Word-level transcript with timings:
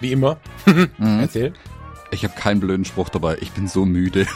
Wie 0.00 0.12
immer. 0.12 0.38
Mhm. 0.66 1.20
Erzähl. 1.20 1.52
Ich 2.10 2.24
habe 2.24 2.34
keinen 2.34 2.60
blöden 2.60 2.84
Spruch 2.84 3.08
dabei. 3.08 3.38
Ich 3.40 3.52
bin 3.52 3.68
so 3.68 3.84
müde. 3.84 4.26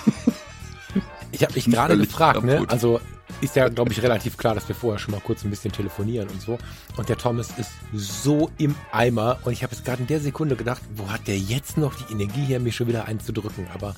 Ich 1.32 1.42
habe 1.42 1.54
mich 1.54 1.64
gerade 1.64 1.98
gefragt, 1.98 2.44
ne? 2.44 2.64
Also 2.68 3.00
ist 3.40 3.56
ja, 3.56 3.68
glaube 3.68 3.92
ich, 3.92 4.02
relativ 4.02 4.36
klar, 4.36 4.54
dass 4.54 4.68
wir 4.68 4.76
vorher 4.76 4.98
schon 4.98 5.12
mal 5.12 5.20
kurz 5.20 5.44
ein 5.44 5.50
bisschen 5.50 5.72
telefonieren 5.72 6.28
und 6.28 6.40
so. 6.40 6.58
Und 6.96 7.08
der 7.08 7.18
Thomas 7.18 7.48
ist 7.58 7.72
so 7.92 8.50
im 8.58 8.74
Eimer. 8.92 9.38
Und 9.42 9.52
ich 9.52 9.62
habe 9.62 9.74
jetzt 9.74 9.84
gerade 9.84 10.02
in 10.02 10.06
der 10.06 10.20
Sekunde 10.20 10.54
gedacht, 10.54 10.82
wo 10.94 11.10
hat 11.10 11.26
der 11.26 11.38
jetzt 11.38 11.76
noch 11.76 11.94
die 11.94 12.12
Energie 12.12 12.44
her, 12.44 12.60
mich 12.60 12.76
schon 12.76 12.86
wieder 12.86 13.06
einzudrücken? 13.06 13.66
Aber 13.74 13.96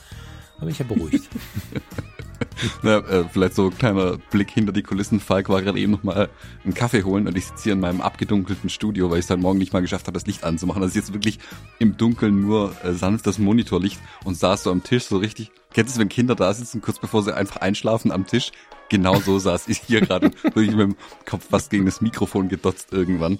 habe 0.56 0.66
mich 0.66 0.78
ja 0.78 0.86
beruhigt. 0.86 1.28
Na, 2.82 2.98
äh, 2.98 3.24
vielleicht 3.30 3.54
so 3.54 3.66
ein 3.66 3.76
kleiner 3.76 4.18
Blick 4.30 4.50
hinter 4.50 4.72
die 4.72 4.82
Kulissen. 4.82 5.20
Falk 5.20 5.48
war 5.48 5.62
gerade 5.62 5.78
eben 5.78 5.92
noch 5.92 6.02
mal 6.02 6.28
einen 6.64 6.74
Kaffee 6.74 7.02
holen 7.02 7.26
und 7.26 7.36
ich 7.36 7.46
sitze 7.46 7.64
hier 7.64 7.72
in 7.74 7.80
meinem 7.80 8.00
abgedunkelten 8.00 8.70
Studio, 8.70 9.10
weil 9.10 9.18
ich 9.18 9.24
es 9.24 9.30
heute 9.30 9.40
Morgen 9.40 9.58
nicht 9.58 9.72
mal 9.72 9.80
geschafft 9.80 10.06
habe, 10.06 10.14
das 10.14 10.26
Licht 10.26 10.44
anzumachen. 10.44 10.82
Das 10.82 10.90
ist 10.90 10.96
jetzt 10.96 11.12
wirklich 11.12 11.38
im 11.78 11.96
Dunkeln 11.96 12.40
nur 12.40 12.74
äh, 12.84 12.92
sanftes 12.92 13.38
Monitorlicht 13.38 13.98
und 14.24 14.36
saß 14.36 14.64
so 14.64 14.70
am 14.70 14.82
Tisch 14.82 15.04
so 15.04 15.18
richtig. 15.18 15.50
Kennst 15.72 15.94
du 15.94 15.96
es, 15.96 16.00
wenn 16.00 16.08
Kinder 16.08 16.34
da 16.34 16.52
sitzen, 16.54 16.80
kurz 16.80 16.98
bevor 16.98 17.22
sie 17.22 17.34
einfach 17.34 17.58
einschlafen 17.58 18.12
am 18.12 18.26
Tisch? 18.26 18.52
Genau 18.88 19.16
so 19.20 19.38
saß 19.38 19.68
ich 19.68 19.78
hier 19.78 20.00
gerade, 20.00 20.30
wirklich 20.42 20.70
mit 20.70 20.80
dem 20.80 20.96
Kopf 21.24 21.48
fast 21.50 21.70
gegen 21.70 21.86
das 21.86 22.00
Mikrofon 22.00 22.48
gedotzt 22.48 22.92
irgendwann. 22.92 23.38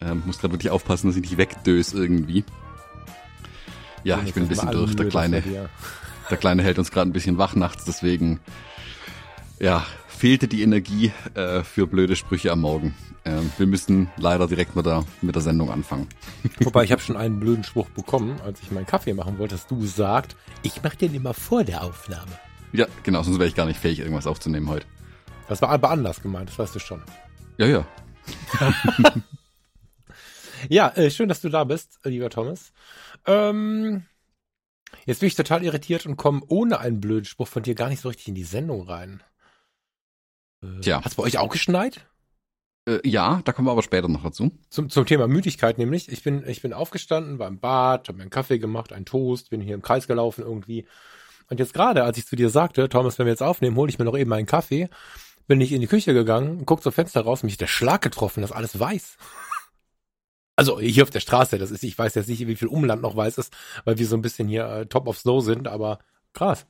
Ähm, 0.00 0.22
muss 0.26 0.38
gerade 0.38 0.54
wirklich 0.54 0.70
aufpassen, 0.70 1.06
dass 1.06 1.16
ich 1.16 1.22
nicht 1.22 1.38
wegdös 1.38 1.92
irgendwie. 1.92 2.44
Ja, 4.04 4.20
ich 4.24 4.34
bin 4.34 4.44
ein 4.44 4.48
bisschen 4.48 4.70
durch. 4.70 4.96
Der 4.96 5.08
Kleine, 5.08 5.42
der 6.32 6.38
Kleine 6.38 6.62
hält 6.62 6.78
uns 6.78 6.90
gerade 6.90 7.10
ein 7.10 7.12
bisschen 7.12 7.36
wach 7.36 7.54
nachts, 7.54 7.84
deswegen 7.84 8.40
ja, 9.60 9.86
fehlte 10.08 10.48
die 10.48 10.62
Energie 10.62 11.12
äh, 11.34 11.62
für 11.62 11.86
blöde 11.86 12.16
Sprüche 12.16 12.50
am 12.50 12.62
Morgen. 12.62 12.94
Ähm, 13.26 13.52
wir 13.58 13.66
müssen 13.66 14.10
leider 14.16 14.46
direkt 14.46 14.74
mit 14.74 14.86
der, 14.86 15.04
mit 15.20 15.34
der 15.34 15.42
Sendung 15.42 15.70
anfangen. 15.70 16.08
Wobei 16.60 16.84
ich 16.84 16.90
habe 16.90 17.02
schon 17.02 17.18
einen 17.18 17.38
blöden 17.38 17.64
Spruch 17.64 17.90
bekommen, 17.90 18.40
als 18.44 18.62
ich 18.62 18.70
meinen 18.70 18.86
Kaffee 18.86 19.12
machen 19.12 19.38
wollte, 19.38 19.54
dass 19.56 19.66
du 19.66 19.84
sagt, 19.84 20.34
ich 20.62 20.82
mache 20.82 20.96
den 20.96 21.14
immer 21.14 21.34
vor 21.34 21.64
der 21.64 21.84
Aufnahme. 21.84 22.32
Ja, 22.72 22.86
genau, 23.02 23.22
sonst 23.22 23.38
wäre 23.38 23.48
ich 23.48 23.54
gar 23.54 23.66
nicht 23.66 23.78
fähig, 23.78 24.00
irgendwas 24.00 24.26
aufzunehmen 24.26 24.70
heute. 24.70 24.86
Das 25.48 25.60
war 25.60 25.68
aber 25.68 25.90
anders 25.90 26.22
gemeint, 26.22 26.48
das 26.48 26.58
weißt 26.58 26.74
du 26.74 26.78
schon. 26.78 27.02
Ja, 27.58 27.66
ja. 27.66 27.86
Ja, 30.68 30.92
äh, 30.94 31.10
schön, 31.10 31.28
dass 31.28 31.40
du 31.40 31.48
da 31.48 31.64
bist, 31.64 31.98
äh, 32.04 32.08
lieber 32.08 32.30
Thomas. 32.30 32.72
Ähm, 33.26 34.04
jetzt 35.06 35.20
bin 35.20 35.26
ich 35.26 35.34
total 35.34 35.64
irritiert 35.64 36.06
und 36.06 36.16
komme 36.16 36.42
ohne 36.48 36.78
einen 36.78 37.00
blöden 37.00 37.24
Spruch 37.24 37.48
von 37.48 37.62
dir 37.62 37.74
gar 37.74 37.88
nicht 37.88 38.00
so 38.00 38.08
richtig 38.08 38.28
in 38.28 38.34
die 38.34 38.44
Sendung 38.44 38.82
rein. 38.82 39.22
Äh, 40.62 40.80
Tja. 40.80 41.04
Hat's 41.04 41.16
bei 41.16 41.22
euch 41.22 41.38
auch 41.38 41.50
geschneit? 41.50 42.06
Äh, 42.86 43.00
ja, 43.08 43.40
da 43.44 43.52
kommen 43.52 43.68
wir 43.68 43.72
aber 43.72 43.82
später 43.82 44.08
noch 44.08 44.22
dazu. 44.22 44.50
Zum, 44.68 44.90
zum 44.90 45.06
Thema 45.06 45.28
Müdigkeit 45.28 45.78
nämlich. 45.78 46.10
Ich 46.10 46.22
bin, 46.22 46.46
ich 46.46 46.62
bin 46.62 46.72
aufgestanden, 46.72 47.38
war 47.38 47.48
im 47.48 47.60
Bad, 47.60 48.08
habe 48.08 48.18
mir 48.18 48.22
einen 48.22 48.30
Kaffee 48.30 48.58
gemacht, 48.58 48.92
einen 48.92 49.04
Toast, 49.04 49.50
bin 49.50 49.60
hier 49.60 49.74
im 49.74 49.82
Kreis 49.82 50.06
gelaufen 50.06 50.42
irgendwie. 50.42 50.86
Und 51.48 51.60
jetzt 51.60 51.74
gerade, 51.74 52.04
als 52.04 52.18
ich 52.18 52.26
zu 52.26 52.36
dir 52.36 52.50
sagte, 52.50 52.88
Thomas, 52.88 53.18
wenn 53.18 53.26
wir 53.26 53.32
jetzt 53.32 53.42
aufnehmen, 53.42 53.76
hole 53.76 53.90
ich 53.90 53.98
mir 53.98 54.04
noch 54.04 54.16
eben 54.16 54.32
einen 54.32 54.46
Kaffee, 54.46 54.88
bin 55.46 55.60
ich 55.60 55.72
in 55.72 55.80
die 55.80 55.86
Küche 55.86 56.14
gegangen, 56.14 56.64
guck 56.64 56.82
zum 56.82 56.92
Fenster 56.92 57.20
raus, 57.20 57.42
mich 57.42 57.54
hat 57.54 57.60
der 57.60 57.66
Schlag 57.66 58.00
getroffen, 58.00 58.42
das 58.42 58.52
alles 58.52 58.78
weiß. 58.78 59.16
Also 60.56 60.78
hier 60.80 61.02
auf 61.02 61.10
der 61.10 61.20
Straße, 61.20 61.58
das 61.58 61.70
ist, 61.70 61.82
ich 61.82 61.96
weiß 61.96 62.14
jetzt 62.14 62.28
nicht, 62.28 62.46
wie 62.46 62.56
viel 62.56 62.68
Umland 62.68 63.02
noch 63.02 63.16
weiß 63.16 63.38
ist, 63.38 63.54
weil 63.84 63.98
wir 63.98 64.06
so 64.06 64.16
ein 64.16 64.22
bisschen 64.22 64.48
hier 64.48 64.66
äh, 64.66 64.86
top 64.86 65.08
of 65.08 65.18
snow 65.18 65.42
sind, 65.42 65.66
aber 65.66 65.98
krass. 66.34 66.66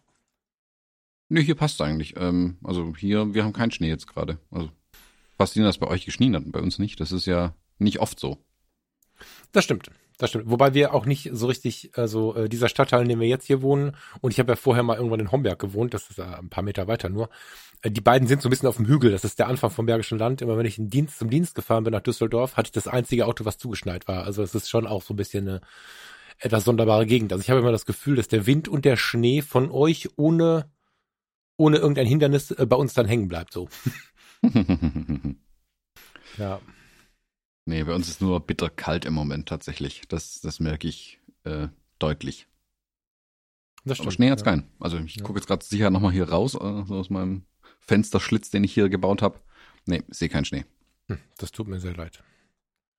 Nö, 1.28 1.40
hier 1.40 1.54
passt 1.54 1.80
eigentlich. 1.80 2.14
Ähm, 2.16 2.58
also 2.62 2.94
hier, 2.96 3.34
wir 3.34 3.42
haben 3.42 3.52
keinen 3.52 3.70
Schnee 3.70 3.88
jetzt 3.88 4.06
gerade. 4.06 4.38
Also 4.50 4.70
faszinierend, 5.36 5.74
dass 5.74 5.78
bei 5.78 5.88
euch 5.88 6.04
geschnien 6.04 6.36
hat 6.36 6.44
und 6.44 6.52
bei 6.52 6.60
uns 6.60 6.78
nicht. 6.78 7.00
Das 7.00 7.10
ist 7.10 7.26
ja 7.26 7.54
nicht 7.78 7.98
oft 7.98 8.20
so. 8.20 8.38
Das 9.50 9.64
stimmt. 9.64 9.90
Das 10.22 10.30
stimmt. 10.30 10.48
Wobei 10.48 10.72
wir 10.72 10.94
auch 10.94 11.04
nicht 11.04 11.30
so 11.32 11.48
richtig, 11.48 11.90
also 11.96 12.36
äh, 12.36 12.48
dieser 12.48 12.68
Stadtteil, 12.68 13.02
in 13.02 13.08
dem 13.08 13.18
wir 13.18 13.26
jetzt 13.26 13.44
hier 13.44 13.60
wohnen, 13.60 13.96
und 14.20 14.30
ich 14.30 14.38
habe 14.38 14.52
ja 14.52 14.56
vorher 14.56 14.84
mal 14.84 14.96
irgendwann 14.96 15.18
in 15.18 15.32
Homberg 15.32 15.58
gewohnt, 15.58 15.94
das 15.94 16.10
ist 16.10 16.18
ja 16.18 16.38
ein 16.38 16.48
paar 16.48 16.62
Meter 16.62 16.86
weiter 16.86 17.08
nur. 17.08 17.28
Äh, 17.82 17.90
die 17.90 18.00
beiden 18.00 18.28
sind 18.28 18.40
so 18.40 18.48
ein 18.48 18.50
bisschen 18.50 18.68
auf 18.68 18.76
dem 18.76 18.86
Hügel, 18.86 19.10
das 19.10 19.24
ist 19.24 19.40
der 19.40 19.48
Anfang 19.48 19.70
vom 19.70 19.84
Bergischen 19.84 20.20
Land. 20.20 20.40
Immer 20.40 20.56
wenn 20.56 20.64
ich 20.64 20.78
in 20.78 20.90
Dienst, 20.90 21.18
zum 21.18 21.28
Dienst 21.28 21.56
gefahren 21.56 21.82
bin 21.82 21.92
nach 21.92 22.02
Düsseldorf, 22.02 22.56
hatte 22.56 22.68
ich 22.68 22.72
das 22.72 22.86
einzige 22.86 23.26
Auto, 23.26 23.44
was 23.44 23.58
zugeschneit 23.58 24.06
war. 24.06 24.22
Also 24.22 24.44
es 24.44 24.54
ist 24.54 24.70
schon 24.70 24.86
auch 24.86 25.02
so 25.02 25.12
ein 25.12 25.16
bisschen 25.16 25.48
eine 25.48 25.60
etwas 26.38 26.62
sonderbare 26.62 27.04
Gegend. 27.04 27.32
Also 27.32 27.42
ich 27.42 27.50
habe 27.50 27.58
immer 27.58 27.72
das 27.72 27.84
Gefühl, 27.84 28.14
dass 28.14 28.28
der 28.28 28.46
Wind 28.46 28.68
und 28.68 28.84
der 28.84 28.96
Schnee 28.96 29.42
von 29.42 29.72
euch 29.72 30.08
ohne, 30.14 30.70
ohne 31.56 31.78
irgendein 31.78 32.06
Hindernis 32.06 32.52
äh, 32.52 32.64
bei 32.64 32.76
uns 32.76 32.94
dann 32.94 33.08
hängen 33.08 33.26
bleibt. 33.26 33.52
So. 33.52 33.68
Ja. 36.38 36.60
Nee, 37.64 37.82
bei 37.84 37.94
uns 37.94 38.08
ist 38.08 38.20
nur 38.20 38.40
bitter 38.40 38.70
kalt 38.70 39.04
im 39.04 39.14
Moment 39.14 39.48
tatsächlich. 39.48 40.02
Das, 40.08 40.40
das 40.40 40.60
merke 40.60 40.88
ich 40.88 41.20
äh, 41.44 41.68
deutlich. 41.98 42.46
Das 43.84 44.00
Aber 44.00 44.12
Schnee 44.12 44.30
hat's 44.30 44.44
keinen. 44.44 44.68
Also 44.78 44.98
ich 44.98 45.16
Ja. 45.16 45.24
gucke 45.24 45.38
jetzt 45.40 45.46
gerade 45.48 45.64
sicher 45.64 45.90
nochmal 45.90 46.12
hier 46.12 46.28
raus, 46.28 46.54
äh, 46.54 46.58
so 46.86 46.96
aus 46.96 47.10
meinem 47.10 47.44
Fensterschlitz, 47.80 48.50
den 48.50 48.62
ich 48.64 48.72
hier 48.74 48.88
gebaut 48.88 49.22
habe. 49.22 49.40
Nee, 49.86 50.02
sehe 50.08 50.28
keinen 50.28 50.44
Schnee. 50.44 50.64
Hm, 51.08 51.18
Das 51.38 51.50
tut 51.50 51.66
mir 51.66 51.80
sehr 51.80 51.94
leid. 51.96 52.22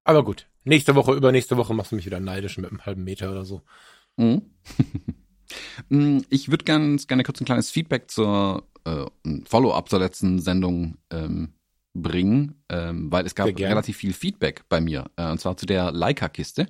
Aber 0.03 0.23
gut. 0.25 0.47
Nächste 0.65 0.95
Woche, 0.95 1.13
übernächste 1.13 1.55
Woche 1.55 1.73
machst 1.73 1.91
du 1.91 1.95
mich 1.95 2.05
wieder 2.05 2.19
neidisch 2.19 2.57
mit 2.57 2.69
einem 2.69 2.85
halben 2.85 3.03
Meter 3.03 3.31
oder 3.31 3.45
so. 3.45 3.61
Mhm. 4.17 4.41
Mm, 5.89 6.19
ich 6.29 6.49
würde 6.49 6.63
ganz 6.65 7.05
gerne 7.05 7.21
kurz 7.23 7.39
ein 7.39 7.45
kleines 7.45 7.69
Feedback 7.69 8.09
zur 8.09 8.65
äh, 8.85 9.05
Follow-up 9.45 9.87
zur 9.89 9.99
letzten 9.99 10.39
Sendung 10.39 10.97
ähm, 11.11 11.53
bringen, 11.93 12.63
ähm, 12.69 13.11
weil 13.11 13.25
es 13.25 13.35
gab 13.35 13.47
relativ 13.47 13.97
viel 13.97 14.13
Feedback 14.13 14.63
bei 14.69 14.81
mir, 14.81 15.11
äh, 15.15 15.29
und 15.29 15.39
zwar 15.39 15.57
zu 15.57 15.65
der 15.65 15.91
Leica-Kiste. 15.91 16.67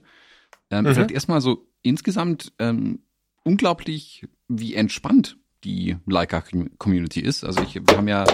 Ähm, 0.70 0.86
Mhm. 0.86 0.94
Vielleicht 0.94 1.12
erstmal 1.12 1.42
so 1.42 1.68
insgesamt 1.82 2.52
ähm, 2.60 3.00
unglaublich, 3.44 4.28
wie 4.48 4.74
entspannt 4.76 5.38
die 5.64 5.98
Leica-Community 6.06 7.22
ist. 7.22 7.44
Also 7.44 7.62
ich, 7.62 7.76
wir 7.76 7.98
haben 7.98 8.08
ja 8.08 8.26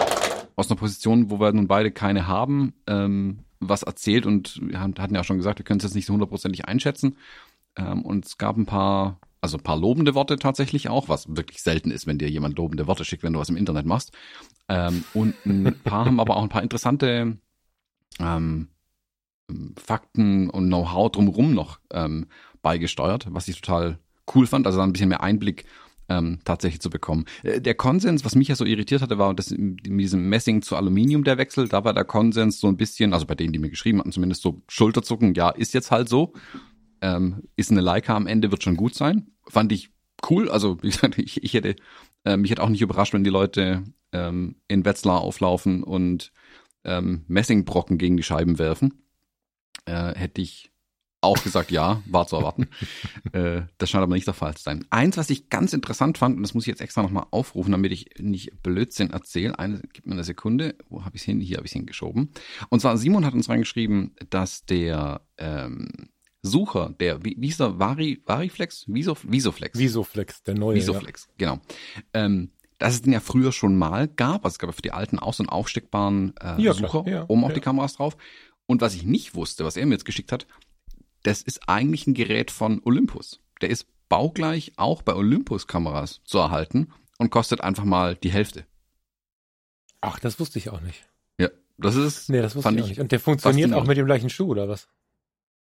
aus 0.56 0.70
einer 0.70 0.78
Position, 0.78 1.30
wo 1.30 1.40
wir 1.40 1.52
nun 1.52 1.68
beide 1.68 1.90
keine 1.90 2.26
haben, 2.26 2.74
ähm, 2.86 3.40
was 3.60 3.82
erzählt 3.82 4.26
und 4.26 4.58
wir 4.62 4.80
haben, 4.80 4.94
hatten 4.98 5.14
ja 5.14 5.20
auch 5.20 5.24
schon 5.24 5.36
gesagt, 5.36 5.58
wir 5.58 5.64
können 5.64 5.78
es 5.78 5.84
jetzt 5.84 5.94
nicht 5.94 6.06
so 6.06 6.12
hundertprozentig 6.12 6.66
einschätzen. 6.66 7.16
Ähm, 7.76 8.02
und 8.02 8.26
es 8.26 8.38
gab 8.38 8.56
ein 8.56 8.66
paar, 8.66 9.20
also 9.40 9.56
ein 9.56 9.62
paar 9.62 9.78
lobende 9.78 10.14
Worte 10.14 10.36
tatsächlich 10.38 10.88
auch, 10.88 11.08
was 11.08 11.34
wirklich 11.34 11.62
selten 11.62 11.90
ist, 11.90 12.06
wenn 12.06 12.18
dir 12.18 12.28
jemand 12.28 12.58
lobende 12.58 12.86
Worte 12.86 13.04
schickt, 13.04 13.22
wenn 13.22 13.32
du 13.32 13.38
was 13.38 13.48
im 13.48 13.56
Internet 13.56 13.86
machst. 13.86 14.12
Ähm, 14.68 15.04
und 15.14 15.34
ein 15.46 15.76
paar 15.84 16.04
haben 16.06 16.20
aber 16.20 16.36
auch 16.36 16.42
ein 16.42 16.48
paar 16.48 16.62
interessante 16.62 17.38
ähm, 18.18 18.68
Fakten 19.76 20.50
und 20.50 20.66
Know-how 20.66 21.10
drumherum 21.10 21.54
noch 21.54 21.80
ähm, 21.92 22.26
beigesteuert, 22.62 23.26
was 23.30 23.48
ich 23.48 23.60
total 23.60 23.98
cool 24.34 24.46
fand. 24.46 24.66
Also 24.66 24.78
da 24.78 24.84
ein 24.84 24.92
bisschen 24.92 25.08
mehr 25.08 25.22
Einblick 25.22 25.64
ähm, 26.08 26.40
tatsächlich 26.44 26.80
zu 26.80 26.90
bekommen. 26.90 27.24
Äh, 27.42 27.60
Der 27.60 27.74
Konsens, 27.74 28.24
was 28.24 28.34
mich 28.34 28.48
ja 28.48 28.56
so 28.56 28.64
irritiert 28.64 29.00
hatte, 29.00 29.18
war 29.18 29.32
das 29.34 29.50
mit 29.50 29.86
diesem 29.86 30.28
Messing 30.28 30.60
zu 30.60 30.76
Aluminium 30.76 31.24
der 31.24 31.38
Wechsel. 31.38 31.68
Da 31.68 31.84
war 31.84 31.94
der 31.94 32.04
Konsens 32.04 32.60
so 32.60 32.66
ein 32.66 32.76
bisschen, 32.76 33.14
also 33.14 33.26
bei 33.26 33.34
denen, 33.34 33.52
die 33.52 33.58
mir 33.58 33.70
geschrieben 33.70 34.00
hatten, 34.00 34.12
zumindest 34.12 34.42
so 34.42 34.60
Schulterzucken, 34.68 35.34
ja, 35.34 35.50
ist 35.50 35.72
jetzt 35.72 35.90
halt 35.90 36.08
so. 36.08 36.32
Ähm, 37.00 37.42
ist 37.56 37.70
eine 37.70 37.80
Leica 37.80 38.14
am 38.14 38.26
Ende, 38.26 38.50
wird 38.50 38.62
schon 38.62 38.76
gut 38.76 38.94
sein. 38.94 39.28
Fand 39.48 39.72
ich 39.72 39.90
cool. 40.28 40.50
Also, 40.50 40.82
wie 40.82 40.90
gesagt, 40.90 41.18
ich, 41.18 41.42
ich 41.42 41.54
hätte, 41.54 41.76
äh, 42.24 42.36
mich 42.36 42.50
hätte 42.50 42.62
auch 42.62 42.68
nicht 42.68 42.82
überrascht, 42.82 43.14
wenn 43.14 43.24
die 43.24 43.30
Leute 43.30 43.84
ähm, 44.12 44.56
in 44.68 44.84
Wetzlar 44.84 45.20
auflaufen 45.20 45.82
und 45.82 46.32
ähm, 46.84 47.24
Messingbrocken 47.28 47.98
gegen 47.98 48.16
die 48.16 48.22
Scheiben 48.22 48.58
werfen. 48.58 49.02
Äh, 49.86 50.14
hätte 50.14 50.40
ich 50.40 50.70
auch 51.22 51.42
gesagt, 51.42 51.70
ja, 51.70 52.02
war 52.06 52.26
zu 52.26 52.36
erwarten. 52.36 52.68
äh, 53.32 53.62
das 53.78 53.90
scheint 53.90 54.02
aber 54.02 54.14
nicht 54.14 54.26
der 54.26 54.34
Fall 54.34 54.56
zu 54.56 54.62
sein. 54.62 54.86
Eins, 54.90 55.16
was 55.16 55.30
ich 55.30 55.50
ganz 55.50 55.72
interessant 55.72 56.18
fand, 56.18 56.36
und 56.36 56.42
das 56.42 56.54
muss 56.54 56.64
ich 56.64 56.68
jetzt 56.68 56.80
extra 56.80 57.02
nochmal 57.02 57.26
aufrufen, 57.30 57.72
damit 57.72 57.92
ich 57.92 58.10
nicht 58.18 58.62
Blödsinn 58.62 59.10
erzähle. 59.10 59.58
Eine, 59.58 59.82
gib 59.92 60.06
mir 60.06 60.12
eine 60.12 60.24
Sekunde. 60.24 60.76
Wo 60.88 61.04
habe 61.04 61.16
ich 61.16 61.22
hin? 61.22 61.40
Hier 61.40 61.58
habe 61.58 61.66
ich 61.66 61.72
hingeschoben. 61.72 62.30
Und 62.70 62.80
zwar 62.80 62.96
Simon 62.96 63.26
hat 63.26 63.34
uns 63.34 63.48
reingeschrieben, 63.48 64.14
dass 64.30 64.64
der 64.64 65.20
ähm, 65.36 66.10
Sucher, 66.42 66.94
der, 66.98 67.24
wie, 67.24 67.36
wie 67.38 67.46
hieß 67.46 67.58
der, 67.58 67.78
Vari, 67.78 68.22
Variflex? 68.24 68.86
Viso, 68.88 69.16
Visoflex. 69.22 69.78
Visoflex, 69.78 70.42
der 70.42 70.54
neue. 70.54 70.76
Visoflex, 70.76 71.28
genau. 71.36 71.60
Ähm, 72.14 72.50
dass 72.78 72.94
es 72.94 73.02
den 73.02 73.12
ja 73.12 73.20
früher 73.20 73.52
schon 73.52 73.76
mal 73.76 74.08
gab. 74.08 74.44
Also 74.44 74.54
es 74.54 74.58
gab 74.58 74.70
ja 74.70 74.72
für 74.72 74.82
die 74.82 74.92
alten 74.92 75.18
auch 75.18 75.34
so 75.34 75.42
einen 75.42 75.50
aufsteckbaren 75.50 76.34
äh, 76.40 76.60
Ja, 76.62 76.72
Sucher. 76.72 77.04
Ja, 77.06 77.24
oben 77.28 77.44
auf 77.44 77.50
ja. 77.50 77.54
die 77.56 77.60
Kameras 77.60 77.94
drauf. 77.94 78.16
Und 78.66 78.80
was 78.80 78.94
ich 78.94 79.04
nicht 79.04 79.34
wusste, 79.34 79.64
was 79.64 79.76
er 79.76 79.84
mir 79.84 79.94
jetzt 79.94 80.06
geschickt 80.06 80.32
hat, 80.32 80.46
das 81.22 81.42
ist 81.42 81.68
eigentlich 81.68 82.06
ein 82.06 82.14
Gerät 82.14 82.50
von 82.50 82.80
Olympus. 82.84 83.40
Der 83.60 83.68
ist 83.68 83.86
baugleich 84.08 84.72
auch 84.76 85.02
bei 85.02 85.14
Olympus-Kameras 85.14 86.22
zu 86.24 86.38
erhalten 86.38 86.92
und 87.18 87.30
kostet 87.30 87.60
einfach 87.60 87.84
mal 87.84 88.16
die 88.16 88.30
Hälfte. 88.30 88.64
Ach, 90.00 90.18
das 90.18 90.40
wusste 90.40 90.58
ich 90.58 90.70
auch 90.70 90.80
nicht. 90.80 91.06
Ja, 91.38 91.48
das 91.76 91.96
ist. 91.96 92.30
Nee, 92.30 92.40
das 92.40 92.56
wusste 92.56 92.74
ich 92.74 92.82
auch 92.82 92.88
nicht. 92.88 93.00
Und 93.00 93.12
der 93.12 93.20
funktioniert 93.20 93.74
auch 93.74 93.86
mit 93.86 93.98
dem 93.98 94.06
gleichen 94.06 94.30
Schuh, 94.30 94.46
oder 94.46 94.68
was? 94.68 94.88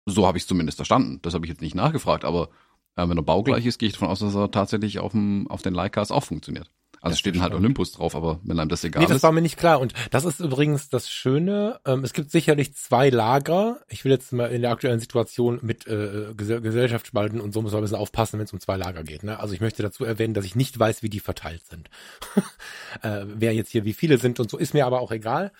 So 0.07 0.27
habe 0.27 0.39
ich 0.39 0.45
es 0.45 0.49
zumindest 0.49 0.79
verstanden. 0.79 1.19
Das 1.23 1.35
habe 1.35 1.45
ich 1.45 1.51
jetzt 1.51 1.61
nicht 1.61 1.75
nachgefragt, 1.75 2.25
aber 2.25 2.49
äh, 2.97 3.09
wenn 3.09 3.19
er 3.19 3.23
baugleich 3.23 3.67
ist, 3.67 3.79
gehe 3.79 3.89
ich 3.89 3.95
davon 3.95 4.09
aus, 4.09 4.21
dass 4.21 4.35
er 4.35 4.51
tatsächlich 4.51 4.99
auf, 4.99 5.13
dem, 5.13 5.49
auf 5.49 5.63
den 5.63 5.75
Leicas 5.75 6.11
auch 6.11 6.25
funktioniert. 6.25 6.71
Also 7.01 7.13
das 7.13 7.19
steht 7.21 7.35
dann 7.37 7.43
halt 7.43 7.55
Olympus 7.55 7.93
drauf, 7.93 8.17
aber 8.17 8.41
wenn 8.43 8.59
einem 8.59 8.69
das 8.69 8.83
egal 8.83 9.03
ist. 9.03 9.09
Nee, 9.09 9.15
das 9.15 9.23
war 9.23 9.31
mir 9.31 9.43
nicht 9.43 9.59
klar. 9.59 9.81
Und 9.81 9.93
das 10.11 10.25
ist 10.25 10.41
übrigens 10.41 10.89
das 10.89 11.09
Schöne. 11.09 11.79
Ähm, 11.85 12.03
es 12.03 12.13
gibt 12.13 12.31
sicherlich 12.31 12.75
zwei 12.75 13.11
Lager. 13.11 13.81
Ich 13.89 14.05
will 14.05 14.13
jetzt 14.13 14.33
mal 14.33 14.47
in 14.47 14.63
der 14.63 14.71
aktuellen 14.73 14.99
Situation 14.99 15.61
mit 15.63 15.87
äh, 15.87 16.35
Gesellschaftsspalten 16.35 17.41
und 17.41 17.53
so 17.53 17.63
muss 17.63 17.73
man 17.73 17.81
ein 17.81 17.85
bisschen 17.85 17.99
aufpassen, 17.99 18.39
wenn 18.39 18.47
es 18.47 18.53
um 18.53 18.61
zwei 18.61 18.77
Lager 18.77 19.05
geht. 19.05 19.23
Ne? 19.23 19.39
Also 19.39 19.55
ich 19.55 19.61
möchte 19.61 19.83
dazu 19.83 20.05
erwähnen, 20.05 20.35
dass 20.35 20.45
ich 20.45 20.57
nicht 20.57 20.79
weiß, 20.79 21.03
wie 21.03 21.11
die 21.11 21.21
verteilt 21.21 21.65
sind. 21.67 21.91
äh, 23.03 23.25
wer 23.27 23.55
jetzt 23.55 23.71
hier 23.71 23.85
wie 23.85 23.93
viele 23.93 24.19
sind 24.19 24.41
und 24.41 24.51
so, 24.51 24.57
ist 24.57 24.75
mir 24.75 24.87
aber 24.87 25.01
auch 25.01 25.13
egal. 25.13 25.53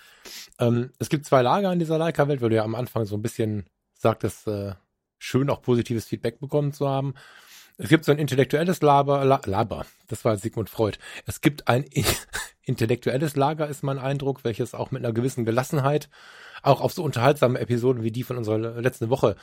Ähm, 0.59 0.89
es 0.99 1.09
gibt 1.09 1.25
zwei 1.25 1.43
Lager 1.43 1.71
in 1.71 1.79
dieser 1.79 1.97
Leica-Welt, 1.97 2.41
weil 2.41 2.49
du 2.49 2.55
ja 2.55 2.63
am 2.63 2.75
Anfang 2.75 3.05
so 3.05 3.15
ein 3.15 3.21
bisschen 3.21 3.65
sagtest, 4.01 4.47
äh, 4.47 4.73
schön 5.17 5.49
auch 5.49 5.61
positives 5.61 6.05
Feedback 6.05 6.39
bekommen 6.39 6.73
zu 6.73 6.87
haben. 6.87 7.13
Es 7.77 7.89
gibt 7.89 8.05
so 8.05 8.11
ein 8.11 8.17
intellektuelles 8.17 8.81
Laber, 8.81 9.23
La, 9.23 9.39
Laber, 9.45 9.85
das 10.07 10.25
war 10.25 10.37
Sigmund 10.37 10.69
Freud. 10.69 10.97
Es 11.25 11.41
gibt 11.41 11.67
ein 11.67 11.85
intellektuelles 12.63 13.35
Lager, 13.35 13.67
ist 13.67 13.83
mein 13.83 13.99
Eindruck, 13.99 14.43
welches 14.43 14.73
auch 14.73 14.91
mit 14.91 15.03
einer 15.03 15.13
gewissen 15.13 15.45
Gelassenheit 15.45 16.09
auch 16.63 16.81
auf 16.81 16.93
so 16.93 17.03
unterhaltsame 17.03 17.59
Episoden 17.59 18.03
wie 18.03 18.11
die 18.11 18.23
von 18.23 18.37
unserer 18.37 18.81
letzten 18.81 19.09
Woche 19.09 19.35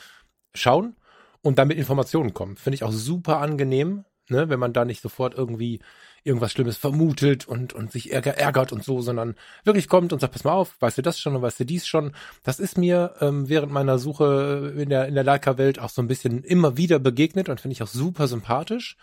schauen 0.52 0.96
und 1.42 1.58
damit 1.58 1.78
Informationen 1.78 2.34
kommen. 2.34 2.56
Finde 2.56 2.74
ich 2.74 2.82
auch 2.82 2.92
super 2.92 3.38
angenehm, 3.38 4.04
ne, 4.28 4.48
wenn 4.48 4.58
man 4.58 4.72
da 4.72 4.84
nicht 4.84 5.02
sofort 5.02 5.34
irgendwie 5.34 5.80
irgendwas 6.24 6.52
Schlimmes 6.52 6.78
vermutet 6.78 7.46
und, 7.46 7.74
und 7.74 7.92
sich 7.92 8.12
ärger, 8.12 8.38
ärgert 8.38 8.72
und 8.72 8.82
so, 8.82 9.02
sondern 9.02 9.34
wirklich 9.64 9.88
kommt 9.88 10.12
und 10.12 10.20
sagt, 10.20 10.32
pass 10.32 10.44
mal 10.44 10.52
auf, 10.52 10.74
weißt 10.80 10.98
du 10.98 11.02
das 11.02 11.20
schon 11.20 11.36
und 11.36 11.42
weißt 11.42 11.60
du 11.60 11.66
dies 11.66 11.86
schon. 11.86 12.12
Das 12.42 12.58
ist 12.58 12.78
mir 12.78 13.14
ähm, 13.20 13.48
während 13.48 13.72
meiner 13.72 13.98
Suche 13.98 14.72
in 14.76 14.88
der, 14.88 15.06
in 15.06 15.14
der 15.14 15.24
Leica-Welt 15.24 15.78
auch 15.78 15.90
so 15.90 16.00
ein 16.00 16.08
bisschen 16.08 16.42
immer 16.42 16.76
wieder 16.76 16.98
begegnet 16.98 17.48
und 17.48 17.60
finde 17.60 17.74
ich 17.74 17.82
auch 17.82 17.88
super 17.88 18.26
sympathisch. 18.26 18.96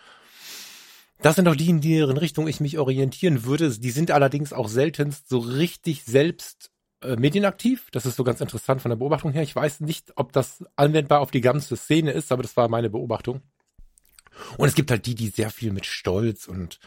Das 1.22 1.36
sind 1.36 1.46
auch 1.46 1.54
die, 1.54 1.70
in 1.70 1.80
deren 1.80 2.16
Richtung 2.16 2.48
ich 2.48 2.58
mich 2.58 2.80
orientieren 2.80 3.44
würde. 3.44 3.70
Die 3.70 3.90
sind 3.92 4.10
allerdings 4.10 4.52
auch 4.52 4.66
seltenst 4.66 5.28
so 5.28 5.38
richtig 5.38 6.02
selbst 6.02 6.72
äh, 7.02 7.14
medienaktiv. 7.14 7.88
Das 7.92 8.06
ist 8.06 8.16
so 8.16 8.24
ganz 8.24 8.40
interessant 8.40 8.82
von 8.82 8.88
der 8.88 8.96
Beobachtung 8.96 9.32
her. 9.32 9.44
Ich 9.44 9.54
weiß 9.54 9.80
nicht, 9.80 10.12
ob 10.16 10.32
das 10.32 10.64
anwendbar 10.74 11.20
auf 11.20 11.30
die 11.30 11.40
ganze 11.40 11.76
Szene 11.76 12.10
ist, 12.10 12.32
aber 12.32 12.42
das 12.42 12.56
war 12.56 12.68
meine 12.68 12.90
Beobachtung. 12.90 13.42
Und 14.56 14.68
es 14.68 14.74
gibt 14.74 14.90
halt 14.90 15.06
die, 15.06 15.14
die 15.14 15.28
sehr 15.28 15.50
viel 15.50 15.72
mit 15.72 15.86
Stolz 15.86 16.46
und 16.46 16.78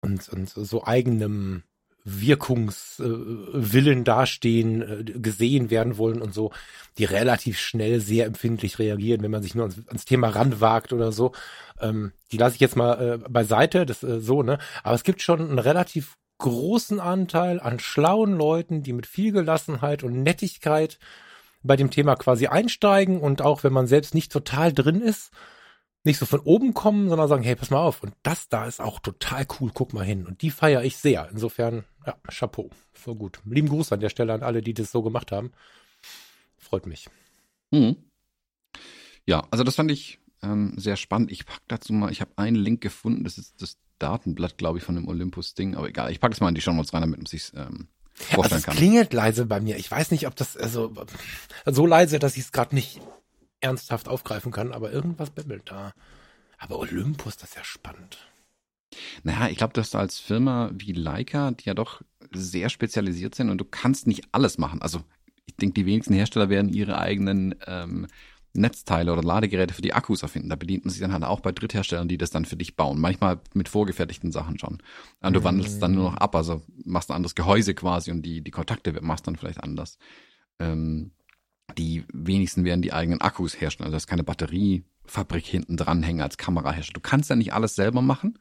und, 0.00 0.28
und 0.28 0.48
so 0.48 0.84
eigenem 0.84 1.62
Wirkungswillen 2.08 4.04
dastehen, 4.04 4.82
äh, 4.82 5.02
gesehen 5.18 5.70
werden 5.70 5.98
wollen 5.98 6.22
und 6.22 6.32
so, 6.32 6.52
die 6.98 7.04
relativ 7.04 7.58
schnell 7.58 8.00
sehr 8.00 8.26
empfindlich 8.26 8.78
reagieren, 8.78 9.22
wenn 9.22 9.32
man 9.32 9.42
sich 9.42 9.56
nur 9.56 9.64
ans, 9.64 9.88
ans 9.88 10.04
Thema 10.04 10.28
ranwagt 10.28 10.92
oder 10.92 11.10
so. 11.10 11.32
Ähm, 11.80 12.12
die 12.30 12.36
lasse 12.36 12.54
ich 12.54 12.60
jetzt 12.60 12.76
mal 12.76 13.20
äh, 13.24 13.28
beiseite, 13.28 13.86
das 13.86 14.04
äh, 14.04 14.20
so, 14.20 14.44
ne? 14.44 14.58
Aber 14.84 14.94
es 14.94 15.02
gibt 15.02 15.20
schon 15.20 15.40
einen 15.40 15.58
relativ 15.58 16.16
großen 16.38 17.00
Anteil 17.00 17.58
an 17.58 17.80
schlauen 17.80 18.36
Leuten, 18.36 18.84
die 18.84 18.92
mit 18.92 19.06
viel 19.06 19.32
Gelassenheit 19.32 20.04
und 20.04 20.22
Nettigkeit 20.22 21.00
bei 21.64 21.74
dem 21.74 21.90
Thema 21.90 22.14
quasi 22.14 22.46
einsteigen 22.46 23.18
und 23.18 23.42
auch 23.42 23.64
wenn 23.64 23.72
man 23.72 23.88
selbst 23.88 24.14
nicht 24.14 24.30
total 24.30 24.72
drin 24.72 25.00
ist, 25.00 25.32
nicht 26.06 26.18
so 26.18 26.26
von 26.26 26.40
oben 26.40 26.72
kommen, 26.72 27.08
sondern 27.08 27.28
sagen, 27.28 27.42
hey, 27.42 27.56
pass 27.56 27.70
mal 27.70 27.80
auf. 27.80 28.02
Und 28.02 28.14
das 28.22 28.48
da 28.48 28.66
ist 28.66 28.80
auch 28.80 29.00
total 29.00 29.46
cool, 29.60 29.70
guck 29.74 29.92
mal 29.92 30.04
hin. 30.04 30.26
Und 30.26 30.42
die 30.42 30.50
feiere 30.50 30.84
ich 30.84 30.96
sehr. 30.96 31.28
Insofern, 31.30 31.84
ja, 32.06 32.16
Chapeau. 32.28 32.70
So 32.94 33.14
gut. 33.14 33.40
Lieben 33.44 33.68
Gruß 33.68 33.92
an 33.92 34.00
der 34.00 34.08
Stelle 34.08 34.32
an 34.32 34.42
alle, 34.42 34.62
die 34.62 34.74
das 34.74 34.90
so 34.90 35.02
gemacht 35.02 35.32
haben. 35.32 35.52
Freut 36.58 36.86
mich. 36.86 37.08
Mhm. 37.70 37.96
Ja, 39.26 39.46
also 39.50 39.64
das 39.64 39.74
fand 39.74 39.90
ich 39.90 40.20
ähm, 40.42 40.74
sehr 40.76 40.96
spannend. 40.96 41.30
Ich 41.32 41.44
pack 41.44 41.60
dazu 41.68 41.92
mal, 41.92 42.10
ich 42.12 42.20
habe 42.20 42.32
einen 42.36 42.56
Link 42.56 42.80
gefunden, 42.80 43.24
das 43.24 43.38
ist 43.38 43.60
das 43.60 43.76
Datenblatt, 43.98 44.58
glaube 44.58 44.78
ich, 44.78 44.84
von 44.84 44.94
dem 44.94 45.08
Olympus-Ding, 45.08 45.74
aber 45.74 45.88
egal, 45.88 46.12
ich 46.12 46.20
packe 46.20 46.32
das 46.32 46.40
mal 46.40 46.48
in 46.48 46.54
die 46.54 46.60
Show 46.60 46.72
Notes 46.72 46.92
rein, 46.92 47.00
damit 47.00 47.18
man 47.18 47.26
sich 47.26 47.52
ähm, 47.54 47.88
vorstellen 48.12 48.42
also 48.44 48.56
es 48.56 48.64
kann. 48.64 48.76
klingelt 48.76 49.12
leise 49.12 49.46
bei 49.46 49.60
mir. 49.60 49.76
Ich 49.76 49.90
weiß 49.90 50.10
nicht, 50.10 50.26
ob 50.26 50.36
das, 50.36 50.56
also 50.56 50.92
so 51.64 51.86
leise, 51.86 52.18
dass 52.18 52.36
ich 52.36 52.44
es 52.44 52.52
gerade 52.52 52.74
nicht 52.74 53.00
ernsthaft 53.66 54.08
aufgreifen 54.08 54.52
kann, 54.52 54.72
aber 54.72 54.92
irgendwas 54.92 55.30
bimmelt 55.30 55.64
da. 55.66 55.92
Aber 56.58 56.78
Olympus, 56.78 57.36
das 57.36 57.50
ist 57.50 57.56
ja 57.56 57.64
spannend. 57.64 58.18
Naja, 59.24 59.48
ich 59.48 59.58
glaube, 59.58 59.74
dass 59.74 59.90
du 59.90 59.98
als 59.98 60.18
Firma 60.18 60.70
wie 60.72 60.92
Leica, 60.92 61.50
die 61.50 61.64
ja 61.64 61.74
doch 61.74 62.02
sehr 62.32 62.68
spezialisiert 62.68 63.34
sind 63.34 63.50
und 63.50 63.58
du 63.58 63.64
kannst 63.64 64.06
nicht 64.06 64.28
alles 64.32 64.56
machen. 64.56 64.80
Also 64.80 65.02
ich 65.44 65.56
denke, 65.56 65.74
die 65.74 65.86
wenigsten 65.86 66.14
Hersteller 66.14 66.48
werden 66.48 66.72
ihre 66.72 66.98
eigenen 66.98 67.56
ähm, 67.66 68.06
Netzteile 68.54 69.12
oder 69.12 69.22
Ladegeräte 69.22 69.74
für 69.74 69.82
die 69.82 69.92
Akkus 69.92 70.22
erfinden. 70.22 70.48
Da 70.48 70.56
bedient 70.56 70.84
man 70.84 70.90
sich 70.92 71.00
dann 71.00 71.12
halt 71.12 71.24
auch 71.24 71.40
bei 71.40 71.52
Drittherstellern, 71.52 72.08
die 72.08 72.18
das 72.18 72.30
dann 72.30 72.44
für 72.44 72.56
dich 72.56 72.76
bauen. 72.76 73.00
Manchmal 73.00 73.40
mit 73.52 73.68
vorgefertigten 73.68 74.32
Sachen 74.32 74.58
schon. 74.58 74.78
Und 75.20 75.34
du 75.34 75.44
wandelst 75.44 75.82
dann 75.82 75.92
nur 75.92 76.10
noch 76.10 76.16
ab, 76.16 76.34
also 76.34 76.62
machst 76.84 77.10
ein 77.10 77.16
anderes 77.16 77.34
Gehäuse 77.34 77.74
quasi 77.74 78.10
und 78.10 78.22
die, 78.22 78.42
die 78.42 78.50
Kontakte 78.50 78.98
machst 79.02 79.26
dann 79.26 79.36
vielleicht 79.36 79.62
anders. 79.62 79.98
Ähm, 80.58 81.10
die 81.76 82.04
wenigsten 82.12 82.64
werden 82.64 82.82
die 82.82 82.92
eigenen 82.92 83.20
Akkus 83.20 83.60
herstellen. 83.60 83.86
Also 83.86 83.94
da 83.94 83.96
ist 83.98 84.06
keine 84.06 84.24
Batteriefabrik 84.24 85.44
hinten 85.44 85.76
dranhängen 85.76 86.22
als 86.22 86.36
Kamerahersteller. 86.36 86.94
Du 86.94 87.00
kannst 87.00 87.30
ja 87.30 87.36
nicht 87.36 87.52
alles 87.52 87.74
selber 87.74 88.02
machen. 88.02 88.38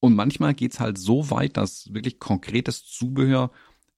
Und 0.00 0.14
manchmal 0.14 0.54
geht's 0.54 0.78
halt 0.78 0.96
so 0.96 1.30
weit, 1.30 1.56
dass 1.56 1.92
wirklich 1.92 2.20
konkretes 2.20 2.84
Zubehör 2.84 3.50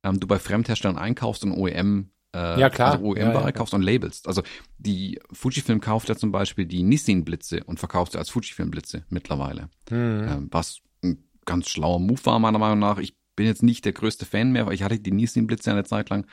ähm, 0.03 0.19
du 0.19 0.27
bei 0.27 0.39
Fremdherstellern 0.39 0.97
einkaufst 0.97 1.45
und 1.45 1.53
OEM 1.53 2.11
äh, 2.35 2.61
ja, 2.61 2.71
klar. 2.71 2.93
also 2.93 3.05
OEM-Ware 3.07 3.47
ja, 3.47 3.53
kaufst 3.53 3.75
und 3.75 3.83
labelst. 3.83 4.29
Also 4.29 4.43
die 4.79 5.21
Fujifilm 5.33 5.81
kauft 5.81 6.09
ja 6.09 6.17
zum 6.17 6.31
Beispiel 6.31 6.65
die 6.65 6.83
Nissin-Blitze 6.83 7.65
und 7.65 7.79
verkauft 7.79 8.13
sie 8.13 8.19
als 8.19 8.31
Fujifilm-Blitze 8.31 9.05
mittlerweile. 9.09 9.69
Mhm. 9.91 10.27
Ähm, 10.29 10.49
was 10.51 10.81
ein 11.03 11.25
ganz 11.45 11.69
schlauer 11.69 11.99
Move 11.99 12.25
war, 12.25 12.39
meiner 12.39 12.59
Meinung 12.59 12.79
nach. 12.79 12.99
Ich 12.99 13.15
bin 13.35 13.47
jetzt 13.47 13.63
nicht 13.63 13.85
der 13.85 13.93
größte 13.93 14.27
Fan 14.27 14.53
mehr, 14.53 14.67
weil 14.67 14.75
ich 14.75 14.83
hatte 14.83 14.99
die 14.99 15.11
Nissin-Blitze 15.11 15.71
eine 15.73 15.85
Zeit 15.85 16.11
lang 16.11 16.27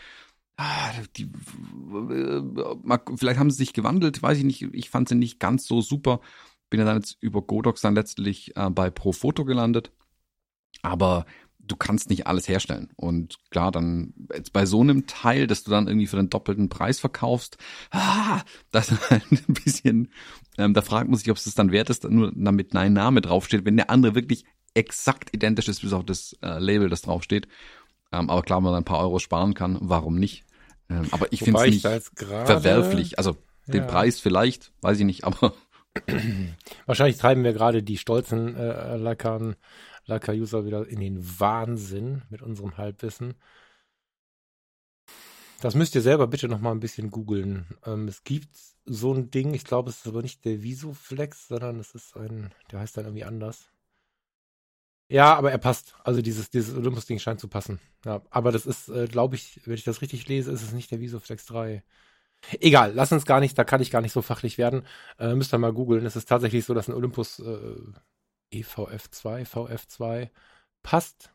die, 1.16 1.30
vielleicht 3.16 3.40
haben 3.40 3.52
sie 3.52 3.58
sich 3.58 3.74
gewandelt, 3.74 4.22
weiß 4.22 4.40
ich 4.40 4.44
nicht. 4.44 4.62
Ich 4.74 4.90
fand 4.90 5.08
sie 5.10 5.16
nicht 5.16 5.40
ganz 5.40 5.68
so 5.68 5.82
super. 5.82 6.20
Bin 6.70 6.80
ja 6.80 6.86
dann 6.86 6.98
jetzt 6.98 7.18
über 7.22 7.42
Godox 7.42 7.82
dann 7.82 7.96
letztlich 7.96 8.56
äh, 8.58 8.70
bei 8.70 8.90
Profoto 8.90 9.46
gelandet. 9.46 9.92
Aber 10.82 11.26
du 11.60 11.76
kannst 11.76 12.10
nicht 12.10 12.28
alles 12.28 12.48
herstellen. 12.48 12.90
Und 12.96 13.38
klar, 13.52 13.72
dann 13.72 14.14
jetzt 14.34 14.54
bei 14.54 14.66
so 14.66 14.82
einem 14.82 15.06
Teil, 15.06 15.48
dass 15.48 15.64
du 15.64 15.72
dann 15.72 15.88
irgendwie 15.88 16.08
für 16.08 16.18
den 16.18 16.30
doppelten 16.30 16.70
Preis 16.70 17.00
verkaufst, 17.00 17.58
ah, 17.92 18.42
das 18.72 18.92
ist 18.92 19.10
halt 19.10 19.24
ein 19.32 19.54
bisschen, 19.54 20.12
ähm, 20.58 20.74
da 20.74 20.82
fragt 20.82 21.10
man 21.10 21.18
sich, 21.18 21.30
ob 21.30 21.38
es 21.38 21.44
das 21.44 21.56
dann 21.56 21.72
wert 21.72 21.90
ist, 21.90 22.04
nur 22.10 22.32
damit 22.36 22.74
dein 22.74 22.94
Name 22.94 23.22
draufsteht, 23.22 23.66
wenn 23.66 23.78
der 23.78 23.90
andere 23.90 24.16
wirklich 24.16 24.46
exakt 24.74 25.34
identisch 25.34 25.68
ist, 25.68 25.82
bis 25.82 25.94
auf 25.94 26.06
das 26.06 26.36
äh, 26.42 26.60
Label, 26.60 26.90
das 26.90 27.02
draufsteht. 27.02 27.48
Ähm, 28.12 28.30
aber 28.30 28.42
klar, 28.44 28.60
wenn 28.60 28.66
man 28.66 28.76
ein 28.76 28.86
paar 28.86 29.00
Euro 29.00 29.20
sparen 29.20 29.54
kann, 29.54 29.78
warum 29.82 30.16
nicht? 30.16 30.46
Ähm, 30.90 31.08
aber 31.12 31.32
ich 31.32 31.42
finde 31.42 31.60
es 31.62 31.70
nicht 31.70 31.82
verwerflich. 31.82 33.18
Also 33.18 33.38
den 33.68 33.82
ja. 33.82 33.88
Preis 33.88 34.20
vielleicht, 34.20 34.72
weiß 34.82 35.00
ich 35.00 35.06
nicht, 35.06 35.24
aber. 35.24 35.54
Wahrscheinlich 36.86 37.18
treiben 37.18 37.44
wir 37.44 37.54
gerade 37.54 37.84
die 37.84 37.98
stolzen 37.98 38.56
äh, 38.56 38.98
Lacan, 38.98 39.56
Lacan-User 40.06 40.66
wieder 40.66 40.88
in 40.88 41.00
den 41.00 41.40
Wahnsinn 41.40 42.22
mit 42.30 42.42
unserem 42.42 42.78
Halbwissen. 42.78 43.34
Das 45.60 45.74
müsst 45.74 45.96
ihr 45.96 46.02
selber 46.02 46.28
bitte 46.28 46.48
noch 46.48 46.60
mal 46.60 46.72
ein 46.72 46.80
bisschen 46.80 47.10
googeln. 47.10 47.66
Ähm, 47.86 48.08
es 48.08 48.24
gibt 48.24 48.56
so 48.86 49.14
ein 49.14 49.32
Ding, 49.32 49.54
ich 49.54 49.64
glaube, 49.64 49.90
es 49.90 49.98
ist 49.98 50.08
aber 50.08 50.22
nicht 50.22 50.46
der 50.46 50.62
Visoflex, 50.62 51.48
sondern 51.48 51.80
es 51.80 51.96
ist 51.96 52.16
ein, 52.16 52.52
der 52.72 52.80
heißt 52.80 52.96
dann 52.96 53.06
irgendwie 53.06 53.26
anders. 53.26 53.70
Ja, 55.10 55.36
aber 55.36 55.52
er 55.52 55.58
passt. 55.58 55.96
Also 56.04 56.22
dieses, 56.22 56.50
dieses 56.50 56.76
Olympus-Ding 56.76 57.20
scheint 57.20 57.40
zu 57.40 57.48
passen. 57.48 57.80
Ja, 58.06 58.22
aber 58.30 58.52
das 58.52 58.66
ist, 58.66 58.90
äh, 58.90 59.08
glaube 59.08 59.36
ich, 59.36 59.62
wenn 59.66 59.76
ich 59.76 59.84
das 59.84 60.02
richtig 60.02 60.28
lese, 60.28 60.52
ist 60.52 60.64
es 60.64 60.74
nicht 60.74 60.92
der 60.92 61.00
Visoflex 61.00 61.46
3. 61.46 61.84
Egal, 62.60 62.94
lass 62.94 63.12
uns 63.12 63.26
gar 63.26 63.40
nicht, 63.40 63.58
da 63.58 63.64
kann 63.64 63.82
ich 63.82 63.90
gar 63.92 64.02
nicht 64.02 64.12
so 64.14 64.22
fachlich 64.22 64.58
werden. 64.58 64.86
Äh, 65.18 65.34
müsst 65.36 65.54
ihr 65.54 65.58
mal 65.58 65.74
googeln. 65.74 66.06
Es 66.06 66.16
ist 66.16 66.28
tatsächlich 66.30 66.66
so, 66.66 66.74
dass 66.74 66.88
ein 66.88 66.94
Olympus 66.94 67.40
äh, 67.40 67.76
EVF2, 68.54 69.46
VF2 69.48 70.30
passt. 70.84 71.32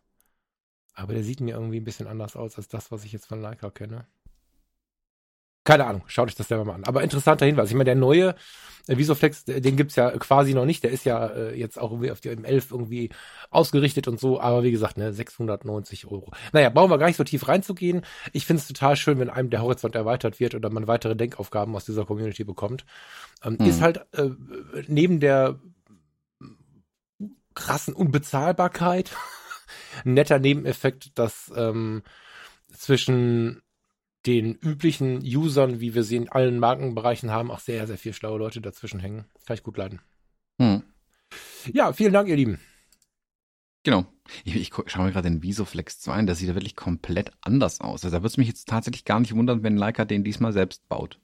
Aber 0.94 1.14
der 1.14 1.24
sieht 1.24 1.40
mir 1.40 1.54
irgendwie 1.54 1.80
ein 1.80 1.84
bisschen 1.84 2.06
anders 2.06 2.36
aus 2.36 2.56
als 2.56 2.68
das, 2.68 2.90
was 2.92 3.04
ich 3.04 3.12
jetzt 3.12 3.26
von 3.26 3.40
Leica 3.40 3.70
kenne. 3.70 4.06
Keine 5.64 5.86
Ahnung, 5.86 6.02
schaut 6.06 6.28
euch 6.28 6.34
das 6.34 6.48
selber 6.48 6.64
mal 6.64 6.74
an. 6.74 6.84
Aber 6.84 7.02
interessanter 7.02 7.46
Hinweis. 7.46 7.68
Ich 7.68 7.74
meine, 7.74 7.84
der 7.84 7.94
neue 7.94 8.34
äh, 8.88 8.96
Visoflex, 8.96 9.44
den 9.44 9.76
gibt's 9.76 9.96
ja 9.96 10.10
quasi 10.18 10.54
noch 10.54 10.64
nicht. 10.64 10.82
Der 10.82 10.90
ist 10.90 11.04
ja 11.04 11.26
äh, 11.26 11.58
jetzt 11.58 11.78
auch 11.78 11.92
irgendwie 11.92 12.10
auf 12.10 12.20
die 12.20 12.30
M11 12.30 12.72
irgendwie 12.72 13.10
ausgerichtet 13.50 14.08
und 14.08 14.18
so. 14.18 14.40
Aber 14.40 14.64
wie 14.64 14.72
gesagt, 14.72 14.96
ne, 14.96 15.12
690 15.12 16.06
Euro. 16.06 16.32
Naja, 16.52 16.68
brauchen 16.70 16.90
wir 16.90 16.98
gar 16.98 17.06
nicht 17.06 17.16
so 17.16 17.24
tief 17.24 17.46
reinzugehen. 17.46 18.02
Ich 18.32 18.46
finde 18.46 18.60
es 18.60 18.68
total 18.68 18.96
schön, 18.96 19.18
wenn 19.18 19.30
einem 19.30 19.50
der 19.50 19.62
Horizont 19.62 19.94
erweitert 19.94 20.40
wird 20.40 20.54
oder 20.54 20.70
man 20.70 20.88
weitere 20.88 21.14
Denkaufgaben 21.14 21.74
aus 21.76 21.84
dieser 21.84 22.04
Community 22.04 22.44
bekommt. 22.44 22.84
Ähm, 23.44 23.56
mhm. 23.60 23.66
Ist 23.66 23.80
halt 23.80 24.04
äh, 24.12 24.30
neben 24.88 25.20
der 25.20 25.60
krassen 27.54 27.94
Unbezahlbarkeit 27.94 29.10
ein 30.04 30.14
netter 30.14 30.38
Nebeneffekt, 30.38 31.16
dass 31.18 31.52
ähm, 31.54 32.02
zwischen 32.72 33.62
den 34.26 34.54
üblichen 34.54 35.18
Usern, 35.22 35.80
wie 35.80 35.94
wir 35.94 36.04
sie 36.04 36.16
in 36.16 36.28
allen 36.28 36.58
Markenbereichen 36.58 37.30
haben, 37.30 37.50
auch 37.50 37.58
sehr, 37.58 37.86
sehr 37.86 37.98
viel 37.98 38.12
schlaue 38.12 38.38
Leute 38.38 38.60
dazwischen 38.60 39.00
hängen. 39.00 39.24
Kann 39.46 39.54
ich 39.54 39.62
gut 39.62 39.76
leiden. 39.76 40.00
Hm. 40.60 40.82
Ja, 41.72 41.92
vielen 41.92 42.12
Dank, 42.12 42.28
ihr 42.28 42.36
Lieben. 42.36 42.60
Genau. 43.84 44.06
Ich, 44.44 44.54
ich 44.54 44.70
schaue 44.86 45.06
mir 45.06 45.12
gerade 45.12 45.28
den 45.28 45.42
Visoflex 45.42 45.98
2 46.00 46.12
an, 46.12 46.26
der 46.26 46.36
sieht 46.36 46.48
ja 46.48 46.54
wirklich 46.54 46.76
komplett 46.76 47.32
anders 47.40 47.80
aus. 47.80 48.04
Also 48.04 48.16
da 48.16 48.22
würde 48.22 48.28
es 48.28 48.36
mich 48.36 48.48
jetzt 48.48 48.68
tatsächlich 48.68 49.04
gar 49.04 49.18
nicht 49.18 49.34
wundern, 49.34 49.62
wenn 49.62 49.76
Leica 49.76 50.04
den 50.04 50.22
diesmal 50.22 50.52
selbst 50.52 50.88
baut. 50.88 51.18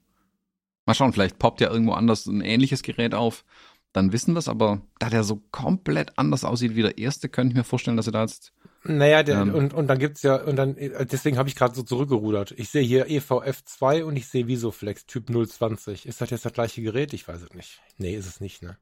Mal 0.85 0.93
schauen, 0.93 1.13
vielleicht 1.13 1.39
poppt 1.39 1.61
ja 1.61 1.71
irgendwo 1.71 1.93
anders 1.93 2.25
ein 2.25 2.41
ähnliches 2.41 2.83
Gerät 2.83 3.13
auf. 3.13 3.45
Dann 3.93 4.11
wissen 4.11 4.33
wir 4.33 4.39
es, 4.39 4.47
aber 4.47 4.81
da 4.99 5.09
der 5.09 5.23
so 5.23 5.41
komplett 5.51 6.17
anders 6.17 6.43
aussieht 6.43 6.75
wie 6.75 6.81
der 6.81 6.97
erste, 6.97 7.29
könnte 7.29 7.53
ich 7.53 7.57
mir 7.57 7.63
vorstellen, 7.63 7.97
dass 7.97 8.07
er 8.07 8.13
da 8.13 8.21
jetzt 8.21 8.53
naja, 8.83 9.23
der, 9.23 9.41
ähm, 9.41 9.53
und, 9.53 9.73
und 9.73 9.87
dann 9.87 9.99
gibt's 9.99 10.21
ja, 10.21 10.35
und 10.35 10.55
dann, 10.55 10.75
deswegen 10.75 11.37
habe 11.37 11.49
ich 11.49 11.55
gerade 11.55 11.75
so 11.75 11.83
zurückgerudert. 11.83 12.51
Ich 12.51 12.69
sehe 12.69 12.81
hier 12.81 13.07
EVF2 13.07 14.03
und 14.03 14.15
ich 14.15 14.27
sehe 14.27 14.47
Visoflex 14.47 15.05
Typ 15.05 15.27
020. 15.27 16.05
Ist 16.05 16.21
das 16.21 16.29
jetzt 16.29 16.45
das 16.45 16.53
gleiche 16.53 16.81
Gerät? 16.81 17.13
Ich 17.13 17.27
weiß 17.27 17.41
es 17.41 17.53
nicht. 17.53 17.81
Nee, 17.97 18.15
ist 18.15 18.27
es 18.27 18.39
nicht, 18.39 18.61
ne? 18.61 18.77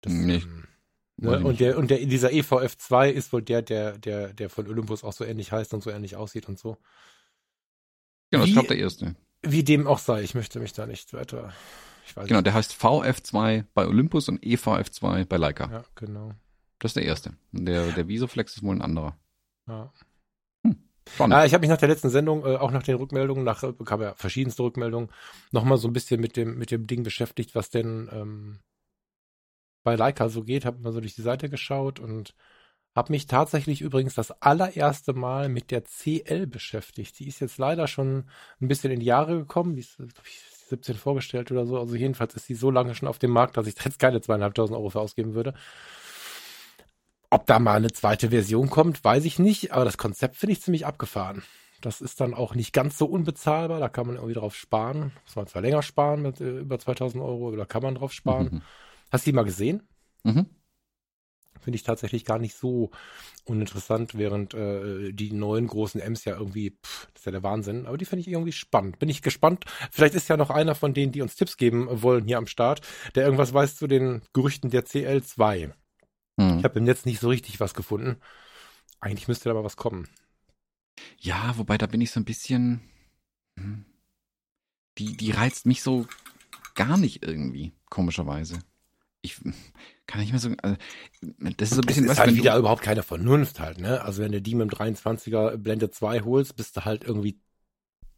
Das, 0.00 0.12
nicht. 0.12 0.46
Ähm, 0.46 0.68
ne? 1.16 1.40
Und 1.40 1.58
der, 1.58 1.76
und 1.76 1.90
der, 1.90 1.98
dieser 2.06 2.28
EVF2 2.28 3.10
ist 3.10 3.32
wohl 3.32 3.42
der, 3.42 3.62
der, 3.62 3.98
der, 3.98 4.32
der 4.32 4.48
von 4.48 4.68
Olympus 4.68 5.02
auch 5.02 5.12
so 5.12 5.24
ähnlich 5.24 5.50
heißt 5.50 5.74
und 5.74 5.82
so 5.82 5.90
ähnlich 5.90 6.14
aussieht 6.14 6.48
und 6.48 6.58
so. 6.58 6.76
Genau, 8.30 8.44
wie, 8.44 8.48
ich 8.48 8.54
glaube 8.54 8.68
der 8.68 8.78
erste. 8.78 9.16
Wie 9.42 9.64
dem 9.64 9.88
auch 9.88 9.98
sei, 9.98 10.22
ich 10.22 10.34
möchte 10.34 10.60
mich 10.60 10.72
da 10.72 10.86
nicht 10.86 11.12
weiter. 11.12 11.52
Ich 12.06 12.16
weiß 12.16 12.28
genau, 12.28 12.38
nicht. 12.38 12.46
der 12.46 12.54
heißt 12.54 12.72
VF2 12.72 13.64
bei 13.74 13.86
Olympus 13.88 14.28
und 14.28 14.40
EVF2 14.44 15.24
bei 15.24 15.36
Leica. 15.36 15.70
Ja, 15.70 15.84
genau. 15.96 16.32
Das 16.78 16.90
ist 16.90 16.96
der 16.96 17.04
erste. 17.04 17.34
Der, 17.52 17.92
der 17.92 18.08
Visoflex 18.08 18.56
ist 18.56 18.62
wohl 18.62 18.74
ein 18.74 18.82
anderer. 18.82 19.16
Ja. 19.68 19.92
Hm, 20.66 20.76
ja, 21.18 21.44
ich 21.44 21.54
habe 21.54 21.62
mich 21.62 21.70
nach 21.70 21.78
der 21.78 21.88
letzten 21.88 22.10
Sendung, 22.10 22.44
äh, 22.44 22.56
auch 22.56 22.70
nach 22.70 22.82
den 22.82 22.96
Rückmeldungen, 22.96 23.44
nach 23.44 23.62
äh, 23.62 23.72
bekam 23.72 24.02
ja 24.02 24.14
verschiedenste 24.14 24.62
Rückmeldungen, 24.62 25.10
nochmal 25.52 25.78
so 25.78 25.88
ein 25.88 25.92
bisschen 25.92 26.20
mit 26.20 26.36
dem, 26.36 26.58
mit 26.58 26.70
dem 26.70 26.86
Ding 26.86 27.02
beschäftigt, 27.02 27.54
was 27.54 27.70
denn 27.70 28.08
ähm, 28.12 28.58
bei 29.82 29.96
Leica 29.96 30.28
so 30.28 30.42
geht. 30.42 30.64
Habe 30.64 30.80
mal 30.80 30.92
so 30.92 31.00
durch 31.00 31.14
die 31.14 31.22
Seite 31.22 31.48
geschaut 31.48 32.00
und 32.00 32.34
habe 32.94 33.12
mich 33.12 33.26
tatsächlich 33.26 33.80
übrigens 33.80 34.14
das 34.14 34.30
allererste 34.42 35.14
Mal 35.14 35.48
mit 35.48 35.70
der 35.70 35.84
CL 35.84 36.46
beschäftigt. 36.46 37.18
Die 37.18 37.28
ist 37.28 37.40
jetzt 37.40 37.58
leider 37.58 37.88
schon 37.88 38.28
ein 38.60 38.68
bisschen 38.68 38.92
in 38.92 39.00
die 39.00 39.06
Jahre 39.06 39.36
gekommen. 39.38 39.74
Die 39.74 39.80
ist, 39.80 39.96
glaube 39.96 40.28
ich, 40.28 40.40
17 40.68 40.94
vorgestellt 40.94 41.50
oder 41.50 41.66
so. 41.66 41.78
Also 41.78 41.96
jedenfalls 41.96 42.34
ist 42.34 42.46
sie 42.46 42.54
so 42.54 42.70
lange 42.70 42.94
schon 42.94 43.08
auf 43.08 43.18
dem 43.18 43.32
Markt, 43.32 43.56
dass 43.56 43.66
ich 43.66 43.74
jetzt 43.84 43.98
keine 43.98 44.20
zweieinhalbtausend 44.20 44.76
Euro 44.76 44.90
für 44.90 45.00
ausgeben 45.00 45.34
würde. 45.34 45.54
Ob 47.34 47.46
da 47.46 47.58
mal 47.58 47.74
eine 47.74 47.90
zweite 47.90 48.30
Version 48.30 48.70
kommt, 48.70 49.02
weiß 49.02 49.24
ich 49.24 49.40
nicht, 49.40 49.72
aber 49.72 49.84
das 49.84 49.98
Konzept 49.98 50.36
finde 50.36 50.52
ich 50.52 50.62
ziemlich 50.62 50.86
abgefahren. 50.86 51.42
Das 51.80 52.00
ist 52.00 52.20
dann 52.20 52.32
auch 52.32 52.54
nicht 52.54 52.72
ganz 52.72 52.96
so 52.96 53.06
unbezahlbar, 53.06 53.80
da 53.80 53.88
kann 53.88 54.06
man 54.06 54.14
irgendwie 54.14 54.34
drauf 54.34 54.54
sparen. 54.54 55.10
Muss 55.24 55.34
man 55.34 55.48
zwar 55.48 55.60
länger 55.60 55.82
sparen 55.82 56.22
mit 56.22 56.40
äh, 56.40 56.60
über 56.60 56.78
2000 56.78 57.20
Euro, 57.20 57.48
aber 57.48 57.56
da 57.56 57.64
kann 57.64 57.82
man 57.82 57.96
drauf 57.96 58.12
sparen. 58.12 58.50
Mhm. 58.52 58.62
Hast 59.10 59.26
du 59.26 59.30
die 59.30 59.34
mal 59.34 59.44
gesehen? 59.44 59.82
Mhm. 60.22 60.46
Finde 61.60 61.74
ich 61.74 61.82
tatsächlich 61.82 62.24
gar 62.24 62.38
nicht 62.38 62.54
so 62.54 62.92
uninteressant, 63.46 64.16
während 64.16 64.54
äh, 64.54 65.12
die 65.12 65.32
neuen 65.32 65.66
großen 65.66 66.00
M's 66.00 66.24
ja 66.24 66.36
irgendwie, 66.38 66.78
pff, 66.86 67.08
das 67.14 67.22
ist 67.22 67.26
ja 67.26 67.32
der 67.32 67.42
Wahnsinn, 67.42 67.86
aber 67.86 67.98
die 67.98 68.04
finde 68.04 68.20
ich 68.20 68.28
irgendwie 68.28 68.52
spannend. 68.52 69.00
Bin 69.00 69.08
ich 69.08 69.22
gespannt. 69.22 69.64
Vielleicht 69.90 70.14
ist 70.14 70.28
ja 70.28 70.36
noch 70.36 70.50
einer 70.50 70.76
von 70.76 70.94
denen, 70.94 71.10
die 71.10 71.20
uns 71.20 71.34
Tipps 71.34 71.56
geben 71.56 71.88
wollen 71.90 72.26
hier 72.26 72.38
am 72.38 72.46
Start, 72.46 72.82
der 73.16 73.24
irgendwas 73.24 73.52
weiß 73.52 73.74
zu 73.74 73.88
den 73.88 74.22
Gerüchten 74.32 74.70
der 74.70 74.84
CL2. 74.84 75.72
Hm. 76.38 76.58
Ich 76.58 76.64
habe 76.64 76.78
im 76.78 76.84
Netz 76.84 77.04
nicht 77.04 77.20
so 77.20 77.28
richtig 77.28 77.60
was 77.60 77.74
gefunden. 77.74 78.16
Eigentlich 79.00 79.28
müsste 79.28 79.48
da 79.48 79.54
mal 79.54 79.64
was 79.64 79.76
kommen. 79.76 80.08
Ja, 81.18 81.54
wobei 81.56 81.78
da 81.78 81.86
bin 81.86 82.00
ich 82.00 82.10
so 82.10 82.20
ein 82.20 82.24
bisschen. 82.24 82.80
Hm, 83.58 83.84
die, 84.98 85.16
die 85.16 85.30
reizt 85.30 85.66
mich 85.66 85.82
so 85.82 86.06
gar 86.74 86.96
nicht 86.96 87.24
irgendwie, 87.24 87.72
komischerweise. 87.90 88.58
Ich 89.22 89.40
kann 90.06 90.20
nicht 90.20 90.32
mehr 90.32 90.40
so. 90.40 90.50
Also, 90.62 90.76
das 91.56 91.70
ist 91.70 91.76
so 91.76 91.80
ein 91.80 91.86
bisschen 91.86 92.06
das 92.06 92.12
ist 92.12 92.18
was. 92.18 92.18
halt 92.18 92.36
wieder 92.36 92.56
überhaupt 92.56 92.82
keine 92.82 93.02
Vernunft 93.02 93.58
halt, 93.58 93.78
ne? 93.78 94.02
Also 94.02 94.22
wenn 94.22 94.32
du 94.32 94.42
die 94.42 94.54
mit 94.54 94.70
dem 94.70 94.78
23er 94.78 95.56
Blende 95.56 95.90
2 95.90 96.20
holst, 96.20 96.56
bist 96.56 96.76
du 96.76 96.84
halt 96.84 97.04
irgendwie 97.04 97.40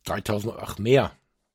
3000, 0.05 0.55
ach 0.59 0.79
mehr, 0.79 1.13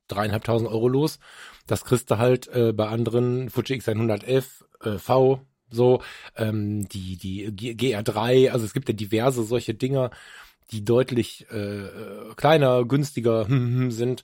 dreieinhalbtausend 0.07 0.69
Euro 0.69 0.87
los. 0.87 1.19
Das 1.67 1.83
kriegst 1.83 2.09
du 2.11 2.17
halt 2.17 2.47
äh, 2.47 2.71
bei 2.73 2.87
anderen 2.87 3.49
Fuji 3.49 3.75
X111 3.75 4.45
äh, 4.81 4.97
V 4.97 5.45
so 5.71 6.01
ähm, 6.35 6.87
die 6.89 7.17
die 7.17 7.49
GR3, 7.49 8.49
also 8.49 8.65
es 8.65 8.73
gibt 8.73 8.89
ja 8.89 8.93
diverse 8.93 9.43
solche 9.43 9.73
Dinger, 9.73 10.11
die 10.71 10.85
deutlich 10.85 11.47
äh, 11.51 11.89
kleiner, 12.35 12.85
günstiger 12.85 13.47
hm, 13.47 13.75
hm, 13.75 13.91
sind. 13.91 14.23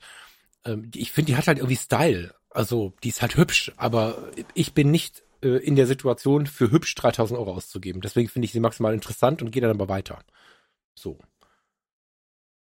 Ähm, 0.66 0.92
ich 0.96 1.12
finde, 1.12 1.32
die 1.32 1.38
hat 1.38 1.48
halt 1.48 1.58
irgendwie 1.58 1.76
Style. 1.76 2.34
Also 2.50 2.94
die 3.04 3.10
ist 3.10 3.22
halt 3.22 3.38
hübsch, 3.38 3.72
aber 3.78 4.32
ich 4.54 4.74
bin 4.74 4.92
nicht 4.92 5.24
äh, 5.42 5.58
in 5.58 5.76
der 5.76 5.88
Situation, 5.88 6.48
für 6.48 6.72
hübsch 6.72 6.96
3000 6.96 7.40
Euro 7.40 7.54
auszugeben. 7.54 8.02
Deswegen 8.02 8.30
finde 8.30 8.46
ich 8.46 8.52
sie 8.52 8.60
maximal 8.60 8.94
interessant 8.94 9.42
und 9.42 9.52
gehe 9.52 9.62
dann 9.62 9.72
aber 9.72 9.90
weiter. 9.90 10.20
So. 10.96 11.20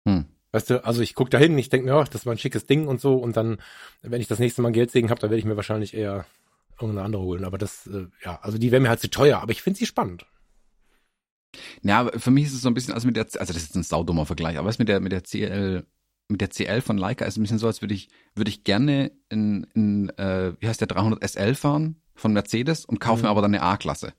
Hm. 0.06 0.26
Weißt 0.52 0.70
du, 0.70 0.84
also 0.84 1.02
ich 1.02 1.14
gucke 1.14 1.30
da 1.30 1.38
hin, 1.38 1.56
ich 1.58 1.68
denke 1.68 1.86
mir, 1.86 1.96
oh, 1.96 2.04
das 2.10 2.26
war 2.26 2.34
ein 2.34 2.38
schickes 2.38 2.66
Ding 2.66 2.88
und 2.88 3.00
so. 3.00 3.16
Und 3.16 3.36
dann, 3.36 3.58
wenn 4.02 4.20
ich 4.20 4.28
das 4.28 4.38
nächste 4.38 4.62
Mal 4.62 4.72
Geld 4.72 4.90
segen 4.90 5.10
habe, 5.10 5.20
dann 5.20 5.30
werde 5.30 5.38
ich 5.38 5.44
mir 5.44 5.56
wahrscheinlich 5.56 5.94
eher 5.94 6.26
irgendeine 6.80 7.04
andere 7.04 7.22
holen. 7.22 7.44
Aber 7.44 7.58
das, 7.58 7.86
äh, 7.86 8.06
ja, 8.24 8.38
also 8.42 8.58
die 8.58 8.70
wäre 8.70 8.80
mir 8.80 8.88
halt 8.88 9.00
zu 9.00 9.10
teuer, 9.10 9.40
aber 9.40 9.52
ich 9.52 9.62
finde 9.62 9.78
sie 9.78 9.86
spannend. 9.86 10.26
Ja, 11.82 12.10
für 12.16 12.30
mich 12.30 12.46
ist 12.46 12.54
es 12.54 12.62
so 12.62 12.68
ein 12.68 12.74
bisschen, 12.74 12.94
also 12.94 13.06
mit 13.06 13.16
der, 13.16 13.24
also 13.24 13.52
das 13.52 13.62
ist 13.62 13.74
ein 13.74 13.82
saudummer 13.82 14.26
Vergleich, 14.26 14.58
aber 14.58 14.68
was 14.68 14.78
mit 14.78 14.88
der, 14.88 15.00
mit 15.00 15.12
der 15.12 15.22
CL, 15.22 15.86
mit 16.28 16.40
der 16.40 16.50
CL 16.50 16.80
von 16.82 16.98
Leica 16.98 17.24
ist 17.24 17.36
ein 17.36 17.42
bisschen 17.42 17.58
so, 17.58 17.66
als 17.66 17.80
würde 17.80 17.94
ich, 17.94 18.08
würde 18.34 18.50
ich 18.50 18.64
gerne 18.64 19.12
in, 19.28 19.66
in 19.74 20.10
äh, 20.18 20.52
wie 20.60 20.68
heißt 20.68 20.80
der 20.80 20.88
300 20.88 21.22
SL 21.28 21.54
fahren 21.54 21.96
von 22.14 22.32
Mercedes 22.32 22.84
und 22.84 23.00
kaufe 23.00 23.18
mhm. 23.18 23.22
mir 23.24 23.30
aber 23.30 23.42
dann 23.42 23.54
eine 23.54 23.62
A-Klasse. 23.62 24.12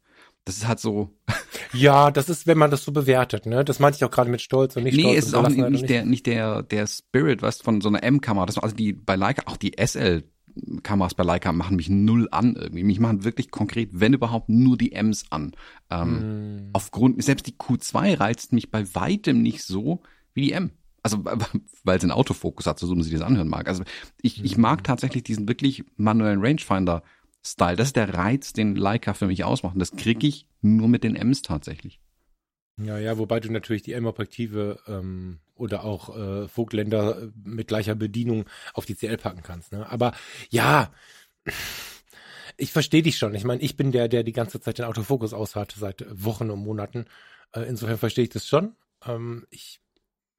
Das 0.45 0.57
ist 0.57 0.67
halt 0.67 0.79
so. 0.79 1.09
Ja, 1.71 2.09
das 2.09 2.29
ist, 2.29 2.47
wenn 2.47 2.57
man 2.57 2.71
das 2.71 2.83
so 2.83 2.91
bewertet, 2.91 3.45
ne? 3.45 3.63
Das 3.63 3.77
meinte 3.77 3.97
ich 3.97 4.03
auch 4.03 4.09
gerade 4.09 4.31
mit 4.31 4.41
Stolz 4.41 4.75
und 4.75 4.85
nicht 4.85 4.95
nee, 4.95 5.01
Stolz. 5.01 5.13
Nee, 5.13 5.19
es 5.19 5.25
ist 5.27 5.33
auch 5.35 5.47
nicht, 5.47 5.69
nicht, 5.69 5.87
der, 5.87 6.03
nicht 6.03 6.25
der, 6.25 6.63
der 6.63 6.87
Spirit, 6.87 7.43
was 7.43 7.61
von 7.61 7.79
so 7.79 7.89
einer 7.89 8.01
M-Kamera. 8.01 8.45
Also 8.45 8.75
die 8.75 8.91
bei 8.91 9.15
Leica, 9.15 9.43
auch 9.45 9.55
die 9.55 9.73
SL 9.79 10.23
Kameras 10.83 11.13
bei 11.13 11.23
Leica 11.23 11.51
machen 11.51 11.75
mich 11.75 11.89
null 11.89 12.27
an 12.31 12.55
irgendwie. 12.55 12.83
Mich 12.83 12.99
machen 12.99 13.23
wirklich 13.23 13.51
konkret, 13.51 13.89
wenn 13.93 14.13
überhaupt, 14.13 14.49
nur 14.49 14.77
die 14.77 14.91
Ms 14.93 15.25
an. 15.29 15.53
Ähm, 15.89 16.67
mm. 16.67 16.69
Aufgrund, 16.73 17.23
selbst 17.23 17.47
die 17.47 17.53
Q2 17.53 18.19
reizt 18.19 18.53
mich 18.53 18.71
bei 18.71 18.93
weitem 18.95 19.41
nicht 19.41 19.63
so 19.63 20.01
wie 20.33 20.41
die 20.41 20.51
M. 20.51 20.71
Also, 21.03 21.23
weil 21.83 21.97
es 21.97 22.03
einen 22.03 22.11
Autofokus 22.11 22.65
hat, 22.65 22.79
so 22.79 22.87
man 22.87 23.03
sich 23.03 23.13
das 23.13 23.21
anhören 23.21 23.47
mag. 23.47 23.67
Also, 23.67 23.83
ich, 24.21 24.43
ich 24.43 24.57
mag 24.57 24.83
tatsächlich 24.83 25.23
diesen 25.23 25.47
wirklich 25.47 25.83
manuellen 25.97 26.41
Rangefinder-Style. 26.41 27.75
Das 27.75 27.87
ist 27.87 27.95
der 27.95 28.13
Reiz, 28.13 28.53
den 28.53 28.75
Leica 28.75 29.13
für 29.13 29.27
mich 29.27 29.43
ausmacht. 29.43 29.73
Und 29.73 29.79
das 29.79 29.91
kriege 29.91 30.27
ich 30.27 30.47
nur 30.61 30.87
mit 30.87 31.03
den 31.03 31.15
Ms 31.15 31.41
tatsächlich. 31.41 31.99
Ja, 32.81 32.97
ja, 32.97 33.17
wobei 33.17 33.39
du 33.39 33.51
natürlich 33.51 33.83
die 33.83 33.93
M-Objektive 33.93 34.79
ähm, 34.87 35.39
oder 35.59 35.83
auch 35.83 36.15
äh, 36.15 36.47
Vogtländer 36.47 37.21
äh, 37.21 37.31
mit 37.43 37.67
gleicher 37.67 37.95
Bedienung 37.95 38.45
auf 38.73 38.85
die 38.85 38.95
CL 38.95 39.17
packen 39.17 39.43
kannst. 39.43 39.71
Ne? 39.71 39.89
Aber 39.89 40.13
ja, 40.49 40.91
ich 42.57 42.71
verstehe 42.71 43.03
dich 43.03 43.17
schon. 43.17 43.35
Ich 43.35 43.43
meine, 43.43 43.61
ich 43.61 43.77
bin 43.77 43.91
der, 43.91 44.07
der 44.07 44.23
die 44.23 44.33
ganze 44.33 44.59
Zeit 44.59 44.77
den 44.77 44.85
Autofokus 44.85 45.33
aushat 45.33 45.73
seit 45.77 46.05
Wochen 46.09 46.49
und 46.49 46.59
Monaten. 46.59 47.05
Äh, 47.53 47.61
insofern 47.61 47.97
verstehe 47.97 48.23
ich 48.23 48.31
das 48.31 48.47
schon. 48.47 48.75
Ähm, 49.05 49.45
ich 49.49 49.81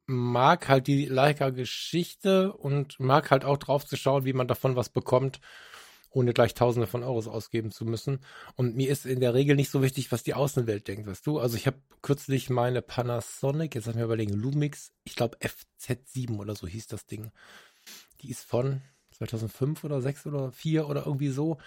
mag 0.06 0.68
halt 0.68 0.86
die 0.86 1.06
Leica-Geschichte 1.06 2.52
und 2.52 2.98
mag 2.98 3.30
halt 3.30 3.44
auch 3.44 3.58
drauf 3.58 3.86
zu 3.86 3.96
schauen, 3.96 4.24
wie 4.24 4.32
man 4.32 4.48
davon 4.48 4.74
was 4.74 4.88
bekommt 4.88 5.40
ohne 6.10 6.32
gleich 6.32 6.54
Tausende 6.54 6.86
von 6.86 7.02
Euros 7.02 7.28
ausgeben 7.28 7.70
zu 7.70 7.84
müssen. 7.84 8.20
Und 8.56 8.76
mir 8.76 8.90
ist 8.90 9.06
in 9.06 9.20
der 9.20 9.34
Regel 9.34 9.56
nicht 9.56 9.70
so 9.70 9.82
wichtig, 9.82 10.10
was 10.12 10.22
die 10.22 10.34
Außenwelt 10.34 10.88
denkt, 10.88 11.06
weißt 11.06 11.26
du? 11.26 11.38
Also 11.38 11.56
ich 11.56 11.66
habe 11.66 11.78
kürzlich 12.02 12.50
meine 12.50 12.82
Panasonic, 12.82 13.74
jetzt 13.74 13.86
lass 13.86 13.94
mir 13.94 14.04
überlegen, 14.04 14.34
Lumix, 14.34 14.92
ich 15.04 15.16
glaube 15.16 15.38
FZ7 15.38 16.38
oder 16.38 16.54
so 16.56 16.66
hieß 16.66 16.88
das 16.88 17.06
Ding. 17.06 17.30
Die 18.20 18.30
ist 18.30 18.44
von 18.44 18.82
2005 19.12 19.84
oder 19.84 20.00
6 20.00 20.26
oder 20.26 20.52
4 20.52 20.88
oder 20.88 21.06
irgendwie 21.06 21.28
so 21.28 21.58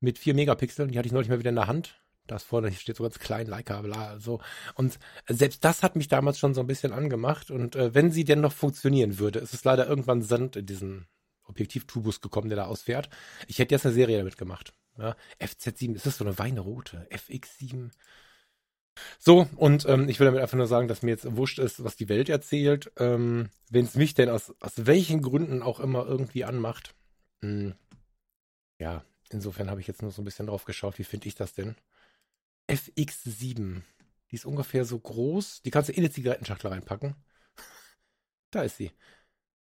mit 0.00 0.18
4 0.18 0.34
Megapixeln. 0.34 0.90
Die 0.90 0.98
hatte 0.98 1.06
ich 1.06 1.12
neulich 1.12 1.28
mal 1.28 1.38
wieder 1.38 1.50
in 1.50 1.56
der 1.56 1.66
Hand. 1.66 2.00
Da 2.26 2.36
ist 2.36 2.44
vorne, 2.44 2.68
hier 2.68 2.78
steht 2.78 2.96
so 2.96 3.02
ganz 3.02 3.18
klein, 3.18 3.46
Leica, 3.48 3.82
bla, 3.82 4.18
so. 4.18 4.40
Und 4.74 4.98
selbst 5.28 5.64
das 5.64 5.82
hat 5.82 5.96
mich 5.96 6.06
damals 6.06 6.38
schon 6.38 6.54
so 6.54 6.60
ein 6.60 6.66
bisschen 6.66 6.92
angemacht. 6.92 7.50
Und 7.50 7.74
äh, 7.76 7.94
wenn 7.94 8.12
sie 8.12 8.24
denn 8.24 8.40
noch 8.40 8.52
funktionieren 8.52 9.18
würde, 9.18 9.40
ist 9.40 9.52
es 9.52 9.64
leider 9.64 9.88
irgendwann 9.88 10.22
Sand 10.22 10.56
in 10.56 10.66
diesen 10.66 11.06
Objektivtubus 11.50 12.20
gekommen, 12.20 12.48
der 12.48 12.56
da 12.56 12.64
ausfährt. 12.66 13.10
Ich 13.46 13.58
hätte 13.58 13.74
jetzt 13.74 13.84
eine 13.84 13.94
Serie 13.94 14.18
damit 14.18 14.38
gemacht. 14.38 14.72
Ja, 14.98 15.16
FZ7, 15.40 15.94
ist 15.94 16.06
das 16.06 16.18
so 16.18 16.24
eine 16.24 16.38
Weinerote? 16.38 17.06
FX7? 17.10 17.90
So, 19.18 19.48
und 19.56 19.86
ähm, 19.86 20.08
ich 20.08 20.20
will 20.20 20.26
damit 20.26 20.40
einfach 20.40 20.56
nur 20.56 20.66
sagen, 20.66 20.88
dass 20.88 21.02
mir 21.02 21.10
jetzt 21.10 21.36
wurscht 21.36 21.58
ist, 21.58 21.84
was 21.84 21.96
die 21.96 22.08
Welt 22.08 22.28
erzählt. 22.28 22.92
Ähm, 22.96 23.50
Wenn 23.70 23.84
es 23.84 23.94
mich 23.94 24.14
denn 24.14 24.28
aus, 24.28 24.54
aus 24.60 24.86
welchen 24.86 25.22
Gründen 25.22 25.62
auch 25.62 25.80
immer 25.80 26.06
irgendwie 26.06 26.44
anmacht. 26.44 26.94
Mh, 27.40 27.48
hm, 27.48 27.74
ja, 28.78 29.04
insofern 29.30 29.70
habe 29.70 29.80
ich 29.80 29.86
jetzt 29.86 30.02
nur 30.02 30.10
so 30.10 30.22
ein 30.22 30.24
bisschen 30.24 30.46
drauf 30.46 30.64
geschaut, 30.64 30.98
wie 30.98 31.04
finde 31.04 31.28
ich 31.28 31.34
das 31.34 31.54
denn? 31.54 31.76
FX7. 32.68 33.82
Die 34.30 34.36
ist 34.36 34.46
ungefähr 34.46 34.84
so 34.84 34.98
groß. 34.98 35.62
Die 35.62 35.70
kannst 35.70 35.88
du 35.88 35.92
in 35.92 36.00
eine 36.00 36.10
Zigarettenschachtel 36.10 36.70
reinpacken. 36.70 37.14
da 38.50 38.62
ist 38.62 38.76
sie. 38.76 38.92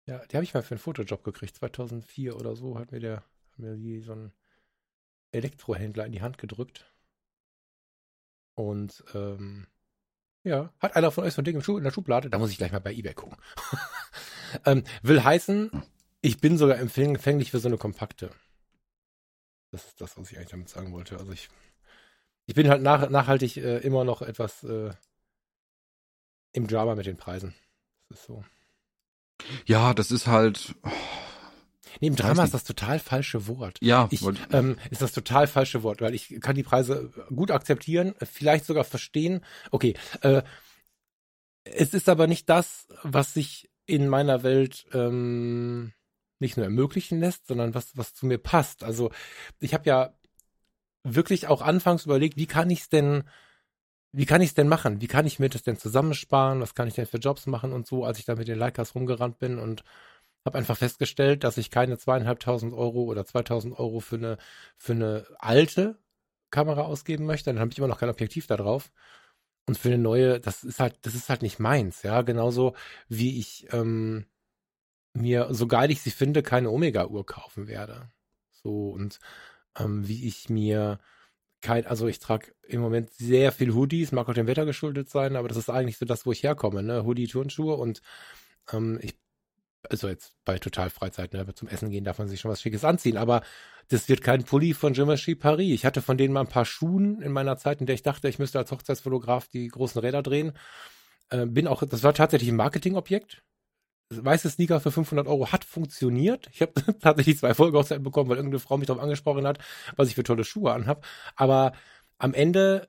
Ja, 0.09 0.25
die 0.25 0.37
habe 0.37 0.45
ich 0.45 0.55
mal 0.55 0.63
für 0.63 0.75
einen 0.75 0.81
Fotojob 0.81 1.23
gekriegt. 1.23 1.55
2004 1.57 2.35
oder 2.35 2.57
so 2.57 2.79
hat 2.79 2.93
mir 2.93 2.99
der, 2.99 3.17
hat 3.17 3.59
mir 3.59 3.77
die 3.77 4.01
so 4.01 4.13
ein 4.13 4.33
Elektrohändler 5.33 6.07
in 6.07 6.13
die 6.13 6.23
Hand 6.23 6.39
gedrückt. 6.39 6.91
Und 8.55 9.05
ähm, 9.13 9.67
ja, 10.45 10.73
hat 10.79 10.97
einer 10.97 11.11
von 11.11 11.25
euch 11.25 11.35
so 11.35 11.43
ein 11.43 11.45
Ding 11.45 11.61
in 11.61 11.85
der 11.85 11.91
Schublade? 11.91 12.31
Da 12.31 12.39
muss 12.39 12.51
ich 12.51 12.57
gleich 12.57 12.73
mal 12.73 12.81
bei 12.81 12.95
eBay 12.95 13.13
gucken. 13.13 13.37
ähm, 14.65 14.83
will 15.03 15.23
heißen, 15.23 15.71
ich 16.23 16.41
bin 16.41 16.57
sogar 16.57 16.79
empfänglich 16.79 17.51
für 17.51 17.59
so 17.59 17.69
eine 17.69 17.77
kompakte. 17.77 18.31
Das 19.73 19.85
ist 19.85 20.01
das, 20.01 20.17
was 20.17 20.31
ich 20.31 20.39
eigentlich 20.39 20.49
damit 20.49 20.71
sagen 20.71 20.91
wollte. 20.95 21.19
Also 21.19 21.33
ich, 21.33 21.51
ich 22.47 22.55
bin 22.55 22.71
halt 22.71 22.81
nach, 22.81 23.11
nachhaltig 23.11 23.59
äh, 23.59 23.77
immer 23.81 24.05
noch 24.05 24.23
etwas 24.23 24.65
äh, 24.65 24.91
im 26.53 26.67
Drama 26.67 26.95
mit 26.95 27.05
den 27.05 27.19
Preisen. 27.19 27.55
Das 28.09 28.21
ist 28.21 28.27
so. 28.27 28.43
Ja, 29.67 29.95
das 29.95 30.11
ist 30.11 30.27
halt. 30.27 30.75
Oh 30.85 30.91
Neben 32.01 32.17
Drama 32.17 32.45
ist 32.45 32.55
das 32.55 32.65
total 32.65 32.99
falsche 32.99 33.47
Wort. 33.47 33.79
Ja, 33.81 34.09
ich, 34.11 34.23
ähm, 34.53 34.77
ist 34.91 35.03
das 35.03 35.13
total 35.13 35.47
falsche 35.47 35.83
Wort, 35.83 36.01
weil 36.01 36.15
ich 36.15 36.41
kann 36.41 36.55
die 36.55 36.63
Preise 36.63 37.11
gut 37.35 37.51
akzeptieren, 37.51 38.15
vielleicht 38.23 38.65
sogar 38.65 38.85
verstehen. 38.85 39.45
Okay, 39.71 39.95
äh, 40.21 40.43
es 41.65 41.95
ist 41.95 42.09
aber 42.09 42.27
nicht 42.27 42.49
das, 42.49 42.87
was 43.03 43.35
sich 43.35 43.71
in 43.87 44.09
meiner 44.09 44.43
Welt 44.43 44.87
ähm, 44.93 45.93
nicht 46.39 46.57
nur 46.57 46.65
ermöglichen 46.65 47.21
lässt, 47.21 47.47
sondern 47.49 47.75
was 47.75 47.97
was 47.97 48.15
zu 48.15 48.27
mir 48.27 48.39
passt. 48.39 48.85
Also 48.85 49.11
ich 49.61 49.75
habe 49.75 49.89
ja 49.89 50.15
wirklich 51.03 51.49
auch 51.49 51.63
anfangs 51.63 52.05
überlegt, 52.05 52.37
wie 52.37 52.47
kann 52.47 52.71
ich 52.71 52.81
es 52.83 52.89
denn 52.89 53.25
wie 54.13 54.27
kann 54.27 54.41
ich 54.41 54.51
es 54.51 54.55
denn 54.55 54.69
machen? 54.69 55.01
Wie 55.01 55.07
kann 55.07 55.27
ich 55.27 55.39
mir 55.39 55.49
das 55.49 55.63
denn 55.63 55.77
zusammensparen? 55.77 56.61
Was 56.61 56.75
kann 56.75 56.89
ich 56.89 56.95
denn 56.95 57.07
für 57.07 57.19
Jobs 57.19 57.47
machen 57.47 57.73
und 57.73 57.87
so, 57.87 58.05
als 58.05 58.19
ich 58.19 58.25
da 58.25 58.37
mit 58.37 58.49
den 58.49 58.59
Leicas 58.59 58.95
rumgerannt 58.95 59.39
bin 59.39 59.59
und 59.59 59.85
habe 60.45 60.59
einfach 60.59 60.79
festgestellt, 60.79 61.45
dass 61.45 61.59
ich 61.59 61.71
keine 61.71 61.99
zweieinhalbtausend 61.99 62.73
Euro 62.73 63.03
oder 63.05 63.27
2000 63.27 63.79
Euro 63.79 64.01
für 64.01 64.17
eine, 64.17 64.39
für 64.77 64.93
eine 64.93 65.27
alte 65.39 65.99
Kamera 66.51 66.83
ausgeben 66.83 67.27
möchte. 67.27 67.51
Dann 67.51 67.61
habe 67.61 67.71
ich 67.71 67.79
immer 67.79 67.89
noch 67.89 67.99
kein 67.99 68.09
Objektiv 68.09 68.47
da 68.47 68.57
drauf. 68.57 68.91
Und 69.67 69.77
für 69.77 69.89
eine 69.89 69.99
neue, 69.99 70.41
das 70.41 70.65
ist 70.65 70.81
halt, 70.81 70.97
das 71.03 71.15
ist 71.15 71.29
halt 71.29 71.43
nicht 71.43 71.59
meins, 71.59 72.03
ja. 72.03 72.23
Genauso 72.23 72.75
wie 73.09 73.39
ich 73.39 73.69
ähm, 73.73 74.25
mir, 75.13 75.49
so 75.51 75.67
geil 75.67 75.91
ich 75.91 76.01
sie 76.01 76.11
finde, 76.11 76.43
keine 76.43 76.71
Omega-Uhr 76.71 77.27
kaufen 77.27 77.69
werde. 77.69 78.11
So 78.51 78.91
und 78.91 79.21
ähm, 79.79 80.09
wie 80.09 80.27
ich 80.27 80.49
mir 80.49 80.99
kein, 81.61 81.87
also 81.87 82.07
ich 82.07 82.19
trage 82.19 82.53
im 82.67 82.81
Moment 82.81 83.11
sehr 83.13 83.53
viel 83.53 83.75
Hoodies, 83.75 84.13
mag 84.13 84.29
auch 84.29 84.35
dem 84.35 84.47
Wetter 84.47 84.67
geschuldet 84.67 85.11
sein, 85.11 85.37
aber 85.37 85.49
das 85.49 85.57
ist 85.57 85.71
eigentlich 85.71 85.99
so 85.99 86.07
das, 86.07 86.27
wo 86.27 86.33
ich 86.33 86.43
herkomme, 86.43 86.83
ne? 86.83 87.05
Hoodie, 87.05 87.27
Turnschuhe 87.27 87.75
und 87.75 88.01
ähm, 88.73 88.99
ich 89.03 89.15
also 89.89 90.09
jetzt 90.09 90.35
bei 90.45 90.59
total 90.59 90.91
Freizeit, 90.91 91.33
ne, 91.33 91.47
zum 91.55 91.69
Essen 91.69 91.91
gehen 91.91 92.05
darf 92.05 92.19
man 92.19 92.29
sich 92.29 92.41
schon 92.41 92.51
was 92.51 92.61
Schickes 92.61 92.85
anziehen, 92.85 93.17
aber 93.17 93.43
das 93.89 94.09
wird 94.09 94.23
kein 94.23 94.45
Pulli 94.45 94.75
von 94.75 94.93
Givenchy 94.93 95.35
Paris. 95.35 95.73
Ich 95.73 95.87
hatte 95.87 96.03
von 96.03 96.19
denen 96.19 96.35
mal 96.35 96.41
ein 96.41 96.49
paar 96.49 96.67
Schuhen 96.67 97.23
in 97.23 97.33
meiner 97.33 97.57
Zeit, 97.57 97.81
in 97.81 97.87
der 97.87 97.95
ich 97.95 98.03
dachte, 98.03 98.29
ich 98.29 98.39
müsste 98.39 98.59
als 98.59 98.71
Hochzeitsfotograf 98.71 99.49
die 99.49 99.69
großen 99.69 100.01
Räder 100.01 100.23
drehen. 100.23 100.53
Äh, 101.31 101.47
bin 101.47 101.67
auch, 101.67 101.83
das 101.83 102.03
war 102.03 102.13
tatsächlich 102.13 102.51
ein 102.51 102.57
Marketingobjekt. 102.57 103.43
Weiße 104.11 104.51
Sneaker 104.51 104.81
für 104.81 104.91
500 104.91 105.27
Euro 105.27 105.53
hat 105.53 105.65
funktioniert. 105.65 106.49
Ich 106.53 106.63
habe 106.63 106.73
tatsächlich 107.01 107.39
zwei 107.39 107.55
Folgehochzeiten 107.55 108.03
bekommen, 108.03 108.31
weil 108.31 108.37
irgendeine 108.37 108.61
Frau 108.61 108.77
mich 108.77 108.87
darauf 108.87 109.03
angesprochen 109.03 109.47
hat, 109.47 109.59
was 109.97 110.09
ich 110.09 110.15
für 110.15 110.23
tolle 110.23 110.45
Schuhe 110.45 110.73
anhab. 110.73 111.05
Aber 111.37 111.73
am 112.19 112.35
Ende, 112.35 112.89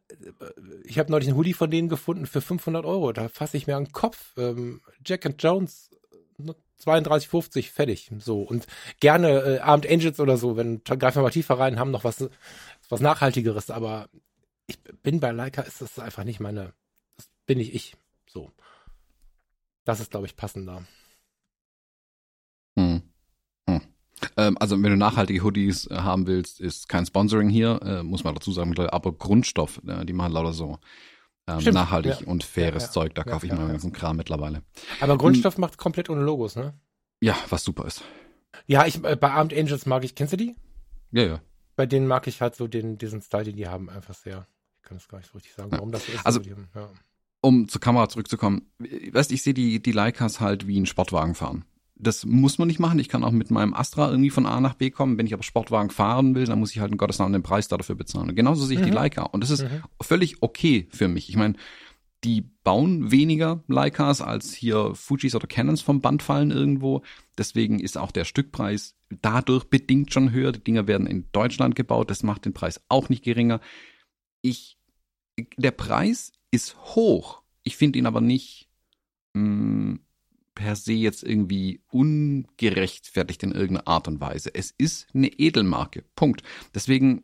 ich 0.85 0.97
habe 0.97 1.11
neulich 1.11 1.27
einen 1.27 1.37
Hoodie 1.37 1.53
von 1.53 1.69
denen 1.69 1.89
gefunden 1.89 2.25
für 2.25 2.41
500 2.41 2.85
Euro. 2.85 3.11
Da 3.11 3.29
fasse 3.29 3.57
ich 3.57 3.67
mir 3.67 3.75
an 3.75 3.85
den 3.85 3.91
Kopf. 3.91 4.33
Ähm, 4.37 4.81
Jack 5.05 5.25
and 5.25 5.41
Jones 5.43 5.91
32,50 6.81 7.71
fertig. 7.71 8.11
So. 8.19 8.41
Und 8.41 8.65
gerne 8.99 9.41
äh, 9.41 9.59
Armed 9.59 9.89
Angels 9.89 10.19
oder 10.19 10.37
so, 10.37 10.57
wenn 10.57 10.83
greifen 10.83 11.17
wir 11.17 11.23
mal 11.23 11.29
tiefer 11.31 11.59
rein, 11.59 11.79
haben 11.79 11.91
noch 11.91 12.03
was, 12.03 12.29
was 12.87 13.01
Nachhaltigeres, 13.01 13.69
aber 13.69 14.09
ich 14.67 14.79
bin 15.03 15.19
bei 15.19 15.31
Leica, 15.31 15.63
ist 15.63 15.81
das 15.81 15.99
einfach 15.99 16.23
nicht 16.23 16.39
meine, 16.39 16.73
das 17.17 17.27
bin 17.45 17.57
nicht 17.57 17.73
ich. 17.73 17.95
So. 18.27 18.51
Das 19.83 19.99
ist, 19.99 20.11
glaube 20.11 20.27
ich, 20.27 20.35
passender. 20.35 20.85
Hm. 22.77 23.01
Hm. 23.67 23.81
Ähm, 24.39 24.57
also, 24.59 24.81
wenn 24.81 24.91
du 24.91 24.95
nachhaltige 24.95 25.43
Hoodies 25.43 25.87
äh, 25.87 25.95
haben 25.95 26.25
willst, 26.25 26.61
ist 26.61 26.87
kein 26.87 27.05
Sponsoring 27.05 27.49
hier, 27.49 27.79
äh, 27.83 28.03
muss 28.03 28.23
man 28.23 28.33
dazu 28.35 28.53
sagen, 28.53 28.77
aber 28.79 29.11
Grundstoff, 29.11 29.81
äh, 29.85 30.05
die 30.05 30.13
machen 30.13 30.31
lauter 30.31 30.53
so 30.53 30.77
ähm, 31.45 31.73
nachhaltig 31.73 32.21
ja. 32.21 32.27
und 32.27 32.45
faires 32.45 32.83
ja, 32.83 32.91
Zeug. 32.91 33.15
Da 33.15 33.23
kaufe 33.23 33.45
ich 33.45 33.51
meinen 33.51 33.67
ganzen 33.67 33.91
Kram 33.91 34.15
mittlerweile. 34.15 34.63
Aber 35.01 35.17
Grundstoff 35.17 35.57
um, 35.57 35.61
macht 35.61 35.77
komplett 35.77 36.09
ohne 36.09 36.21
Logos, 36.21 36.55
ne? 36.55 36.73
Ja, 37.21 37.35
was 37.49 37.65
super 37.65 37.85
ist. 37.85 38.03
Ja, 38.65 38.85
ich 38.85 39.03
äh, 39.03 39.17
bei 39.17 39.29
Armed 39.29 39.53
Angels 39.53 39.85
mag 39.85 40.05
ich, 40.05 40.15
kennst 40.15 40.31
du 40.31 40.37
die? 40.37 40.55
Ja, 41.11 41.23
ja. 41.23 41.41
Bei 41.75 41.85
denen 41.85 42.07
mag 42.07 42.25
ich 42.27 42.39
halt 42.39 42.55
so 42.55 42.67
den, 42.67 42.97
diesen 42.97 43.21
Style, 43.21 43.43
den 43.43 43.57
die 43.57 43.67
haben, 43.67 43.89
einfach 43.89 44.13
sehr. 44.13 44.47
Ich 44.77 44.83
kann 44.83 44.97
es 44.97 45.07
gar 45.09 45.17
nicht 45.17 45.29
so 45.29 45.33
richtig 45.37 45.53
sagen, 45.53 45.71
warum 45.71 45.91
das 45.91 46.05
so 46.05 46.13
ist. 46.13 46.25
Also, 46.25 46.41
um 47.41 47.67
zur 47.67 47.81
Kamera 47.81 48.07
zurückzukommen, 48.07 48.69
weißt 48.79 49.31
ich 49.33 49.41
sehe 49.41 49.53
die, 49.53 49.81
die 49.81 49.91
Leicas 49.91 50.39
halt 50.39 50.65
wie 50.65 50.79
ein 50.79 50.85
Sportwagen 50.85 51.35
fahren 51.35 51.65
das 51.99 52.25
muss 52.25 52.57
man 52.57 52.67
nicht 52.67 52.79
machen. 52.79 52.97
Ich 52.97 53.09
kann 53.09 53.23
auch 53.25 53.31
mit 53.31 53.51
meinem 53.51 53.73
Astra 53.73 54.09
irgendwie 54.09 54.29
von 54.29 54.45
A 54.45 54.61
nach 54.61 54.73
B 54.73 54.89
kommen. 54.89 55.17
Wenn 55.17 55.27
ich 55.27 55.33
aber 55.33 55.43
Sportwagen 55.43 55.89
fahren 55.89 56.33
will, 56.33 56.45
dann 56.45 56.59
muss 56.59 56.71
ich 56.71 56.79
halt 56.79 56.91
in 56.91 56.97
Gottes 56.97 57.19
Namen 57.19 57.33
den 57.33 57.43
Preis 57.43 57.67
dafür 57.67 57.95
bezahlen. 57.95 58.29
Und 58.29 58.35
genauso 58.35 58.65
sehe 58.65 58.77
ich 58.77 58.81
mhm. 58.81 58.87
die 58.87 58.93
Leica. 58.93 59.23
Und 59.23 59.41
das 59.41 59.49
ist 59.49 59.63
mhm. 59.63 59.83
völlig 60.01 60.41
okay 60.41 60.87
für 60.91 61.09
mich. 61.09 61.29
Ich 61.29 61.35
meine, 61.35 61.55
die 62.23 62.41
bauen 62.63 63.11
weniger 63.11 63.63
Leicas 63.67 64.21
als 64.21 64.53
hier 64.53 64.95
Fujis 64.95 65.35
oder 65.35 65.47
Canons 65.47 65.81
vom 65.81 65.99
Band 65.99 66.23
fallen 66.23 66.51
irgendwo. 66.51 67.01
Deswegen 67.37 67.79
ist 67.79 67.97
auch 67.97 68.11
der 68.11 68.25
Stückpreis 68.25 68.95
dadurch 69.21 69.65
bedingt 69.65 70.13
schon 70.13 70.31
höher. 70.31 70.53
Die 70.53 70.63
Dinger 70.63 70.87
werden 70.87 71.05
in 71.05 71.27
Deutschland 71.33 71.75
gebaut. 71.75 72.09
Das 72.09 72.23
macht 72.23 72.45
den 72.45 72.53
Preis 72.53 72.81
auch 72.87 73.09
nicht 73.09 73.23
geringer. 73.23 73.59
Ich, 74.41 74.77
der 75.57 75.71
Preis 75.71 76.31
ist 76.51 76.77
hoch. 76.95 77.41
Ich 77.63 77.75
finde 77.75 77.99
ihn 77.99 78.05
aber 78.05 78.21
nicht, 78.21 78.69
mh, 79.33 79.43
mm, 79.43 79.99
per 80.59 80.75
se 80.75 80.91
jetzt 80.91 81.23
irgendwie 81.23 81.79
ungerechtfertigt 81.89 83.43
in 83.43 83.53
irgendeiner 83.53 83.87
Art 83.87 84.09
und 84.09 84.19
Weise. 84.19 84.53
Es 84.53 84.73
ist 84.77 85.07
eine 85.13 85.27
Edelmarke. 85.27 86.03
Punkt. 86.17 86.43
Deswegen, 86.75 87.23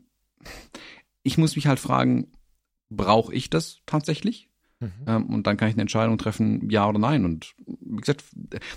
ich 1.21 1.37
muss 1.37 1.57
mich 1.57 1.67
halt 1.67 1.79
fragen, 1.79 2.31
brauche 2.89 3.33
ich 3.35 3.49
das 3.49 3.81
tatsächlich? 3.85 4.47
Mhm. 4.79 4.91
Ähm, 5.05 5.25
und 5.25 5.47
dann 5.47 5.57
kann 5.57 5.67
ich 5.67 5.75
eine 5.75 5.81
Entscheidung 5.81 6.17
treffen, 6.17 6.69
ja 6.69 6.87
oder 6.87 6.97
nein. 6.97 7.25
Und 7.25 7.55
wie 7.65 7.97
gesagt, 7.97 8.23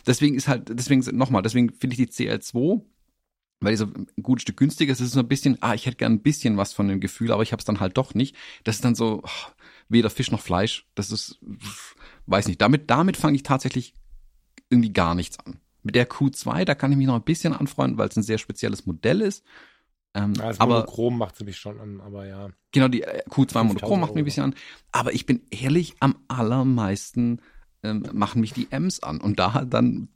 deswegen 0.08 0.34
ist 0.34 0.48
halt, 0.48 0.76
deswegen 0.76 1.04
nochmal, 1.16 1.42
deswegen 1.42 1.72
finde 1.72 1.94
ich 1.94 2.08
die 2.08 2.12
CL2 2.12 2.82
weil 3.60 3.72
die 3.72 3.76
so 3.76 3.86
ein 3.86 4.06
gutes 4.22 4.42
Stück 4.42 4.56
günstiger 4.56 4.92
ist, 4.92 5.00
ist 5.00 5.10
so 5.10 5.18
ein 5.18 5.26
bisschen, 5.26 5.58
ah, 5.62 5.74
ich 5.74 5.86
hätte 5.86 5.96
gern 5.96 6.12
ein 6.12 6.22
bisschen 6.22 6.56
was 6.56 6.72
von 6.72 6.86
dem 6.86 7.00
Gefühl, 7.00 7.32
aber 7.32 7.42
ich 7.42 7.50
habe 7.50 7.58
es 7.58 7.64
dann 7.64 7.80
halt 7.80 7.96
doch 7.96 8.14
nicht. 8.14 8.36
Das 8.62 8.76
ist 8.76 8.84
dann 8.84 8.94
so 8.94 9.22
oh, 9.24 9.50
weder 9.88 10.10
Fisch 10.10 10.30
noch 10.30 10.40
Fleisch. 10.40 10.86
Das 10.94 11.10
ist, 11.10 11.40
weiß 12.26 12.46
nicht. 12.46 12.62
Damit, 12.62 12.88
damit 12.88 13.16
fange 13.16 13.34
ich 13.34 13.42
tatsächlich 13.42 13.94
irgendwie 14.70 14.92
gar 14.92 15.14
nichts 15.14 15.38
an. 15.40 15.58
Mit 15.82 15.94
der 15.94 16.08
Q2, 16.08 16.64
da 16.64 16.74
kann 16.74 16.90
ich 16.92 16.98
mich 16.98 17.06
noch 17.06 17.14
ein 17.14 17.22
bisschen 17.22 17.52
anfreunden, 17.52 17.98
weil 17.98 18.08
es 18.08 18.16
ein 18.16 18.22
sehr 18.22 18.38
spezielles 18.38 18.86
Modell 18.86 19.20
ist. 19.20 19.44
Ähm, 20.14 20.34
ja, 20.34 20.44
also 20.44 20.60
aber 20.60 20.80
Monochrom 20.80 21.18
macht 21.18 21.36
sie 21.36 21.44
mich 21.44 21.56
schon 21.58 21.80
an, 21.80 22.00
aber 22.00 22.26
ja. 22.26 22.50
Genau, 22.72 22.88
die 22.88 23.02
äh, 23.02 23.22
Q2 23.28 23.64
Monochrom 23.64 24.00
macht 24.00 24.14
mich 24.14 24.22
ein 24.22 24.24
bisschen 24.24 24.44
an. 24.44 24.54
Aber 24.92 25.12
ich 25.12 25.26
bin 25.26 25.42
ehrlich, 25.50 25.94
am 26.00 26.16
allermeisten 26.28 27.40
ähm, 27.82 28.06
machen 28.12 28.40
mich 28.40 28.52
die 28.52 28.68
Ms 28.70 29.02
an. 29.02 29.20
Und 29.20 29.38
da 29.38 29.64
dann 29.64 30.08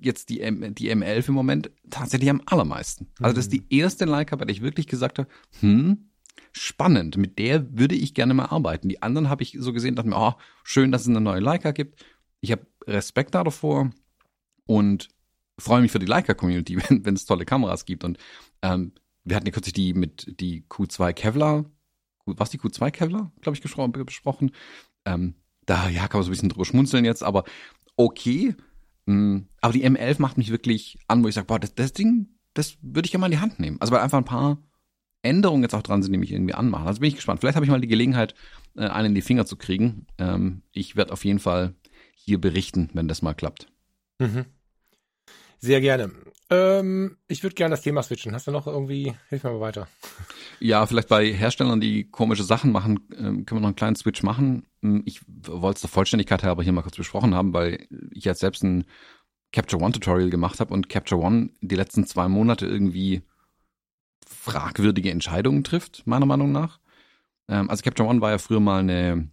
jetzt 0.00 0.28
die, 0.30 0.40
M, 0.40 0.74
die 0.74 0.92
M11 0.92 1.28
im 1.28 1.34
Moment 1.34 1.70
tatsächlich 1.90 2.30
am 2.30 2.42
allermeisten. 2.46 3.08
Also 3.20 3.34
das 3.34 3.46
ist 3.46 3.52
die 3.52 3.60
mhm. 3.60 3.66
erste 3.70 4.04
Leica, 4.04 4.36
bei 4.36 4.44
der 4.44 4.54
ich 4.54 4.62
wirklich 4.62 4.86
gesagt 4.86 5.18
habe, 5.18 5.28
hm, 5.60 6.10
spannend, 6.52 7.16
mit 7.16 7.38
der 7.38 7.78
würde 7.78 7.94
ich 7.94 8.14
gerne 8.14 8.34
mal 8.34 8.46
arbeiten. 8.46 8.88
Die 8.88 9.02
anderen 9.02 9.28
habe 9.28 9.42
ich 9.42 9.56
so 9.58 9.72
gesehen, 9.72 9.94
dachte 9.94 10.08
mir, 10.08 10.18
oh, 10.18 10.34
schön, 10.62 10.92
dass 10.92 11.02
es 11.02 11.08
eine 11.08 11.20
neue 11.20 11.40
Leica 11.40 11.72
gibt. 11.72 12.04
Ich 12.40 12.52
habe 12.52 12.66
Respekt 12.86 13.34
davor 13.34 13.90
und 14.66 15.08
freue 15.58 15.80
mich 15.80 15.92
für 15.92 15.98
die 15.98 16.06
Leica-Community, 16.06 16.76
wenn, 16.88 17.14
es 17.14 17.24
tolle 17.24 17.44
Kameras 17.44 17.84
gibt. 17.84 18.04
Und 18.04 18.18
ähm, 18.62 18.92
wir 19.24 19.36
hatten 19.36 19.46
ja 19.46 19.52
kürzlich 19.52 19.72
die 19.72 19.94
mit 19.94 20.40
die 20.40 20.64
Q2 20.68 21.12
Kevlar 21.12 21.64
was 22.26 22.50
die 22.50 22.58
Q2 22.58 22.90
Kevlar, 22.90 23.32
glaube 23.40 23.56
ich, 23.56 23.62
besprochen. 23.62 24.50
Ähm, 25.04 25.34
da 25.64 25.88
ja 25.88 26.08
kann 26.08 26.18
man 26.18 26.24
so 26.24 26.28
ein 26.28 26.32
bisschen 26.32 26.48
drüber 26.48 26.64
schmunzeln 26.64 27.04
jetzt, 27.04 27.22
aber 27.22 27.44
okay. 27.96 28.54
Ähm, 29.06 29.48
aber 29.60 29.72
die 29.72 29.84
M11 29.84 30.20
macht 30.20 30.38
mich 30.38 30.50
wirklich 30.50 30.98
an, 31.08 31.22
wo 31.22 31.28
ich 31.28 31.34
sage, 31.34 31.46
boah, 31.46 31.58
das, 31.58 31.74
das 31.74 31.92
Ding, 31.92 32.28
das 32.54 32.76
würde 32.82 33.06
ich 33.06 33.12
ja 33.12 33.18
mal 33.18 33.26
in 33.26 33.32
die 33.32 33.38
Hand 33.38 33.60
nehmen. 33.60 33.80
Also 33.80 33.92
weil 33.92 34.00
einfach 34.00 34.18
ein 34.18 34.24
paar 34.24 34.58
Änderungen 35.22 35.62
jetzt 35.62 35.74
auch 35.74 35.82
dran 35.82 36.02
sind, 36.02 36.12
die 36.12 36.18
mich 36.18 36.32
irgendwie 36.32 36.54
anmachen. 36.54 36.86
Also 36.86 37.00
bin 37.00 37.08
ich 37.08 37.16
gespannt. 37.16 37.40
Vielleicht 37.40 37.56
habe 37.56 37.64
ich 37.64 37.70
mal 37.70 37.80
die 37.80 37.88
Gelegenheit, 37.88 38.34
äh, 38.76 38.86
einen 38.86 39.08
in 39.08 39.14
die 39.14 39.22
Finger 39.22 39.46
zu 39.46 39.56
kriegen. 39.56 40.06
Ähm, 40.18 40.62
ich 40.72 40.96
werde 40.96 41.12
auf 41.12 41.24
jeden 41.24 41.38
Fall 41.38 41.74
hier 42.16 42.40
berichten, 42.40 42.90
wenn 42.94 43.08
das 43.08 43.22
mal 43.22 43.34
klappt. 43.34 43.68
Mhm. 44.18 44.46
Sehr 45.58 45.80
gerne. 45.80 46.10
Ähm, 46.50 47.16
ich 47.28 47.42
würde 47.42 47.54
gerne 47.54 47.72
das 47.72 47.82
Thema 47.82 48.02
switchen. 48.02 48.34
Hast 48.34 48.46
du 48.46 48.52
noch 48.52 48.66
irgendwie, 48.66 49.14
hilf 49.28 49.44
mir 49.44 49.50
mal 49.50 49.60
weiter. 49.60 49.88
Ja, 50.60 50.86
vielleicht 50.86 51.08
bei 51.08 51.32
Herstellern, 51.32 51.80
die 51.80 52.08
komische 52.08 52.44
Sachen 52.44 52.72
machen, 52.72 53.00
ähm, 53.16 53.46
können 53.46 53.58
wir 53.58 53.60
noch 53.60 53.68
einen 53.68 53.76
kleinen 53.76 53.96
Switch 53.96 54.22
machen. 54.22 54.66
Ähm, 54.82 55.02
ich 55.06 55.20
wollte 55.26 55.76
es 55.76 55.80
der 55.82 55.90
Vollständigkeit 55.90 56.42
halber 56.42 56.62
hier 56.62 56.72
mal 56.72 56.82
kurz 56.82 56.96
besprochen 56.96 57.34
haben, 57.34 57.52
weil 57.52 57.86
ich 58.12 58.24
jetzt 58.24 58.40
selbst 58.40 58.62
ein 58.62 58.84
Capture 59.52 59.82
One 59.82 59.92
Tutorial 59.92 60.30
gemacht 60.30 60.60
habe 60.60 60.72
und 60.72 60.88
Capture 60.88 61.20
One 61.20 61.50
die 61.60 61.76
letzten 61.76 62.06
zwei 62.06 62.28
Monate 62.28 62.66
irgendwie 62.66 63.22
fragwürdige 64.26 65.10
Entscheidungen 65.10 65.64
trifft, 65.64 66.06
meiner 66.06 66.26
Meinung 66.26 66.52
nach. 66.52 66.78
Ähm, 67.48 67.68
also 67.70 67.82
Capture 67.82 68.08
One 68.08 68.20
war 68.20 68.30
ja 68.30 68.38
früher 68.38 68.60
mal 68.60 68.80
eine 68.80 69.30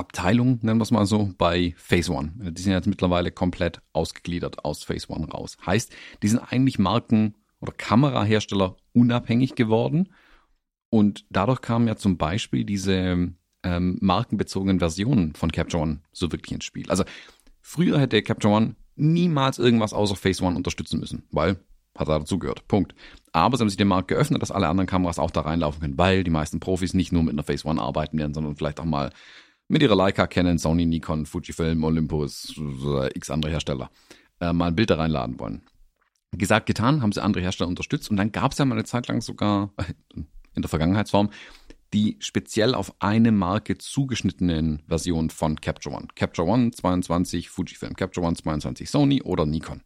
Abteilung, 0.00 0.58
nennen 0.62 0.78
wir 0.78 0.82
es 0.84 0.90
mal 0.90 1.06
so, 1.06 1.32
bei 1.38 1.74
Phase 1.76 2.12
One. 2.12 2.32
Die 2.36 2.60
sind 2.60 2.72
jetzt 2.72 2.86
mittlerweile 2.86 3.30
komplett 3.30 3.80
ausgegliedert 3.92 4.64
aus 4.64 4.82
Phase 4.82 5.08
One 5.08 5.28
raus. 5.28 5.56
Heißt, 5.64 5.92
die 6.22 6.28
sind 6.28 6.40
eigentlich 6.40 6.78
Marken- 6.78 7.36
oder 7.60 7.72
Kamerahersteller 7.72 8.76
unabhängig 8.92 9.54
geworden. 9.54 10.08
Und 10.90 11.24
dadurch 11.30 11.60
kamen 11.60 11.86
ja 11.86 11.96
zum 11.96 12.16
Beispiel 12.16 12.64
diese 12.64 13.32
ähm, 13.62 13.98
markenbezogenen 14.00 14.78
Versionen 14.78 15.34
von 15.34 15.52
Capture 15.52 15.82
One 15.82 16.00
so 16.12 16.32
wirklich 16.32 16.52
ins 16.52 16.64
Spiel. 16.64 16.90
Also 16.90 17.04
früher 17.60 18.00
hätte 18.00 18.22
Capture 18.22 18.54
One 18.54 18.76
niemals 18.96 19.58
irgendwas 19.58 19.92
außer 19.92 20.16
Phase 20.16 20.42
One 20.42 20.56
unterstützen 20.56 21.00
müssen, 21.00 21.24
weil 21.30 21.58
hat 21.96 22.08
da 22.08 22.18
dazugehört. 22.18 22.66
Punkt. 22.68 22.94
Aber 23.32 23.56
sie 23.56 23.62
haben 23.62 23.68
sich 23.68 23.76
den 23.76 23.88
Markt 23.88 24.08
geöffnet, 24.08 24.42
dass 24.42 24.50
alle 24.50 24.68
anderen 24.68 24.86
Kameras 24.86 25.18
auch 25.18 25.30
da 25.30 25.42
reinlaufen 25.42 25.80
können, 25.80 25.98
weil 25.98 26.24
die 26.24 26.30
meisten 26.30 26.60
Profis 26.60 26.94
nicht 26.94 27.12
nur 27.12 27.22
mit 27.22 27.32
einer 27.32 27.42
Phase 27.42 27.66
One 27.66 27.80
arbeiten 27.80 28.18
werden, 28.18 28.34
sondern 28.34 28.56
vielleicht 28.56 28.80
auch 28.80 28.84
mal 28.84 29.10
mit 29.70 29.82
ihrer 29.82 29.94
Leica, 29.94 30.26
Canon, 30.26 30.58
Sony, 30.58 30.84
Nikon, 30.84 31.26
Fujifilm, 31.26 31.84
Olympus, 31.84 32.54
x 33.14 33.30
andere 33.30 33.52
Hersteller 33.52 33.90
äh, 34.40 34.52
mal 34.52 34.66
ein 34.66 34.76
Bild 34.76 34.90
da 34.90 34.96
reinladen 34.96 35.38
wollen. 35.38 35.62
Gesagt, 36.32 36.66
getan, 36.66 37.02
haben 37.02 37.12
sie 37.12 37.22
andere 37.22 37.42
Hersteller 37.42 37.68
unterstützt 37.68 38.10
und 38.10 38.16
dann 38.16 38.32
gab 38.32 38.52
es 38.52 38.58
ja 38.58 38.64
mal 38.64 38.74
eine 38.74 38.84
Zeit 38.84 39.08
lang 39.08 39.20
sogar 39.20 39.72
in 40.54 40.62
der 40.62 40.68
Vergangenheitsform 40.68 41.30
die 41.92 42.16
speziell 42.20 42.74
auf 42.74 42.94
eine 43.00 43.32
Marke 43.32 43.76
zugeschnittenen 43.76 44.82
Versionen 44.86 45.30
von 45.30 45.60
Capture 45.60 45.96
One. 45.96 46.06
Capture 46.14 46.46
One 46.46 46.70
22 46.70 47.50
Fujifilm, 47.50 47.96
Capture 47.96 48.24
One 48.24 48.36
22 48.36 48.88
Sony 48.88 49.22
oder 49.22 49.44
Nikon. 49.44 49.82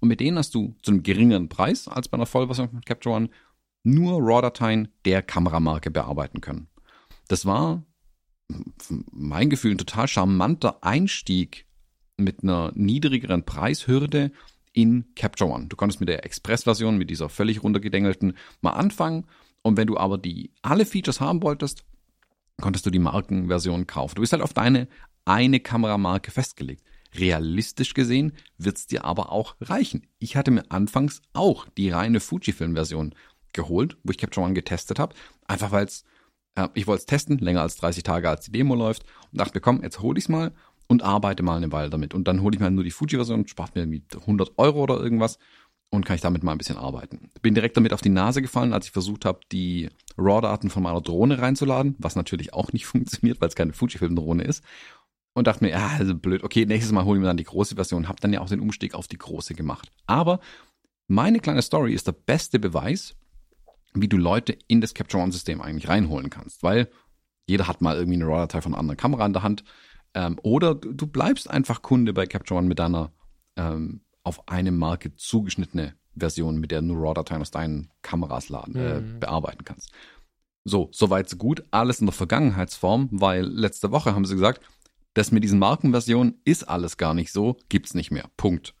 Und 0.00 0.08
mit 0.08 0.18
denen 0.18 0.36
hast 0.36 0.54
du 0.54 0.74
zu 0.82 0.90
einem 0.90 1.04
geringeren 1.04 1.48
Preis 1.48 1.86
als 1.86 2.08
bei 2.08 2.16
einer 2.16 2.26
Vollversion 2.26 2.70
von 2.70 2.80
Capture 2.80 3.14
One 3.14 3.30
nur 3.84 4.20
RAW-Dateien 4.20 4.88
der 5.04 5.22
Kameramarke 5.22 5.92
bearbeiten 5.92 6.40
können. 6.40 6.68
Das 7.28 7.46
war 7.46 7.84
mein 8.88 9.50
Gefühl 9.50 9.72
ein 9.72 9.78
total 9.78 10.08
charmanter 10.08 10.84
Einstieg 10.84 11.66
mit 12.16 12.42
einer 12.42 12.72
niedrigeren 12.74 13.44
Preishürde 13.44 14.32
in 14.72 15.06
Capture 15.14 15.50
One. 15.50 15.66
Du 15.66 15.76
konntest 15.76 16.00
mit 16.00 16.08
der 16.08 16.24
Express-Version, 16.24 16.98
mit 16.98 17.10
dieser 17.10 17.28
völlig 17.28 17.62
runtergedengelten, 17.62 18.36
mal 18.60 18.72
anfangen. 18.72 19.26
Und 19.62 19.76
wenn 19.76 19.86
du 19.86 19.96
aber 19.96 20.18
die 20.18 20.50
alle 20.62 20.84
Features 20.84 21.20
haben 21.20 21.42
wolltest, 21.42 21.84
konntest 22.60 22.84
du 22.84 22.90
die 22.90 22.98
Markenversion 22.98 23.86
kaufen. 23.86 24.16
Du 24.16 24.20
bist 24.20 24.32
halt 24.32 24.42
auf 24.42 24.52
deine 24.52 24.88
eine 25.24 25.60
Kameramarke 25.60 26.30
festgelegt. 26.30 26.84
Realistisch 27.14 27.94
gesehen 27.94 28.32
wird's 28.58 28.86
dir 28.86 29.04
aber 29.04 29.32
auch 29.32 29.56
reichen. 29.60 30.06
Ich 30.18 30.36
hatte 30.36 30.50
mir 30.50 30.64
anfangs 30.70 31.22
auch 31.32 31.68
die 31.70 31.90
reine 31.90 32.20
Fujifilm-Version 32.20 33.14
geholt, 33.52 33.96
wo 34.02 34.10
ich 34.10 34.18
Capture 34.18 34.44
One 34.44 34.54
getestet 34.54 34.98
habe, 34.98 35.14
einfach 35.46 35.70
weil 35.70 35.86
es 35.86 36.04
äh, 36.54 36.68
ich 36.74 36.86
wollte 36.86 37.00
es 37.00 37.06
testen, 37.06 37.38
länger 37.38 37.62
als 37.62 37.76
30 37.76 38.02
Tage, 38.02 38.28
als 38.28 38.44
die 38.46 38.52
Demo 38.52 38.74
läuft 38.74 39.04
und 39.32 39.40
dachte 39.40 39.56
mir, 39.56 39.60
komm, 39.60 39.82
jetzt 39.82 40.00
hole 40.00 40.18
ich's 40.18 40.28
mal 40.28 40.52
und 40.86 41.02
arbeite 41.02 41.42
mal 41.42 41.56
eine 41.56 41.72
Weile 41.72 41.90
damit. 41.90 42.14
Und 42.14 42.28
dann 42.28 42.42
hole 42.42 42.54
ich 42.54 42.60
mir 42.60 42.70
nur 42.70 42.84
die 42.84 42.90
Fuji-Version, 42.90 43.48
spart 43.48 43.74
mir 43.74 43.82
irgendwie 43.82 44.02
100 44.14 44.52
Euro 44.56 44.82
oder 44.82 45.00
irgendwas 45.00 45.38
und 45.90 46.04
kann 46.04 46.16
ich 46.16 46.22
damit 46.22 46.42
mal 46.42 46.52
ein 46.52 46.58
bisschen 46.58 46.76
arbeiten. 46.76 47.30
Bin 47.42 47.54
direkt 47.54 47.76
damit 47.76 47.92
auf 47.92 48.00
die 48.00 48.08
Nase 48.08 48.42
gefallen, 48.42 48.72
als 48.72 48.86
ich 48.86 48.92
versucht 48.92 49.24
habe, 49.24 49.40
die 49.52 49.88
RAW-Daten 50.16 50.70
von 50.70 50.82
meiner 50.82 51.00
Drohne 51.00 51.40
reinzuladen, 51.40 51.94
was 51.98 52.16
natürlich 52.16 52.52
auch 52.52 52.72
nicht 52.72 52.86
funktioniert, 52.86 53.40
weil 53.40 53.48
es 53.48 53.54
keine 53.54 53.72
Fujifilm-Drohne 53.72 54.44
ist. 54.44 54.62
Und 55.36 55.48
dachte 55.48 55.64
mir, 55.64 55.70
ja, 55.70 55.88
also 55.98 56.14
blöd, 56.14 56.44
okay, 56.44 56.64
nächstes 56.64 56.92
Mal 56.92 57.04
hole 57.04 57.18
ich 57.18 57.20
mir 57.20 57.26
dann 57.26 57.36
die 57.36 57.44
große 57.44 57.74
Version, 57.74 58.06
habe 58.06 58.20
dann 58.20 58.32
ja 58.32 58.40
auch 58.40 58.48
den 58.48 58.60
Umstieg 58.60 58.94
auf 58.94 59.08
die 59.08 59.18
große 59.18 59.54
gemacht. 59.54 59.90
Aber 60.06 60.38
meine 61.08 61.40
kleine 61.40 61.60
Story 61.60 61.92
ist 61.92 62.06
der 62.06 62.12
beste 62.12 62.60
Beweis, 62.60 63.16
wie 63.94 64.08
du 64.08 64.16
Leute 64.16 64.58
in 64.66 64.80
das 64.80 64.92
Capture 64.92 65.22
One-System 65.22 65.60
eigentlich 65.60 65.88
reinholen 65.88 66.28
kannst, 66.28 66.62
weil 66.62 66.88
jeder 67.46 67.68
hat 67.68 67.80
mal 67.80 67.96
irgendwie 67.96 68.16
eine 68.16 68.26
RAW-Datei 68.26 68.60
von 68.60 68.72
einer 68.72 68.80
anderen 68.80 68.96
Kamera 68.96 69.24
in 69.26 69.32
der 69.32 69.42
Hand. 69.42 69.64
Ähm, 70.14 70.38
oder 70.42 70.74
du, 70.74 71.06
bleibst 71.06 71.48
einfach 71.48 71.82
Kunde 71.82 72.12
bei 72.12 72.26
Capture 72.26 72.58
One 72.58 72.68
mit 72.68 72.78
deiner 72.78 73.12
ähm, 73.56 74.00
auf 74.24 74.48
eine 74.48 74.72
Marke 74.72 75.14
zugeschnittene 75.14 75.94
Version, 76.16 76.58
mit 76.58 76.70
der 76.70 76.80
du 76.80 76.88
nur 76.88 77.02
RAW-Dateien 77.02 77.42
aus 77.42 77.50
deinen 77.50 77.90
Kameras 78.02 78.48
laden, 78.48 78.74
äh, 78.76 79.00
mhm. 79.00 79.20
bearbeiten 79.20 79.64
kannst. 79.64 79.92
So, 80.64 80.88
soweit 80.92 81.28
so 81.28 81.36
gut. 81.36 81.62
Alles 81.70 82.00
in 82.00 82.06
der 82.06 82.14
Vergangenheitsform, 82.14 83.08
weil 83.12 83.44
letzte 83.44 83.90
Woche 83.90 84.14
haben 84.14 84.24
sie 84.24 84.34
gesagt, 84.34 84.62
das 85.12 85.30
mit 85.30 85.44
diesen 85.44 85.58
Markenversionen 85.58 86.40
ist 86.44 86.64
alles 86.64 86.96
gar 86.96 87.14
nicht 87.14 87.32
so, 87.32 87.58
gibt's 87.68 87.94
nicht 87.94 88.10
mehr. 88.10 88.28
Punkt. 88.36 88.74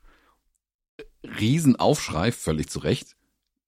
Riesenaufschrei, 1.22 2.32
völlig 2.32 2.68
zu 2.68 2.80
Recht 2.80 3.13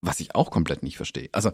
was 0.06 0.20
ich 0.20 0.34
auch 0.34 0.50
komplett 0.50 0.82
nicht 0.82 0.96
verstehe. 0.96 1.28
Also 1.32 1.52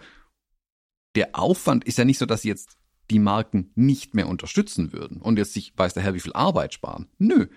der 1.15 1.39
Aufwand 1.39 1.85
ist 1.85 1.99
ja 1.99 2.05
nicht 2.05 2.19
so, 2.19 2.27
dass 2.27 2.45
jetzt 2.45 2.77
die 3.11 3.19
Marken 3.19 3.71
nicht 3.75 4.15
mehr 4.15 4.29
unterstützen 4.29 4.93
würden 4.93 5.21
und 5.21 5.39
jetzt 5.39 5.53
sich 5.53 5.73
weiß 5.77 5.95
der 5.95 6.03
Herr 6.03 6.15
wie 6.15 6.21
viel 6.21 6.33
Arbeit 6.33 6.75
sparen. 6.75 7.09
Nö. 7.19 7.49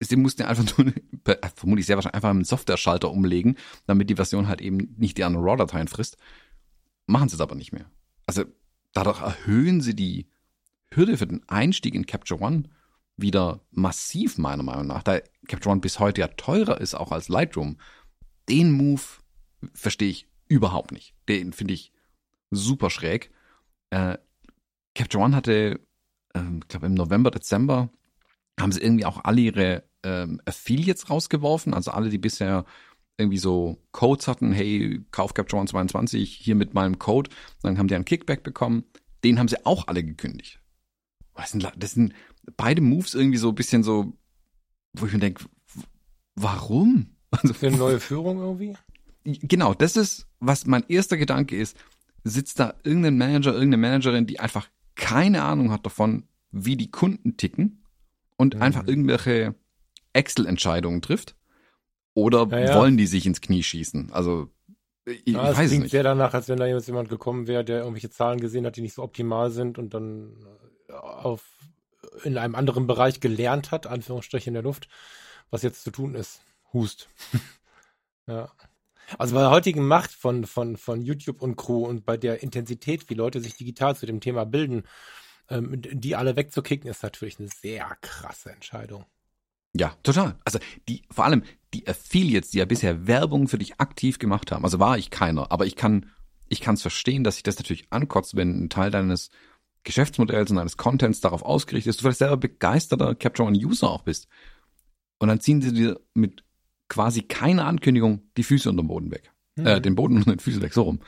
Sie 0.00 0.16
mussten 0.16 0.42
ja 0.42 0.48
einfach 0.48 0.78
nur, 0.78 0.92
vermutlich 1.56 1.86
sehr 1.86 1.96
wahrscheinlich 1.96 2.14
einfach 2.14 2.30
einen 2.30 2.44
Software-Schalter 2.44 3.10
umlegen, 3.10 3.56
damit 3.86 4.08
die 4.10 4.14
Version 4.14 4.46
halt 4.46 4.60
eben 4.60 4.94
nicht 4.96 5.18
die 5.18 5.24
anderen 5.24 5.44
RAW-Dateien 5.44 5.88
frisst. 5.88 6.16
Machen 7.06 7.28
sie 7.28 7.34
es 7.34 7.40
aber 7.40 7.56
nicht 7.56 7.72
mehr. 7.72 7.90
Also 8.26 8.44
dadurch 8.92 9.20
erhöhen 9.20 9.80
sie 9.80 9.96
die 9.96 10.28
Hürde 10.92 11.16
für 11.16 11.26
den 11.26 11.48
Einstieg 11.48 11.94
in 11.94 12.06
Capture 12.06 12.40
One 12.40 12.64
wieder 13.16 13.60
massiv, 13.72 14.38
meiner 14.38 14.62
Meinung 14.62 14.86
nach, 14.86 15.02
da 15.02 15.18
Capture 15.48 15.72
One 15.72 15.80
bis 15.80 15.98
heute 15.98 16.20
ja 16.20 16.28
teurer 16.28 16.80
ist, 16.80 16.94
auch 16.94 17.10
als 17.10 17.28
Lightroom. 17.28 17.78
Den 18.48 18.70
Move 18.70 19.02
verstehe 19.74 20.10
ich 20.10 20.28
überhaupt 20.48 20.92
nicht. 20.92 21.14
Den 21.28 21.52
finde 21.52 21.74
ich 21.74 21.92
super 22.50 22.90
schräg. 22.90 23.30
Äh, 23.90 24.18
Capture 24.94 25.22
One 25.22 25.36
hatte, 25.36 25.80
ähm, 26.34 26.60
ich 26.62 26.68
glaube 26.68 26.86
im 26.86 26.94
November, 26.94 27.30
Dezember, 27.30 27.90
haben 28.58 28.72
sie 28.72 28.80
irgendwie 28.80 29.04
auch 29.04 29.24
alle 29.24 29.40
ihre 29.40 29.84
ähm, 30.02 30.40
Affiliates 30.44 31.10
rausgeworfen, 31.10 31.74
also 31.74 31.90
alle, 31.90 32.10
die 32.10 32.18
bisher 32.18 32.64
irgendwie 33.16 33.38
so 33.38 33.78
Codes 33.92 34.28
hatten, 34.28 34.52
hey, 34.52 35.04
kauf 35.10 35.34
Capture 35.34 35.60
One 35.60 35.68
22 35.68 36.32
hier 36.32 36.54
mit 36.54 36.74
meinem 36.74 36.98
Code, 36.98 37.30
dann 37.62 37.78
haben 37.78 37.88
die 37.88 37.94
einen 37.94 38.04
Kickback 38.04 38.42
bekommen. 38.42 38.84
Den 39.24 39.38
haben 39.38 39.48
sie 39.48 39.66
auch 39.66 39.88
alle 39.88 40.04
gekündigt. 40.04 40.60
Das 41.34 41.50
sind, 41.50 41.68
das 41.76 41.92
sind 41.92 42.14
beide 42.56 42.80
Moves 42.80 43.14
irgendwie 43.14 43.38
so 43.38 43.48
ein 43.48 43.54
bisschen 43.54 43.82
so, 43.82 44.12
wo 44.92 45.06
ich 45.06 45.12
mir 45.12 45.18
denke, 45.18 45.44
warum? 46.36 47.16
Also, 47.30 47.54
Für 47.54 47.66
eine 47.66 47.76
neue 47.78 48.00
Führung 48.00 48.38
irgendwie? 48.38 48.76
Genau, 49.42 49.74
das 49.74 49.96
ist, 49.96 50.26
was 50.40 50.66
mein 50.66 50.84
erster 50.88 51.16
Gedanke 51.16 51.56
ist. 51.56 51.76
Sitzt 52.24 52.58
da 52.60 52.74
irgendein 52.82 53.16
Manager, 53.16 53.52
irgendeine 53.52 53.78
Managerin, 53.78 54.26
die 54.26 54.40
einfach 54.40 54.68
keine 54.96 55.42
Ahnung 55.42 55.70
hat 55.70 55.86
davon, 55.86 56.24
wie 56.50 56.76
die 56.76 56.90
Kunden 56.90 57.36
ticken 57.36 57.84
und 58.36 58.56
mhm. 58.56 58.62
einfach 58.62 58.86
irgendwelche 58.86 59.54
Excel-Entscheidungen 60.12 61.02
trifft? 61.02 61.36
Oder 62.14 62.48
ja, 62.50 62.70
ja. 62.70 62.74
wollen 62.74 62.96
die 62.96 63.06
sich 63.06 63.26
ins 63.26 63.40
Knie 63.40 63.62
schießen? 63.62 64.12
Also, 64.12 64.48
ich 65.04 65.22
ja, 65.26 65.44
weiß 65.44 65.58
es 65.58 65.68
klingt 65.68 65.82
nicht. 65.84 65.92
sehr 65.92 66.02
danach, 66.02 66.34
als 66.34 66.48
wenn 66.48 66.58
da 66.58 66.66
jemand 66.66 67.08
gekommen 67.08 67.46
wäre, 67.46 67.64
der 67.64 67.78
irgendwelche 67.78 68.10
Zahlen 68.10 68.40
gesehen 68.40 68.66
hat, 68.66 68.76
die 68.76 68.82
nicht 68.82 68.94
so 68.94 69.02
optimal 69.02 69.50
sind 69.50 69.78
und 69.78 69.94
dann 69.94 70.32
äh, 70.88 70.92
auf, 70.92 71.44
in 72.24 72.36
einem 72.36 72.56
anderen 72.56 72.86
Bereich 72.86 73.20
gelernt 73.20 73.70
hat, 73.70 73.86
Anführungsstriche 73.86 74.50
in 74.50 74.54
der 74.54 74.64
Luft, 74.64 74.88
was 75.50 75.62
jetzt 75.62 75.84
zu 75.84 75.92
tun 75.92 76.14
ist. 76.14 76.40
Hust. 76.72 77.08
ja. 78.26 78.50
Also 79.16 79.34
bei 79.34 79.40
der 79.40 79.50
heutigen 79.50 79.86
Macht 79.86 80.12
von, 80.12 80.44
von, 80.44 80.76
von 80.76 81.00
YouTube 81.00 81.40
und 81.40 81.56
Crew 81.56 81.86
und 81.86 82.04
bei 82.04 82.16
der 82.16 82.42
Intensität, 82.42 83.08
wie 83.08 83.14
Leute 83.14 83.40
sich 83.40 83.56
digital 83.56 83.96
zu 83.96 84.04
dem 84.06 84.20
Thema 84.20 84.44
bilden, 84.44 84.82
ähm, 85.48 85.80
die 85.80 86.16
alle 86.16 86.36
wegzukicken, 86.36 86.90
ist 86.90 87.02
natürlich 87.02 87.38
eine 87.38 87.48
sehr 87.48 87.96
krasse 88.00 88.50
Entscheidung. 88.50 89.06
Ja, 89.74 89.96
total. 90.02 90.36
Also 90.44 90.58
die, 90.88 91.02
vor 91.10 91.24
allem 91.24 91.44
die 91.72 91.86
Affiliates, 91.86 92.50
die 92.50 92.58
ja 92.58 92.64
bisher 92.64 93.06
Werbung 93.06 93.48
für 93.48 93.58
dich 93.58 93.80
aktiv 93.80 94.18
gemacht 94.18 94.52
haben, 94.52 94.64
also 94.64 94.78
war 94.78 94.98
ich 94.98 95.10
keiner, 95.10 95.52
aber 95.52 95.66
ich 95.66 95.76
kann 95.76 96.10
Ich 96.50 96.62
kann 96.62 96.76
es 96.76 96.82
verstehen, 96.82 97.24
dass 97.24 97.34
sich 97.34 97.42
das 97.42 97.58
natürlich 97.58 97.86
ankotzt, 97.90 98.34
wenn 98.34 98.64
ein 98.64 98.70
Teil 98.70 98.90
deines 98.90 99.28
Geschäftsmodells 99.84 100.50
und 100.50 100.56
deines 100.56 100.78
Contents 100.78 101.20
darauf 101.20 101.42
ausgerichtet 101.42 101.90
ist, 101.90 102.00
du 102.00 102.04
vielleicht 102.04 102.20
selber 102.20 102.38
begeisterter 102.38 103.14
Capture 103.14 103.46
One-User 103.46 103.90
auch 103.90 104.02
bist. 104.02 104.28
Und 105.18 105.28
dann 105.28 105.40
ziehen 105.40 105.60
sie 105.60 105.74
dir 105.74 106.00
mit 106.14 106.42
quasi 106.88 107.22
keiner 107.22 107.66
Ankündigung 107.66 108.22
die 108.36 108.44
Füße 108.44 108.68
unter 108.68 108.82
den 108.82 108.88
Boden 108.88 109.10
weg. 109.10 109.32
Mhm. 109.56 109.66
Äh, 109.66 109.80
den 109.80 109.94
Boden 109.94 110.16
unter 110.18 110.32
den 110.32 110.40
Füßen 110.40 110.62
weg, 110.62 110.72
so 110.72 110.82
rum. 110.82 111.00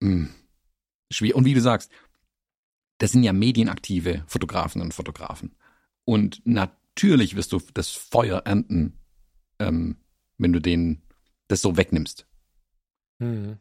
mhm. 0.00 0.30
Schwierig. 1.10 1.34
Und 1.34 1.44
wie 1.44 1.54
du 1.54 1.60
sagst, 1.60 1.90
das 2.98 3.12
sind 3.12 3.22
ja 3.22 3.32
medienaktive 3.32 4.24
Fotografen 4.26 4.80
und 4.80 4.94
Fotografen. 4.94 5.56
Und 6.04 6.40
natürlich 6.44 7.36
wirst 7.36 7.52
du 7.52 7.60
das 7.74 7.90
Feuer 7.90 8.42
ernten, 8.44 8.98
ähm, 9.58 9.96
wenn 10.38 10.52
du 10.52 10.60
denen 10.60 11.02
das 11.48 11.62
so 11.62 11.76
wegnimmst. 11.76 12.26
Hm. 13.18 13.58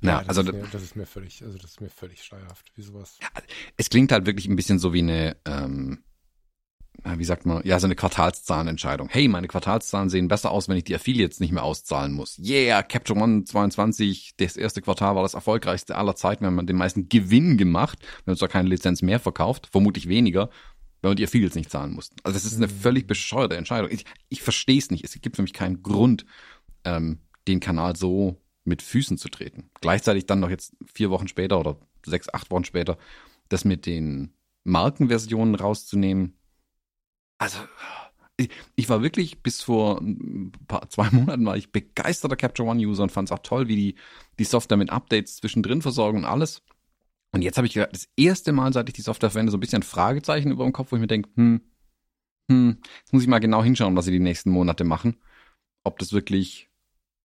Ja, 0.00 0.22
das 0.22 0.38
also 0.38 0.52
ist 0.52 0.52
mir, 0.52 0.68
das 0.68 0.82
ist 0.82 0.96
mir 0.96 1.06
völlig, 1.06 1.42
also 1.42 1.58
das 1.58 1.72
ist 1.72 1.80
mir 1.80 1.90
völlig 1.90 2.22
schleierhaft, 2.22 2.70
wie 2.76 2.82
sowas. 2.82 3.18
Es 3.76 3.90
klingt 3.90 4.12
halt 4.12 4.26
wirklich 4.26 4.46
ein 4.46 4.56
bisschen 4.56 4.78
so 4.78 4.92
wie 4.92 5.00
eine, 5.00 5.36
ähm, 5.44 6.04
wie 7.04 7.24
sagt 7.24 7.46
man, 7.46 7.62
ja, 7.64 7.78
so 7.78 7.86
eine 7.86 7.94
Quartalszahlenentscheidung. 7.94 9.08
Hey, 9.08 9.28
meine 9.28 9.48
Quartalszahlen 9.48 10.10
sehen 10.10 10.28
besser 10.28 10.50
aus, 10.50 10.68
wenn 10.68 10.76
ich 10.76 10.84
die 10.84 10.94
Affiliates 10.94 11.40
nicht 11.40 11.52
mehr 11.52 11.62
auszahlen 11.62 12.12
muss. 12.12 12.38
Yeah, 12.38 12.82
Capture 12.82 13.18
One 13.18 13.44
22, 13.44 14.34
das 14.36 14.56
erste 14.56 14.82
Quartal 14.82 15.14
war 15.14 15.22
das 15.22 15.34
erfolgreichste 15.34 15.96
aller 15.96 16.16
Zeiten. 16.16 16.44
Wir 16.44 16.48
haben 16.48 16.66
den 16.66 16.76
meisten 16.76 17.08
Gewinn 17.08 17.56
gemacht. 17.56 17.98
Wir 18.24 18.32
haben 18.32 18.38
zwar 18.38 18.48
keine 18.48 18.68
Lizenz 18.68 19.02
mehr 19.02 19.20
verkauft, 19.20 19.68
vermutlich 19.70 20.08
weniger, 20.08 20.50
weil 21.00 21.12
wir 21.12 21.14
die 21.14 21.24
Affiliates 21.24 21.56
nicht 21.56 21.70
zahlen 21.70 21.92
mussten. 21.92 22.16
Also 22.24 22.36
das 22.36 22.44
ist 22.44 22.56
eine 22.56 22.66
mhm. 22.66 22.78
völlig 22.78 23.06
bescheuerte 23.06 23.56
Entscheidung. 23.56 23.90
Ich, 23.90 24.04
ich 24.28 24.42
verstehe 24.42 24.78
es 24.78 24.90
nicht. 24.90 25.04
Es 25.04 25.18
gibt 25.20 25.36
für 25.36 25.42
mich 25.42 25.52
keinen 25.52 25.82
Grund, 25.82 26.26
ähm, 26.84 27.20
den 27.46 27.60
Kanal 27.60 27.96
so 27.96 28.36
mit 28.64 28.82
Füßen 28.82 29.18
zu 29.18 29.28
treten. 29.28 29.70
Gleichzeitig 29.80 30.26
dann 30.26 30.40
noch 30.40 30.50
jetzt 30.50 30.76
vier 30.92 31.10
Wochen 31.10 31.28
später 31.28 31.58
oder 31.58 31.78
sechs, 32.04 32.32
acht 32.32 32.50
Wochen 32.50 32.64
später, 32.64 32.98
das 33.48 33.64
mit 33.64 33.86
den 33.86 34.34
Markenversionen 34.64 35.54
rauszunehmen. 35.54 36.37
Also, 37.38 37.58
ich, 38.36 38.50
ich 38.76 38.88
war 38.88 39.02
wirklich 39.02 39.42
bis 39.42 39.62
vor 39.62 40.00
ein 40.00 40.52
paar, 40.66 40.88
zwei 40.88 41.10
Monaten 41.12 41.44
war 41.46 41.56
ich 41.56 41.72
begeisterter 41.72 42.36
Capture 42.36 42.68
One 42.68 42.80
User 42.80 43.02
und 43.02 43.12
fand 43.12 43.28
es 43.28 43.32
auch 43.32 43.42
toll, 43.42 43.68
wie 43.68 43.76
die, 43.76 43.94
die 44.38 44.44
Software 44.44 44.76
mit 44.76 44.90
Updates 44.90 45.36
zwischendrin 45.36 45.82
versorgen 45.82 46.18
und 46.18 46.24
alles. 46.24 46.62
Und 47.32 47.42
jetzt 47.42 47.58
habe 47.58 47.66
ich 47.66 47.74
das 47.74 48.08
erste 48.16 48.52
Mal, 48.52 48.72
seit 48.72 48.88
ich 48.88 48.94
die 48.94 49.02
Software 49.02 49.30
verwende, 49.30 49.52
so 49.52 49.58
ein 49.58 49.60
bisschen 49.60 49.80
ein 49.80 49.84
Fragezeichen 49.84 50.50
über 50.50 50.64
dem 50.64 50.72
Kopf, 50.72 50.92
wo 50.92 50.96
ich 50.96 51.00
mir 51.00 51.08
denke, 51.08 51.28
hm, 51.36 51.60
hm, 52.50 52.78
jetzt 53.00 53.12
muss 53.12 53.22
ich 53.22 53.28
mal 53.28 53.38
genau 53.38 53.62
hinschauen, 53.62 53.96
was 53.96 54.06
sie 54.06 54.12
die 54.12 54.20
nächsten 54.20 54.50
Monate 54.50 54.84
machen. 54.84 55.16
Ob 55.84 55.98
das 55.98 56.12
wirklich 56.12 56.70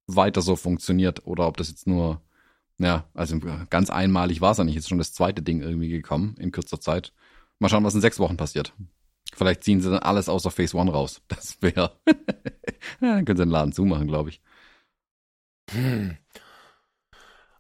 weiter 0.08 0.42
so 0.42 0.56
funktioniert 0.56 1.26
oder 1.26 1.48
ob 1.48 1.58
das 1.58 1.70
jetzt 1.70 1.88
nur, 1.88 2.22
ja, 2.80 3.08
also 3.14 3.40
ganz 3.70 3.90
einmalig 3.90 4.42
war 4.42 4.52
es 4.52 4.58
ja 4.58 4.66
nicht. 4.66 4.76
Jetzt 4.76 4.90
schon 4.90 4.98
das 4.98 5.14
zweite 5.14 5.42
Ding 5.42 5.62
irgendwie 5.62 5.90
gekommen 5.90 6.36
in 6.40 6.52
kürzer 6.52 6.82
Zeit. 6.82 7.14
Mal 7.60 7.70
schauen, 7.70 7.86
was 7.86 7.96
in 7.96 8.02
sechs 8.02 8.20
Wochen 8.20 8.36
passiert. 8.36 8.74
Vielleicht 9.36 9.64
ziehen 9.64 9.82
sie 9.82 9.90
dann 9.90 10.00
alles 10.00 10.30
außer 10.30 10.52
Phase 10.52 10.78
One 10.78 10.92
raus. 10.92 11.22
Das 11.28 11.62
wäre, 11.62 11.98
ja, 12.06 12.14
dann 13.00 13.26
können 13.26 13.38
sie 13.38 13.46
den 13.46 13.50
Laden 13.50 13.74
zumachen, 13.74 14.08
glaube 14.08 14.30
ich. 14.30 14.42
Hm. 15.72 16.18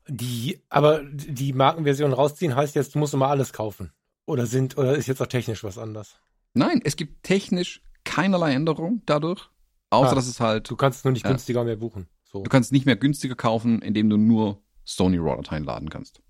Die, 0.08 0.62
aber 0.70 1.04
die 1.04 1.54
Markenversion 1.54 2.14
rausziehen 2.14 2.56
heißt 2.56 2.76
jetzt, 2.76 2.96
du 2.96 3.00
musst 3.00 3.14
immer 3.14 3.30
alles 3.30 3.54
kaufen. 3.54 3.94
Oder 4.26 4.46
sind, 4.46 4.78
oder 4.78 4.96
ist 4.96 5.08
jetzt 5.08 5.22
auch 5.22 5.28
technisch 5.28 5.64
was 5.64 5.78
anders? 5.78 6.20
Nein, 6.54 6.82
es 6.84 6.96
gibt 6.96 7.24
technisch 7.24 7.82
keinerlei 8.04 8.54
Änderung 8.54 9.02
dadurch. 9.06 9.50
Außer, 9.90 10.12
ah, 10.12 10.16
dass 10.16 10.28
es 10.28 10.40
halt. 10.40 10.70
Du 10.70 10.76
kannst 10.76 11.00
es 11.00 11.04
nur 11.04 11.14
nicht 11.14 11.24
ja. 11.24 11.30
günstiger 11.30 11.64
mehr 11.64 11.76
buchen. 11.76 12.08
So. 12.24 12.44
Du 12.44 12.50
kannst 12.50 12.72
nicht 12.72 12.86
mehr 12.86 12.96
günstiger 12.96 13.36
kaufen, 13.36 13.82
indem 13.82 14.10
du 14.10 14.18
nur 14.18 14.62
Sony 14.86 15.18
RAW-Dateien 15.18 15.64
laden 15.64 15.90
kannst. 15.90 16.22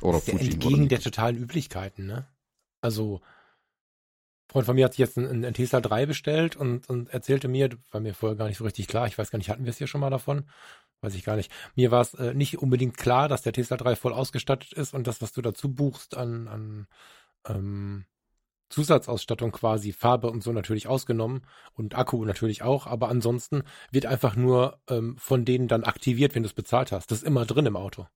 Oder 0.00 0.18
das 0.18 0.28
ist 0.28 0.30
Fuji. 0.30 0.52
Entgegen 0.52 0.74
oder 0.74 0.86
der 0.86 1.00
totalen 1.00 1.36
Üblichkeiten, 1.36 2.06
ne? 2.06 2.28
Also, 2.80 3.20
Freund 4.50 4.66
von 4.66 4.74
mir 4.74 4.86
hat 4.86 4.92
sich 4.92 4.98
jetzt 4.98 5.18
einen, 5.18 5.44
einen 5.44 5.54
Tesla 5.54 5.80
3 5.80 6.06
bestellt 6.06 6.56
und, 6.56 6.88
und 6.88 7.10
erzählte 7.10 7.48
mir, 7.48 7.70
war 7.90 8.00
mir 8.00 8.14
vorher 8.14 8.36
gar 8.36 8.48
nicht 8.48 8.58
so 8.58 8.64
richtig 8.64 8.88
klar, 8.88 9.06
ich 9.06 9.18
weiß 9.18 9.30
gar 9.30 9.38
nicht, 9.38 9.50
hatten 9.50 9.64
wir 9.64 9.70
es 9.70 9.78
hier 9.78 9.86
schon 9.86 10.00
mal 10.00 10.10
davon? 10.10 10.44
Weiß 11.00 11.14
ich 11.14 11.24
gar 11.24 11.36
nicht. 11.36 11.52
Mir 11.76 11.90
war 11.90 12.00
es 12.00 12.14
äh, 12.14 12.34
nicht 12.34 12.58
unbedingt 12.58 12.96
klar, 12.96 13.28
dass 13.28 13.42
der 13.42 13.52
Tesla 13.52 13.76
3 13.76 13.94
voll 13.94 14.12
ausgestattet 14.12 14.72
ist 14.72 14.94
und 14.94 15.06
das, 15.06 15.20
was 15.22 15.32
du 15.32 15.42
dazu 15.42 15.72
buchst 15.72 16.16
an, 16.16 16.48
an 16.48 16.86
ähm, 17.46 18.04
Zusatzausstattung 18.70 19.52
quasi, 19.52 19.92
Farbe 19.92 20.30
und 20.30 20.42
so 20.42 20.52
natürlich 20.52 20.88
ausgenommen 20.88 21.42
und 21.74 21.96
Akku 21.96 22.24
natürlich 22.24 22.62
auch, 22.62 22.86
aber 22.86 23.08
ansonsten 23.08 23.62
wird 23.90 24.06
einfach 24.06 24.34
nur 24.34 24.78
ähm, 24.88 25.16
von 25.18 25.44
denen 25.44 25.68
dann 25.68 25.84
aktiviert, 25.84 26.34
wenn 26.34 26.42
du 26.42 26.48
es 26.48 26.54
bezahlt 26.54 26.92
hast. 26.92 27.10
Das 27.10 27.18
ist 27.18 27.24
immer 27.24 27.46
drin 27.46 27.66
im 27.66 27.76
Auto. 27.76 28.06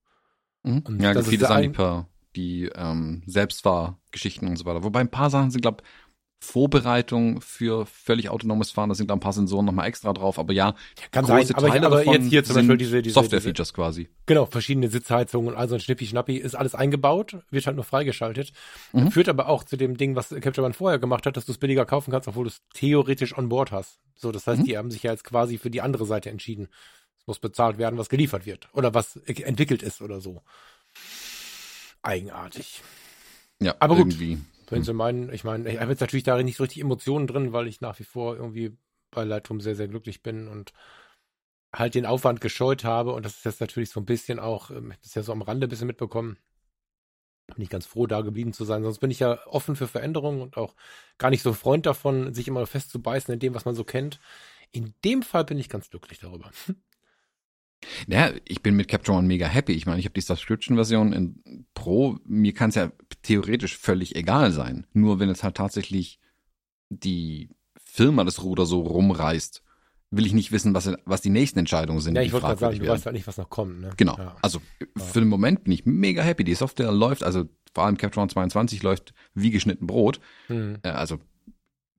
Mhm. 0.63 0.99
ja, 1.01 1.21
viele 1.23 1.47
Sachen, 1.47 1.73
die, 1.73 2.05
die 2.37 2.73
ähm, 2.75 3.23
Selbstfahrgeschichten 3.27 4.49
und 4.49 4.57
so 4.57 4.65
weiter. 4.65 4.85
Wobei 4.85 5.01
ein 5.01 5.11
paar 5.11 5.31
Sachen 5.31 5.51
sind, 5.51 5.63
glaube 5.63 5.83
Vorbereitung 6.43 7.41
für 7.41 7.87
völlig 7.87 8.29
autonomes 8.29 8.73
Fahren. 8.73 8.89
Da 8.89 8.97
sind 8.97 9.11
da 9.11 9.15
ein 9.15 9.21
paar 9.21 9.33
Sensoren 9.33 9.65
nochmal 9.65 9.87
extra 9.87 10.13
drauf. 10.13 10.41
Aber 10.41 10.53
ja, 10.53 10.75
kann 11.13 11.25
sein. 11.25 11.47
Aber, 11.55 11.69
Teile 11.69 11.87
aber 11.87 12.05
jetzt 12.05 12.29
hier 12.29 12.43
zum 12.43 12.57
Beispiel 12.57 12.77
diese, 12.77 13.01
diese 13.01 13.15
Software-Features 13.15 13.73
quasi. 13.73 14.09
Genau, 14.27 14.47
verschiedene 14.47 14.89
Sitzheizungen, 14.89 15.55
also 15.55 15.77
ein 15.77 15.81
Schnippi-Schnappi 15.81 16.37
ist 16.37 16.57
alles 16.57 16.75
eingebaut, 16.75 17.37
wird 17.51 17.67
halt 17.67 17.77
nur 17.77 17.85
freigeschaltet. 17.85 18.53
Mhm. 18.93 19.13
Führt 19.13 19.29
aber 19.29 19.49
auch 19.49 19.63
zu 19.63 19.77
dem 19.77 19.97
Ding, 19.97 20.17
was 20.17 20.31
Capture 20.31 20.65
One 20.65 20.75
vorher 20.75 20.99
gemacht 20.99 21.27
hat, 21.27 21.37
dass 21.37 21.47
du 21.47 21.53
es 21.53 21.59
billiger 21.59 21.87
kaufen 21.87 22.11
kannst, 22.11 22.27
obwohl 22.27 22.45
du 22.45 22.51
es 22.51 22.61
theoretisch 22.75 23.39
on 23.39 23.49
board 23.49 23.71
hast. 23.71 24.01
So, 24.17 24.33
das 24.33 24.47
heißt, 24.49 24.63
mhm. 24.63 24.65
die 24.65 24.77
haben 24.77 24.91
sich 24.91 25.05
ja 25.05 25.13
jetzt 25.13 25.25
quasi 25.25 25.59
für 25.59 25.71
die 25.71 25.81
andere 25.81 26.07
Seite 26.07 26.29
entschieden. 26.29 26.69
Es 27.21 27.27
muss 27.29 27.39
bezahlt 27.39 27.79
werden, 27.79 27.99
was 27.99 28.09
geliefert 28.09 28.47
wird. 28.47 28.69
Oder 28.73 28.95
was 28.95 29.17
entwickelt 29.17 29.83
ist 29.85 30.03
oder 30.03 30.21
so. 30.21 30.43
Eigenartig. 32.03 32.83
Ja, 33.61 33.77
aber 33.79 33.95
gut. 33.95 34.09
irgendwie. 34.09 34.39
Wenn 34.73 34.83
Sie 34.83 34.93
meinen, 34.95 35.33
ich 35.33 35.45
meine, 35.45 35.71
ich 35.71 35.81
habe 35.81 35.91
jetzt 35.91 36.01
natürlich 36.01 36.25
darin 36.25 36.47
nicht 36.47 36.57
so 36.57 36.63
richtig 36.63 36.81
Emotionen 36.81 37.27
drin, 37.27 37.53
weil 37.53 37.69
ich 37.69 37.81
nach 37.81 37.99
wie 37.99 38.05
vor 38.05 38.37
irgendwie 38.37 38.77
bei 39.11 39.25
Lightroom 39.25 39.61
sehr, 39.61 39.77
sehr 39.77 39.89
glücklich 39.89 40.23
bin 40.23 40.49
und 40.49 40.73
halt 41.75 41.95
den 41.95 42.07
Aufwand 42.07 42.41
gescheut 42.41 42.83
habe. 42.83 43.13
Und 43.13 43.25
das 43.25 43.37
ist 43.37 43.45
jetzt 43.45 43.61
natürlich 43.61 43.91
so 43.91 44.01
ein 44.01 44.07
bisschen 44.07 44.39
auch, 44.39 44.71
ähm, 44.71 44.87
ich 44.87 44.93
habe 44.93 45.03
das 45.03 45.15
ja 45.15 45.23
so 45.23 45.33
am 45.33 45.43
Rande 45.43 45.67
ein 45.67 45.71
bisschen 45.71 45.87
mitbekommen. 45.87 46.39
Bin 47.55 47.63
ich 47.63 47.69
ganz 47.69 47.87
froh, 47.87 48.07
da 48.07 48.23
geblieben 48.23 48.53
zu 48.53 48.65
sein. 48.65 48.83
Sonst 48.83 49.01
bin 49.01 49.11
ich 49.11 49.21
ja 49.21 49.47
offen 49.47 49.77
für 49.77 49.89
Veränderungen 49.89 50.41
und 50.41 50.57
auch 50.57 50.75
gar 51.19 51.31
nicht 51.31 51.43
so 51.43 51.51
ein 51.51 51.57
Freund 51.57 51.85
davon, 51.87 52.33
sich 52.33 52.49
immer 52.49 52.67
festzubeißen 52.67 53.35
in 53.35 53.41
dem, 53.41 53.55
was 53.55 53.65
man 53.67 53.75
so 53.75 53.85
kennt. 53.85 54.21
In 54.71 54.95
dem 55.05 55.23
Fall 55.23 55.45
bin 55.45 55.59
ich 55.59 55.69
ganz 55.69 55.91
glücklich 55.91 56.19
darüber. 56.19 56.51
Ja, 58.07 58.31
ich 58.47 58.63
bin 58.63 58.77
mit 58.77 58.89
Capture 58.89 59.17
One 59.19 59.27
mega 59.27 59.47
happy. 59.47 59.73
Ich 59.73 59.87
meine, 59.87 59.99
ich 59.99 60.05
habe 60.05 60.15
die 60.15 60.21
Subscription-Version 60.21 61.13
in 61.13 61.67
Pro. 61.75 62.19
Mir 62.25 62.55
kann 62.55 62.71
es 62.71 62.77
ja 62.77 62.93
theoretisch 63.23 63.77
völlig 63.77 64.17
egal 64.17 64.53
sein. 64.53 64.87
Nur 64.93 65.19
wenn 65.19 65.29
es 65.29 65.43
halt 65.43 65.57
tatsächlich 65.57 66.19
die 66.89 67.51
Firma 67.85 68.25
das 68.25 68.43
Ruder 68.43 68.67
so 68.67 68.81
rumreißt, 68.81 69.63
will 70.11 70.27
ich 70.27 70.35
nicht 70.35 70.53
wissen, 70.53 70.75
was, 70.75 70.91
was 71.05 71.23
die 71.23 71.31
nächsten 71.31 71.59
Entscheidungen 71.59 72.01
sind. 72.01 72.15
Ja, 72.15 72.23
ich 72.23 72.33
wollte 72.33 72.47
gerade 72.47 72.61
sagen, 72.61 72.79
du 72.79 72.87
weißt 72.87 73.07
halt 73.07 73.15
nicht, 73.15 73.27
was 73.27 73.39
noch 73.39 73.51
kommt. 73.51 73.81
Ne? 73.81 73.91
Genau. 73.97 74.17
Ja. 74.17 74.37
Also 74.43 74.61
für 74.97 75.21
den 75.21 75.29
Moment 75.29 75.65
bin 75.65 75.73
ich 75.73 75.87
mega 75.87 76.23
happy. 76.23 76.45
Die 76.45 76.55
Software 76.55 76.93
läuft, 76.93 77.25
also 77.25 77.49
vor 77.75 77.85
allem 77.85 77.97
Capture 77.97 78.23
One 78.23 78.31
22 78.31 78.83
läuft 78.83 79.15
wie 79.35 79.51
geschnitten 79.51 79.87
Brot. 79.87 80.21
Hm. 80.49 80.79
Also 80.83 81.19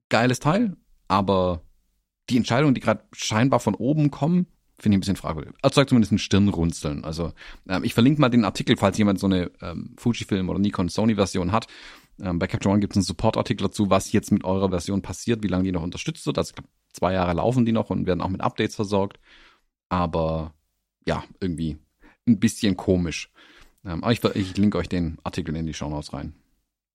geiles 0.10 0.40
Teil, 0.40 0.78
aber 1.08 1.64
die 2.30 2.38
Entscheidungen, 2.38 2.76
die 2.76 2.82
gerade 2.82 3.04
scheinbar 3.14 3.60
von 3.60 3.74
oben 3.74 4.12
kommen, 4.12 4.48
finde 4.84 4.96
ich 4.96 4.98
ein 4.98 5.02
bisschen 5.02 5.16
fragwürdig. 5.16 5.54
Erzeugt 5.64 5.90
zumindest 5.90 6.12
ein 6.12 6.20
Stirnrunzeln. 6.20 7.04
Also 7.04 7.34
ähm, 7.68 7.84
ich 7.84 7.94
verlinke 7.94 8.22
mal 8.22 8.30
den 8.30 8.46
Artikel, 8.46 8.78
falls 8.78 8.98
jemand 8.98 9.20
so 9.20 9.28
eine 9.28 9.50
ähm, 9.62 9.96
Fujifilm 9.98 10.50
oder 10.50 10.60
Nikon 10.60 10.90
Sony 10.90 11.16
Version 11.16 11.52
hat. 11.52 11.68
Ähm, 12.22 12.38
bei 12.38 12.48
Capture 12.48 12.72
One 12.72 12.82
gibt 12.82 12.94
es 12.94 12.98
einen 12.98 13.06
Support-Artikel 13.06 13.68
dazu, 13.68 13.90
was 13.90 14.12
jetzt 14.12 14.32
mit 14.32 14.44
eurer 14.44 14.70
Version 14.70 15.02
passiert, 15.02 15.42
wie 15.42 15.48
lange 15.48 15.64
die 15.64 15.72
noch 15.72 15.84
unterstützt 15.84 16.26
wird. 16.26 16.38
Also 16.38 16.54
zwei 16.92 17.14
Jahre 17.14 17.34
laufen 17.34 17.66
die 17.66 17.72
noch 17.72 17.90
und 17.90 18.06
werden 18.06 18.22
auch 18.22 18.30
mit 18.30 18.42
Updates 18.42 18.76
versorgt. 18.76 19.20
Aber 19.90 20.54
ja, 21.08 21.24
irgendwie 21.40 21.78
ein 22.28 22.40
bisschen 22.40 22.78
komisch. 22.78 23.32
Ähm, 23.86 24.04
aber 24.04 24.12
ich, 24.12 24.24
ich 24.36 24.58
linke 24.58 24.78
euch 24.78 24.90
den 24.90 25.18
Artikel 25.24 25.56
in 25.56 25.66
die 25.66 25.74
Show 25.74 25.88
rein. 26.12 26.34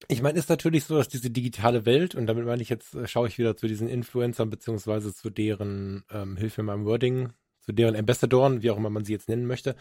Ich 0.06 0.22
meine, 0.22 0.38
ist 0.38 0.48
natürlich 0.48 0.84
so, 0.84 0.96
dass 0.96 1.08
diese 1.08 1.30
digitale 1.30 1.84
Welt, 1.84 2.14
und 2.14 2.26
damit 2.26 2.46
meine 2.46 2.62
ich 2.62 2.68
jetzt, 2.68 2.94
äh, 2.94 3.08
schaue 3.08 3.28
ich 3.28 3.38
wieder 3.38 3.56
zu 3.56 3.66
diesen 3.66 3.88
Influencern 3.88 4.50
beziehungsweise 4.50 5.12
zu 5.12 5.30
deren 5.30 6.04
ähm, 6.10 6.36
Hilfe 6.36 6.60
in 6.60 6.66
meinem 6.66 6.84
Wording, 6.84 7.30
zu 7.68 7.72
deren 7.72 7.96
Ambassadoren, 7.96 8.62
wie 8.62 8.70
auch 8.70 8.78
immer 8.78 8.88
man 8.88 9.04
sie 9.04 9.12
jetzt 9.12 9.28
nennen 9.28 9.46
möchte. 9.46 9.76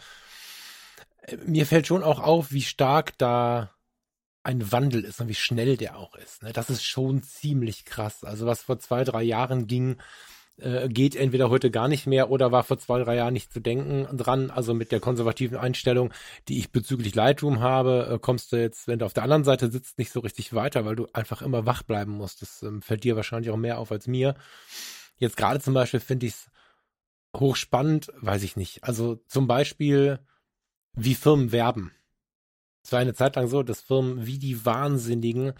Äh, 1.22 1.38
mir 1.46 1.64
fällt 1.64 1.86
schon 1.86 2.02
auch 2.02 2.20
auf, 2.20 2.52
wie 2.52 2.60
stark 2.60 3.16
da 3.16 3.70
ein 4.42 4.70
Wandel 4.70 5.04
ist 5.04 5.22
und 5.22 5.28
wie 5.28 5.34
schnell 5.34 5.78
der 5.78 5.96
auch 5.96 6.14
ist. 6.16 6.42
Ne? 6.42 6.52
Das 6.52 6.68
ist 6.68 6.84
schon 6.84 7.22
ziemlich 7.22 7.86
krass. 7.86 8.24
Also 8.24 8.44
was 8.44 8.60
vor 8.60 8.78
zwei, 8.78 9.04
drei 9.04 9.22
Jahren 9.22 9.66
ging, 9.66 9.96
äh, 10.58 10.90
geht 10.90 11.16
entweder 11.16 11.48
heute 11.48 11.70
gar 11.70 11.88
nicht 11.88 12.06
mehr 12.06 12.30
oder 12.30 12.52
war 12.52 12.62
vor 12.62 12.78
zwei, 12.78 13.02
drei 13.02 13.16
Jahren 13.16 13.32
nicht 13.32 13.50
zu 13.50 13.60
denken 13.60 14.06
dran. 14.18 14.50
Also 14.50 14.74
mit 14.74 14.92
der 14.92 15.00
konservativen 15.00 15.56
Einstellung, 15.56 16.12
die 16.48 16.58
ich 16.58 16.72
bezüglich 16.72 17.14
Lightroom 17.14 17.60
habe, 17.60 18.10
äh, 18.12 18.18
kommst 18.18 18.52
du 18.52 18.56
jetzt, 18.56 18.86
wenn 18.86 18.98
du 18.98 19.06
auf 19.06 19.14
der 19.14 19.22
anderen 19.22 19.44
Seite 19.44 19.70
sitzt, 19.70 19.96
nicht 19.96 20.12
so 20.12 20.20
richtig 20.20 20.52
weiter, 20.52 20.84
weil 20.84 20.96
du 20.96 21.06
einfach 21.14 21.40
immer 21.40 21.64
wach 21.64 21.82
bleiben 21.84 22.12
musst. 22.12 22.42
Das 22.42 22.62
ähm, 22.62 22.82
fällt 22.82 23.04
dir 23.04 23.16
wahrscheinlich 23.16 23.50
auch 23.50 23.56
mehr 23.56 23.78
auf 23.78 23.90
als 23.90 24.06
mir. 24.06 24.34
Jetzt 25.16 25.38
gerade 25.38 25.60
zum 25.60 25.72
Beispiel 25.72 26.00
finde 26.00 26.26
ich 26.26 26.34
es 26.34 26.50
hochspannend, 27.40 28.12
weiß 28.20 28.42
ich 28.42 28.56
nicht. 28.56 28.84
Also 28.84 29.16
zum 29.26 29.46
Beispiel 29.46 30.20
wie 30.94 31.14
Firmen 31.14 31.52
werben. 31.52 31.92
Es 32.82 32.92
war 32.92 33.00
eine 33.00 33.14
Zeit 33.14 33.36
lang 33.36 33.48
so, 33.48 33.62
dass 33.62 33.80
Firmen 33.80 34.26
wie 34.26 34.38
die 34.38 34.64
Wahnsinnigen 34.64 35.52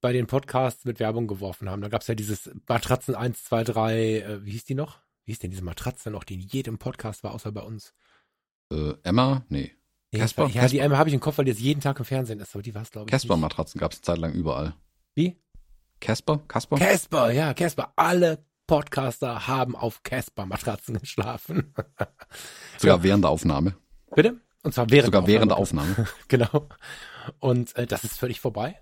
bei 0.00 0.12
den 0.12 0.26
Podcasts 0.26 0.84
mit 0.84 0.98
Werbung 0.98 1.28
geworfen 1.28 1.70
haben. 1.70 1.80
Da 1.80 1.88
gab 1.88 2.02
es 2.02 2.08
ja 2.08 2.14
dieses 2.14 2.50
Matratzen 2.66 3.14
1, 3.14 3.44
2, 3.44 3.64
3, 3.64 3.94
äh, 3.94 4.44
wie 4.44 4.50
hieß 4.50 4.64
die 4.64 4.74
noch? 4.74 4.98
Wie 5.24 5.32
hieß 5.32 5.38
denn 5.38 5.50
diese 5.50 5.62
Matratze 5.62 6.10
noch, 6.10 6.24
die 6.24 6.34
in 6.34 6.40
jedem 6.40 6.78
Podcast 6.78 7.22
war, 7.22 7.32
außer 7.32 7.52
bei 7.52 7.62
uns? 7.62 7.94
Äh, 8.72 8.94
Emma? 9.04 9.44
Nee. 9.48 9.72
Casper? 10.12 10.48
Ja, 10.48 10.66
die 10.66 10.80
Emma 10.80 10.98
habe 10.98 11.08
ich 11.08 11.14
im 11.14 11.20
Kopf, 11.20 11.38
weil 11.38 11.44
die 11.46 11.52
jetzt 11.52 11.60
jeden 11.60 11.80
Tag 11.80 11.98
im 11.98 12.04
Fernsehen 12.04 12.40
ist, 12.40 12.54
aber 12.54 12.62
die 12.62 12.74
war 12.74 12.82
es, 12.82 12.90
glaube 12.90 13.08
ich. 13.08 13.12
Casper-Matratzen 13.12 13.78
gab 13.78 13.92
es 13.92 13.98
eine 13.98 14.02
Zeit 14.02 14.18
lang 14.18 14.32
überall. 14.34 14.74
Wie? 15.14 15.40
Casper? 16.00 16.42
Casper? 16.48 16.76
Casper, 16.76 17.30
ja, 17.30 17.54
Casper. 17.54 17.92
Alle 17.96 18.44
Podcaster 18.66 19.46
haben 19.46 19.76
auf 19.76 20.02
Casper-Matratzen 20.02 20.98
geschlafen. 20.98 21.74
Sogar 22.78 23.02
während 23.02 23.24
der 23.24 23.30
Aufnahme. 23.30 23.76
Bitte? 24.14 24.40
Und 24.62 24.74
zwar 24.74 24.90
während 24.90 25.06
Sogar 25.06 25.22
der 25.22 25.28
während 25.28 25.50
der 25.50 25.58
Aufnahme. 25.58 26.06
genau. 26.28 26.68
Und 27.38 27.76
äh, 27.76 27.86
das 27.86 28.04
ist 28.04 28.18
völlig 28.18 28.40
vorbei. 28.40 28.80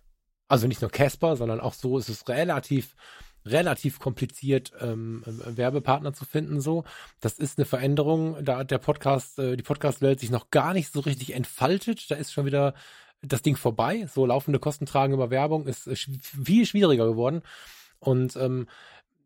Also 0.48 0.66
nicht 0.66 0.82
nur 0.82 0.90
Casper, 0.90 1.36
sondern 1.36 1.60
auch 1.60 1.74
so 1.74 1.98
ist 1.98 2.08
es 2.08 2.28
relativ 2.28 2.94
relativ 3.46 3.98
kompliziert, 3.98 4.72
ähm, 4.80 5.22
Werbepartner 5.24 6.12
zu 6.12 6.24
finden. 6.24 6.60
So, 6.60 6.84
das 7.20 7.38
ist 7.38 7.58
eine 7.58 7.64
Veränderung. 7.64 8.36
Da 8.44 8.58
hat 8.58 8.70
der 8.70 8.78
Podcast, 8.78 9.38
äh, 9.38 9.56
die 9.56 9.62
Podcast-Welt 9.62 10.20
sich 10.20 10.30
noch 10.30 10.50
gar 10.50 10.74
nicht 10.74 10.92
so 10.92 11.00
richtig 11.00 11.34
entfaltet. 11.34 12.10
Da 12.10 12.16
ist 12.16 12.32
schon 12.32 12.44
wieder 12.44 12.74
das 13.22 13.42
Ding 13.42 13.56
vorbei. 13.56 14.06
So 14.12 14.26
laufende 14.26 14.58
Kosten 14.58 14.86
tragen 14.86 15.14
über 15.14 15.30
Werbung 15.30 15.66
ist 15.66 15.86
äh, 15.86 15.96
viel 15.96 16.66
schwieriger 16.66 17.06
geworden. 17.06 17.42
Und 17.98 18.36
ähm, 18.36 18.66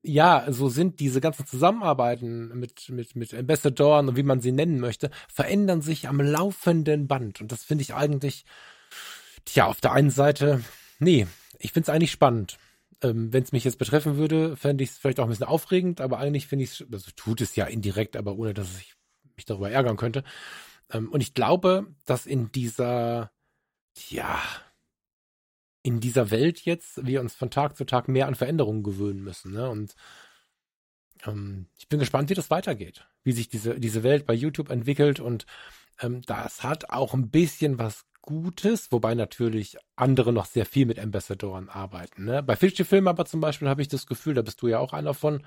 ja, 0.05 0.45
so 0.49 0.69
sind 0.69 1.01
diese 1.01 1.21
ganzen 1.21 1.47
Zusammenarbeiten 1.47 2.59
mit, 2.59 2.89
mit, 2.91 3.17
mit 3.17 3.35
Ambassadoren 3.35 4.09
und 4.09 4.17
wie 4.17 4.23
man 4.23 4.41
sie 4.41 4.53
nennen 4.53 4.79
möchte, 4.79 5.11
verändern 5.33 5.81
sich 5.81 6.09
am 6.09 6.21
laufenden 6.21 7.09
Band. 7.09 7.41
Und 7.41 7.51
das 7.51 7.65
finde 7.65 7.83
ich 7.83 7.95
eigentlich, 7.95 8.45
tja, 9.47 9.67
auf 9.67 9.81
der 9.81 9.93
einen 9.93 10.11
Seite, 10.11 10.63
nee, 10.99 11.27
ich 11.59 11.73
finde 11.73 11.91
es 11.91 11.95
eigentlich 11.95 12.13
spannend. 12.13 12.59
Ähm, 13.03 13.33
Wenn 13.33 13.43
es 13.43 13.53
mich 13.53 13.65
jetzt 13.65 13.79
betreffen 13.79 14.17
würde, 14.17 14.57
fände 14.57 14.85
ich 14.85 14.91
es 14.91 14.99
vielleicht 14.99 15.21
auch 15.21 15.25
ein 15.25 15.31
bisschen 15.31 15.47
aufregend, 15.47 16.03
aber 16.03 16.19
eigentlich 16.19 16.47
finde 16.47 16.65
ich 16.65 16.81
es, 16.81 16.87
also 16.93 17.11
tut 17.17 17.41
es 17.41 17.57
ja 17.57 17.65
indirekt, 17.65 18.17
aber 18.17 18.37
ohne 18.37 18.53
dass 18.53 18.79
ich 18.79 18.95
mich 19.37 19.47
darüber 19.47 19.71
ärgern 19.71 19.97
könnte. 19.97 20.23
Ähm, 20.93 21.11
und 21.11 21.23
ich 21.23 21.33
glaube, 21.33 21.87
dass 22.05 22.27
in 22.27 22.53
dieser, 22.53 23.33
ja, 24.09 24.39
in 25.85 26.01
dieser 26.01 26.31
Welt 26.31 26.63
jetzt 26.63 27.07
wir 27.07 27.21
uns 27.21 27.35
von 27.35 27.51
Tag 27.51 27.77
zu 27.77 27.85
Tag 27.85 28.09
mehr 28.09 28.27
an 28.27 28.35
Veränderungen 28.35 28.83
gewöhnen 28.83 29.23
müssen. 29.23 29.53
Ne? 29.53 29.69
Und 29.69 29.95
ähm, 31.27 31.67
ich 31.77 31.89
bin 31.89 32.01
gespannt, 32.01 32.31
wie 32.31 32.35
das 32.35 32.51
weitergeht, 32.51 33.07
wie 33.23 33.33
sich 33.33 33.49
diese, 33.49 33.79
diese 33.79 34.03
Welt 34.03 34.27
bei 34.27 34.33
YouTube 34.33 34.71
entwickelt. 34.71 35.21
Und 35.21 35.45
ähm, 36.01 36.23
das 36.23 36.63
hat 36.63 36.89
auch 36.89 37.13
ein 37.13 37.31
bisschen 37.31 37.79
was 37.79 38.07
Gutes, 38.23 38.91
wobei 38.91 39.15
natürlich 39.15 39.77
andere 39.95 40.33
noch 40.33 40.47
sehr 40.47 40.65
viel 40.65 40.87
mit 40.87 40.99
Ambassadoren 40.99 41.69
arbeiten. 41.69 42.25
Ne? 42.25 42.43
Bei 42.43 42.57
Film 42.57 43.07
aber 43.07 43.27
zum 43.27 43.43
Beispiel 43.43 43.69
habe 43.69 43.83
ich 43.83 43.89
das 43.89 44.07
Gefühl, 44.07 44.33
da 44.33 44.41
bist 44.41 44.63
du 44.63 44.69
ja 44.69 44.79
auch 44.79 44.95
einer 44.95 45.13
von, 45.13 45.45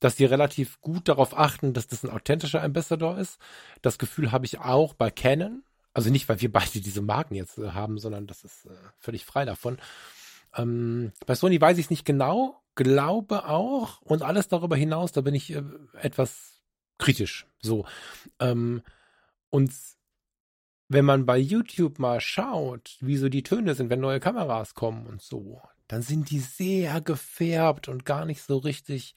dass 0.00 0.16
die 0.16 0.24
relativ 0.24 0.80
gut 0.80 1.06
darauf 1.06 1.38
achten, 1.38 1.72
dass 1.72 1.86
das 1.86 2.02
ein 2.02 2.10
authentischer 2.10 2.60
Ambassador 2.60 3.16
ist. 3.16 3.38
Das 3.82 3.98
Gefühl 3.98 4.32
habe 4.32 4.46
ich 4.46 4.58
auch 4.58 4.94
bei 4.94 5.12
Canon, 5.12 5.62
also 5.96 6.10
nicht, 6.10 6.28
weil 6.28 6.42
wir 6.42 6.52
beide 6.52 6.82
diese 6.82 7.00
Marken 7.00 7.34
jetzt 7.34 7.56
äh, 7.56 7.70
haben, 7.70 7.96
sondern 7.98 8.26
das 8.26 8.44
ist 8.44 8.66
äh, 8.66 8.76
völlig 8.98 9.24
frei 9.24 9.46
davon. 9.46 9.78
Ähm, 10.54 11.12
bei 11.24 11.34
Sony 11.34 11.58
weiß 11.58 11.78
ich 11.78 11.86
es 11.86 11.90
nicht 11.90 12.04
genau, 12.04 12.62
glaube 12.74 13.48
auch 13.48 14.02
und 14.02 14.20
alles 14.20 14.48
darüber 14.48 14.76
hinaus, 14.76 15.12
da 15.12 15.22
bin 15.22 15.34
ich 15.34 15.54
äh, 15.54 15.62
etwas 15.94 16.60
kritisch. 16.98 17.46
So. 17.62 17.86
Ähm, 18.40 18.82
und 19.48 19.72
wenn 20.88 21.06
man 21.06 21.24
bei 21.24 21.38
YouTube 21.38 21.98
mal 21.98 22.20
schaut, 22.20 22.98
wie 23.00 23.16
so 23.16 23.30
die 23.30 23.42
Töne 23.42 23.74
sind, 23.74 23.88
wenn 23.88 24.00
neue 24.00 24.20
Kameras 24.20 24.74
kommen 24.74 25.06
und 25.06 25.22
so, 25.22 25.62
dann 25.88 26.02
sind 26.02 26.28
die 26.28 26.40
sehr 26.40 27.00
gefärbt 27.00 27.88
und 27.88 28.04
gar 28.04 28.26
nicht 28.26 28.42
so 28.42 28.58
richtig 28.58 29.14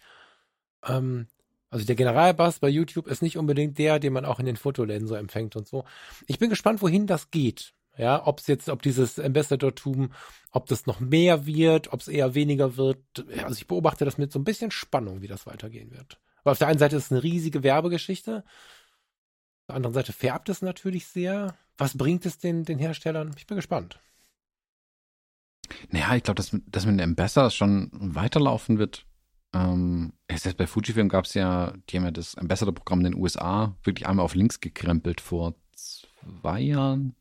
ähm, 0.85 1.27
also 1.69 1.85
der 1.85 1.95
Generalbass 1.95 2.59
bei 2.59 2.69
YouTube 2.69 3.07
ist 3.07 3.21
nicht 3.21 3.37
unbedingt 3.37 3.77
der, 3.77 3.99
den 3.99 4.13
man 4.13 4.25
auch 4.25 4.39
in 4.39 4.45
den 4.45 4.57
Fotoläden 4.57 5.07
so 5.07 5.15
empfängt 5.15 5.55
und 5.55 5.67
so. 5.67 5.85
Ich 6.27 6.39
bin 6.39 6.49
gespannt, 6.49 6.81
wohin 6.81 7.05
das 7.07 7.31
geht. 7.31 7.73
Ja, 7.97 8.25
ob 8.25 8.39
es 8.39 8.47
jetzt, 8.47 8.69
ob 8.69 8.81
dieses 8.81 9.19
Ambassador-Tum, 9.19 10.13
ob 10.51 10.67
das 10.67 10.85
noch 10.85 11.01
mehr 11.01 11.45
wird, 11.45 11.91
ob 11.91 11.99
es 11.99 12.07
eher 12.07 12.33
weniger 12.33 12.77
wird. 12.77 13.03
Also 13.43 13.57
ich 13.57 13.67
beobachte 13.67 14.05
das 14.05 14.17
mit 14.17 14.31
so 14.31 14.39
ein 14.39 14.45
bisschen 14.45 14.71
Spannung, 14.71 15.21
wie 15.21 15.27
das 15.27 15.45
weitergehen 15.45 15.91
wird. 15.91 16.17
Aber 16.41 16.51
auf 16.51 16.57
der 16.57 16.69
einen 16.69 16.79
Seite 16.79 16.95
ist 16.95 17.05
es 17.05 17.11
eine 17.11 17.23
riesige 17.23 17.61
Werbegeschichte. 17.61 18.37
Auf 18.37 19.65
der 19.67 19.75
anderen 19.75 19.93
Seite 19.93 20.13
färbt 20.13 20.47
es 20.47 20.61
natürlich 20.61 21.07
sehr. 21.07 21.55
Was 21.77 21.97
bringt 21.97 22.25
es 22.25 22.37
den, 22.37 22.63
den 22.63 22.79
Herstellern? 22.79 23.35
Ich 23.37 23.47
bin 23.47 23.57
gespannt. 23.57 23.99
Naja, 25.89 26.15
ich 26.15 26.23
glaube, 26.23 26.37
dass, 26.37 26.55
dass 26.67 26.85
mit 26.85 26.99
dem 26.99 27.09
Ambassador 27.09 27.51
schon 27.51 27.89
weiterlaufen 27.91 28.79
wird. 28.79 29.05
Ähm, 29.53 30.13
selbst 30.29 30.57
bei 30.57 30.67
Fujifilm 30.67 31.09
gab 31.09 31.25
es 31.25 31.33
ja, 31.33 31.73
die 31.89 31.97
haben 31.97 32.05
ja 32.05 32.11
das 32.11 32.35
Ambassador-Programm 32.35 32.99
in 32.99 33.11
den 33.11 33.21
USA 33.21 33.75
wirklich 33.83 34.07
einmal 34.07 34.25
auf 34.25 34.35
links 34.35 34.59
gekrempelt 34.59 35.21
vor 35.21 35.55
zwei 35.73 36.61
Jahren, 36.61 37.15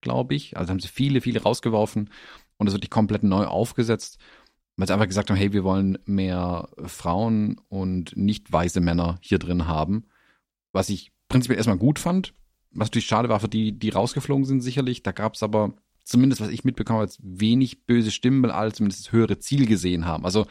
glaube 0.00 0.34
ich. 0.34 0.56
Also 0.56 0.70
haben 0.70 0.80
sie 0.80 0.88
viele, 0.88 1.20
viele 1.20 1.42
rausgeworfen 1.42 2.10
und 2.58 2.66
es 2.66 2.72
wird 2.72 2.88
komplett 2.90 3.24
neu 3.24 3.46
aufgesetzt, 3.46 4.18
weil 4.76 4.86
sie 4.86 4.92
einfach 4.92 5.08
gesagt 5.08 5.30
haben, 5.30 5.36
hey, 5.36 5.52
wir 5.52 5.64
wollen 5.64 5.98
mehr 6.04 6.68
Frauen 6.84 7.60
und 7.68 8.16
nicht 8.16 8.52
weiße 8.52 8.80
Männer 8.80 9.18
hier 9.20 9.38
drin 9.38 9.66
haben. 9.66 10.06
Was 10.72 10.88
ich 10.88 11.12
prinzipiell 11.28 11.58
erstmal 11.58 11.78
gut 11.78 11.98
fand, 11.98 12.34
was 12.70 12.88
natürlich 12.88 13.06
schade 13.06 13.28
war 13.28 13.40
für 13.40 13.48
die, 13.48 13.72
die 13.78 13.88
rausgeflogen 13.88 14.44
sind, 14.44 14.60
sicherlich. 14.60 15.02
Da 15.02 15.12
gab 15.12 15.34
es 15.34 15.42
aber 15.42 15.74
zumindest, 16.04 16.40
was 16.40 16.50
ich 16.50 16.64
mitbekommen 16.64 17.00
habe, 17.00 17.12
wenig 17.18 17.86
böse 17.86 18.10
Stimmen, 18.10 18.42
weil 18.42 18.50
alle 18.50 18.72
zumindest 18.72 19.06
das 19.06 19.12
höhere 19.12 19.38
Ziel 19.38 19.66
gesehen 19.66 20.04
haben. 20.04 20.24
Also 20.24 20.46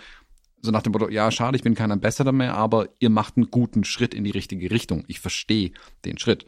so 0.65 0.71
nach 0.71 0.82
dem 0.82 0.91
Motto, 0.91 1.10
ja, 1.10 1.32
schade, 1.32 1.56
ich 1.56 1.63
bin 1.63 1.75
kein 1.75 1.91
Ambassador 1.91 2.34
mehr, 2.34 2.56
aber 2.56 2.89
ihr 2.99 3.10
macht 3.10 3.38
einen 3.38 3.49
guten 3.51 3.84
Schritt 3.84 4.13
in 4.13 4.23
die 4.23 4.32
richtige 4.32 4.69
Richtung. 4.71 5.04
Ich 5.08 5.19
verstehe 5.19 5.71
den 6.04 6.17
Schritt. 6.17 6.45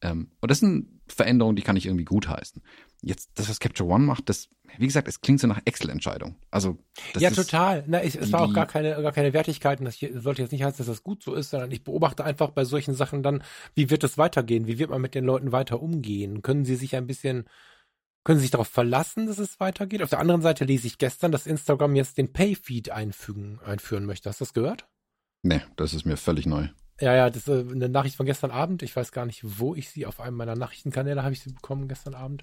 Ähm, 0.00 0.30
und 0.40 0.50
das 0.50 0.60
sind 0.60 0.88
Veränderungen, 1.08 1.56
die 1.56 1.62
kann 1.62 1.76
ich 1.76 1.86
irgendwie 1.86 2.04
gutheißen. 2.04 2.62
Jetzt, 3.02 3.30
das, 3.34 3.48
was 3.48 3.60
Capture 3.60 3.88
One 3.88 4.04
macht, 4.04 4.28
das, 4.28 4.48
wie 4.78 4.86
gesagt, 4.86 5.06
es 5.08 5.20
klingt 5.20 5.40
so 5.40 5.46
nach 5.46 5.60
Excel-Entscheidung. 5.64 6.36
Also, 6.50 6.78
ja, 7.16 7.30
total. 7.30 7.84
Na, 7.86 8.02
ich, 8.02 8.16
es 8.16 8.32
war 8.32 8.42
auch 8.42 8.52
gar 8.52 8.66
keine, 8.66 9.00
gar 9.02 9.12
keine 9.12 9.32
Wertigkeit. 9.32 9.78
Das 9.82 9.98
sollte 9.98 10.42
jetzt 10.42 10.52
nicht 10.52 10.64
heißen, 10.64 10.78
dass 10.78 10.86
das 10.86 11.02
gut 11.02 11.22
so 11.22 11.34
ist, 11.34 11.50
sondern 11.50 11.70
ich 11.70 11.84
beobachte 11.84 12.24
einfach 12.24 12.50
bei 12.50 12.64
solchen 12.64 12.94
Sachen 12.94 13.22
dann, 13.22 13.42
wie 13.74 13.90
wird 13.90 14.02
es 14.04 14.18
weitergehen? 14.18 14.66
Wie 14.66 14.78
wird 14.78 14.90
man 14.90 15.00
mit 15.00 15.14
den 15.14 15.24
Leuten 15.24 15.52
weiter 15.52 15.80
umgehen? 15.80 16.42
Können 16.42 16.64
sie 16.64 16.76
sich 16.76 16.96
ein 16.96 17.06
bisschen 17.06 17.44
können 18.26 18.40
Sie 18.40 18.46
sich 18.46 18.50
darauf 18.50 18.66
verlassen, 18.66 19.28
dass 19.28 19.38
es 19.38 19.60
weitergeht? 19.60 20.02
Auf 20.02 20.10
der 20.10 20.18
anderen 20.18 20.42
Seite 20.42 20.64
lese 20.64 20.88
ich 20.88 20.98
gestern, 20.98 21.30
dass 21.30 21.46
Instagram 21.46 21.94
jetzt 21.94 22.18
den 22.18 22.32
Pay-Feed 22.32 22.90
einfügen, 22.90 23.60
einführen 23.64 24.04
möchte. 24.04 24.28
Hast 24.28 24.40
du 24.40 24.44
das 24.44 24.52
gehört? 24.52 24.88
Nee, 25.42 25.60
das 25.76 25.94
ist 25.94 26.06
mir 26.06 26.16
völlig 26.16 26.44
neu. 26.44 26.66
Ja, 27.00 27.14
ja, 27.14 27.30
das 27.30 27.46
ist 27.46 27.48
äh, 27.48 27.70
eine 27.70 27.88
Nachricht 27.88 28.16
von 28.16 28.26
gestern 28.26 28.50
Abend. 28.50 28.82
Ich 28.82 28.96
weiß 28.96 29.12
gar 29.12 29.26
nicht, 29.26 29.42
wo 29.44 29.76
ich 29.76 29.90
sie, 29.90 30.06
auf 30.06 30.18
einem 30.18 30.36
meiner 30.36 30.56
Nachrichtenkanäle 30.56 31.22
habe 31.22 31.34
ich 31.34 31.40
sie 31.40 31.52
bekommen 31.52 31.86
gestern 31.86 32.16
Abend. 32.16 32.42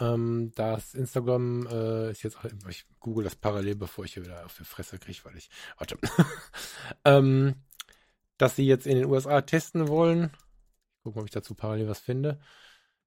Ähm, 0.00 0.52
das 0.54 0.94
Instagram 0.94 1.66
äh, 1.66 2.10
ist 2.10 2.22
jetzt, 2.22 2.38
ich 2.70 2.86
google 2.98 3.24
das 3.24 3.36
parallel, 3.36 3.74
bevor 3.74 4.06
ich 4.06 4.14
hier 4.14 4.24
wieder 4.24 4.46
auf 4.46 4.56
die 4.56 4.64
Fresse 4.64 4.98
kriege, 4.98 5.18
weil 5.24 5.36
ich, 5.36 5.50
warte, 5.76 5.98
ähm, 7.04 7.56
dass 8.38 8.56
sie 8.56 8.66
jetzt 8.66 8.86
in 8.86 8.96
den 8.96 9.04
USA 9.04 9.42
testen 9.42 9.86
wollen. 9.86 10.30
Gucken, 11.02 11.20
ob 11.20 11.26
ich 11.26 11.32
dazu 11.32 11.54
parallel 11.54 11.88
was 11.88 11.98
finde 11.98 12.40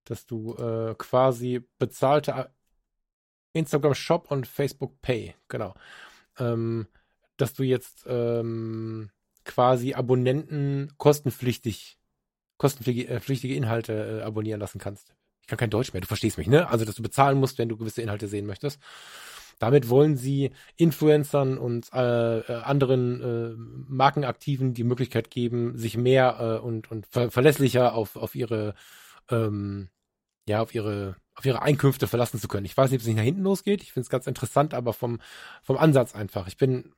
dass 0.09 0.25
du 0.25 0.55
äh, 0.55 0.95
quasi 0.97 1.63
bezahlte 1.77 2.51
Instagram 3.53 3.95
Shop 3.95 4.31
und 4.31 4.47
Facebook 4.47 5.01
Pay, 5.01 5.35
genau, 5.47 5.73
ähm, 6.37 6.87
dass 7.37 7.53
du 7.53 7.63
jetzt 7.63 8.05
ähm, 8.07 9.09
quasi 9.43 9.93
Abonnenten 9.93 10.93
kostenpflichtig, 10.97 11.97
kostenpflichtige 12.57 13.53
äh, 13.53 13.57
Inhalte 13.57 14.19
äh, 14.19 14.23
abonnieren 14.23 14.59
lassen 14.59 14.79
kannst. 14.79 15.13
Ich 15.41 15.47
kann 15.47 15.57
kein 15.57 15.69
Deutsch 15.69 15.93
mehr, 15.93 16.01
du 16.01 16.07
verstehst 16.07 16.37
mich, 16.37 16.47
ne? 16.47 16.69
Also, 16.69 16.83
dass 16.83 16.95
du 16.95 17.03
bezahlen 17.03 17.39
musst, 17.39 17.57
wenn 17.57 17.69
du 17.69 17.77
gewisse 17.77 18.01
Inhalte 18.01 18.27
sehen 18.27 18.45
möchtest. 18.45 18.79
Damit 19.59 19.89
wollen 19.89 20.17
sie 20.17 20.51
Influencern 20.75 21.57
und 21.57 21.91
äh, 21.93 22.39
äh 22.39 22.61
anderen 22.63 23.21
äh, 23.21 23.55
Markenaktiven 23.87 24.73
die 24.73 24.83
Möglichkeit 24.83 25.31
geben, 25.31 25.77
sich 25.77 25.97
mehr 25.97 26.59
äh, 26.61 26.63
und, 26.63 26.91
und 26.91 27.07
ver 27.07 27.31
verlässlicher 27.31 27.95
auf, 27.95 28.17
auf 28.17 28.35
ihre 28.35 28.75
ähm, 29.31 29.89
ja, 30.47 30.61
auf 30.61 30.73
ihre, 30.73 31.15
auf 31.35 31.45
ihre 31.45 31.61
Einkünfte 31.61 32.07
verlassen 32.07 32.39
zu 32.39 32.47
können. 32.47 32.65
Ich 32.65 32.77
weiß 32.77 32.89
nicht, 32.89 32.99
ob 32.99 33.01
es 33.01 33.07
nicht 33.07 33.17
nach 33.17 33.23
hinten 33.23 33.43
losgeht. 33.43 33.83
Ich 33.83 33.93
finde 33.93 34.05
es 34.05 34.09
ganz 34.09 34.27
interessant, 34.27 34.73
aber 34.73 34.93
vom, 34.93 35.19
vom 35.63 35.77
Ansatz 35.77 36.15
einfach. 36.15 36.47
Ich 36.47 36.57
bin 36.57 36.93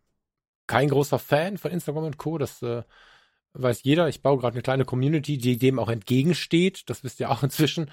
kein 0.67 0.89
großer 0.89 1.19
Fan 1.19 1.57
von 1.57 1.71
Instagram 1.71 2.05
und 2.05 2.17
Co. 2.17 2.37
Das 2.37 2.61
äh, 2.61 2.83
weiß 3.53 3.83
jeder. 3.83 4.07
Ich 4.09 4.21
baue 4.21 4.37
gerade 4.37 4.53
eine 4.55 4.61
kleine 4.61 4.85
Community, 4.85 5.37
die 5.37 5.57
dem 5.57 5.79
auch 5.79 5.89
entgegensteht. 5.89 6.89
Das 6.89 7.03
wisst 7.03 7.19
ihr 7.19 7.31
auch 7.31 7.43
inzwischen. 7.43 7.91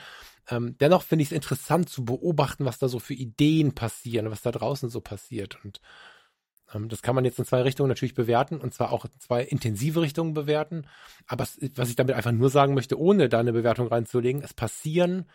Ähm, 0.49 0.77
dennoch 0.79 1.03
finde 1.03 1.23
ich 1.23 1.31
es 1.31 1.37
interessant 1.37 1.89
zu 1.89 2.05
beobachten, 2.05 2.65
was 2.65 2.79
da 2.79 2.89
so 2.89 2.99
für 2.99 3.15
Ideen 3.15 3.75
passieren, 3.75 4.31
was 4.31 4.43
da 4.43 4.53
draußen 4.53 4.91
so 4.91 5.01
passiert. 5.01 5.59
Und 5.65 5.81
Ähm, 6.75 6.89
das 6.89 7.03
kann 7.03 7.15
man 7.15 7.25
jetzt 7.25 7.39
in 7.39 7.45
zwei 7.45 7.63
Richtungen 7.63 7.89
natürlich 7.89 8.15
bewerten 8.15 8.61
und 8.61 8.75
zwar 8.75 8.93
auch 8.93 9.05
in 9.05 9.11
zwei 9.21 9.43
intensive 9.43 10.01
Richtungen 10.01 10.35
bewerten. 10.35 10.87
Aber 11.27 11.47
was 11.75 11.89
ich 11.89 11.97
damit 11.97 12.15
einfach 12.15 12.33
nur 12.33 12.51
sagen 12.51 12.75
möchte, 12.75 12.99
ohne 12.99 13.29
da 13.29 13.41
eine 13.41 13.53
Bewertung 13.53 13.89
reinzulegen, 13.89 14.43
es 14.43 14.55
passieren 14.55 15.27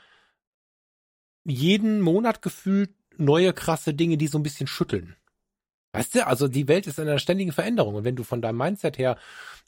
jeden 1.44 2.02
Monat 2.02 2.42
gefühlt 2.42 2.92
neue 3.18 3.54
krasse 3.54 3.94
Dinge, 3.94 4.18
die 4.18 4.28
so 4.28 4.38
ein 4.40 4.44
bisschen 4.44 4.68
schütteln. 4.68 5.16
Weißt 5.94 6.16
du, 6.16 6.26
also 6.26 6.48
die 6.48 6.68
Welt 6.68 6.88
ist 6.88 7.00
in 7.00 7.08
einer 7.08 7.20
ständigen 7.20 7.52
Veränderung 7.52 7.96
und 7.96 8.04
wenn 8.06 8.16
du 8.16 8.24
von 8.24 8.42
deinem 8.42 8.58
Mindset 8.58 8.98
her 8.98 9.18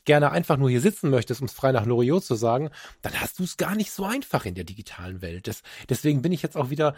gerne 0.05 0.31
einfach 0.31 0.57
nur 0.57 0.69
hier 0.69 0.81
sitzen 0.81 1.09
möchtest, 1.09 1.41
um 1.41 1.47
es 1.47 1.53
frei 1.53 1.71
nach 1.71 1.85
Loriot 1.85 2.23
zu 2.23 2.35
sagen, 2.35 2.69
dann 3.01 3.19
hast 3.19 3.39
du 3.39 3.43
es 3.43 3.57
gar 3.57 3.75
nicht 3.75 3.91
so 3.91 4.05
einfach 4.05 4.45
in 4.45 4.55
der 4.55 4.63
digitalen 4.63 5.21
Welt. 5.21 5.47
Das, 5.47 5.63
deswegen 5.89 6.21
bin 6.21 6.31
ich 6.31 6.41
jetzt 6.41 6.55
auch 6.55 6.69
wieder 6.69 6.95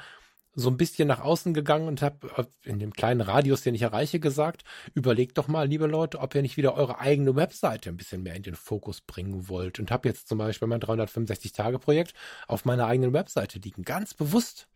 so 0.55 0.69
ein 0.69 0.77
bisschen 0.77 1.07
nach 1.07 1.19
außen 1.19 1.53
gegangen 1.53 1.87
und 1.87 2.01
habe 2.01 2.47
in 2.63 2.79
dem 2.79 2.93
kleinen 2.93 3.21
Radius, 3.21 3.61
den 3.61 3.75
ich 3.75 3.81
erreiche, 3.81 4.19
gesagt, 4.19 4.63
überlegt 4.93 5.37
doch 5.37 5.47
mal, 5.47 5.67
liebe 5.67 5.85
Leute, 5.85 6.19
ob 6.19 6.33
ihr 6.33 6.41
nicht 6.41 6.57
wieder 6.57 6.75
eure 6.75 6.99
eigene 6.99 7.35
Webseite 7.35 7.89
ein 7.89 7.97
bisschen 7.97 8.23
mehr 8.23 8.35
in 8.35 8.43
den 8.43 8.55
Fokus 8.55 9.01
bringen 9.01 9.49
wollt. 9.49 9.79
Und 9.79 9.91
habe 9.91 10.07
jetzt 10.07 10.29
zum 10.29 10.37
Beispiel 10.37 10.67
mein 10.67 10.79
365-Tage-Projekt 10.79 12.13
auf 12.47 12.63
meiner 12.63 12.87
eigenen 12.87 13.13
Webseite 13.13 13.59
liegen, 13.59 13.83
ganz 13.83 14.13
bewusst. 14.13 14.67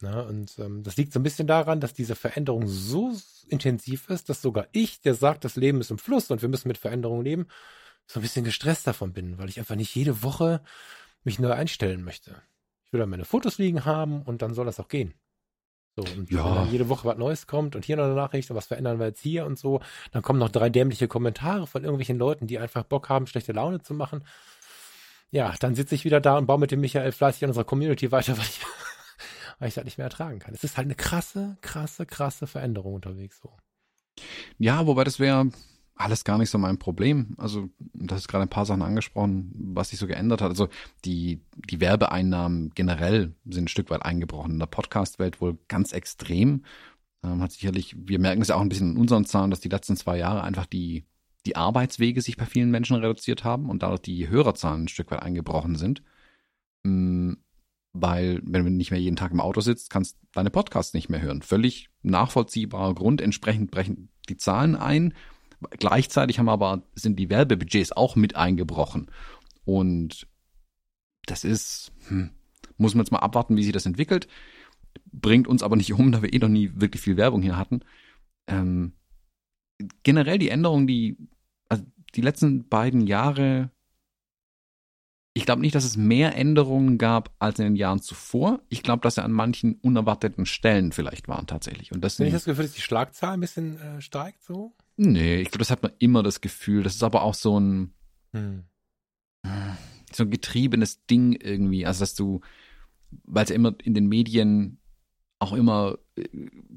Na, 0.00 0.20
und 0.20 0.58
ähm, 0.58 0.82
das 0.82 0.96
liegt 0.96 1.12
so 1.12 1.20
ein 1.20 1.22
bisschen 1.22 1.46
daran, 1.46 1.80
dass 1.80 1.94
diese 1.94 2.16
Veränderung 2.16 2.66
so 2.66 3.12
intensiv 3.48 4.10
ist, 4.10 4.28
dass 4.28 4.42
sogar 4.42 4.66
ich, 4.72 5.00
der 5.00 5.14
sagt, 5.14 5.44
das 5.44 5.56
Leben 5.56 5.80
ist 5.80 5.90
im 5.90 5.98
Fluss 5.98 6.30
und 6.30 6.42
wir 6.42 6.48
müssen 6.48 6.68
mit 6.68 6.78
Veränderungen 6.78 7.24
leben, 7.24 7.46
so 8.06 8.18
ein 8.18 8.22
bisschen 8.22 8.44
gestresst 8.44 8.86
davon 8.86 9.12
bin, 9.12 9.38
weil 9.38 9.48
ich 9.48 9.58
einfach 9.58 9.76
nicht 9.76 9.94
jede 9.94 10.22
Woche 10.22 10.62
mich 11.24 11.38
neu 11.38 11.52
einstellen 11.52 12.02
möchte. 12.02 12.42
Ich 12.92 12.94
will 12.94 13.00
da 13.00 13.06
meine 13.06 13.24
Fotos 13.24 13.56
liegen 13.56 13.86
haben 13.86 14.20
und 14.20 14.42
dann 14.42 14.52
soll 14.52 14.66
das 14.66 14.78
auch 14.78 14.88
gehen. 14.88 15.14
So, 15.96 16.02
und 16.02 16.30
ja. 16.30 16.44
wenn 16.44 16.54
dann 16.56 16.70
jede 16.70 16.90
Woche 16.90 17.08
was 17.08 17.16
Neues 17.16 17.46
kommt 17.46 17.74
und 17.74 17.86
hier 17.86 17.96
noch 17.96 18.04
eine 18.04 18.12
Nachricht 18.12 18.50
und 18.50 18.56
was 18.56 18.66
verändern 18.66 18.98
wir 18.98 19.06
jetzt 19.06 19.22
hier 19.22 19.46
und 19.46 19.58
so, 19.58 19.80
dann 20.10 20.20
kommen 20.20 20.38
noch 20.38 20.50
drei 20.50 20.68
dämliche 20.68 21.08
Kommentare 21.08 21.66
von 21.66 21.84
irgendwelchen 21.84 22.18
Leuten, 22.18 22.46
die 22.46 22.58
einfach 22.58 22.82
Bock 22.82 23.08
haben, 23.08 23.26
schlechte 23.26 23.52
Laune 23.52 23.80
zu 23.80 23.94
machen. 23.94 24.26
Ja, 25.30 25.54
dann 25.58 25.74
sitze 25.74 25.94
ich 25.94 26.04
wieder 26.04 26.20
da 26.20 26.36
und 26.36 26.44
baue 26.44 26.58
mit 26.58 26.70
dem 26.70 26.82
Michael 26.82 27.12
fleißig 27.12 27.44
an 27.44 27.50
unserer 27.50 27.64
Community 27.64 28.12
weiter, 28.12 28.36
weil 28.36 28.44
ich 28.44 28.60
weil 29.58 29.68
ich 29.68 29.74
das 29.74 29.84
nicht 29.84 29.96
mehr 29.96 30.04
ertragen 30.04 30.38
kann. 30.38 30.52
Es 30.52 30.62
ist 30.62 30.76
halt 30.76 30.84
eine 30.84 30.94
krasse, 30.94 31.56
krasse, 31.62 32.04
krasse 32.04 32.46
Veränderung 32.46 32.92
unterwegs 32.92 33.40
so. 33.42 33.56
Ja, 34.58 34.86
wobei 34.86 35.04
das 35.04 35.18
wäre 35.18 35.48
alles 35.94 36.24
gar 36.24 36.38
nicht 36.38 36.50
so 36.50 36.58
mein 36.58 36.78
Problem. 36.78 37.34
Also, 37.38 37.68
das 37.94 38.20
ist 38.20 38.28
gerade 38.28 38.42
ein 38.42 38.50
paar 38.50 38.66
Sachen 38.66 38.82
angesprochen, 38.82 39.52
was 39.74 39.90
sich 39.90 39.98
so 39.98 40.06
geändert 40.06 40.40
hat. 40.40 40.50
Also, 40.50 40.68
die, 41.04 41.40
die 41.70 41.80
Werbeeinnahmen 41.80 42.70
generell 42.74 43.34
sind 43.44 43.64
ein 43.64 43.68
Stück 43.68 43.90
weit 43.90 44.04
eingebrochen. 44.04 44.52
In 44.52 44.58
der 44.58 44.66
Podcast-Welt 44.66 45.40
wohl 45.40 45.58
ganz 45.68 45.92
extrem. 45.92 46.64
Ähm, 47.22 47.40
hat 47.42 47.52
sicherlich, 47.52 47.94
wir 47.96 48.18
merken 48.18 48.42
es 48.42 48.48
ja 48.48 48.56
auch 48.56 48.60
ein 48.60 48.68
bisschen 48.68 48.92
in 48.92 48.98
unseren 48.98 49.24
Zahlen, 49.24 49.50
dass 49.50 49.60
die 49.60 49.68
letzten 49.68 49.96
zwei 49.96 50.18
Jahre 50.18 50.42
einfach 50.42 50.66
die, 50.66 51.04
die 51.46 51.56
Arbeitswege 51.56 52.20
sich 52.20 52.36
bei 52.36 52.46
vielen 52.46 52.70
Menschen 52.70 52.96
reduziert 52.96 53.44
haben 53.44 53.68
und 53.70 53.82
dadurch 53.82 54.00
die 54.00 54.28
Hörerzahlen 54.28 54.84
ein 54.84 54.88
Stück 54.88 55.10
weit 55.10 55.22
eingebrochen 55.22 55.76
sind. 55.76 56.02
Mm, 56.84 57.34
weil 57.92 58.40
wenn 58.44 58.64
du 58.64 58.70
nicht 58.70 58.90
mehr 58.90 59.00
jeden 59.00 59.16
Tag 59.16 59.32
im 59.32 59.40
Auto 59.40 59.60
sitzt, 59.60 59.90
kannst 59.90 60.16
deine 60.32 60.50
Podcasts 60.50 60.94
nicht 60.94 61.10
mehr 61.10 61.20
hören. 61.20 61.42
Völlig 61.42 61.90
nachvollziehbarer 62.02 62.94
Grund. 62.94 63.20
Entsprechend 63.20 63.70
brechen 63.70 64.08
die 64.28 64.38
Zahlen 64.38 64.76
ein. 64.76 65.14
Gleichzeitig 65.70 66.38
haben 66.38 66.48
aber 66.48 66.82
sind 66.94 67.18
die 67.18 67.30
Werbebudgets 67.30 67.92
auch 67.92 68.16
mit 68.16 68.36
eingebrochen. 68.36 69.10
Und 69.64 70.26
das 71.26 71.44
ist, 71.44 71.92
hm, 72.08 72.30
muss 72.76 72.94
man 72.94 73.04
jetzt 73.04 73.12
mal 73.12 73.18
abwarten, 73.18 73.56
wie 73.56 73.64
sich 73.64 73.72
das 73.72 73.86
entwickelt. 73.86 74.28
Bringt 75.12 75.48
uns 75.48 75.62
aber 75.62 75.76
nicht 75.76 75.92
um, 75.92 76.12
da 76.12 76.22
wir 76.22 76.32
eh 76.32 76.38
noch 76.38 76.48
nie 76.48 76.70
wirklich 76.74 77.02
viel 77.02 77.16
Werbung 77.16 77.42
hier 77.42 77.56
hatten. 77.56 77.80
Ähm, 78.46 78.92
generell 80.02 80.38
die 80.38 80.48
Änderungen, 80.48 80.86
die, 80.86 81.16
also 81.68 81.84
die 82.14 82.22
letzten 82.22 82.68
beiden 82.68 83.06
Jahre 83.06 83.70
ich 85.34 85.46
glaube 85.46 85.62
nicht, 85.62 85.74
dass 85.74 85.84
es 85.84 85.96
mehr 85.96 86.36
Änderungen 86.36 86.98
gab 86.98 87.34
als 87.38 87.58
in 87.58 87.64
den 87.64 87.76
Jahren 87.76 88.02
zuvor. 88.02 88.60
Ich 88.68 88.82
glaube, 88.82 89.00
dass 89.00 89.16
er 89.16 89.24
an 89.24 89.32
manchen 89.32 89.76
unerwarteten 89.76 90.44
Stellen 90.44 90.92
vielleicht 90.92 91.26
waren 91.26 91.46
tatsächlich. 91.46 91.92
Und 91.92 92.02
das 92.02 92.18
Wenn 92.18 92.26
ich 92.26 92.34
das 92.34 92.44
Gefühl, 92.44 92.64
dass 92.64 92.74
die 92.74 92.82
Schlagzahl 92.82 93.34
ein 93.34 93.40
bisschen 93.40 93.78
äh, 93.78 94.00
steigt 94.02 94.42
so? 94.42 94.74
Nee, 94.96 95.40
ich 95.40 95.48
glaube, 95.48 95.58
das 95.58 95.70
hat 95.70 95.82
man 95.82 95.92
immer 95.98 96.22
das 96.22 96.40
Gefühl. 96.40 96.82
Das 96.82 96.94
ist 96.94 97.02
aber 97.02 97.22
auch 97.22 97.34
so 97.34 97.58
ein 97.58 97.94
hm. 98.32 98.64
so 100.12 100.24
ein 100.24 100.30
getriebenes 100.30 101.06
Ding 101.06 101.32
irgendwie. 101.32 101.86
Also 101.86 102.00
dass 102.00 102.14
du, 102.14 102.40
weil 103.24 103.44
es 103.44 103.50
ja 103.50 103.56
immer 103.56 103.74
in 103.82 103.94
den 103.94 104.06
Medien 104.06 104.78
auch 105.38 105.52
immer 105.52 105.98
äh, 106.16 106.24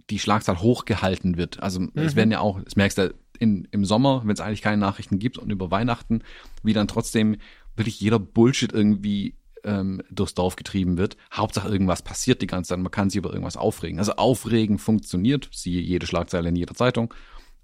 die 0.09 0.20
Schlagzahl 0.20 0.59
hochgehalten 0.59 1.38
wird. 1.38 1.61
Also 1.61 1.82
mhm. 1.82 1.91
es 1.95 2.16
werden 2.16 2.32
ja 2.32 2.39
auch, 2.39 2.61
das 2.61 2.76
merkst 2.76 2.97
du 2.97 3.13
in, 3.39 3.68
im 3.72 3.86
Sommer, 3.86 4.22
wenn 4.24 4.34
es 4.34 4.39
eigentlich 4.39 4.61
keine 4.61 4.78
Nachrichten 4.78 5.20
gibt 5.20 5.38
und 5.38 5.51
über 5.51 5.72
Weihnachten, 5.72 6.22
wie 6.63 6.74
dann 6.74 6.88
trotzdem 6.88 7.38
wirklich 7.76 7.99
jeder 7.99 8.20
Bullshit 8.20 8.72
irgendwie 8.72 9.36
ähm, 9.63 10.01
durchs 10.09 10.36
Dorf 10.36 10.55
getrieben 10.55 10.97
wird. 10.97 11.18
Hauptsache 11.34 11.68
irgendwas 11.68 12.01
passiert 12.01 12.41
die 12.41 12.47
ganze 12.47 12.70
Zeit, 12.70 12.80
man 12.80 12.91
kann 12.91 13.09
sich 13.09 13.18
über 13.18 13.32
irgendwas 13.32 13.57
aufregen. 13.57 13.99
Also 13.99 14.13
aufregen 14.13 14.78
funktioniert, 14.78 15.49
siehe 15.51 15.82
jede 15.82 16.07
Schlagzeile 16.07 16.49
in 16.49 16.55
jeder 16.55 16.76
Zeitung 16.76 17.13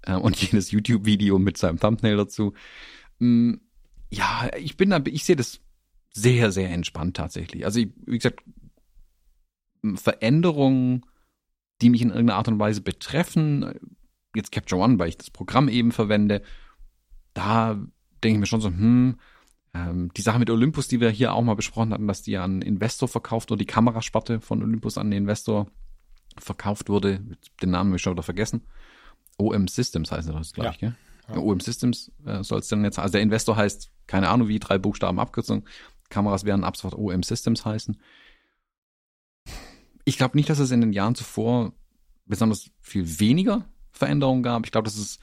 äh, 0.02 0.14
und 0.14 0.36
jedes 0.42 0.70
YouTube-Video 0.70 1.38
mit 1.38 1.56
seinem 1.56 1.78
Thumbnail 1.78 2.16
dazu. 2.16 2.54
Ähm, 3.20 3.60
ja, 4.10 4.50
ich 4.58 4.76
bin 4.76 4.90
da, 4.90 5.00
ich 5.04 5.24
sehe 5.24 5.36
das 5.36 5.60
sehr, 6.10 6.52
sehr 6.52 6.70
entspannt 6.70 7.16
tatsächlich. 7.16 7.64
Also 7.64 7.80
ich, 7.80 7.88
wie 8.04 8.18
gesagt, 8.18 8.40
Veränderungen, 9.94 11.06
die 11.80 11.90
mich 11.90 12.02
in 12.02 12.10
irgendeiner 12.10 12.38
Art 12.38 12.48
und 12.48 12.58
Weise 12.58 12.82
betreffen, 12.82 13.72
jetzt 14.34 14.52
Capture 14.52 14.80
One, 14.80 14.98
weil 14.98 15.08
ich 15.08 15.18
das 15.18 15.30
Programm 15.30 15.68
eben 15.68 15.92
verwende, 15.92 16.42
da 17.34 17.74
denke 18.22 18.36
ich 18.36 18.40
mir 18.40 18.46
schon 18.46 18.60
so, 18.60 18.68
hm, 18.68 19.16
ähm, 19.74 20.12
die 20.14 20.22
Sache 20.22 20.38
mit 20.38 20.50
Olympus, 20.50 20.88
die 20.88 21.00
wir 21.00 21.10
hier 21.10 21.32
auch 21.32 21.42
mal 21.42 21.54
besprochen 21.54 21.92
hatten, 21.92 22.06
dass 22.06 22.22
die 22.22 22.36
an 22.36 22.62
Investor 22.62 23.08
verkauft 23.08 23.50
oder 23.50 23.58
die 23.58 23.66
Kamerasparte 23.66 24.40
von 24.40 24.62
Olympus 24.62 24.98
an 24.98 25.10
den 25.10 25.22
Investor 25.22 25.66
verkauft 26.38 26.88
wurde. 26.88 27.20
Den 27.62 27.70
Namen 27.70 27.90
habe 27.90 27.96
ich 27.96 28.02
schon 28.02 28.12
wieder 28.12 28.22
vergessen. 28.22 28.62
OM 29.50 29.68
Systems 29.68 30.12
heißt 30.12 30.28
das, 30.28 30.52
glaube 30.52 30.66
ja. 30.66 30.72
ich, 30.72 30.78
gell? 30.78 30.94
Ja. 31.28 31.36
OM 31.38 31.60
Systems 31.60 32.10
äh, 32.24 32.42
soll 32.42 32.60
es 32.60 32.68
denn 32.68 32.84
jetzt, 32.84 32.98
also 32.98 33.12
der 33.12 33.22
Investor 33.22 33.56
heißt, 33.56 33.90
keine 34.06 34.28
Ahnung 34.28 34.48
wie, 34.48 34.58
drei 34.58 34.78
Buchstaben 34.78 35.20
Abkürzung. 35.20 35.66
Kameras 36.10 36.44
werden 36.44 36.64
ab 36.64 36.76
sofort 36.76 36.94
OM 36.94 37.22
Systems 37.22 37.64
heißen. 37.64 38.00
Ich 40.04 40.18
glaube 40.18 40.36
nicht, 40.36 40.50
dass 40.50 40.58
es 40.58 40.70
in 40.70 40.80
den 40.80 40.92
Jahren 40.92 41.14
zuvor 41.14 41.72
besonders 42.26 42.70
viel 42.80 43.20
weniger 43.20 43.68
Veränderungen 43.92 44.42
gab. 44.42 44.64
Ich 44.64 44.72
glaube, 44.72 44.84
dass 44.84 44.98
es 44.98 45.18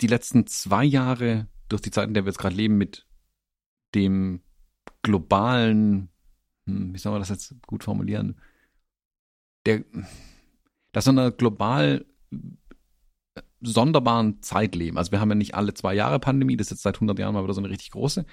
die 0.00 0.06
letzten 0.06 0.46
zwei 0.46 0.84
Jahre 0.84 1.48
durch 1.68 1.82
die 1.82 1.90
Zeit, 1.90 2.08
in 2.08 2.14
der 2.14 2.24
wir 2.24 2.30
jetzt 2.30 2.38
gerade 2.38 2.54
leben, 2.54 2.76
mit 2.76 3.06
dem 3.94 4.42
globalen, 5.02 6.10
hm, 6.66 6.94
wie 6.94 6.98
soll 6.98 7.12
man 7.12 7.20
das 7.20 7.30
jetzt 7.30 7.54
gut 7.66 7.84
formulieren, 7.84 8.40
der, 9.64 9.84
dass 10.92 11.04
so 11.04 11.10
einer 11.10 11.30
global 11.30 12.04
sonderbaren 13.60 14.42
Zeit 14.42 14.74
leben. 14.74 14.98
Also 14.98 15.12
wir 15.12 15.20
haben 15.20 15.30
ja 15.30 15.34
nicht 15.34 15.54
alle 15.54 15.74
zwei 15.74 15.94
Jahre 15.94 16.18
Pandemie, 16.18 16.56
das 16.56 16.66
ist 16.66 16.72
jetzt 16.72 16.82
seit 16.82 16.96
100 16.96 17.18
Jahren 17.18 17.34
mal 17.34 17.42
wieder 17.42 17.54
so 17.54 17.60
eine 17.60 17.70
richtig 17.70 17.90
große, 17.90 18.24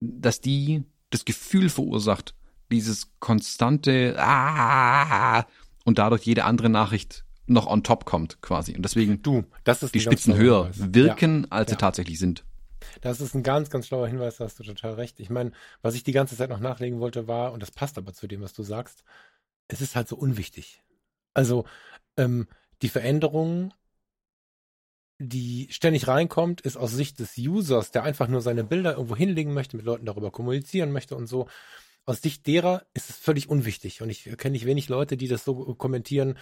dass 0.00 0.40
die 0.40 0.84
das 1.10 1.24
Gefühl 1.24 1.68
verursacht, 1.68 2.34
dieses 2.70 3.12
konstante 3.20 4.16
ah, 4.18 5.46
und 5.84 5.98
dadurch 5.98 6.24
jede 6.24 6.44
andere 6.44 6.68
Nachricht 6.68 7.24
noch 7.46 7.66
on 7.66 7.84
top 7.84 8.04
kommt 8.04 8.42
quasi. 8.42 8.74
Und 8.74 8.82
deswegen 8.82 9.22
du, 9.22 9.44
das 9.64 9.82
ist 9.82 9.94
die 9.94 10.00
Spitzen 10.00 10.36
höher 10.36 10.70
wirken, 10.74 11.42
ja. 11.44 11.50
als 11.50 11.70
ja. 11.70 11.76
sie 11.76 11.80
tatsächlich 11.80 12.18
sind. 12.18 12.44
Das 13.00 13.20
ist 13.20 13.34
ein 13.34 13.42
ganz, 13.42 13.70
ganz 13.70 13.86
schlauer 13.86 14.08
Hinweis, 14.08 14.36
da 14.36 14.44
hast 14.44 14.58
du 14.58 14.64
total 14.64 14.94
recht. 14.94 15.20
Ich 15.20 15.30
meine, 15.30 15.52
was 15.82 15.94
ich 15.94 16.02
die 16.02 16.12
ganze 16.12 16.36
Zeit 16.36 16.50
noch 16.50 16.60
nachlegen 16.60 17.00
wollte, 17.00 17.28
war, 17.28 17.52
und 17.52 17.62
das 17.62 17.70
passt 17.70 17.98
aber 17.98 18.12
zu 18.12 18.26
dem, 18.26 18.40
was 18.40 18.52
du 18.52 18.62
sagst, 18.62 19.04
es 19.68 19.80
ist 19.80 19.96
halt 19.96 20.08
so 20.08 20.16
unwichtig. 20.16 20.82
Also, 21.34 21.64
ähm, 22.16 22.46
die 22.82 22.88
Veränderung, 22.88 23.72
die 25.18 25.68
ständig 25.70 26.08
reinkommt, 26.08 26.60
ist 26.60 26.76
aus 26.76 26.92
Sicht 26.92 27.18
des 27.18 27.36
Users, 27.38 27.90
der 27.90 28.02
einfach 28.02 28.28
nur 28.28 28.42
seine 28.42 28.64
Bilder 28.64 28.94
irgendwo 28.94 29.16
hinlegen 29.16 29.54
möchte, 29.54 29.76
mit 29.76 29.86
Leuten 29.86 30.06
darüber 30.06 30.30
kommunizieren 30.30 30.92
möchte 30.92 31.16
und 31.16 31.26
so. 31.26 31.48
Aus 32.04 32.22
Sicht 32.22 32.46
derer 32.46 32.84
ist 32.94 33.10
es 33.10 33.16
völlig 33.16 33.48
unwichtig. 33.48 34.02
Und 34.02 34.10
ich 34.10 34.24
kenne 34.36 34.52
nicht 34.52 34.66
wenig 34.66 34.88
Leute, 34.88 35.16
die 35.16 35.28
das 35.28 35.44
so 35.44 35.74
kommentieren, 35.74 36.38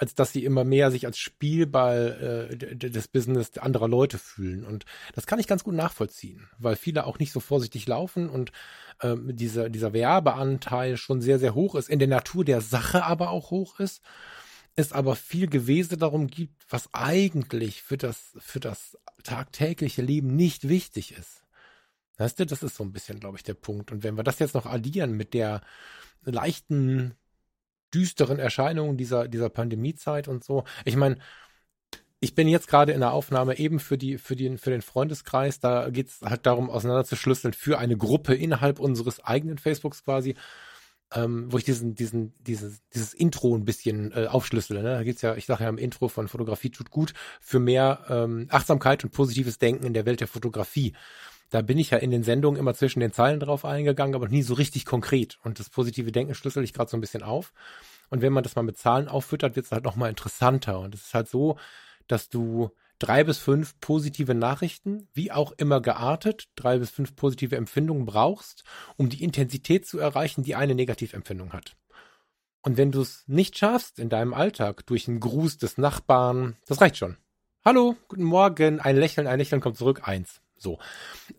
als 0.00 0.14
dass 0.14 0.32
sie 0.32 0.44
immer 0.44 0.64
mehr 0.64 0.90
sich 0.90 1.04
als 1.04 1.18
Spielball 1.18 2.48
äh, 2.50 2.76
des 2.76 3.08
Business 3.08 3.58
anderer 3.58 3.88
Leute 3.88 4.18
fühlen. 4.18 4.64
Und 4.64 4.86
das 5.14 5.26
kann 5.26 5.38
ich 5.38 5.46
ganz 5.46 5.62
gut 5.62 5.74
nachvollziehen, 5.74 6.48
weil 6.58 6.76
viele 6.76 7.06
auch 7.06 7.18
nicht 7.18 7.32
so 7.32 7.40
vorsichtig 7.40 7.86
laufen 7.86 8.30
und 8.30 8.50
ähm, 9.02 9.36
dieser, 9.36 9.68
dieser 9.68 9.92
Werbeanteil 9.92 10.96
schon 10.96 11.20
sehr, 11.20 11.38
sehr 11.38 11.54
hoch 11.54 11.74
ist, 11.74 11.90
in 11.90 11.98
der 11.98 12.08
Natur 12.08 12.46
der 12.46 12.62
Sache 12.62 13.04
aber 13.04 13.28
auch 13.28 13.50
hoch 13.50 13.78
ist, 13.78 14.00
es 14.80 14.92
aber 14.92 15.16
viel 15.16 15.48
Gewese 15.48 15.96
darum 15.96 16.26
gibt, 16.26 16.64
was 16.68 16.92
eigentlich 16.92 17.82
für 17.82 17.96
das, 17.96 18.36
für 18.38 18.60
das 18.60 18.98
tagtägliche 19.22 20.02
Leben 20.02 20.34
nicht 20.34 20.68
wichtig 20.68 21.12
ist. 21.12 21.44
Weißt 22.18 22.38
du, 22.38 22.46
das 22.46 22.62
ist 22.62 22.76
so 22.76 22.84
ein 22.84 22.92
bisschen, 22.92 23.20
glaube 23.20 23.38
ich, 23.38 23.42
der 23.42 23.54
Punkt. 23.54 23.92
Und 23.92 24.02
wenn 24.02 24.16
wir 24.16 24.24
das 24.24 24.38
jetzt 24.38 24.54
noch 24.54 24.66
addieren 24.66 25.12
mit 25.12 25.32
der 25.32 25.62
leichten 26.24 27.14
düsteren 27.92 28.38
Erscheinungen 28.38 28.96
dieser, 28.96 29.28
dieser 29.28 29.48
Pandemiezeit 29.48 30.28
und 30.28 30.44
so. 30.44 30.64
Ich 30.84 30.96
meine, 30.96 31.18
ich 32.20 32.34
bin 32.34 32.48
jetzt 32.48 32.68
gerade 32.68 32.92
in 32.92 33.00
der 33.00 33.12
Aufnahme 33.12 33.58
eben 33.58 33.80
für 33.80 33.96
die, 33.96 34.18
für 34.18 34.36
den, 34.36 34.58
für 34.58 34.70
den 34.70 34.82
Freundeskreis. 34.82 35.58
Da 35.58 35.88
geht 35.90 36.08
es 36.08 36.20
halt 36.20 36.44
darum, 36.46 36.68
auseinanderzuschlüsseln 36.68 37.54
für 37.54 37.78
eine 37.78 37.96
Gruppe 37.96 38.34
innerhalb 38.34 38.78
unseres 38.78 39.24
eigenen 39.24 39.58
Facebooks 39.58 40.04
quasi, 40.04 40.36
ähm, 41.14 41.50
wo 41.50 41.58
ich 41.58 41.64
diesen, 41.64 41.94
diesen, 41.94 42.34
dieses, 42.40 42.82
dieses 42.94 43.14
Intro 43.14 43.56
ein 43.56 43.64
bisschen 43.64 44.12
äh, 44.12 44.26
aufschlüssele. 44.26 44.82
Ne? 44.82 44.90
Da 44.90 45.02
geht's 45.02 45.22
ja, 45.22 45.34
ich 45.34 45.46
sage 45.46 45.64
ja 45.64 45.70
im 45.70 45.78
Intro 45.78 46.08
von 46.08 46.28
Fotografie 46.28 46.70
tut 46.70 46.90
gut 46.90 47.14
für 47.40 47.58
mehr 47.58 48.04
ähm, 48.08 48.46
Achtsamkeit 48.50 49.02
und 49.04 49.10
positives 49.10 49.58
Denken 49.58 49.86
in 49.86 49.94
der 49.94 50.06
Welt 50.06 50.20
der 50.20 50.28
Fotografie. 50.28 50.94
Da 51.50 51.62
bin 51.62 51.78
ich 51.78 51.90
ja 51.90 51.98
in 51.98 52.12
den 52.12 52.22
Sendungen 52.22 52.60
immer 52.60 52.74
zwischen 52.74 53.00
den 53.00 53.12
Zeilen 53.12 53.40
drauf 53.40 53.64
eingegangen, 53.64 54.14
aber 54.14 54.28
nie 54.28 54.42
so 54.42 54.54
richtig 54.54 54.84
konkret. 54.84 55.38
Und 55.42 55.58
das 55.58 55.68
positive 55.68 56.12
Denken 56.12 56.34
schlüssel 56.34 56.62
ich 56.62 56.72
gerade 56.72 56.90
so 56.90 56.96
ein 56.96 57.00
bisschen 57.00 57.24
auf. 57.24 57.52
Und 58.08 58.22
wenn 58.22 58.32
man 58.32 58.44
das 58.44 58.54
mal 58.54 58.62
mit 58.62 58.78
Zahlen 58.78 59.08
auffüttert, 59.08 59.56
wird 59.56 59.66
es 59.66 59.72
halt 59.72 59.84
nochmal 59.84 60.10
interessanter. 60.10 60.78
Und 60.78 60.94
es 60.94 61.06
ist 61.06 61.14
halt 61.14 61.28
so, 61.28 61.56
dass 62.06 62.28
du 62.28 62.70
drei 63.00 63.24
bis 63.24 63.38
fünf 63.38 63.80
positive 63.80 64.34
Nachrichten, 64.34 65.08
wie 65.12 65.32
auch 65.32 65.52
immer 65.56 65.80
geartet, 65.80 66.48
drei 66.54 66.78
bis 66.78 66.90
fünf 66.90 67.16
positive 67.16 67.56
Empfindungen 67.56 68.04
brauchst, 68.06 68.62
um 68.96 69.08
die 69.08 69.24
Intensität 69.24 69.86
zu 69.86 69.98
erreichen, 69.98 70.44
die 70.44 70.54
eine 70.54 70.76
Negativempfindung 70.76 71.52
hat. 71.52 71.76
Und 72.62 72.76
wenn 72.76 72.92
du 72.92 73.00
es 73.00 73.24
nicht 73.26 73.58
schaffst 73.58 73.98
in 73.98 74.10
deinem 74.10 74.34
Alltag 74.34 74.86
durch 74.86 75.08
einen 75.08 75.18
Gruß 75.18 75.58
des 75.58 75.78
Nachbarn, 75.78 76.56
das 76.66 76.80
reicht 76.80 76.98
schon. 76.98 77.16
Hallo, 77.64 77.96
guten 78.08 78.22
Morgen, 78.22 78.80
ein 78.80 78.96
Lächeln, 78.96 79.26
ein 79.26 79.38
Lächeln 79.38 79.62
kommt 79.62 79.78
zurück, 79.78 80.06
eins. 80.06 80.42
So. 80.56 80.78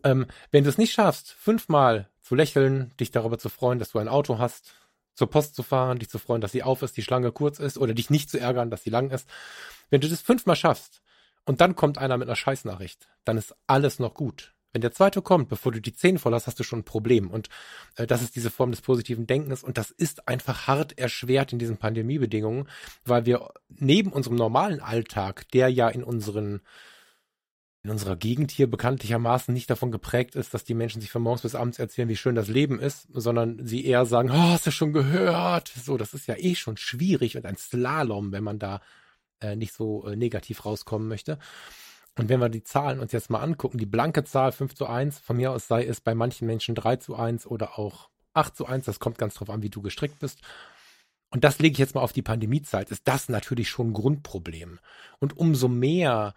Ähm, 0.04 0.26
wenn 0.50 0.64
du 0.64 0.70
es 0.72 0.80
nicht 0.80 0.94
schaffst, 0.94 1.32
fünfmal 1.32 2.10
zu 2.24 2.34
lächeln, 2.34 2.92
dich 3.00 3.12
darüber 3.12 3.38
zu 3.38 3.50
freuen, 3.50 3.78
dass 3.78 3.92
du 3.92 4.00
ein 4.00 4.08
Auto 4.08 4.40
hast, 4.40 4.74
zur 5.14 5.30
Post 5.30 5.56
zu 5.56 5.62
fahren, 5.62 6.00
dich 6.00 6.10
zu 6.10 6.18
freuen, 6.18 6.42
dass 6.42 6.54
sie 6.54 6.64
auf 6.64 6.82
ist, 6.82 6.98
die 6.98 7.04
Schlange 7.04 7.32
kurz 7.32 7.60
ist 7.60 7.78
oder 7.78 7.94
dich 7.94 8.10
nicht 8.10 8.32
zu 8.32 8.40
ärgern, 8.40 8.72
dass 8.72 8.82
sie 8.82 8.90
lang 8.90 9.12
ist. 9.12 9.30
Wenn 9.92 10.02
du 10.02 10.10
das 10.10 10.22
fünfmal 10.22 10.56
schaffst 10.56 11.02
und 11.46 11.62
dann 11.62 11.76
kommt 11.76 11.98
einer 11.98 12.18
mit 12.18 12.28
einer 12.28 12.36
Scheißnachricht, 12.36 13.08
dann 13.24 13.38
ist 13.38 13.56
alles 13.68 14.00
noch 14.00 14.14
gut. 14.14 14.54
Wenn 14.74 14.82
der 14.82 14.94
zweite 14.94 15.22
kommt, 15.22 15.50
bevor 15.50 15.72
du 15.72 15.82
die 15.82 15.94
zehn 15.94 16.18
voll 16.18 16.34
hast, 16.34 16.48
hast 16.48 16.60
du 16.60 16.64
schon 16.64 16.80
ein 16.80 16.86
Problem. 16.86 17.30
Und 17.30 17.50
äh, 17.96 18.08
das 18.08 18.22
ist 18.22 18.36
diese 18.36 18.50
Form 18.50 18.72
des 18.72 18.82
positiven 18.82 19.28
Denkens. 19.28 19.64
Und 19.64 19.78
das 19.78 19.92
ist 19.92 20.28
einfach 20.28 20.68
hart 20.68 20.98
erschwert 20.98 21.52
in 21.52 21.60
diesen 21.60 21.78
Pandemiebedingungen, 21.78 22.70
weil 23.04 23.26
wir 23.26 23.50
neben 23.68 24.14
unserem 24.14 24.38
normalen 24.38 24.80
Alltag, 24.80 25.50
der 25.52 25.70
ja 25.70 25.90
in 25.90 26.04
unseren 26.04 26.62
in 27.84 27.90
unserer 27.90 28.16
Gegend 28.16 28.52
hier 28.52 28.70
bekanntlichermaßen 28.70 29.52
nicht 29.52 29.68
davon 29.68 29.92
geprägt 29.92 30.36
ist, 30.36 30.54
dass 30.54 30.64
die 30.64 30.76
Menschen 30.76 31.02
sich 31.02 31.10
von 31.10 31.24
morgens 31.24 31.42
bis 31.42 31.56
abends 31.56 31.80
erzählen, 31.80 32.10
wie 32.10 32.16
schön 32.16 32.36
das 32.36 32.48
Leben 32.48 32.80
ist, 32.80 33.08
sondern 33.12 33.66
sie 33.66 33.84
eher 33.84 34.06
sagen, 34.06 34.30
oh, 34.30 34.36
hast 34.36 34.68
du 34.68 34.72
schon 34.72 34.94
gehört? 34.94 35.70
So, 35.84 35.98
das 35.98 36.14
ist 36.14 36.28
ja 36.28 36.36
eh 36.38 36.54
schon 36.54 36.78
schwierig 36.78 37.38
und 37.38 37.46
ein 37.48 37.58
Slalom, 37.58 38.32
wenn 38.32 38.44
man 38.44 38.60
da 38.60 38.82
äh, 39.42 39.56
nicht 39.56 39.74
so 39.74 40.08
äh, 40.08 40.16
negativ 40.16 40.66
rauskommen 40.66 41.08
möchte. 41.08 41.38
Und 42.18 42.30
wenn 42.30 42.40
wir 42.40 42.50
die 42.50 42.64
Zahlen 42.64 43.00
uns 43.00 43.12
jetzt 43.12 43.30
mal 43.30 43.40
angucken, 43.40 43.78
die 43.78 43.86
blanke 43.86 44.24
Zahl 44.24 44.52
5 44.52 44.76
zu 44.76 44.86
1, 44.86 45.20
von 45.20 45.38
mir 45.38 45.52
aus 45.52 45.68
sei 45.68 45.86
es 45.86 46.02
bei 46.02 46.14
manchen 46.14 46.46
Menschen 46.46 46.76
3 46.76 46.98
zu 46.98 47.16
1 47.16 47.48
oder 47.48 47.80
auch 47.80 48.10
8 48.34 48.56
zu 48.56 48.66
1, 48.66 48.86
das 48.86 49.00
kommt 49.00 49.18
ganz 49.18 49.36
drauf 49.36 49.50
an, 49.50 49.62
wie 49.62 49.70
du 49.70 49.82
gestrickt 49.82 50.20
bist. 50.20 50.40
Und 51.30 51.46
das 51.46 51.60
lege 51.60 51.74
ich 51.74 51.80
jetzt 51.80 51.96
mal 51.96 52.02
auf 52.02 52.12
die 52.12 52.22
Pandemiezeit, 52.22 52.92
ist 52.92 53.08
das 53.08 53.30
natürlich 53.30 53.70
schon 53.70 53.92
ein 53.92 53.94
Grundproblem. 53.94 54.80
Und 55.20 55.38
umso 55.38 55.70
mehr 55.70 56.34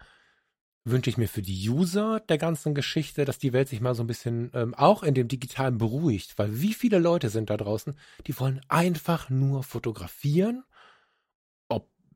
wünsche 0.85 1.09
ich 1.09 1.17
mir 1.17 1.27
für 1.27 1.41
die 1.41 1.69
User 1.69 2.21
der 2.21 2.37
ganzen 2.37 2.75
Geschichte, 2.75 3.25
dass 3.25 3.39
die 3.39 3.51
Welt 3.51 3.67
sich 3.67 3.81
mal 3.81 3.95
so 3.95 4.03
ein 4.03 4.07
bisschen 4.07 4.51
ähm, 4.53 4.73
auch 4.75 5.03
in 5.03 5.15
dem 5.15 5.27
Digitalen 5.27 5.77
beruhigt, 5.77 6.37
weil 6.37 6.61
wie 6.61 6.73
viele 6.73 6.99
Leute 6.99 7.29
sind 7.29 7.49
da 7.49 7.57
draußen, 7.57 7.97
die 8.27 8.39
wollen 8.39 8.61
einfach 8.69 9.29
nur 9.29 9.63
fotografieren, 9.63 10.63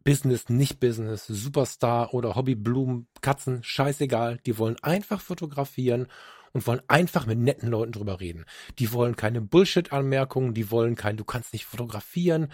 Business, 0.10 0.50
nicht 0.50 0.80
Business, 0.80 1.28
Superstar 1.28 2.16
oder 2.16 2.36
Hobbyblumen, 2.36 3.06
Katzen, 3.22 3.62
scheißegal, 3.62 4.40
die 4.44 4.58
wollen 4.58 4.76
einfach 4.82 5.22
fotografieren 5.22 6.08
und 6.52 6.66
wollen 6.66 6.82
einfach 6.88 7.28
mit 7.28 7.38
netten 7.38 7.70
Leuten 7.70 7.92
drüber 7.92 8.20
reden. 8.20 8.46
Die 8.80 8.92
wollen 8.92 9.16
keine 9.16 9.40
Bullshit-Anmerkungen, 9.40 10.56
die 10.56 10.72
wollen 10.72 10.96
kein, 10.96 11.16
du 11.16 11.24
kannst 11.26 11.54
nicht 11.54 11.66
fotografieren, 11.66 12.52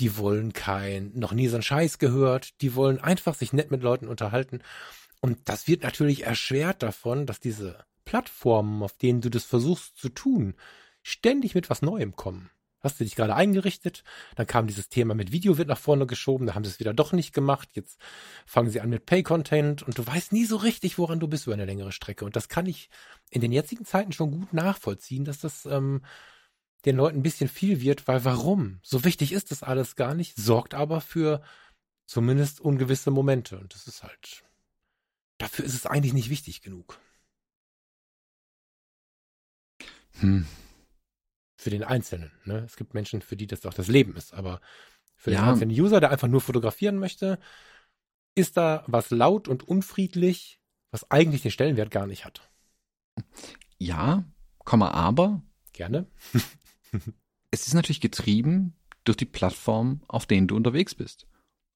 die 0.00 0.16
wollen 0.16 0.52
kein, 0.52 1.12
noch 1.14 1.30
nie 1.30 1.46
so 1.46 1.54
ein 1.54 1.62
Scheiß 1.62 2.00
gehört, 2.00 2.60
die 2.60 2.74
wollen 2.74 2.98
einfach 2.98 3.36
sich 3.36 3.52
nett 3.52 3.70
mit 3.70 3.84
Leuten 3.84 4.08
unterhalten 4.08 4.58
und 5.20 5.38
das 5.44 5.68
wird 5.68 5.84
natürlich 5.84 6.24
erschwert 6.24 6.82
davon, 6.82 7.24
dass 7.24 7.38
diese 7.38 7.84
Plattformen, 8.04 8.82
auf 8.82 8.98
denen 8.98 9.20
du 9.20 9.30
das 9.30 9.44
versuchst 9.44 9.96
zu 9.96 10.08
tun, 10.08 10.56
ständig 11.04 11.54
mit 11.54 11.70
was 11.70 11.82
Neuem 11.82 12.16
kommen. 12.16 12.50
Hast 12.80 13.00
du 13.00 13.04
dich 13.04 13.16
gerade 13.16 13.34
eingerichtet? 13.34 14.04
Dann 14.36 14.46
kam 14.46 14.66
dieses 14.66 14.88
Thema 14.88 15.14
mit 15.14 15.32
Video 15.32 15.58
wird 15.58 15.68
nach 15.68 15.78
vorne 15.78 16.06
geschoben, 16.06 16.46
da 16.46 16.54
haben 16.54 16.64
sie 16.64 16.70
es 16.70 16.80
wieder 16.80 16.94
doch 16.94 17.12
nicht 17.12 17.32
gemacht. 17.32 17.70
Jetzt 17.72 17.98
fangen 18.46 18.70
sie 18.70 18.80
an 18.80 18.90
mit 18.90 19.06
Pay-Content 19.06 19.82
und 19.82 19.98
du 19.98 20.06
weißt 20.06 20.32
nie 20.32 20.44
so 20.44 20.56
richtig, 20.56 20.98
woran 20.98 21.20
du 21.20 21.28
bist 21.28 21.46
über 21.46 21.54
eine 21.54 21.64
längere 21.64 21.92
Strecke. 21.92 22.24
Und 22.24 22.36
das 22.36 22.48
kann 22.48 22.66
ich 22.66 22.88
in 23.30 23.40
den 23.40 23.52
jetzigen 23.52 23.84
Zeiten 23.84 24.12
schon 24.12 24.30
gut 24.30 24.52
nachvollziehen, 24.52 25.24
dass 25.24 25.38
das 25.38 25.66
ähm, 25.66 26.02
den 26.84 26.96
Leuten 26.96 27.18
ein 27.18 27.22
bisschen 27.22 27.48
viel 27.48 27.80
wird, 27.80 28.06
weil 28.06 28.24
warum? 28.24 28.78
So 28.82 29.04
wichtig 29.04 29.32
ist 29.32 29.50
das 29.50 29.62
alles 29.62 29.96
gar 29.96 30.14
nicht, 30.14 30.36
sorgt 30.36 30.74
aber 30.74 31.00
für 31.00 31.42
zumindest 32.06 32.60
ungewisse 32.60 33.10
Momente. 33.10 33.58
Und 33.58 33.74
das 33.74 33.86
ist 33.88 34.02
halt 34.02 34.44
dafür 35.38 35.64
ist 35.64 35.74
es 35.74 35.86
eigentlich 35.86 36.14
nicht 36.14 36.30
wichtig 36.30 36.62
genug. 36.62 36.98
Hm. 40.20 40.46
Für 41.56 41.70
den 41.70 41.84
Einzelnen. 41.84 42.32
Ne? 42.44 42.58
Es 42.66 42.76
gibt 42.76 42.94
Menschen, 42.94 43.22
für 43.22 43.36
die 43.36 43.46
das 43.46 43.64
auch 43.64 43.74
das 43.74 43.88
Leben 43.88 44.14
ist, 44.16 44.34
aber 44.34 44.60
für 45.16 45.32
ja. 45.32 45.40
den 45.40 45.48
einzelnen 45.48 45.76
User, 45.76 46.00
der 46.00 46.10
einfach 46.10 46.28
nur 46.28 46.40
fotografieren 46.40 46.98
möchte, 46.98 47.38
ist 48.34 48.56
da 48.56 48.84
was 48.86 49.10
laut 49.10 49.48
und 49.48 49.66
unfriedlich, 49.66 50.60
was 50.90 51.10
eigentlich 51.10 51.42
den 51.42 51.50
Stellenwert 51.50 51.90
gar 51.90 52.06
nicht 52.06 52.24
hat. 52.24 52.50
Ja, 53.78 54.24
Komma, 54.66 54.90
aber. 54.90 55.42
Gerne. 55.72 56.06
es 57.50 57.66
ist 57.66 57.74
natürlich 57.74 58.00
getrieben 58.00 58.74
durch 59.04 59.16
die 59.16 59.24
Plattform, 59.24 60.02
auf 60.08 60.26
denen 60.26 60.48
du 60.48 60.56
unterwegs 60.56 60.94
bist. 60.94 61.26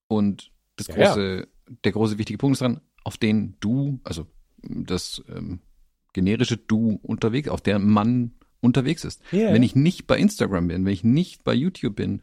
Und 0.07 0.51
das 0.75 0.87
ja, 0.87 0.95
große, 0.95 1.39
ja. 1.39 1.75
der 1.85 1.91
große 1.93 2.17
wichtige 2.17 2.37
Punkt 2.37 2.55
ist 2.55 2.61
dran, 2.61 2.81
auf 3.03 3.17
denen 3.17 3.55
du, 3.61 4.01
also 4.03 4.27
das 4.61 5.23
ähm, 5.29 5.61
generische 6.13 6.57
Du 6.57 6.99
unterwegs, 7.01 7.47
auf 7.49 7.61
der 7.61 7.79
man 7.79 8.33
unterwegs 8.61 9.03
ist. 9.03 9.21
Yeah. 9.33 9.53
Wenn 9.53 9.63
ich 9.63 9.75
nicht 9.75 10.07
bei 10.07 10.17
Instagram 10.17 10.67
bin, 10.67 10.85
wenn 10.85 10.93
ich 10.93 11.03
nicht 11.03 11.43
bei 11.43 11.53
YouTube 11.53 11.95
bin, 11.95 12.21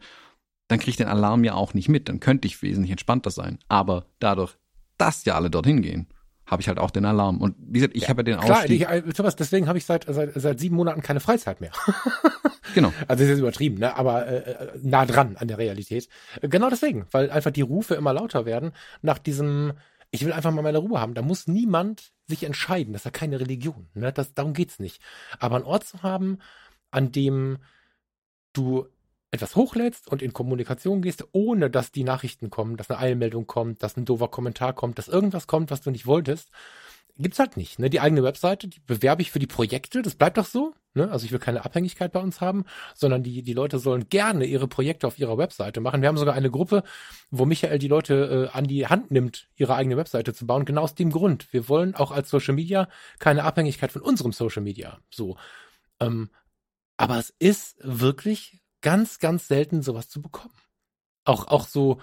dann 0.67 0.79
kriege 0.79 0.91
ich 0.91 0.97
den 0.97 1.07
Alarm 1.07 1.43
ja 1.43 1.53
auch 1.53 1.73
nicht 1.73 1.89
mit. 1.89 2.09
Dann 2.09 2.19
könnte 2.19 2.47
ich 2.47 2.61
wesentlich 2.61 2.91
entspannter 2.91 3.31
sein. 3.31 3.59
Aber 3.67 4.05
dadurch, 4.19 4.55
dass 4.97 5.25
ja 5.25 5.35
alle 5.35 5.49
dorthin 5.49 5.81
gehen, 5.81 6.07
habe 6.45 6.61
ich 6.61 6.67
halt 6.67 6.79
auch 6.79 6.91
den 6.91 7.05
Alarm. 7.05 7.41
Und 7.41 7.55
wie 7.59 7.79
gesagt, 7.79 7.95
ich 7.95 8.03
ja, 8.03 8.09
habe 8.09 8.21
ja 8.21 8.23
den 8.23 8.39
klar, 8.39 8.59
Ausstieg. 8.59 8.81
Klar, 8.81 8.93
äh, 8.95 9.13
Thomas, 9.13 9.35
deswegen 9.35 9.67
habe 9.67 9.77
ich 9.77 9.85
seit, 9.85 10.05
seit, 10.07 10.31
seit 10.35 10.59
sieben 10.59 10.75
Monaten 10.75 11.01
keine 11.01 11.19
Freizeit 11.19 11.61
mehr. 11.61 11.71
genau. 12.73 12.91
Also 13.07 13.23
das 13.23 13.33
ist 13.33 13.39
übertrieben, 13.39 13.79
ne? 13.79 13.95
aber 13.95 14.27
äh, 14.27 14.51
äh, 14.51 14.79
nah 14.81 15.05
dran 15.05 15.37
an 15.37 15.47
der 15.47 15.57
Realität. 15.57 16.09
Genau 16.41 16.69
deswegen, 16.69 17.05
weil 17.11 17.29
einfach 17.29 17.51
die 17.51 17.61
Rufe 17.61 17.95
immer 17.95 18.13
lauter 18.13 18.45
werden 18.45 18.71
nach 19.01 19.19
diesem 19.19 19.73
ich 20.11 20.25
will 20.25 20.33
einfach 20.33 20.51
mal 20.51 20.61
meine 20.61 20.79
Ruhe 20.79 20.99
haben. 20.99 21.13
Da 21.13 21.21
muss 21.21 21.47
niemand 21.47 22.13
sich 22.27 22.43
entscheiden. 22.43 22.93
Das 22.93 23.01
ist 23.01 23.05
ja 23.05 23.11
keine 23.11 23.39
Religion. 23.39 23.87
Ne? 23.93 24.11
Das, 24.11 24.33
darum 24.33 24.53
geht's 24.53 24.79
nicht. 24.79 25.01
Aber 25.39 25.55
einen 25.55 25.65
Ort 25.65 25.83
zu 25.83 26.01
haben, 26.03 26.39
an 26.91 27.11
dem 27.11 27.59
du 28.53 28.87
etwas 29.31 29.55
hochlädst 29.55 30.07
und 30.07 30.21
in 30.21 30.33
Kommunikation 30.33 31.01
gehst, 31.01 31.27
ohne 31.33 31.69
dass 31.69 31.91
die 31.91 32.03
Nachrichten 32.03 32.49
kommen, 32.49 32.77
dass 32.77 32.89
eine 32.89 32.99
Eilmeldung 32.99 33.45
kommt, 33.45 33.83
dass 33.83 33.95
ein 33.95 34.05
doofer 34.05 34.27
Kommentar 34.27 34.73
kommt, 34.73 34.97
dass 34.97 35.07
irgendwas 35.07 35.45
kommt, 35.45 35.69
was 35.69 35.81
du 35.81 35.91
nicht 35.91 36.07
wolltest, 36.07 36.49
gibt's 37.17 37.39
halt 37.39 37.57
nicht. 37.57 37.79
Ne? 37.79 37.89
Die 37.89 37.99
eigene 37.99 38.23
Webseite, 38.23 38.67
die 38.67 38.79
bewerbe 38.79 39.21
ich 39.21 39.31
für 39.31 39.39
die 39.39 39.47
Projekte, 39.47 40.01
das 40.01 40.15
bleibt 40.15 40.37
doch 40.37 40.45
so. 40.45 40.73
Ne? 40.93 41.11
Also 41.11 41.25
ich 41.25 41.31
will 41.31 41.39
keine 41.39 41.65
Abhängigkeit 41.65 42.11
bei 42.11 42.19
uns 42.19 42.41
haben, 42.41 42.65
sondern 42.95 43.23
die, 43.23 43.43
die 43.43 43.53
Leute 43.53 43.79
sollen 43.79 44.09
gerne 44.09 44.45
ihre 44.45 44.67
Projekte 44.67 45.07
auf 45.07 45.19
ihrer 45.19 45.37
Webseite 45.37 45.81
machen. 45.81 46.01
Wir 46.01 46.07
haben 46.07 46.17
sogar 46.17 46.33
eine 46.35 46.49
Gruppe, 46.49 46.83
wo 47.29 47.45
Michael 47.45 47.79
die 47.79 47.87
Leute 47.87 48.49
äh, 48.53 48.57
an 48.57 48.65
die 48.65 48.87
Hand 48.87 49.11
nimmt, 49.11 49.47
ihre 49.55 49.75
eigene 49.75 49.97
Webseite 49.97 50.33
zu 50.33 50.47
bauen, 50.47 50.65
genau 50.65 50.81
aus 50.81 50.95
dem 50.95 51.11
Grund. 51.11 51.51
Wir 51.53 51.69
wollen 51.69 51.95
auch 51.95 52.11
als 52.11 52.29
Social 52.29 52.55
Media 52.55 52.87
keine 53.19 53.43
Abhängigkeit 53.43 53.91
von 53.91 54.01
unserem 54.01 54.31
Social 54.31 54.63
Media. 54.63 54.99
So. 55.09 55.37
Ähm, 55.99 56.29
aber 56.97 57.17
es 57.17 57.33
ist 57.39 57.77
wirklich 57.81 58.61
ganz, 58.81 59.19
ganz 59.19 59.47
selten, 59.47 59.81
sowas 59.81 60.09
zu 60.09 60.21
bekommen. 60.21 60.53
Auch, 61.23 61.47
auch 61.47 61.67
so 61.67 61.99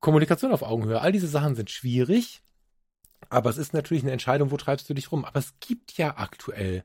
Kommunikation 0.00 0.52
auf 0.52 0.62
Augenhöhe. 0.62 1.00
All 1.00 1.12
diese 1.12 1.28
Sachen 1.28 1.54
sind 1.54 1.70
schwierig. 1.70 2.42
Aber 3.30 3.48
es 3.48 3.56
ist 3.56 3.72
natürlich 3.72 4.02
eine 4.02 4.12
Entscheidung, 4.12 4.50
wo 4.50 4.56
treibst 4.56 4.90
du 4.90 4.94
dich 4.94 5.10
rum. 5.10 5.24
Aber 5.24 5.38
es 5.38 5.54
gibt 5.60 5.96
ja 5.96 6.16
aktuell 6.18 6.84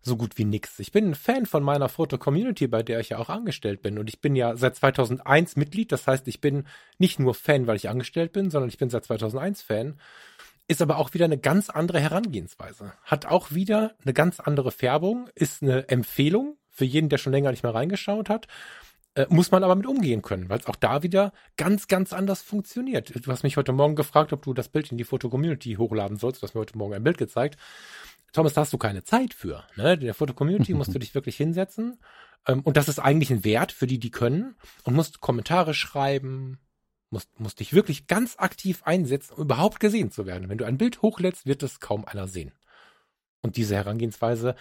so 0.00 0.16
gut 0.16 0.38
wie 0.38 0.44
nix. 0.44 0.78
Ich 0.78 0.92
bin 0.92 1.10
ein 1.10 1.14
Fan 1.14 1.46
von 1.46 1.62
meiner 1.62 1.88
Foto-Community, 1.88 2.68
bei 2.68 2.82
der 2.82 3.00
ich 3.00 3.10
ja 3.10 3.18
auch 3.18 3.28
angestellt 3.28 3.82
bin. 3.82 3.98
Und 3.98 4.08
ich 4.08 4.20
bin 4.20 4.36
ja 4.36 4.56
seit 4.56 4.76
2001 4.76 5.56
Mitglied. 5.56 5.92
Das 5.92 6.06
heißt, 6.06 6.26
ich 6.28 6.40
bin 6.40 6.66
nicht 6.98 7.18
nur 7.18 7.34
Fan, 7.34 7.66
weil 7.66 7.76
ich 7.76 7.88
angestellt 7.88 8.32
bin, 8.32 8.50
sondern 8.50 8.68
ich 8.68 8.78
bin 8.78 8.88
seit 8.88 9.04
2001 9.04 9.62
Fan. 9.62 10.00
Ist 10.68 10.82
aber 10.82 10.98
auch 10.98 11.14
wieder 11.14 11.24
eine 11.24 11.38
ganz 11.38 11.70
andere 11.70 12.00
Herangehensweise. 12.00 12.92
Hat 13.02 13.26
auch 13.26 13.52
wieder 13.52 13.94
eine 14.04 14.14
ganz 14.14 14.38
andere 14.38 14.70
Färbung. 14.70 15.28
Ist 15.34 15.62
eine 15.62 15.88
Empfehlung 15.88 16.56
für 16.70 16.84
jeden, 16.84 17.08
der 17.08 17.18
schon 17.18 17.32
länger 17.32 17.50
nicht 17.50 17.64
mehr 17.64 17.74
reingeschaut 17.74 18.28
hat. 18.28 18.46
Äh, 19.18 19.26
muss 19.30 19.50
man 19.50 19.64
aber 19.64 19.74
mit 19.74 19.86
umgehen 19.86 20.22
können, 20.22 20.48
weil 20.48 20.60
es 20.60 20.66
auch 20.66 20.76
da 20.76 21.02
wieder 21.02 21.32
ganz, 21.56 21.88
ganz 21.88 22.12
anders 22.12 22.40
funktioniert. 22.40 23.12
Du 23.26 23.32
hast 23.32 23.42
mich 23.42 23.56
heute 23.56 23.72
Morgen 23.72 23.96
gefragt, 23.96 24.32
ob 24.32 24.42
du 24.42 24.54
das 24.54 24.68
Bild 24.68 24.92
in 24.92 24.98
die 24.98 25.02
Foto-Community 25.02 25.74
hochladen 25.74 26.18
sollst. 26.18 26.40
Du 26.40 26.46
hast 26.46 26.54
mir 26.54 26.60
heute 26.60 26.78
Morgen 26.78 26.94
ein 26.94 27.02
Bild 27.02 27.18
gezeigt. 27.18 27.58
Thomas, 28.32 28.54
da 28.54 28.60
hast 28.60 28.72
du 28.72 28.78
keine 28.78 29.02
Zeit 29.02 29.34
für. 29.34 29.64
Ne? 29.74 29.94
In 29.94 30.00
der 30.02 30.14
Foto-Community 30.14 30.72
musst 30.72 30.94
du 30.94 30.98
dich 31.00 31.16
wirklich 31.16 31.36
hinsetzen. 31.36 31.98
Ähm, 32.46 32.60
und 32.60 32.76
das 32.76 32.88
ist 32.88 33.00
eigentlich 33.00 33.32
ein 33.32 33.42
Wert 33.42 33.72
für 33.72 33.88
die, 33.88 33.98
die 33.98 34.12
können. 34.12 34.54
Und 34.84 34.94
musst 34.94 35.20
Kommentare 35.20 35.74
schreiben, 35.74 36.60
musst, 37.10 37.40
musst 37.40 37.58
dich 37.58 37.72
wirklich 37.72 38.06
ganz 38.06 38.36
aktiv 38.38 38.84
einsetzen, 38.84 39.34
um 39.34 39.42
überhaupt 39.42 39.80
gesehen 39.80 40.12
zu 40.12 40.26
werden. 40.26 40.48
Wenn 40.48 40.58
du 40.58 40.64
ein 40.64 40.78
Bild 40.78 41.02
hochlädst, 41.02 41.44
wird 41.44 41.64
es 41.64 41.80
kaum 41.80 42.04
einer 42.04 42.28
sehen. 42.28 42.52
Und 43.42 43.56
diese 43.56 43.74
Herangehensweise 43.74 44.54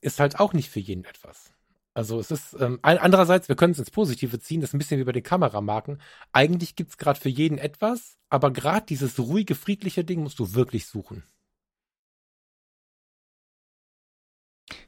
ist 0.00 0.20
halt 0.20 0.38
auch 0.38 0.52
nicht 0.52 0.70
für 0.70 0.78
jeden 0.78 1.04
etwas. 1.06 1.55
Also 1.96 2.20
es 2.20 2.30
ist 2.30 2.54
ähm, 2.60 2.78
andererseits, 2.82 3.48
wir 3.48 3.56
können 3.56 3.72
es 3.72 3.78
ins 3.78 3.90
Positive 3.90 4.38
ziehen, 4.38 4.60
das 4.60 4.68
ist 4.68 4.74
ein 4.74 4.78
bisschen 4.78 5.00
wie 5.00 5.04
bei 5.04 5.12
den 5.12 5.22
Kameramarken. 5.22 5.98
Eigentlich 6.30 6.76
gibt's 6.76 6.98
gerade 6.98 7.18
für 7.18 7.30
jeden 7.30 7.56
etwas, 7.56 8.18
aber 8.28 8.52
gerade 8.52 8.84
dieses 8.84 9.18
ruhige, 9.18 9.54
friedliche 9.54 10.04
Ding 10.04 10.22
musst 10.22 10.38
du 10.38 10.52
wirklich 10.52 10.84
suchen. 10.84 11.22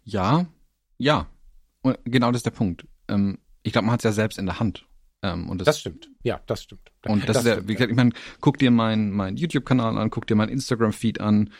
Ja, 0.04 0.48
ja. 0.98 1.26
Und 1.80 1.98
genau 2.04 2.30
das 2.30 2.40
ist 2.40 2.46
der 2.46 2.50
Punkt. 2.50 2.86
Ähm, 3.08 3.38
ich 3.62 3.72
glaube, 3.72 3.86
man 3.86 3.94
hat 3.94 4.00
es 4.00 4.04
ja 4.04 4.12
selbst 4.12 4.38
in 4.38 4.44
der 4.44 4.60
Hand. 4.60 4.86
Ähm, 5.22 5.48
und 5.48 5.62
das, 5.62 5.64
das 5.64 5.80
stimmt. 5.80 6.10
Ja, 6.22 6.42
das 6.46 6.62
stimmt. 6.62 6.92
Und 7.06 7.26
das, 7.26 7.36
das 7.36 7.44
ist 7.46 7.48
ja, 7.48 7.68
wie 7.68 7.72
gesagt, 7.72 7.90
ich 7.90 7.96
meine, 7.96 8.12
guck 8.42 8.58
dir 8.58 8.70
meinen 8.70 9.12
mein 9.12 9.38
YouTube-Kanal 9.38 9.96
an, 9.96 10.10
guck 10.10 10.26
dir 10.26 10.34
mein 10.34 10.50
Instagram-Feed 10.50 11.22
an, 11.22 11.54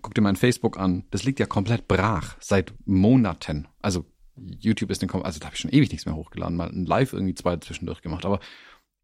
guck 0.00 0.14
dir 0.14 0.22
mein 0.22 0.36
Facebook 0.36 0.78
an. 0.78 1.04
Das 1.10 1.24
liegt 1.24 1.38
ja 1.38 1.44
komplett 1.44 1.86
brach 1.86 2.38
seit 2.40 2.72
Monaten. 2.86 3.68
Also 3.82 4.06
YouTube 4.36 4.90
ist 4.90 5.02
den, 5.02 5.10
also 5.10 5.40
da 5.40 5.46
habe 5.46 5.54
ich 5.54 5.60
schon 5.60 5.72
ewig 5.72 5.90
nichts 5.90 6.06
mehr 6.06 6.16
hochgeladen, 6.16 6.56
mal 6.56 6.68
ein 6.68 6.86
Live 6.86 7.12
irgendwie 7.12 7.34
zwei 7.34 7.56
zwischendurch 7.56 8.02
gemacht, 8.02 8.24
aber 8.24 8.40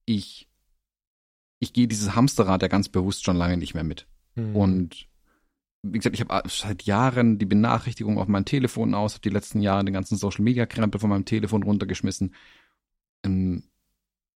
ich, 0.04 0.48
ich 1.58 1.72
gehe 1.72 1.88
dieses 1.88 2.14
Hamsterrad 2.14 2.62
ja 2.62 2.68
ganz 2.68 2.88
bewusst 2.88 3.24
schon 3.24 3.36
lange 3.36 3.56
nicht 3.56 3.74
mehr 3.74 3.84
mit. 3.84 4.06
Mhm. 4.34 4.56
Und 4.56 5.08
wie 5.82 5.98
gesagt, 5.98 6.14
ich 6.14 6.20
habe 6.20 6.48
seit 6.48 6.84
Jahren 6.84 7.38
die 7.38 7.46
Benachrichtigung 7.46 8.18
auf 8.18 8.28
mein 8.28 8.44
Telefon 8.44 8.94
aus, 8.94 9.14
habe 9.14 9.22
die 9.22 9.30
letzten 9.30 9.60
Jahre 9.60 9.84
den 9.84 9.94
ganzen 9.94 10.16
Social 10.16 10.42
Media 10.42 10.66
Krempel 10.66 11.00
von 11.00 11.10
meinem 11.10 11.24
Telefon 11.24 11.62
runtergeschmissen, 11.62 12.34
ähm, 13.24 13.64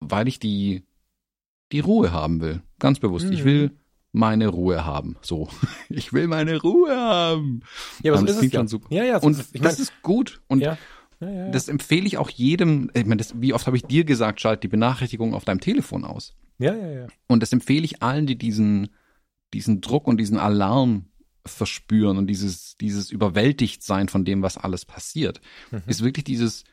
weil 0.00 0.28
ich 0.28 0.38
die 0.38 0.84
die 1.72 1.80
Ruhe 1.80 2.12
haben 2.12 2.40
will, 2.40 2.62
ganz 2.78 3.00
bewusst. 3.00 3.26
Mhm. 3.26 3.32
Ich 3.32 3.44
will 3.44 3.76
meine 4.14 4.46
Ruhe 4.48 4.86
haben. 4.86 5.16
So, 5.20 5.48
ich 5.90 6.12
will 6.12 6.28
meine 6.28 6.60
Ruhe 6.60 6.96
haben. 6.96 7.60
Ja, 8.02 8.12
aber 8.12 8.20
so 8.20 8.26
das 8.26 8.36
ist 8.36 8.44
es 8.44 8.52
ja. 8.52 8.66
super. 8.66 8.94
Ja, 8.94 9.04
ja, 9.04 9.20
so 9.20 9.26
und 9.26 9.32
ist 9.38 9.54
ich 9.54 9.60
mein, 9.60 9.70
das 9.70 9.80
ist 9.80 9.92
gut 10.02 10.40
und 10.46 10.60
ja. 10.60 10.78
Ja, 11.20 11.30
ja, 11.30 11.50
das 11.50 11.68
empfehle 11.68 12.06
ich 12.06 12.18
auch 12.18 12.30
jedem. 12.30 12.90
Ich 12.94 13.06
meine, 13.06 13.18
das, 13.18 13.40
wie 13.40 13.52
oft 13.52 13.66
habe 13.66 13.76
ich 13.76 13.84
dir 13.84 14.04
gesagt, 14.04 14.40
schalt 14.40 14.62
die 14.62 14.68
Benachrichtigung 14.68 15.34
auf 15.34 15.44
deinem 15.44 15.60
Telefon 15.60 16.04
aus. 16.04 16.34
Ja, 16.58 16.74
ja, 16.74 16.90
ja. 16.90 17.06
Und 17.28 17.42
das 17.42 17.52
empfehle 17.52 17.84
ich 17.84 18.02
allen, 18.02 18.26
die 18.26 18.38
diesen 18.38 18.90
diesen 19.52 19.80
Druck 19.80 20.08
und 20.08 20.16
diesen 20.16 20.38
Alarm 20.38 21.06
verspüren 21.46 22.18
und 22.18 22.26
dieses 22.26 22.76
dieses 22.76 23.10
überwältigt 23.10 23.82
sein 23.82 24.08
von 24.08 24.24
dem, 24.24 24.42
was 24.42 24.58
alles 24.58 24.84
passiert, 24.84 25.40
mhm. 25.70 25.82
ist 25.86 26.02
wirklich 26.02 26.24
dieses 26.24 26.64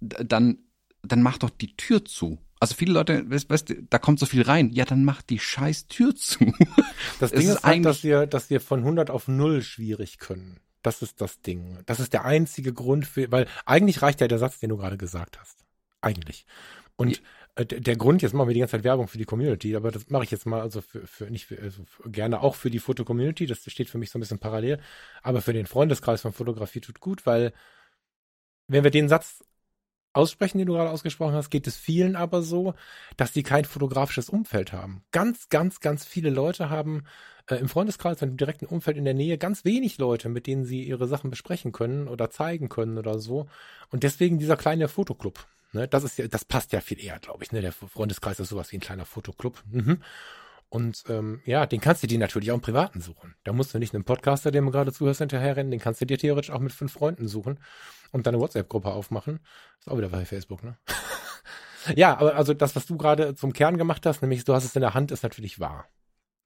dann 0.00 0.58
dann 1.02 1.22
mach 1.22 1.38
doch 1.38 1.50
die 1.50 1.76
Tür 1.76 2.04
zu. 2.04 2.38
Also 2.60 2.74
viele 2.74 2.92
Leute, 2.92 3.30
weißt, 3.30 3.50
weißt, 3.50 3.74
da 3.88 3.98
kommt 3.98 4.18
so 4.18 4.26
viel 4.26 4.42
rein. 4.42 4.70
Ja, 4.72 4.84
dann 4.84 5.04
mach 5.04 5.22
die 5.22 5.38
scheiß 5.38 5.86
Tür 5.86 6.14
zu. 6.14 6.52
Das 7.20 7.30
Ding 7.30 7.40
ist, 7.40 7.56
ist 7.56 7.62
halt, 7.64 7.84
dass 7.84 8.04
wir, 8.04 8.26
dass 8.26 8.50
wir 8.50 8.60
von 8.60 8.80
100 8.80 9.10
auf 9.10 9.28
0 9.28 9.62
schwierig 9.62 10.18
können. 10.18 10.60
Das 10.82 11.02
ist 11.02 11.20
das 11.20 11.40
Ding. 11.40 11.78
Das 11.86 12.00
ist 12.00 12.12
der 12.12 12.24
einzige 12.24 12.72
Grund 12.72 13.06
für, 13.06 13.30
weil 13.32 13.46
eigentlich 13.66 14.02
reicht 14.02 14.20
ja 14.20 14.28
der 14.28 14.38
Satz, 14.38 14.60
den 14.60 14.70
du 14.70 14.76
gerade 14.76 14.96
gesagt 14.96 15.40
hast. 15.40 15.64
Eigentlich. 16.00 16.46
Und 16.96 17.22
äh, 17.58 17.66
der 17.66 17.96
Grund, 17.96 18.22
jetzt 18.22 18.34
machen 18.34 18.48
wir 18.48 18.54
die 18.54 18.60
ganze 18.60 18.72
Zeit 18.72 18.84
Werbung 18.84 19.08
für 19.08 19.18
die 19.18 19.24
Community, 19.24 19.74
aber 19.74 19.90
das 19.90 20.10
mache 20.10 20.24
ich 20.24 20.30
jetzt 20.30 20.46
mal 20.46 20.60
also 20.60 20.80
für, 20.80 21.06
für 21.06 21.30
nicht 21.30 21.46
für, 21.46 21.58
also 21.58 21.84
für, 21.84 22.08
gerne 22.10 22.40
auch 22.40 22.54
für 22.54 22.70
die 22.70 22.78
Foto-Community, 22.78 23.46
das 23.46 23.62
steht 23.66 23.90
für 23.90 23.98
mich 23.98 24.10
so 24.10 24.18
ein 24.18 24.20
bisschen 24.20 24.38
parallel, 24.38 24.80
aber 25.22 25.40
für 25.40 25.52
den 25.52 25.66
Freundeskreis 25.66 26.22
von 26.22 26.32
Fotografie 26.32 26.80
tut 26.80 27.00
gut, 27.00 27.26
weil 27.26 27.52
wenn 28.68 28.84
wir 28.84 28.90
den 28.90 29.08
Satz 29.08 29.44
aussprechen, 30.18 30.58
den 30.58 30.66
du 30.66 30.74
gerade 30.74 30.90
ausgesprochen 30.90 31.34
hast, 31.34 31.50
geht 31.50 31.66
es 31.66 31.76
vielen 31.76 32.16
aber 32.16 32.42
so, 32.42 32.74
dass 33.16 33.32
sie 33.32 33.44
kein 33.44 33.64
fotografisches 33.64 34.28
Umfeld 34.28 34.72
haben. 34.72 35.02
Ganz, 35.12 35.48
ganz, 35.48 35.80
ganz 35.80 36.04
viele 36.04 36.30
Leute 36.30 36.68
haben 36.70 37.04
äh, 37.46 37.54
im 37.54 37.68
Freundeskreis, 37.68 38.20
im 38.20 38.36
direkten 38.36 38.66
Umfeld 38.66 38.96
in 38.96 39.04
der 39.04 39.14
Nähe, 39.14 39.38
ganz 39.38 39.64
wenig 39.64 39.96
Leute, 39.98 40.28
mit 40.28 40.48
denen 40.48 40.64
sie 40.64 40.82
ihre 40.82 41.06
Sachen 41.06 41.30
besprechen 41.30 41.70
können 41.70 42.08
oder 42.08 42.30
zeigen 42.30 42.68
können 42.68 42.98
oder 42.98 43.20
so. 43.20 43.46
Und 43.90 44.02
deswegen 44.02 44.38
dieser 44.40 44.56
kleine 44.56 44.88
Fotoclub. 44.88 45.46
Ne, 45.72 45.86
das 45.86 46.02
ist 46.02 46.18
ja, 46.18 46.26
das 46.26 46.44
passt 46.44 46.72
ja 46.72 46.80
viel 46.80 47.02
eher, 47.02 47.18
glaube 47.20 47.44
ich. 47.44 47.52
Ne? 47.52 47.60
Der 47.60 47.72
Freundeskreis 47.72 48.40
ist 48.40 48.48
sowas 48.48 48.72
wie 48.72 48.78
ein 48.78 48.80
kleiner 48.80 49.04
Fotoclub. 49.04 49.62
Mhm. 49.70 50.02
Und 50.70 51.04
ähm, 51.08 51.40
ja, 51.46 51.64
den 51.64 51.80
kannst 51.80 52.02
du 52.02 52.06
dir 52.06 52.18
natürlich 52.18 52.50
auch 52.50 52.56
im 52.56 52.60
Privaten 52.60 53.00
suchen. 53.00 53.34
Da 53.44 53.52
musst 53.52 53.72
du 53.72 53.78
nicht 53.78 53.94
einen 53.94 54.04
Podcaster, 54.04 54.50
dem 54.50 54.66
du 54.66 54.70
gerade 54.72 54.92
zuhörst, 54.92 55.20
hinterherrennen, 55.20 55.70
den 55.70 55.80
kannst 55.80 56.00
du 56.00 56.06
dir 56.06 56.18
theoretisch 56.18 56.50
auch 56.50 56.60
mit 56.60 56.72
fünf 56.72 56.92
Freunden 56.92 57.28
suchen 57.28 57.58
und 58.12 58.26
deine 58.26 58.40
WhatsApp-Gruppe 58.40 58.90
aufmachen. 58.90 59.40
Ist 59.78 59.90
auch 59.90 59.98
wieder 59.98 60.08
bei 60.08 60.24
Facebook, 60.24 60.62
ne? 60.62 60.76
ja, 61.96 62.18
aber 62.18 62.36
also 62.36 62.54
das, 62.54 62.76
was 62.76 62.86
du 62.86 62.96
gerade 62.96 63.34
zum 63.34 63.52
Kern 63.52 63.78
gemacht 63.78 64.06
hast, 64.06 64.22
nämlich 64.22 64.44
du 64.44 64.54
hast 64.54 64.64
es 64.64 64.76
in 64.76 64.82
der 64.82 64.94
Hand, 64.94 65.10
ist 65.10 65.22
natürlich 65.22 65.60
wahr. 65.60 65.86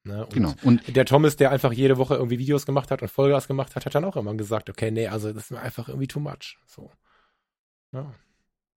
Ne? 0.05 0.25
Und 0.25 0.35
genau. 0.35 0.55
Und 0.63 0.97
der 0.97 1.05
Thomas, 1.05 1.37
der 1.37 1.51
einfach 1.51 1.73
jede 1.73 1.97
Woche 1.97 2.15
irgendwie 2.15 2.39
Videos 2.39 2.67
gemacht 2.67 2.91
hat 2.91 3.03
und 3.03 3.09
Vollgas 3.09 3.47
gemacht 3.47 3.77
hat, 3.77 3.87
hat 3.87 3.95
dann 3.95 4.05
auch 4.05 4.17
immer 4.17 4.35
gesagt, 4.35 4.69
okay, 4.69 4.91
nee, 4.91 5.07
also 5.07 5.33
das 5.33 5.45
ist 5.45 5.51
mir 5.53 5.61
einfach 5.61 5.89
irgendwie 5.89 6.09
too 6.09 6.21
much. 6.21 6.59
So. 6.67 6.91
Ja. 7.93 8.13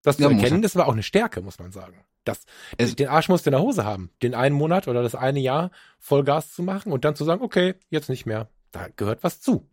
Das 0.03 0.19
ja, 0.19 0.27
zu 0.27 0.35
erkennen, 0.35 0.61
das 0.61 0.75
war 0.75 0.87
auch 0.87 0.93
eine 0.93 1.01
Stärke, 1.01 1.41
muss 1.41 1.57
man 1.57 1.71
sagen. 1.71 2.05
Das, 2.25 2.45
es, 2.77 2.95
den 2.95 3.07
Arsch 3.07 3.27
musst 3.27 3.45
du 3.45 3.49
in 3.49 3.53
der 3.53 3.61
Hose 3.61 3.85
haben, 3.85 4.11
den 4.21 4.35
einen 4.35 4.55
Monat 4.55 4.87
oder 4.87 5.01
das 5.01 5.15
eine 5.15 5.39
Jahr 5.39 5.71
Vollgas 5.99 6.53
zu 6.53 6.61
machen 6.61 6.91
und 6.91 7.05
dann 7.05 7.15
zu 7.15 7.23
sagen, 7.23 7.41
okay, 7.41 7.75
jetzt 7.89 8.09
nicht 8.09 8.25
mehr. 8.25 8.49
Da 8.71 8.87
gehört 8.95 9.23
was 9.23 9.41
zu. 9.41 9.67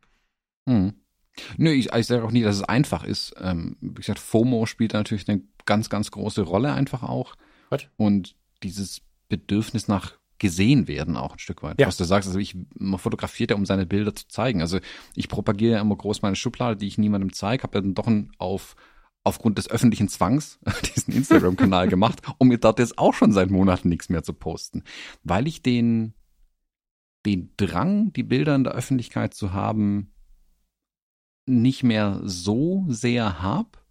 Hm. 0.67 1.01
Nö, 1.57 1.70
ich, 1.70 1.93
ich 1.93 2.07
sage 2.07 2.24
auch 2.24 2.30
nie, 2.30 2.43
dass 2.43 2.57
es 2.57 2.62
einfach 2.64 3.05
ist. 3.05 3.35
Ähm, 3.41 3.76
wie 3.80 3.95
gesagt, 3.95 4.18
FOMO 4.18 4.66
spielt 4.66 4.93
natürlich 4.93 5.28
eine 5.28 5.43
ganz, 5.64 5.89
ganz 5.89 6.11
große 6.11 6.43
Rolle 6.43 6.72
einfach 6.72 7.03
auch. 7.03 7.35
Was? 7.70 7.87
Und 7.97 8.37
dieses 8.62 9.01
Bedürfnis 9.28 9.89
nach 9.89 10.18
gesehen 10.39 10.89
werden 10.89 11.16
auch 11.16 11.35
ein 11.35 11.39
Stück 11.39 11.62
weit. 11.62 11.80
Ja. 11.80 11.87
Was 11.87 11.97
du 11.97 12.05
sagst, 12.05 12.28
also 12.28 12.39
ich, 12.41 12.57
man 12.74 12.99
fotografiert 12.99 13.51
ja, 13.51 13.57
um 13.57 13.64
seine 13.64 13.87
Bilder 13.87 14.12
zu 14.14 14.26
zeigen. 14.26 14.61
Also 14.61 14.80
ich 15.14 15.28
propagiere 15.28 15.74
ja 15.74 15.80
immer 15.80 15.97
groß 15.97 16.22
meine 16.22 16.35
Schublade, 16.35 16.76
die 16.76 16.89
ich 16.89 16.99
niemandem 16.99 17.33
zeige, 17.33 17.62
habe 17.62 17.78
ja 17.78 17.83
dann 17.83 17.95
doch 17.95 18.09
ein, 18.09 18.33
auf 18.39 18.74
aufgrund 19.24 19.57
des 19.57 19.70
öffentlichen 19.70 20.09
Zwangs 20.09 20.59
diesen 20.97 21.14
Instagram-Kanal 21.14 21.89
gemacht, 21.89 22.22
um 22.39 22.49
mir 22.49 22.59
dort 22.59 22.80
jetzt 22.80 22.99
auch 22.99 23.14
schon 23.14 23.33
seit 23.33 23.51
Monaten 23.51 23.89
nichts 23.89 24.09
mehr 24.09 24.24
zu 24.24 24.33
posten. 24.33 24.83
Weil 25.22 25.47
ich 25.47 25.62
den, 25.62 26.14
den 27.24 27.53
Drang, 27.57 28.12
die 28.12 28.24
Bilder 28.24 28.57
in 28.57 28.64
der 28.64 28.74
Öffentlichkeit 28.74 29.35
zu 29.35 29.53
haben, 29.53 30.12
nicht 31.47 31.82
mehr 31.82 32.20
so 32.24 32.84
sehr 32.88 33.43
hab 33.43 33.84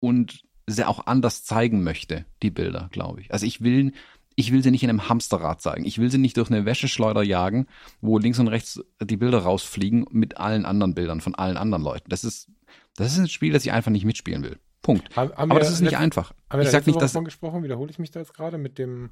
und 0.00 0.44
sie 0.66 0.86
auch 0.86 1.06
anders 1.06 1.44
zeigen 1.44 1.82
möchte, 1.82 2.24
die 2.42 2.50
Bilder, 2.50 2.88
glaube 2.92 3.20
ich. 3.20 3.32
Also 3.32 3.46
ich 3.46 3.60
will, 3.60 3.92
ich 4.36 4.52
will 4.52 4.62
sie 4.62 4.70
nicht 4.70 4.82
in 4.82 4.88
einem 4.88 5.08
Hamsterrad 5.08 5.60
zeigen. 5.60 5.84
Ich 5.84 5.98
will 5.98 6.10
sie 6.10 6.18
nicht 6.18 6.36
durch 6.36 6.50
eine 6.50 6.64
Wäscheschleuder 6.64 7.22
jagen, 7.22 7.66
wo 8.00 8.18
links 8.18 8.38
und 8.38 8.48
rechts 8.48 8.82
die 9.00 9.16
Bilder 9.16 9.38
rausfliegen 9.38 10.06
mit 10.10 10.38
allen 10.38 10.64
anderen 10.64 10.94
Bildern 10.94 11.20
von 11.20 11.34
allen 11.34 11.56
anderen 11.56 11.82
Leuten. 11.82 12.08
Das 12.08 12.24
ist 12.24 12.50
das 12.96 13.12
ist 13.12 13.18
ein 13.18 13.28
Spiel, 13.28 13.52
das 13.52 13.64
ich 13.64 13.72
einfach 13.72 13.90
nicht 13.90 14.04
mitspielen 14.04 14.42
will. 14.42 14.58
Punkt. 14.82 15.14
Haben, 15.16 15.32
haben 15.36 15.50
Aber 15.50 15.60
das 15.60 15.70
ist 15.70 15.80
nicht 15.80 15.96
einfach. 15.96 16.32
Haben 16.50 16.60
wir 16.60 16.66
ich 16.66 16.70
sag 16.70 16.86
nicht, 16.86 17.00
dass 17.00 17.12
davon 17.12 17.24
gesprochen, 17.24 17.62
wiederhole 17.62 17.90
ich 17.90 17.98
mich 17.98 18.10
da 18.10 18.20
jetzt 18.20 18.34
gerade 18.34 18.58
mit 18.58 18.78
dem 18.78 19.10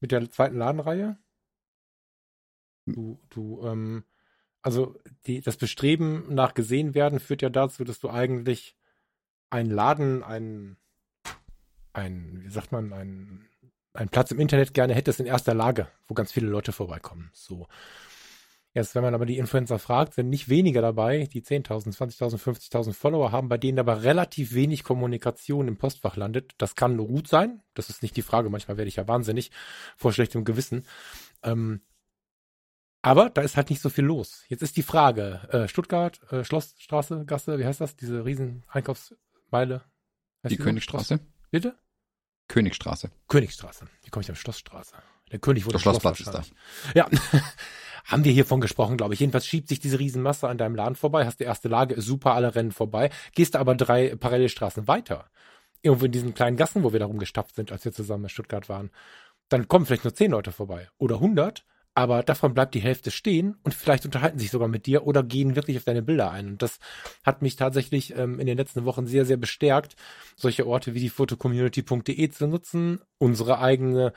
mit 0.00 0.10
der 0.10 0.28
zweiten 0.30 0.56
Ladenreihe? 0.56 1.16
Du 2.86 3.20
du 3.30 3.62
ähm, 3.64 4.04
also 4.62 4.96
die 5.26 5.40
das 5.40 5.56
Bestreben 5.56 6.34
nach 6.34 6.54
gesehen 6.54 6.94
werden 6.94 7.20
führt 7.20 7.42
ja 7.42 7.50
dazu, 7.50 7.84
dass 7.84 7.98
du 7.98 8.08
eigentlich 8.08 8.76
einen 9.50 9.70
Laden, 9.70 10.22
einen 10.22 10.76
ein 11.92 12.42
wie 12.44 12.50
sagt 12.50 12.72
man, 12.72 12.92
ein 12.92 13.48
einen 13.94 14.08
Platz 14.08 14.30
im 14.30 14.40
Internet 14.40 14.74
gerne 14.74 14.94
hättest 14.94 15.20
in 15.20 15.26
erster 15.26 15.54
Lage, 15.54 15.88
wo 16.08 16.14
ganz 16.14 16.32
viele 16.32 16.48
Leute 16.48 16.72
vorbeikommen. 16.72 17.30
So. 17.34 17.66
Jetzt, 18.74 18.94
wenn 18.94 19.02
man 19.02 19.14
aber 19.14 19.26
die 19.26 19.36
Influencer 19.36 19.78
fragt, 19.78 20.14
sind 20.14 20.30
nicht 20.30 20.48
weniger 20.48 20.80
dabei, 20.80 21.28
die 21.30 21.42
10.000, 21.42 21.94
20.000, 21.94 22.38
50.000 22.38 22.94
Follower 22.94 23.30
haben, 23.30 23.50
bei 23.50 23.58
denen 23.58 23.78
aber 23.78 24.02
relativ 24.02 24.54
wenig 24.54 24.82
Kommunikation 24.82 25.68
im 25.68 25.76
Postfach 25.76 26.16
landet. 26.16 26.52
Das 26.56 26.74
kann 26.74 26.96
nur 26.96 27.06
gut 27.06 27.28
sein. 27.28 27.60
Das 27.74 27.90
ist 27.90 28.02
nicht 28.02 28.16
die 28.16 28.22
Frage. 28.22 28.48
Manchmal 28.48 28.78
werde 28.78 28.88
ich 28.88 28.96
ja 28.96 29.06
wahnsinnig 29.06 29.50
vor 29.94 30.14
schlechtem 30.14 30.44
Gewissen. 30.44 30.86
Ähm, 31.42 31.82
aber 33.02 33.30
da 33.30 33.42
ist 33.42 33.56
halt 33.56 33.70
nicht 33.70 33.82
so 33.82 33.90
viel 33.90 34.04
los. 34.04 34.44
Jetzt 34.48 34.62
ist 34.62 34.76
die 34.76 34.82
Frage, 34.82 35.40
äh, 35.50 35.68
Stuttgart, 35.68 36.20
äh, 36.32 36.44
Schlossstraße, 36.44 37.24
Gasse, 37.26 37.58
wie 37.58 37.66
heißt 37.66 37.80
das? 37.80 37.96
Diese 37.96 38.24
riesen 38.24 38.64
Einkaufsmeile? 38.68 39.82
die 40.48 40.56
Königstraße. 40.56 41.20
Bitte? 41.50 41.76
Königstraße. 42.48 43.10
Königstraße. 43.28 43.86
Wie 44.02 44.10
komme 44.10 44.22
ich 44.22 44.30
auf 44.30 44.38
Schlossstraße? 44.38 44.94
Der 45.30 45.38
König 45.38 45.64
wurde 45.64 45.74
Der 45.74 45.80
Schlossplatz 45.80 46.20
ist 46.20 46.32
da. 46.32 46.42
Ja. 46.94 47.08
haben 48.04 48.24
wir 48.24 48.32
hiervon 48.32 48.60
gesprochen, 48.60 48.96
glaube 48.96 49.14
ich. 49.14 49.20
Jedenfalls 49.20 49.46
schiebt 49.46 49.68
sich 49.68 49.78
diese 49.78 49.98
Riesenmasse 49.98 50.48
an 50.48 50.58
deinem 50.58 50.74
Laden 50.74 50.96
vorbei, 50.96 51.24
hast 51.24 51.40
die 51.40 51.44
erste 51.44 51.68
Lage, 51.68 52.00
super, 52.00 52.34
alle 52.34 52.54
rennen 52.54 52.72
vorbei, 52.72 53.10
gehst 53.34 53.56
aber 53.56 53.74
drei 53.74 54.16
Parallelstraßen 54.16 54.88
weiter. 54.88 55.30
irgendwo 55.82 56.06
in 56.06 56.12
diesen 56.12 56.34
kleinen 56.34 56.56
Gassen, 56.56 56.84
wo 56.84 56.92
wir 56.92 57.00
da 57.00 57.06
rumgestapft 57.06 57.56
sind, 57.56 57.72
als 57.72 57.84
wir 57.84 57.92
zusammen 57.92 58.24
in 58.24 58.30
Stuttgart 58.30 58.68
waren, 58.68 58.90
dann 59.48 59.66
kommen 59.66 59.84
vielleicht 59.84 60.04
nur 60.04 60.14
zehn 60.14 60.30
Leute 60.30 60.52
vorbei 60.52 60.88
oder 60.98 61.18
hundert, 61.18 61.64
aber 61.94 62.22
davon 62.22 62.54
bleibt 62.54 62.74
die 62.74 62.80
Hälfte 62.80 63.10
stehen 63.10 63.56
und 63.62 63.74
vielleicht 63.74 64.04
unterhalten 64.04 64.38
sich 64.38 64.50
sogar 64.50 64.68
mit 64.68 64.86
dir 64.86 65.06
oder 65.06 65.22
gehen 65.22 65.56
wirklich 65.56 65.76
auf 65.76 65.84
deine 65.84 66.02
Bilder 66.02 66.30
ein. 66.30 66.48
Und 66.48 66.62
das 66.62 66.78
hat 67.22 67.42
mich 67.42 67.56
tatsächlich 67.56 68.16
ähm, 68.16 68.40
in 68.40 68.46
den 68.46 68.56
letzten 68.56 68.84
Wochen 68.84 69.06
sehr, 69.06 69.26
sehr 69.26 69.36
bestärkt, 69.36 69.96
solche 70.36 70.66
Orte 70.66 70.94
wie 70.94 71.00
die 71.00 71.10
fotocommunity.de 71.10 72.28
zu 72.30 72.46
nutzen, 72.46 73.00
unsere 73.18 73.58
eigene 73.58 74.12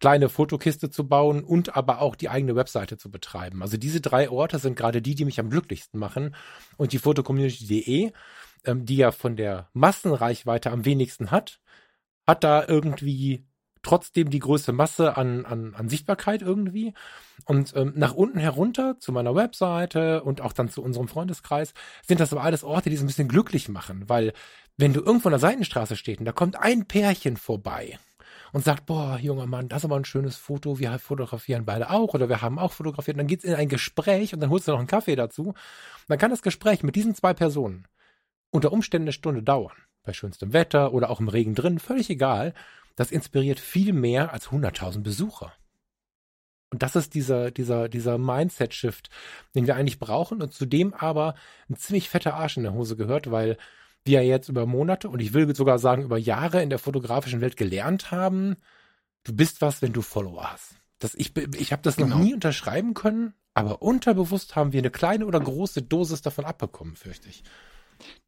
kleine 0.00 0.28
Fotokiste 0.28 0.90
zu 0.90 1.06
bauen 1.06 1.44
und 1.44 1.76
aber 1.76 2.00
auch 2.00 2.16
die 2.16 2.30
eigene 2.30 2.56
Webseite 2.56 2.96
zu 2.96 3.10
betreiben. 3.10 3.62
Also 3.62 3.76
diese 3.76 4.00
drei 4.00 4.30
Orte 4.30 4.58
sind 4.58 4.76
gerade 4.76 5.02
die, 5.02 5.14
die 5.14 5.26
mich 5.26 5.38
am 5.38 5.50
glücklichsten 5.50 6.00
machen. 6.00 6.34
Und 6.78 6.92
die 6.92 6.98
fotocommunity.de, 6.98 8.12
ähm, 8.64 8.86
die 8.86 8.96
ja 8.96 9.12
von 9.12 9.36
der 9.36 9.68
Massenreichweite 9.74 10.70
am 10.70 10.84
wenigsten 10.84 11.30
hat, 11.30 11.60
hat 12.26 12.44
da 12.44 12.64
irgendwie 12.66 13.44
trotzdem 13.82 14.30
die 14.30 14.38
größte 14.38 14.72
Masse 14.72 15.16
an, 15.16 15.44
an, 15.46 15.74
an 15.74 15.88
Sichtbarkeit 15.88 16.42
irgendwie. 16.42 16.94
Und 17.44 17.74
ähm, 17.76 17.92
nach 17.96 18.14
unten 18.14 18.38
herunter 18.38 18.98
zu 18.98 19.12
meiner 19.12 19.34
Webseite 19.34 20.22
und 20.22 20.40
auch 20.40 20.52
dann 20.52 20.68
zu 20.68 20.82
unserem 20.82 21.08
Freundeskreis 21.08 21.72
sind 22.06 22.20
das 22.20 22.32
aber 22.32 22.42
alles 22.42 22.64
Orte, 22.64 22.90
die 22.90 22.96
es 22.96 23.02
ein 23.02 23.06
bisschen 23.06 23.28
glücklich 23.28 23.68
machen, 23.68 24.08
weil 24.08 24.32
wenn 24.76 24.92
du 24.92 25.00
irgendwo 25.00 25.28
an 25.28 25.32
der 25.32 25.40
Seitenstraße 25.40 25.96
stehst 25.96 26.20
und 26.20 26.26
da 26.26 26.32
kommt 26.32 26.56
ein 26.56 26.86
Pärchen 26.86 27.36
vorbei 27.36 27.98
und 28.52 28.64
sagt, 28.64 28.86
boah, 28.86 29.18
junger 29.20 29.46
Mann, 29.46 29.68
das 29.68 29.78
ist 29.78 29.84
aber 29.84 29.96
ein 29.96 30.04
schönes 30.04 30.36
Foto, 30.36 30.78
wir 30.78 30.98
fotografieren 30.98 31.64
beide 31.64 31.90
auch 31.90 32.14
oder 32.14 32.28
wir 32.28 32.42
haben 32.42 32.58
auch 32.58 32.72
fotografiert, 32.72 33.14
und 33.14 33.18
dann 33.18 33.26
geht's 33.26 33.44
in 33.44 33.54
ein 33.54 33.68
Gespräch 33.68 34.34
und 34.34 34.40
dann 34.40 34.50
holst 34.50 34.66
du 34.66 34.72
noch 34.72 34.78
einen 34.78 34.88
Kaffee 34.88 35.16
dazu. 35.16 35.54
Dann 36.08 36.18
kann 36.18 36.30
das 36.30 36.42
Gespräch 36.42 36.82
mit 36.82 36.96
diesen 36.96 37.14
zwei 37.14 37.34
Personen 37.34 37.86
unter 38.50 38.72
Umständen 38.72 39.04
eine 39.04 39.12
Stunde 39.12 39.42
dauern. 39.42 39.76
Bei 40.02 40.12
schönstem 40.12 40.52
Wetter 40.52 40.92
oder 40.92 41.10
auch 41.10 41.20
im 41.20 41.28
Regen 41.28 41.54
drin, 41.54 41.78
völlig 41.78 42.08
egal. 42.10 42.54
Das 42.96 43.10
inspiriert 43.10 43.60
viel 43.60 43.92
mehr 43.92 44.32
als 44.32 44.48
100.000 44.48 45.02
Besucher. 45.02 45.52
Und 46.70 46.82
das 46.82 46.94
ist 46.94 47.14
dieser, 47.14 47.50
dieser, 47.50 47.88
dieser 47.88 48.16
Mindset-Shift, 48.16 49.10
den 49.54 49.66
wir 49.66 49.76
eigentlich 49.76 49.98
brauchen 49.98 50.40
und 50.40 50.52
zudem 50.52 50.94
aber 50.94 51.34
ein 51.68 51.76
ziemlich 51.76 52.08
fetter 52.08 52.34
Arsch 52.34 52.56
in 52.56 52.62
der 52.62 52.74
Hose 52.74 52.96
gehört, 52.96 53.30
weil 53.30 53.56
wir 54.04 54.24
jetzt 54.24 54.48
über 54.48 54.66
Monate 54.66 55.08
und 55.08 55.20
ich 55.20 55.34
will 55.34 55.54
sogar 55.54 55.78
sagen 55.78 56.04
über 56.04 56.16
Jahre 56.16 56.62
in 56.62 56.70
der 56.70 56.78
fotografischen 56.78 57.40
Welt 57.40 57.56
gelernt 57.56 58.10
haben, 58.10 58.56
du 59.24 59.34
bist 59.34 59.60
was, 59.60 59.82
wenn 59.82 59.92
du 59.92 60.00
Follower 60.00 60.52
hast. 60.52 60.76
Das, 61.00 61.14
ich 61.14 61.36
ich 61.36 61.72
habe 61.72 61.82
das 61.82 61.98
noch 61.98 62.06
genau. 62.06 62.20
nie 62.20 62.34
unterschreiben 62.34 62.94
können, 62.94 63.34
aber 63.52 63.82
unterbewusst 63.82 64.54
haben 64.54 64.72
wir 64.72 64.80
eine 64.80 64.90
kleine 64.90 65.26
oder 65.26 65.40
große 65.40 65.82
Dosis 65.82 66.22
davon 66.22 66.44
abbekommen, 66.44 66.94
fürchte 66.94 67.28
ich. 67.28 67.42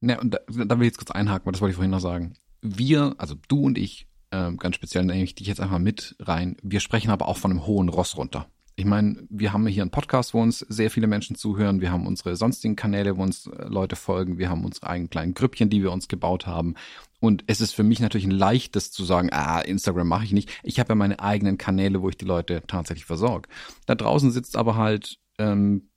Ne, 0.00 0.20
und 0.20 0.34
da, 0.34 0.40
da 0.48 0.78
will 0.78 0.86
ich 0.86 0.92
jetzt 0.92 0.98
kurz 0.98 1.10
einhaken, 1.10 1.46
weil 1.46 1.52
das 1.52 1.60
wollte 1.60 1.70
ich 1.70 1.76
vorhin 1.76 1.90
noch 1.90 2.00
sagen. 2.00 2.34
Wir, 2.60 3.14
also 3.18 3.34
du 3.48 3.64
und 3.64 3.78
ich, 3.78 4.08
ähm, 4.32 4.56
ganz 4.56 4.76
speziell 4.76 5.04
nehme 5.04 5.22
ich 5.22 5.34
dich 5.34 5.46
jetzt 5.46 5.60
einfach 5.60 5.78
mit 5.78 6.16
rein, 6.18 6.56
wir 6.62 6.80
sprechen 6.80 7.10
aber 7.10 7.28
auch 7.28 7.36
von 7.36 7.50
einem 7.50 7.66
hohen 7.66 7.88
Ross 7.88 8.16
runter 8.16 8.48
ich 8.74 8.84
meine, 8.86 9.26
wir 9.28 9.52
haben 9.52 9.66
hier 9.66 9.82
einen 9.82 9.90
Podcast, 9.90 10.32
wo 10.32 10.40
uns 10.40 10.60
sehr 10.60 10.90
viele 10.90 11.06
Menschen 11.06 11.36
zuhören. 11.36 11.80
Wir 11.80 11.92
haben 11.92 12.06
unsere 12.06 12.36
sonstigen 12.36 12.74
Kanäle, 12.74 13.16
wo 13.16 13.22
uns 13.22 13.46
äh, 13.46 13.66
Leute 13.68 13.96
folgen. 13.96 14.38
Wir 14.38 14.48
haben 14.48 14.64
unsere 14.64 14.86
eigenen 14.86 15.10
kleinen 15.10 15.34
Grüppchen, 15.34 15.68
die 15.68 15.82
wir 15.82 15.92
uns 15.92 16.08
gebaut 16.08 16.46
haben. 16.46 16.74
Und 17.20 17.44
es 17.46 17.60
ist 17.60 17.74
für 17.74 17.82
mich 17.82 18.00
natürlich 18.00 18.26
ein 18.26 18.32
leichtes 18.32 18.90
zu 18.90 19.04
sagen, 19.04 19.28
ah, 19.30 19.60
Instagram 19.60 20.08
mache 20.08 20.24
ich 20.24 20.32
nicht. 20.32 20.50
Ich 20.62 20.80
habe 20.80 20.90
ja 20.90 20.94
meine 20.94 21.20
eigenen 21.20 21.58
Kanäle, 21.58 22.00
wo 22.00 22.08
ich 22.08 22.16
die 22.16 22.24
Leute 22.24 22.62
tatsächlich 22.66 23.04
versorge. 23.04 23.48
Da 23.86 23.94
draußen 23.94 24.30
sitzt 24.30 24.56
aber 24.56 24.76
halt 24.76 25.18
ähm, 25.38 25.90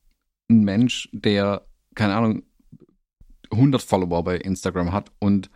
ein 0.49 0.63
Mensch, 0.63 1.09
der, 1.13 1.65
keine 1.95 2.15
Ahnung, 2.15 2.43
100 3.51 3.81
Follower 3.81 4.23
bei 4.23 4.37
Instagram 4.37 4.91
hat 4.91 5.11
und 5.19 5.49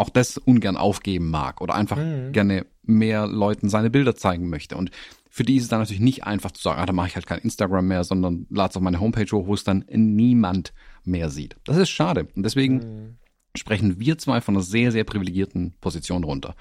auch 0.00 0.08
das 0.08 0.38
ungern 0.38 0.76
aufgeben 0.76 1.30
mag 1.30 1.60
oder 1.60 1.74
einfach 1.74 1.98
mhm. 1.98 2.32
gerne 2.32 2.66
mehr 2.82 3.26
Leuten 3.26 3.68
seine 3.68 3.90
Bilder 3.90 4.16
zeigen 4.16 4.48
möchte. 4.48 4.76
Und 4.76 4.90
für 5.28 5.44
die 5.44 5.56
ist 5.56 5.64
es 5.64 5.68
dann 5.68 5.80
natürlich 5.80 6.00
nicht 6.00 6.24
einfach 6.24 6.50
zu 6.50 6.62
sagen, 6.62 6.80
ah, 6.80 6.86
da 6.86 6.92
mache 6.92 7.08
ich 7.08 7.14
halt 7.14 7.26
kein 7.26 7.38
Instagram 7.40 7.86
mehr, 7.86 8.02
sondern 8.02 8.46
lade 8.50 8.70
es 8.70 8.76
auf 8.76 8.82
meine 8.82 8.98
Homepage 8.98 9.30
hoch, 9.30 9.46
wo 9.46 9.54
es 9.54 9.62
dann 9.62 9.84
niemand 9.88 10.72
mehr 11.04 11.28
sieht. 11.28 11.56
Das 11.64 11.76
ist 11.76 11.90
schade. 11.90 12.28
Und 12.34 12.42
deswegen 12.42 12.76
mhm. 12.76 13.16
sprechen 13.54 14.00
wir 14.00 14.16
zwei 14.16 14.40
von 14.40 14.54
einer 14.54 14.62
sehr, 14.62 14.90
sehr 14.90 15.04
privilegierten 15.04 15.74
Position 15.80 16.24
runter, 16.24 16.56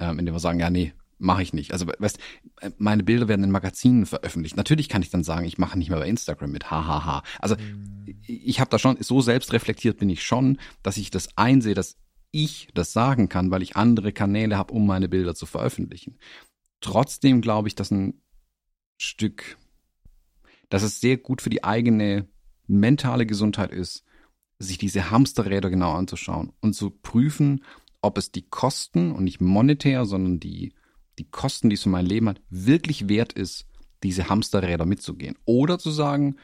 ähm, 0.00 0.18
indem 0.18 0.34
wir 0.34 0.40
sagen, 0.40 0.58
ja, 0.58 0.68
nee, 0.68 0.92
mache 1.18 1.42
ich 1.42 1.52
nicht. 1.52 1.72
Also, 1.72 1.86
weißt, 1.86 2.18
meine 2.78 3.04
Bilder 3.04 3.28
werden 3.28 3.44
in 3.44 3.50
Magazinen 3.50 4.06
veröffentlicht. 4.06 4.56
Natürlich 4.56 4.88
kann 4.88 5.02
ich 5.02 5.10
dann 5.10 5.22
sagen, 5.22 5.44
ich 5.44 5.58
mache 5.58 5.78
nicht 5.78 5.90
mehr 5.90 5.98
bei 5.98 6.08
Instagram 6.08 6.50
mit, 6.50 6.70
hahaha. 6.70 7.22
Also, 7.38 7.54
mhm. 7.56 8.16
ich 8.26 8.58
habe 8.58 8.70
da 8.70 8.78
schon, 8.78 8.96
so 9.00 9.20
selbst 9.20 9.52
reflektiert 9.52 9.98
bin 9.98 10.10
ich 10.10 10.24
schon, 10.24 10.58
dass 10.82 10.96
ich 10.96 11.10
das 11.10 11.28
einsehe, 11.36 11.74
dass 11.74 11.96
ich 12.32 12.68
das 12.74 12.92
sagen 12.92 13.28
kann, 13.28 13.50
weil 13.50 13.62
ich 13.62 13.76
andere 13.76 14.12
Kanäle 14.12 14.56
habe, 14.56 14.72
um 14.72 14.86
meine 14.86 15.08
Bilder 15.08 15.34
zu 15.34 15.46
veröffentlichen. 15.46 16.18
Trotzdem 16.80 17.40
glaube 17.40 17.68
ich, 17.68 17.74
dass 17.74 17.90
ein 17.90 18.20
Stück, 18.98 19.58
dass 20.68 20.82
es 20.82 21.00
sehr 21.00 21.16
gut 21.16 21.42
für 21.42 21.50
die 21.50 21.64
eigene 21.64 22.28
mentale 22.66 23.26
Gesundheit 23.26 23.72
ist, 23.72 24.04
sich 24.58 24.78
diese 24.78 25.10
Hamsterräder 25.10 25.70
genau 25.70 25.92
anzuschauen 25.92 26.52
und 26.60 26.74
zu 26.74 26.90
prüfen, 26.90 27.64
ob 28.02 28.18
es 28.18 28.30
die 28.30 28.48
Kosten 28.48 29.12
und 29.12 29.24
nicht 29.24 29.40
monetär, 29.40 30.04
sondern 30.04 30.38
die, 30.40 30.74
die 31.18 31.28
Kosten, 31.28 31.70
die 31.70 31.74
es 31.74 31.82
für 31.82 31.88
mein 31.88 32.06
Leben 32.06 32.28
hat, 32.28 32.40
wirklich 32.50 33.08
wert 33.08 33.32
ist, 33.32 33.66
diese 34.02 34.28
Hamsterräder 34.28 34.86
mitzugehen. 34.86 35.36
Oder 35.44 35.78
zu 35.78 35.90
sagen, 35.90 36.36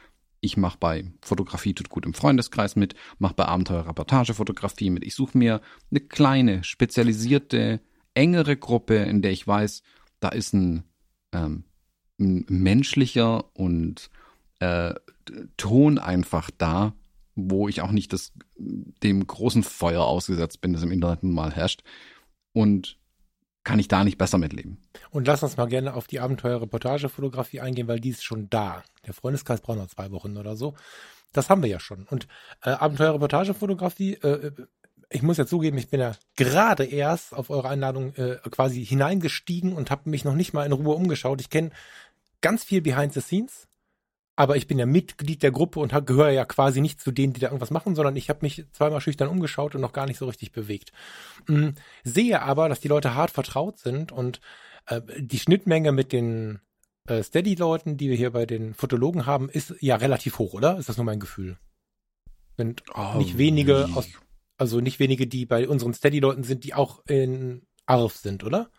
ich 0.46 0.56
mache 0.56 0.78
bei 0.78 1.04
Fotografie 1.20 1.74
tut 1.74 1.90
gut 1.90 2.06
im 2.06 2.14
Freundeskreis 2.14 2.76
mit, 2.76 2.94
mache 3.18 3.34
bei 3.34 3.44
Abenteuer-Reportage-Fotografie 3.44 4.90
mit. 4.90 5.04
Ich 5.04 5.14
suche 5.14 5.36
mir 5.36 5.60
eine 5.90 6.00
kleine, 6.00 6.64
spezialisierte, 6.64 7.80
engere 8.14 8.56
Gruppe, 8.56 8.96
in 8.96 9.20
der 9.20 9.32
ich 9.32 9.46
weiß, 9.46 9.82
da 10.20 10.30
ist 10.30 10.54
ein, 10.54 10.84
ähm, 11.32 11.64
ein 12.18 12.46
menschlicher 12.48 13.54
und 13.54 14.10
äh, 14.60 14.94
Ton 15.56 15.98
einfach 15.98 16.50
da, 16.56 16.94
wo 17.34 17.68
ich 17.68 17.82
auch 17.82 17.90
nicht 17.90 18.12
das, 18.12 18.32
dem 18.56 19.26
großen 19.26 19.64
Feuer 19.64 20.04
ausgesetzt 20.04 20.60
bin, 20.60 20.72
das 20.72 20.82
im 20.82 20.92
Internet 20.92 21.24
nun 21.24 21.34
mal 21.34 21.52
herrscht. 21.52 21.82
Und 22.52 22.98
kann 23.66 23.80
ich 23.80 23.88
da 23.88 24.04
nicht 24.04 24.16
besser 24.16 24.38
mitleben. 24.38 24.78
Und 25.10 25.26
lass 25.26 25.42
uns 25.42 25.56
mal 25.56 25.66
gerne 25.66 25.94
auf 25.94 26.06
die 26.06 26.20
Abenteuer-Reportage-Fotografie 26.20 27.60
eingehen, 27.60 27.88
weil 27.88 27.98
die 27.98 28.10
ist 28.10 28.24
schon 28.24 28.48
da. 28.48 28.84
Der 29.04 29.12
Freundeskreis 29.12 29.60
braucht 29.60 29.78
noch 29.78 29.88
zwei 29.88 30.12
Wochen 30.12 30.36
oder 30.36 30.54
so. 30.54 30.74
Das 31.32 31.50
haben 31.50 31.62
wir 31.62 31.68
ja 31.68 31.80
schon. 31.80 32.06
Und 32.08 32.28
äh, 32.62 32.70
Abenteuer-Reportage-Fotografie 32.70 34.14
äh, 34.14 34.52
ich 35.08 35.22
muss 35.22 35.36
ja 35.36 35.46
zugeben, 35.46 35.78
ich 35.78 35.88
bin 35.88 36.00
ja 36.00 36.12
gerade 36.36 36.84
erst 36.84 37.32
auf 37.32 37.50
eure 37.50 37.68
Einladung 37.68 38.14
äh, 38.14 38.38
quasi 38.50 38.84
hineingestiegen 38.84 39.72
und 39.72 39.90
habe 39.90 40.10
mich 40.10 40.24
noch 40.24 40.34
nicht 40.34 40.52
mal 40.52 40.66
in 40.66 40.72
Ruhe 40.72 40.94
umgeschaut. 40.94 41.40
Ich 41.40 41.50
kenne 41.50 41.70
ganz 42.40 42.64
viel 42.64 42.82
Behind 42.82 43.12
the 43.12 43.20
Scenes, 43.20 43.68
aber 44.36 44.56
ich 44.56 44.66
bin 44.66 44.78
ja 44.78 44.86
Mitglied 44.86 45.42
der 45.42 45.50
Gruppe 45.50 45.80
und 45.80 45.92
gehöre 46.06 46.30
ja 46.30 46.44
quasi 46.44 46.80
nicht 46.80 47.00
zu 47.00 47.10
denen, 47.10 47.32
die 47.32 47.40
da 47.40 47.48
irgendwas 47.48 47.70
machen, 47.70 47.94
sondern 47.94 48.16
ich 48.16 48.28
habe 48.28 48.40
mich 48.42 48.64
zweimal 48.72 49.00
schüchtern 49.00 49.28
umgeschaut 49.28 49.74
und 49.74 49.80
noch 49.80 49.92
gar 49.92 50.06
nicht 50.06 50.18
so 50.18 50.26
richtig 50.26 50.52
bewegt. 50.52 50.92
Mhm. 51.48 51.74
Sehe 52.04 52.42
aber, 52.42 52.68
dass 52.68 52.80
die 52.80 52.88
Leute 52.88 53.14
hart 53.14 53.30
vertraut 53.30 53.78
sind 53.78 54.12
und 54.12 54.40
äh, 54.86 55.00
die 55.18 55.38
Schnittmenge 55.38 55.90
mit 55.90 56.12
den 56.12 56.60
äh, 57.08 57.22
Steady-Leuten, 57.22 57.96
die 57.96 58.10
wir 58.10 58.16
hier 58.16 58.30
bei 58.30 58.46
den 58.46 58.74
Fotologen 58.74 59.26
haben, 59.26 59.48
ist 59.48 59.74
ja 59.80 59.96
relativ 59.96 60.38
hoch, 60.38 60.54
oder? 60.54 60.78
Ist 60.78 60.88
das 60.88 60.96
nur 60.96 61.06
mein 61.06 61.20
Gefühl? 61.20 61.56
Sind 62.56 62.82
oh, 62.94 63.18
nicht 63.18 63.38
wenige 63.38 63.88
aus 63.94 64.08
also 64.58 64.80
nicht 64.80 64.98
wenige, 64.98 65.26
die 65.26 65.46
bei 65.46 65.68
unseren 65.68 65.94
Steady-Leuten 65.94 66.42
sind, 66.42 66.64
die 66.64 66.74
auch 66.74 67.04
in 67.06 67.66
ARF 67.86 68.16
sind, 68.16 68.44
oder? 68.44 68.70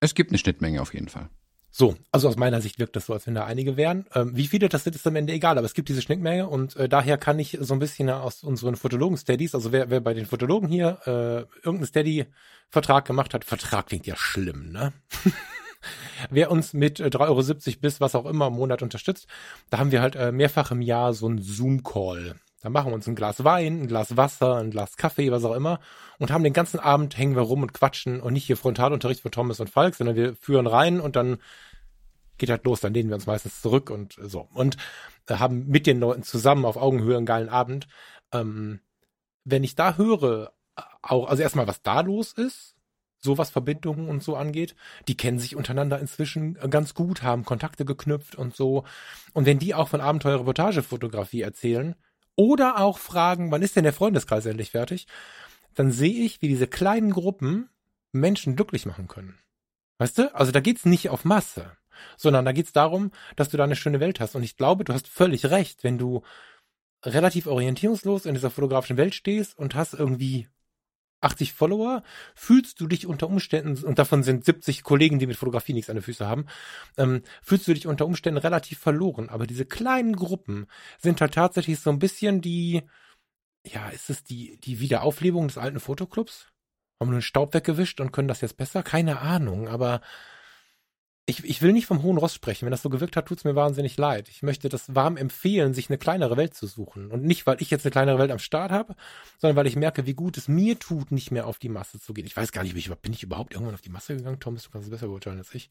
Es 0.00 0.14
gibt 0.14 0.30
eine 0.30 0.38
Schnittmenge 0.38 0.80
auf 0.82 0.94
jeden 0.94 1.08
Fall. 1.08 1.30
So, 1.78 1.94
also 2.10 2.28
aus 2.28 2.36
meiner 2.36 2.62
Sicht 2.62 2.78
wirkt 2.78 2.96
das 2.96 3.04
so, 3.04 3.12
als 3.12 3.26
wenn 3.26 3.34
da 3.34 3.44
einige 3.44 3.76
wären. 3.76 4.06
Ähm, 4.14 4.34
wie 4.34 4.46
viele 4.46 4.70
das 4.70 4.84
sind, 4.84 4.96
ist 4.96 5.06
am 5.06 5.14
Ende 5.14 5.34
egal, 5.34 5.58
aber 5.58 5.66
es 5.66 5.74
gibt 5.74 5.90
diese 5.90 6.00
Schnittmenge 6.00 6.48
und 6.48 6.74
äh, 6.76 6.88
daher 6.88 7.18
kann 7.18 7.38
ich 7.38 7.58
so 7.60 7.74
ein 7.74 7.80
bisschen 7.80 8.08
aus 8.08 8.42
unseren 8.42 8.76
Fotologen-Steadies, 8.76 9.54
also 9.54 9.72
wer, 9.72 9.90
wer 9.90 10.00
bei 10.00 10.14
den 10.14 10.24
Fotologen 10.24 10.70
hier 10.70 11.00
äh, 11.04 11.40
irgendeinen 11.58 11.84
Steady-Vertrag 11.84 13.04
gemacht 13.04 13.34
hat, 13.34 13.44
Vertrag 13.44 13.88
klingt 13.88 14.06
ja 14.06 14.16
schlimm, 14.16 14.72
ne? 14.72 14.94
wer 16.30 16.50
uns 16.50 16.72
mit 16.72 16.98
3,70 16.98 17.12
äh, 17.12 17.18
Euro 17.18 17.80
bis 17.82 18.00
was 18.00 18.14
auch 18.14 18.24
immer 18.24 18.46
im 18.46 18.54
Monat 18.54 18.80
unterstützt, 18.80 19.26
da 19.68 19.76
haben 19.76 19.92
wir 19.92 20.00
halt 20.00 20.16
äh, 20.16 20.32
mehrfach 20.32 20.70
im 20.70 20.80
Jahr 20.80 21.12
so 21.12 21.26
einen 21.26 21.42
Zoom-Call. 21.42 22.36
Dann 22.66 22.72
machen 22.72 22.90
wir 22.90 22.96
uns 22.96 23.06
ein 23.06 23.14
Glas 23.14 23.44
Wein, 23.44 23.82
ein 23.82 23.86
Glas 23.86 24.16
Wasser, 24.16 24.56
ein 24.56 24.72
Glas 24.72 24.96
Kaffee, 24.96 25.30
was 25.30 25.44
auch 25.44 25.54
immer 25.54 25.78
und 26.18 26.32
haben 26.32 26.42
den 26.42 26.52
ganzen 26.52 26.80
Abend 26.80 27.16
hängen 27.16 27.36
wir 27.36 27.42
rum 27.42 27.62
und 27.62 27.72
quatschen 27.72 28.20
und 28.20 28.32
nicht 28.32 28.46
hier 28.46 28.56
Frontalunterricht 28.56 29.20
von 29.20 29.30
Thomas 29.30 29.60
und 29.60 29.70
Falk, 29.70 29.94
sondern 29.94 30.16
wir 30.16 30.34
führen 30.34 30.66
rein 30.66 31.00
und 31.00 31.14
dann 31.14 31.38
geht 32.38 32.50
halt 32.50 32.64
los, 32.64 32.80
dann 32.80 32.92
lehnen 32.92 33.08
wir 33.08 33.14
uns 33.14 33.26
meistens 33.26 33.62
zurück 33.62 33.88
und 33.88 34.16
so. 34.20 34.48
Und 34.52 34.78
äh, 35.28 35.36
haben 35.36 35.68
mit 35.68 35.86
den 35.86 36.00
Leuten 36.00 36.24
zusammen 36.24 36.64
auf 36.64 36.76
Augenhöhe 36.76 37.16
einen 37.16 37.24
geilen 37.24 37.48
Abend. 37.48 37.86
Ähm, 38.32 38.80
wenn 39.44 39.62
ich 39.62 39.74
da 39.76 39.96
höre, 39.96 40.52
äh, 40.76 40.82
auch, 41.02 41.28
also 41.28 41.44
erstmal, 41.44 41.68
was 41.68 41.82
da 41.82 42.00
los 42.00 42.32
ist, 42.32 42.74
so 43.18 43.38
was 43.38 43.50
Verbindungen 43.50 44.08
und 44.08 44.24
so 44.24 44.34
angeht, 44.34 44.74
die 45.06 45.16
kennen 45.16 45.38
sich 45.38 45.54
untereinander 45.54 46.00
inzwischen 46.00 46.56
äh, 46.56 46.68
ganz 46.68 46.94
gut, 46.94 47.22
haben 47.22 47.44
Kontakte 47.44 47.84
geknüpft 47.84 48.34
und 48.34 48.56
so. 48.56 48.82
Und 49.34 49.46
wenn 49.46 49.60
die 49.60 49.74
auch 49.74 49.88
von 49.88 50.00
Abenteuer-Reportage-Fotografie 50.00 51.42
erzählen, 51.42 51.94
oder 52.36 52.78
auch 52.78 52.98
fragen, 52.98 53.50
wann 53.50 53.62
ist 53.62 53.76
denn 53.76 53.84
der 53.84 53.92
Freundeskreis 53.92 54.46
endlich 54.46 54.70
fertig? 54.70 55.06
dann 55.76 55.92
sehe 55.92 56.24
ich, 56.24 56.42
wie 56.42 56.48
diese 56.48 56.66
kleinen 56.66 57.12
Gruppen 57.12 57.68
Menschen 58.10 58.56
glücklich 58.56 58.86
machen 58.86 59.06
können. 59.06 59.38
Weißt 59.98 60.18
du? 60.18 60.34
Also 60.34 60.50
da 60.50 60.60
geht's 60.60 60.84
nicht 60.84 61.10
auf 61.10 61.24
Masse, 61.24 61.76
sondern 62.16 62.44
da 62.44 62.52
geht's 62.52 62.72
darum, 62.72 63.12
dass 63.36 63.50
du 63.50 63.56
da 63.56 63.64
eine 63.64 63.76
schöne 63.76 64.00
Welt 64.00 64.18
hast. 64.18 64.34
Und 64.34 64.42
ich 64.42 64.56
glaube, 64.56 64.84
du 64.84 64.92
hast 64.92 65.06
völlig 65.06 65.46
recht, 65.46 65.84
wenn 65.84 65.98
du 65.98 66.22
relativ 67.04 67.46
orientierungslos 67.46 68.26
in 68.26 68.34
dieser 68.34 68.50
fotografischen 68.50 68.96
Welt 68.96 69.14
stehst 69.14 69.56
und 69.56 69.74
hast 69.74 69.94
irgendwie 69.94 70.48
80 71.26 71.52
Follower, 71.52 72.02
fühlst 72.34 72.80
du 72.80 72.86
dich 72.86 73.06
unter 73.06 73.28
Umständen, 73.28 73.84
und 73.84 73.98
davon 73.98 74.22
sind 74.22 74.44
70 74.44 74.82
Kollegen, 74.82 75.18
die 75.18 75.26
mit 75.26 75.36
Fotografie 75.36 75.74
nichts 75.74 75.90
an 75.90 75.96
den 75.96 76.02
Füßen 76.02 76.26
haben, 76.26 76.46
ähm, 76.96 77.22
fühlst 77.42 77.68
du 77.68 77.74
dich 77.74 77.86
unter 77.86 78.06
Umständen 78.06 78.38
relativ 78.38 78.78
verloren. 78.78 79.28
Aber 79.28 79.46
diese 79.46 79.66
kleinen 79.66 80.16
Gruppen 80.16 80.66
sind 80.98 81.20
halt 81.20 81.34
tatsächlich 81.34 81.80
so 81.80 81.90
ein 81.90 81.98
bisschen 81.98 82.40
die, 82.40 82.82
ja, 83.64 83.88
ist 83.90 84.10
es 84.10 84.24
die, 84.24 84.58
die 84.60 84.80
Wiederauflebung 84.80 85.48
des 85.48 85.58
alten 85.58 85.80
Fotoclubs? 85.80 86.48
Haben 87.00 87.10
wir 87.10 87.18
den 87.18 87.22
Staub 87.22 87.52
weggewischt 87.52 88.00
und 88.00 88.12
können 88.12 88.28
das 88.28 88.40
jetzt 88.40 88.56
besser? 88.56 88.82
Keine 88.82 89.20
Ahnung, 89.20 89.68
aber 89.68 90.00
ich, 91.28 91.44
ich 91.44 91.60
will 91.60 91.72
nicht 91.72 91.86
vom 91.86 92.02
hohen 92.04 92.18
Ross 92.18 92.34
sprechen. 92.34 92.66
Wenn 92.66 92.70
das 92.70 92.82
so 92.82 92.88
gewirkt 92.88 93.16
hat, 93.16 93.26
tut's 93.26 93.42
mir 93.42 93.56
wahnsinnig 93.56 93.96
leid. 93.96 94.28
Ich 94.28 94.44
möchte 94.44 94.68
das 94.68 94.94
warm 94.94 95.16
empfehlen, 95.16 95.74
sich 95.74 95.90
eine 95.90 95.98
kleinere 95.98 96.36
Welt 96.36 96.54
zu 96.54 96.68
suchen. 96.68 97.10
Und 97.10 97.24
nicht, 97.24 97.46
weil 97.46 97.60
ich 97.60 97.70
jetzt 97.70 97.84
eine 97.84 97.90
kleinere 97.90 98.18
Welt 98.20 98.30
am 98.30 98.38
Start 98.38 98.70
habe, 98.70 98.94
sondern 99.38 99.56
weil 99.56 99.66
ich 99.66 99.74
merke, 99.74 100.06
wie 100.06 100.14
gut 100.14 100.38
es 100.38 100.46
mir 100.46 100.78
tut, 100.78 101.10
nicht 101.10 101.32
mehr 101.32 101.48
auf 101.48 101.58
die 101.58 101.68
Masse 101.68 102.00
zu 102.00 102.14
gehen. 102.14 102.26
Ich 102.26 102.36
weiß 102.36 102.52
gar 102.52 102.62
nicht, 102.62 102.74
bin 102.74 102.78
ich, 102.78 102.90
bin 103.00 103.12
ich 103.12 103.24
überhaupt 103.24 103.54
irgendwann 103.54 103.74
auf 103.74 103.82
die 103.82 103.90
Masse 103.90 104.16
gegangen? 104.16 104.38
Thomas, 104.38 104.62
du 104.62 104.70
kannst 104.70 104.86
es 104.86 104.90
besser 104.90 105.08
beurteilen 105.08 105.38
als 105.38 105.52
ich. 105.52 105.68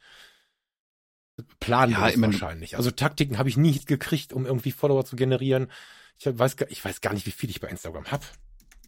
Plan 1.62 1.89
ja, 1.89 2.12
wahrscheinlich. 2.18 2.76
Also 2.76 2.91
Taktiken 2.91 3.38
habe 3.38 3.47
ich 3.47 3.56
nie 3.56 3.80
gekriegt, 3.80 4.34
um 4.34 4.45
irgendwie 4.45 4.72
Follower 4.72 5.06
zu 5.06 5.16
generieren. 5.16 5.72
Ich 6.18 6.26
weiß, 6.26 6.58
ich 6.68 6.84
weiß 6.84 6.99
gar 6.99 7.14
nicht, 7.14 7.26
wie 7.26 7.32
viel 7.32 7.49
ich 7.49 7.62
bei 7.62 7.70
Instagram 7.70 8.12
habe. 8.12 8.26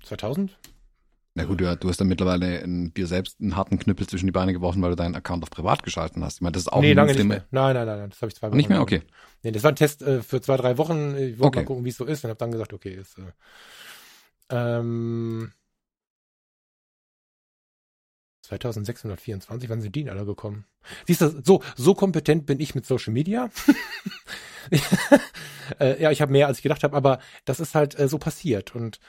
2000? 0.03 0.57
Na 1.37 1.43
gut, 1.43 1.61
du, 1.61 1.77
du 1.77 1.87
hast 1.87 2.01
dann 2.01 2.07
mittlerweile 2.07 2.61
in, 2.61 2.95
dir 2.95 3.05
selbst 3.05 3.39
einen 3.39 3.55
harten 3.55 3.77
Knüppel 3.77 4.07
zwischen 4.07 4.25
die 4.25 4.31
Beine 4.31 4.53
geworfen, 4.53 4.81
weil 4.81 4.89
du 4.89 4.95
deinen 4.95 5.13
Account 5.13 5.43
auf 5.43 5.51
privat 5.51 5.83
geschalten 5.83 6.23
hast. 6.23 6.37
Ich 6.37 6.41
meine, 6.41 6.53
das 6.53 6.63
ist 6.63 6.69
auch 6.69 6.81
nee, 6.81 6.93
lange 6.93 7.13
nicht 7.13 7.23
mehr. 7.25 7.45
Nein, 7.51 7.75
nein, 7.75 7.85
nein, 7.85 8.09
das 8.09 8.23
habe 8.23 8.29
ich 8.29 8.35
zwei 8.35 8.47
Wochen. 8.47 8.57
Nicht 8.57 8.69
mehr, 8.69 8.81
okay. 8.81 9.03
Nee, 9.43 9.51
das 9.51 9.61
war 9.61 9.71
ein 9.71 9.75
Test 9.75 10.01
äh, 10.01 10.23
für 10.23 10.41
zwei, 10.41 10.57
drei 10.57 10.79
Wochen. 10.79 11.15
Ich 11.15 11.37
wollte 11.37 11.45
okay. 11.45 11.59
mal 11.59 11.65
gucken, 11.65 11.85
wie 11.85 11.89
es 11.89 11.97
so 11.97 12.05
ist 12.05 12.23
und 12.23 12.31
habe 12.31 12.39
dann 12.39 12.51
gesagt, 12.51 12.73
okay, 12.73 12.89
ist 12.89 13.19
äh, 13.19 13.31
ähm, 14.49 15.51
2624, 18.41 19.69
wann 19.69 19.81
sind 19.81 19.95
die 19.95 20.05
denn 20.05 20.17
alle 20.17 20.25
gekommen? 20.25 20.65
Siehst 21.05 21.21
du, 21.21 21.39
so, 21.43 21.61
so 21.75 21.93
kompetent 21.93 22.47
bin 22.47 22.59
ich 22.59 22.73
mit 22.73 22.87
Social 22.87 23.13
Media. 23.13 23.51
äh, 25.79 26.01
ja, 26.01 26.09
ich 26.09 26.19
habe 26.19 26.31
mehr, 26.31 26.47
als 26.47 26.57
ich 26.57 26.63
gedacht 26.63 26.83
habe, 26.83 26.97
aber 26.97 27.19
das 27.45 27.59
ist 27.59 27.75
halt 27.75 27.99
äh, 27.99 28.07
so 28.07 28.17
passiert 28.17 28.73
und 28.73 28.99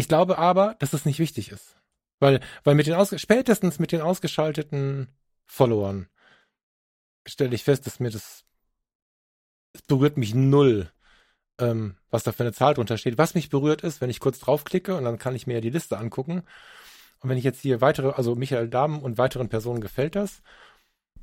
ich 0.00 0.08
glaube 0.08 0.38
aber, 0.38 0.76
dass 0.78 0.92
es 0.92 1.04
nicht 1.04 1.18
wichtig 1.18 1.50
ist. 1.50 1.76
Weil, 2.18 2.40
weil 2.64 2.74
mit 2.74 2.86
den 2.86 2.94
Aus 2.94 3.14
spätestens 3.20 3.78
mit 3.78 3.92
den 3.92 4.00
ausgeschalteten 4.00 5.08
Followern 5.46 6.08
stelle 7.26 7.54
ich 7.54 7.64
fest, 7.64 7.86
dass 7.86 8.00
mir 8.00 8.10
das, 8.10 8.44
es 9.72 9.82
berührt 9.82 10.16
mich 10.16 10.34
null, 10.34 10.90
ähm, 11.58 11.96
was 12.10 12.24
da 12.24 12.32
für 12.32 12.42
eine 12.42 12.52
Zahl 12.52 12.74
drunter 12.74 12.98
steht. 12.98 13.18
Was 13.18 13.34
mich 13.34 13.50
berührt 13.50 13.82
ist, 13.82 14.00
wenn 14.00 14.10
ich 14.10 14.20
kurz 14.20 14.38
draufklicke 14.38 14.96
und 14.96 15.04
dann 15.04 15.18
kann 15.18 15.34
ich 15.34 15.46
mir 15.46 15.54
ja 15.54 15.60
die 15.60 15.70
Liste 15.70 15.98
angucken. 15.98 16.42
Und 17.20 17.30
wenn 17.30 17.38
ich 17.38 17.44
jetzt 17.44 17.60
hier 17.60 17.80
weitere, 17.80 18.12
also 18.12 18.34
Michael 18.34 18.68
Dahmen 18.68 19.00
und 19.00 19.18
weiteren 19.18 19.48
Personen 19.48 19.80
gefällt 19.80 20.16
das, 20.16 20.42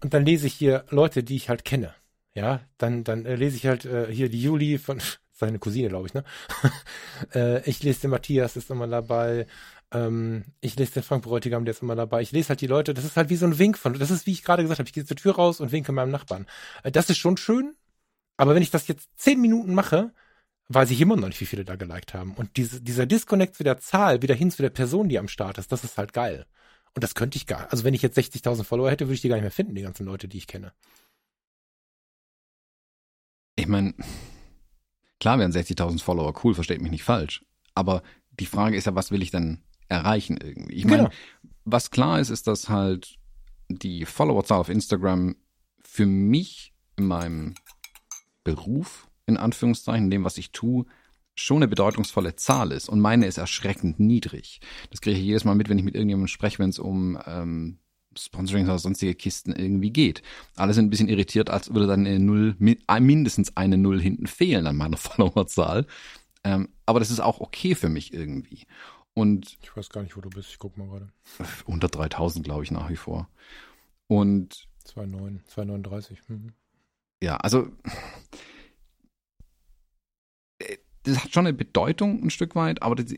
und 0.04 0.14
dann 0.14 0.26
lese 0.26 0.48
ich 0.48 0.54
hier 0.54 0.86
Leute, 0.90 1.24
die 1.24 1.36
ich 1.36 1.50
halt 1.50 1.66
kenne. 1.66 1.96
Ja, 2.36 2.62
dann, 2.78 3.04
dann 3.04 3.26
äh, 3.26 3.36
lese 3.36 3.58
ich 3.58 3.66
halt 3.66 3.86
äh, 3.86 4.14
hier 4.14 4.30
die 4.30 4.42
Juli 4.42 4.78
von 4.78 5.02
seine 5.38 5.60
Cousine, 5.60 5.90
glaube 5.90 6.08
ich, 6.08 6.14
ne? 6.14 6.24
äh, 7.34 7.70
ich 7.70 7.84
lese 7.84 8.02
den 8.02 8.12
Matthias, 8.12 8.56
ist 8.56 8.70
immer 8.70 8.88
dabei. 8.88 9.48
Ähm, 9.92 10.46
ich 10.62 10.76
lese 10.76 10.94
den 10.94 11.04
Frank 11.04 11.24
Bräutigam, 11.24 11.66
der 11.66 11.74
ist 11.74 11.82
immer 11.82 11.96
dabei. 11.96 12.22
Ich 12.22 12.32
lese 12.32 12.50
halt 12.50 12.62
die 12.62 12.68
Leute, 12.68 12.94
das 12.94 13.06
ist 13.06 13.18
halt 13.18 13.30
wie 13.30 13.36
so 13.36 13.46
ein 13.46 13.58
Wink 13.60 13.78
von, 13.78 13.98
das 13.98 14.12
ist, 14.12 14.26
wie 14.26 14.32
ich 14.32 14.44
gerade 14.44 14.64
gesagt 14.64 14.80
habe, 14.80 14.88
ich 14.88 14.94
gehe 14.94 15.06
zur 15.06 15.18
Tür 15.18 15.36
raus 15.36 15.62
und 15.62 15.72
winke 15.72 15.92
meinem 15.92 16.12
Nachbarn. 16.12 16.48
Äh, 16.84 16.92
das 16.92 17.10
ist 17.10 17.18
schon 17.18 17.38
schön, 17.38 17.76
aber 18.38 18.56
wenn 18.56 18.64
ich 18.64 18.72
das 18.72 18.88
jetzt 18.88 19.10
zehn 19.16 19.40
Minuten 19.40 19.74
mache, 19.74 20.12
weiß 20.70 20.92
ich 20.92 21.02
immer 21.02 21.16
noch 21.16 21.28
nicht, 21.28 21.42
wie 21.42 21.46
viele 21.46 21.66
da 21.66 21.76
geliked 21.76 22.14
haben. 22.14 22.34
Und 22.36 22.58
diese, 22.58 22.82
dieser 22.82 23.06
Disconnect 23.06 23.56
zu 23.56 23.64
der 23.64 23.80
Zahl, 23.80 24.22
wieder 24.22 24.36
hin 24.36 24.52
zu 24.52 24.62
der 24.62 24.70
Person, 24.70 25.10
die 25.10 25.20
am 25.20 25.28
Start 25.28 25.58
ist, 25.58 25.72
das 25.72 25.84
ist 25.84 25.98
halt 25.98 26.14
geil. 26.14 26.46
Und 26.94 27.04
das 27.04 27.16
könnte 27.16 27.38
ich 27.38 27.48
gar, 27.48 27.72
also 27.72 27.84
wenn 27.84 27.94
ich 27.94 28.02
jetzt 28.02 28.18
60.000 28.18 28.64
Follower 28.64 28.90
hätte, 28.90 29.06
würde 29.06 29.16
ich 29.16 29.22
die 29.22 29.30
gar 29.30 29.36
nicht 29.36 29.44
mehr 29.44 29.52
finden, 29.52 29.76
die 29.76 29.84
ganzen 29.84 30.06
Leute, 30.06 30.28
die 30.28 30.38
ich 30.38 30.48
kenne. 30.48 30.74
Ich 33.56 33.68
meine, 33.68 33.94
Klar 35.20 35.40
wären 35.40 35.52
60.000 35.52 36.02
Follower 36.02 36.34
cool, 36.44 36.54
versteht 36.54 36.82
mich 36.82 36.92
nicht 36.92 37.04
falsch. 37.04 37.44
Aber 37.74 38.04
die 38.40 38.46
Frage 38.46 38.78
ist 38.78 38.86
ja, 38.86 38.96
was 38.96 39.12
will 39.12 39.22
ich 39.22 39.32
denn 39.32 39.62
erreichen 39.88 40.38
irgendwie? 40.38 40.76
Ich 40.76 40.86
meine, 40.86 41.04
genau. 41.04 41.16
was 41.66 41.92
klar 41.92 42.20
ist, 42.20 42.30
ist, 42.30 42.48
dass 42.48 42.70
halt 42.70 43.18
die 43.70 44.06
Followerzahl 44.06 44.60
auf 44.60 44.70
Instagram 44.70 45.36
für 45.82 46.06
mich 46.06 46.74
in 46.96 47.06
meinem 47.06 47.56
Beruf, 48.44 49.08
in 49.26 49.38
Anführungszeichen, 49.38 50.06
in 50.06 50.12
dem, 50.12 50.24
was 50.24 50.38
ich 50.38 50.52
tue, 50.52 50.86
schon 51.36 51.58
eine 51.58 51.68
bedeutungsvolle 51.68 52.36
Zahl 52.36 52.72
ist. 52.72 52.90
Und 52.90 53.00
meine 53.00 53.28
ist 53.28 53.38
erschreckend 53.38 54.00
niedrig. 54.00 54.60
Das 54.90 55.02
kriege 55.02 55.18
ich 55.18 55.24
jedes 55.24 55.46
Mal 55.46 55.56
mit, 55.56 55.70
wenn 55.70 55.78
ich 55.78 55.84
mit 55.84 55.96
irgendjemandem 55.96 56.28
spreche, 56.28 56.60
wenn 56.60 56.70
es 56.70 56.80
um 56.80 57.20
ähm, 57.26 57.80
Sponsorings 58.18 58.68
oder 58.68 58.80
sonstige 58.80 59.16
Kisten 59.16 59.54
irgendwie 59.54 59.92
geht. 59.92 60.22
Alle 60.56 60.74
sind 60.74 60.86
ein 60.86 60.90
bisschen 60.90 61.10
irritiert, 61.10 61.50
als 61.50 61.74
würde 61.74 61.88
dann 61.88 62.06
eine 62.06 62.20
Null, 62.20 62.56
mindestens 62.60 63.56
eine 63.56 63.78
Null 63.78 64.02
hinten 64.02 64.28
fehlen 64.28 64.68
an 64.68 64.76
meiner 64.76 64.98
Followerzahl. 64.98 65.86
Ähm, 66.44 66.70
aber 66.86 67.00
das 67.00 67.12
ist 67.12 67.20
auch 67.20 67.40
okay 67.40 67.76
für 67.76 67.90
mich 67.90 68.14
irgendwie. 68.14 68.66
Und 69.14 69.58
ich 69.62 69.76
weiß 69.76 69.90
gar 69.90 70.04
nicht, 70.04 70.16
wo 70.16 70.22
du 70.22 70.30
bist. 70.30 70.50
Ich 70.50 70.60
guck 70.60 70.78
mal 70.78 70.88
gerade. 70.88 71.12
Unter 71.66 71.88
3000, 71.88 72.46
glaube 72.46 72.64
ich, 72.64 72.72
nach 72.72 72.90
wie 72.90 72.96
vor. 72.96 73.30
Und 74.08 74.68
2,9, 74.86 75.40
2,39. 75.54 76.18
Mhm. 76.28 76.54
Ja, 77.22 77.38
also 77.38 77.68
äh, 80.60 80.78
das 81.04 81.24
hat 81.24 81.34
schon 81.34 81.48
eine 81.48 81.58
Bedeutung 81.58 82.24
ein 82.24 82.30
Stück 82.30 82.56
weit, 82.56 82.82
aber 82.82 82.96
das, 82.96 83.14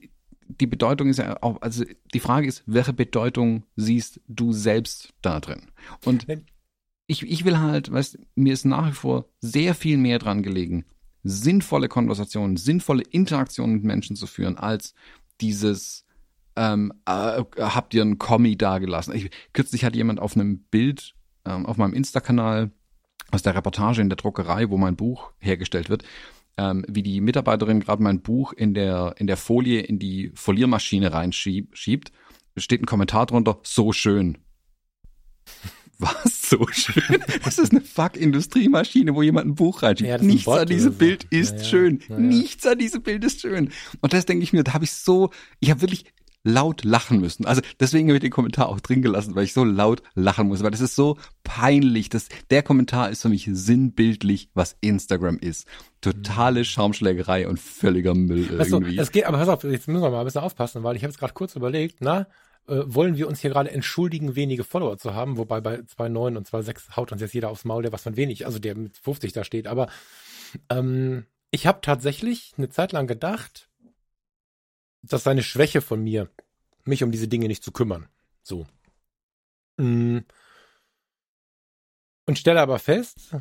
die 0.49 0.67
Bedeutung 0.67 1.09
ist 1.09 1.19
ja 1.19 1.41
auch, 1.41 1.61
also 1.61 1.85
die 2.13 2.19
Frage 2.19 2.47
ist, 2.47 2.63
welche 2.65 2.93
Bedeutung 2.93 3.63
siehst 3.75 4.19
du 4.27 4.51
selbst 4.51 5.13
da 5.21 5.39
drin? 5.39 5.67
Und 6.03 6.25
ich, 7.07 7.23
ich 7.23 7.45
will 7.45 7.59
halt, 7.59 7.91
weißt, 7.91 8.19
mir 8.35 8.53
ist 8.53 8.65
nach 8.65 8.87
wie 8.89 8.93
vor 8.93 9.25
sehr 9.39 9.75
viel 9.75 9.97
mehr 9.97 10.19
dran 10.19 10.43
gelegen, 10.43 10.85
sinnvolle 11.23 11.87
Konversationen, 11.87 12.57
sinnvolle 12.57 13.03
Interaktionen 13.03 13.75
mit 13.75 13.83
Menschen 13.83 14.15
zu 14.15 14.27
führen, 14.27 14.57
als 14.57 14.93
dieses, 15.41 16.05
ähm, 16.55 16.93
äh, 17.05 17.43
habt 17.57 17.93
ihr 17.93 18.01
einen 18.01 18.17
Kommi 18.17 18.57
dagelassen? 18.57 19.15
Ich, 19.15 19.29
kürzlich 19.53 19.85
hat 19.85 19.95
jemand 19.95 20.19
auf 20.19 20.35
einem 20.35 20.59
Bild 20.59 21.15
ähm, 21.45 21.65
auf 21.65 21.77
meinem 21.77 21.93
Insta-Kanal 21.93 22.71
aus 23.31 23.43
der 23.43 23.55
Reportage 23.55 24.01
in 24.01 24.09
der 24.09 24.17
Druckerei, 24.17 24.69
wo 24.69 24.77
mein 24.77 24.95
Buch 24.95 25.31
hergestellt 25.39 25.89
wird, 25.89 26.03
ähm, 26.59 26.83
wie 26.89 27.03
die 27.03 27.21
Mitarbeiterin 27.21 27.79
gerade 27.79 28.03
mein 28.03 28.21
Buch 28.21 28.51
in 28.51 28.73
der, 28.73 29.15
in 29.17 29.27
der 29.27 29.37
Folie 29.37 29.79
in 29.79 29.97
die 29.97 30.31
Foliermaschine 30.35 31.13
reinschiebt, 31.13 32.11
steht 32.57 32.81
ein 32.81 32.85
Kommentar 32.85 33.25
drunter, 33.27 33.59
so 33.63 33.93
schön. 33.93 34.37
Was? 35.99 36.49
So 36.49 36.65
schön? 36.71 37.23
Das 37.43 37.59
ist 37.59 37.71
eine 37.71 37.81
Fuck-Industriemaschine, 37.81 39.15
wo 39.15 39.21
jemand 39.21 39.47
ein 39.47 39.55
Buch 39.55 39.83
reinschiebt. 39.83 40.09
Ja, 40.09 40.17
Nichts 40.17 40.47
an 40.47 40.67
diesem 40.67 40.95
Bild 40.95 41.25
ist 41.29 41.51
ja, 41.51 41.57
ja. 41.57 41.63
schön. 41.63 42.03
Nichts 42.09 42.65
an 42.65 42.77
diesem 42.77 43.03
Bild 43.03 43.23
ist 43.23 43.41
schön. 43.41 43.71
Und 44.01 44.13
das 44.13 44.25
denke 44.25 44.43
ich 44.43 44.51
mir, 44.51 44.63
da 44.63 44.73
habe 44.73 44.85
ich 44.85 44.91
so, 44.91 45.29
ich 45.59 45.69
habe 45.69 45.81
wirklich 45.81 46.05
laut 46.43 46.83
lachen 46.83 47.19
müssen. 47.19 47.45
Also 47.45 47.61
deswegen 47.79 48.07
habe 48.07 48.17
ich 48.17 48.21
den 48.21 48.31
Kommentar 48.31 48.69
auch 48.69 48.79
drin 48.79 49.01
gelassen, 49.01 49.35
weil 49.35 49.43
ich 49.43 49.53
so 49.53 49.63
laut 49.63 50.01
lachen 50.15 50.47
muss, 50.47 50.63
weil 50.63 50.71
das 50.71 50.81
ist 50.81 50.95
so 50.95 51.17
peinlich. 51.43 52.09
Das, 52.09 52.29
der 52.49 52.63
Kommentar 52.63 53.09
ist 53.09 53.21
für 53.21 53.29
mich 53.29 53.49
sinnbildlich, 53.51 54.49
was 54.53 54.77
Instagram 54.81 55.37
ist. 55.37 55.67
Totale. 56.01 56.63
Schaumschlägerei 56.63 57.47
und 57.47 57.59
völliger 57.59 58.13
Müll 58.13 58.47
irgendwie. 58.51 58.95
So, 58.95 59.01
es 59.01 59.11
geht, 59.11 59.25
aber 59.25 59.37
pass 59.37 59.49
auf, 59.49 59.63
jetzt 59.63 59.87
müssen 59.87 60.01
wir 60.01 60.09
mal 60.09 60.19
ein 60.19 60.25
bisschen 60.25 60.41
aufpassen, 60.41 60.83
weil 60.83 60.95
ich 60.95 61.03
habe 61.03 61.11
es 61.11 61.17
gerade 61.17 61.33
kurz 61.33 61.55
überlegt, 61.55 61.97
na, 61.99 62.27
äh, 62.67 62.83
wollen 62.85 63.17
wir 63.17 63.27
uns 63.27 63.39
hier 63.41 63.49
gerade 63.49 63.71
entschuldigen, 63.71 64.35
wenige 64.35 64.63
Follower 64.63 64.97
zu 64.97 65.13
haben, 65.13 65.37
wobei 65.37 65.59
bei 65.59 65.79
2,9 65.79 66.37
und 66.37 66.47
2,6 66.47 66.95
haut 66.95 67.11
uns 67.11 67.21
jetzt 67.21 67.33
jeder 67.33 67.49
aufs 67.49 67.65
Maul, 67.65 67.81
der 67.83 67.91
was 67.91 68.03
von 68.03 68.15
wenig, 68.15 68.45
also 68.45 68.59
der 68.59 68.75
mit 68.75 68.97
50 68.97 69.33
da 69.33 69.43
steht, 69.43 69.67
aber 69.67 69.87
ähm, 70.69 71.25
ich 71.51 71.65
habe 71.65 71.79
tatsächlich 71.81 72.53
eine 72.57 72.69
Zeit 72.69 72.91
lang 72.91 73.07
gedacht, 73.07 73.68
das 75.01 75.23
sei 75.23 75.31
eine 75.31 75.43
Schwäche 75.43 75.81
von 75.81 76.03
mir, 76.03 76.29
mich 76.83 77.03
um 77.03 77.11
diese 77.11 77.27
Dinge 77.27 77.47
nicht 77.47 77.63
zu 77.63 77.71
kümmern. 77.71 78.07
So. 78.43 78.67
Mm. 79.77 80.19
Und 82.25 82.37
stelle 82.37 82.61
aber 82.61 82.79
fest, 82.79 83.35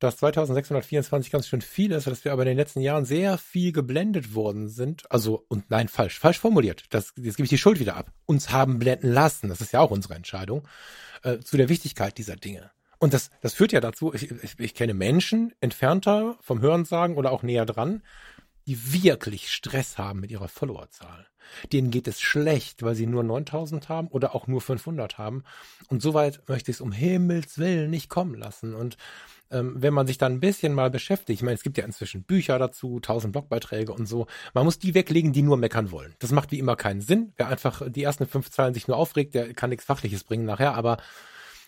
dass 0.00 0.16
2624 0.16 1.30
ganz 1.30 1.46
schön 1.46 1.60
viel 1.60 1.92
ist, 1.92 2.06
dass 2.06 2.24
wir 2.24 2.32
aber 2.32 2.42
in 2.42 2.48
den 2.48 2.56
letzten 2.56 2.80
Jahren 2.80 3.04
sehr 3.04 3.36
viel 3.36 3.72
geblendet 3.72 4.34
worden 4.34 4.68
sind. 4.68 5.10
Also, 5.10 5.44
und 5.48 5.70
nein, 5.70 5.88
falsch, 5.88 6.18
falsch 6.18 6.38
formuliert. 6.38 6.84
Das, 6.90 7.12
jetzt 7.16 7.36
gebe 7.36 7.44
ich 7.44 7.50
die 7.50 7.58
Schuld 7.58 7.80
wieder 7.80 7.96
ab. 7.96 8.10
Uns 8.24 8.50
haben 8.50 8.78
blenden 8.78 9.12
lassen, 9.12 9.48
das 9.48 9.60
ist 9.60 9.72
ja 9.72 9.80
auch 9.80 9.90
unsere 9.90 10.14
Entscheidung, 10.14 10.66
äh, 11.22 11.38
zu 11.40 11.58
der 11.58 11.68
Wichtigkeit 11.68 12.16
dieser 12.16 12.36
Dinge. 12.36 12.70
Und 12.98 13.12
das, 13.12 13.30
das 13.42 13.54
führt 13.54 13.72
ja 13.72 13.80
dazu, 13.80 14.12
ich, 14.14 14.30
ich, 14.30 14.58
ich 14.58 14.74
kenne 14.74 14.94
Menschen 14.94 15.52
entfernter 15.60 16.36
vom 16.40 16.60
Hörensagen 16.60 17.16
oder 17.16 17.30
auch 17.30 17.42
näher 17.42 17.66
dran, 17.66 18.02
die 18.70 18.92
wirklich 18.92 19.52
Stress 19.52 19.98
haben 19.98 20.20
mit 20.20 20.30
ihrer 20.30 20.46
Followerzahl. 20.46 21.26
Denen 21.72 21.90
geht 21.90 22.06
es 22.06 22.20
schlecht, 22.20 22.84
weil 22.84 22.94
sie 22.94 23.08
nur 23.08 23.24
9000 23.24 23.88
haben 23.88 24.06
oder 24.06 24.32
auch 24.32 24.46
nur 24.46 24.60
500 24.60 25.18
haben. 25.18 25.42
Und 25.88 26.02
soweit 26.02 26.48
möchte 26.48 26.70
ich 26.70 26.76
es 26.76 26.80
um 26.80 26.92
Himmels 26.92 27.58
Willen 27.58 27.90
nicht 27.90 28.08
kommen 28.08 28.36
lassen. 28.36 28.76
Und 28.76 28.96
ähm, 29.50 29.74
wenn 29.76 29.92
man 29.92 30.06
sich 30.06 30.18
dann 30.18 30.34
ein 30.34 30.40
bisschen 30.40 30.72
mal 30.72 30.88
beschäftigt, 30.88 31.40
ich 31.40 31.42
meine, 31.42 31.56
es 31.56 31.64
gibt 31.64 31.78
ja 31.78 31.84
inzwischen 31.84 32.22
Bücher 32.22 32.60
dazu, 32.60 32.98
1000 32.98 33.32
Blogbeiträge 33.32 33.92
und 33.92 34.06
so, 34.06 34.28
man 34.54 34.64
muss 34.64 34.78
die 34.78 34.94
weglegen, 34.94 35.32
die 35.32 35.42
nur 35.42 35.56
meckern 35.56 35.90
wollen. 35.90 36.14
Das 36.20 36.30
macht 36.30 36.52
wie 36.52 36.60
immer 36.60 36.76
keinen 36.76 37.00
Sinn. 37.00 37.32
Wer 37.36 37.48
einfach 37.48 37.82
die 37.90 38.04
ersten 38.04 38.26
fünf 38.26 38.52
Zeilen 38.52 38.74
sich 38.74 38.86
nur 38.86 38.98
aufregt, 38.98 39.34
der 39.34 39.52
kann 39.52 39.70
nichts 39.70 39.84
Fachliches 39.84 40.22
bringen 40.22 40.44
nachher, 40.44 40.76
aber 40.76 40.98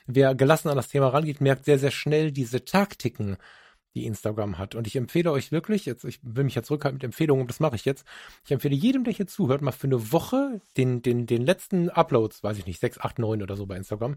wer 0.06 0.36
gelassen 0.36 0.68
an 0.68 0.76
das 0.76 0.86
Thema 0.86 1.08
rangeht, 1.08 1.40
merkt 1.40 1.64
sehr, 1.64 1.80
sehr 1.80 1.90
schnell 1.90 2.30
diese 2.30 2.64
Taktiken, 2.64 3.38
die 3.94 4.06
Instagram 4.06 4.58
hat. 4.58 4.74
Und 4.74 4.86
ich 4.86 4.96
empfehle 4.96 5.30
euch 5.32 5.52
wirklich, 5.52 5.86
jetzt, 5.86 6.04
ich 6.04 6.20
will 6.22 6.44
mich 6.44 6.54
jetzt 6.54 6.66
zurückhalten 6.68 6.96
mit 6.96 7.04
Empfehlungen, 7.04 7.46
das 7.46 7.60
mache 7.60 7.76
ich 7.76 7.84
jetzt. 7.84 8.06
Ich 8.44 8.52
empfehle 8.52 8.74
jedem, 8.74 9.04
der 9.04 9.12
hier 9.12 9.26
zuhört, 9.26 9.62
mal 9.62 9.72
für 9.72 9.86
eine 9.86 10.12
Woche 10.12 10.60
den, 10.76 11.02
den, 11.02 11.26
den 11.26 11.42
letzten 11.42 11.90
Uploads, 11.90 12.42
weiß 12.42 12.58
ich 12.58 12.66
nicht, 12.66 12.80
6, 12.80 12.98
8, 13.00 13.18
9 13.18 13.42
oder 13.42 13.56
so 13.56 13.66
bei 13.66 13.76
Instagram, 13.76 14.16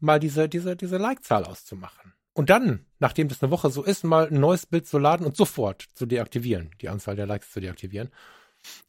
mal 0.00 0.20
diese, 0.20 0.48
diese, 0.48 0.76
diese 0.76 0.98
Like-Zahl 0.98 1.44
auszumachen. 1.44 2.12
Und 2.38 2.50
dann, 2.50 2.86
nachdem 3.00 3.26
das 3.26 3.42
eine 3.42 3.50
Woche 3.50 3.68
so 3.68 3.82
ist, 3.82 4.04
mal 4.04 4.28
ein 4.28 4.38
neues 4.38 4.64
Bild 4.64 4.86
zu 4.86 4.98
laden 4.98 5.26
und 5.26 5.36
sofort 5.36 5.86
zu 5.94 6.06
deaktivieren, 6.06 6.70
die 6.80 6.88
Anzahl 6.88 7.16
der 7.16 7.26
Likes 7.26 7.50
zu 7.50 7.58
deaktivieren. 7.58 8.10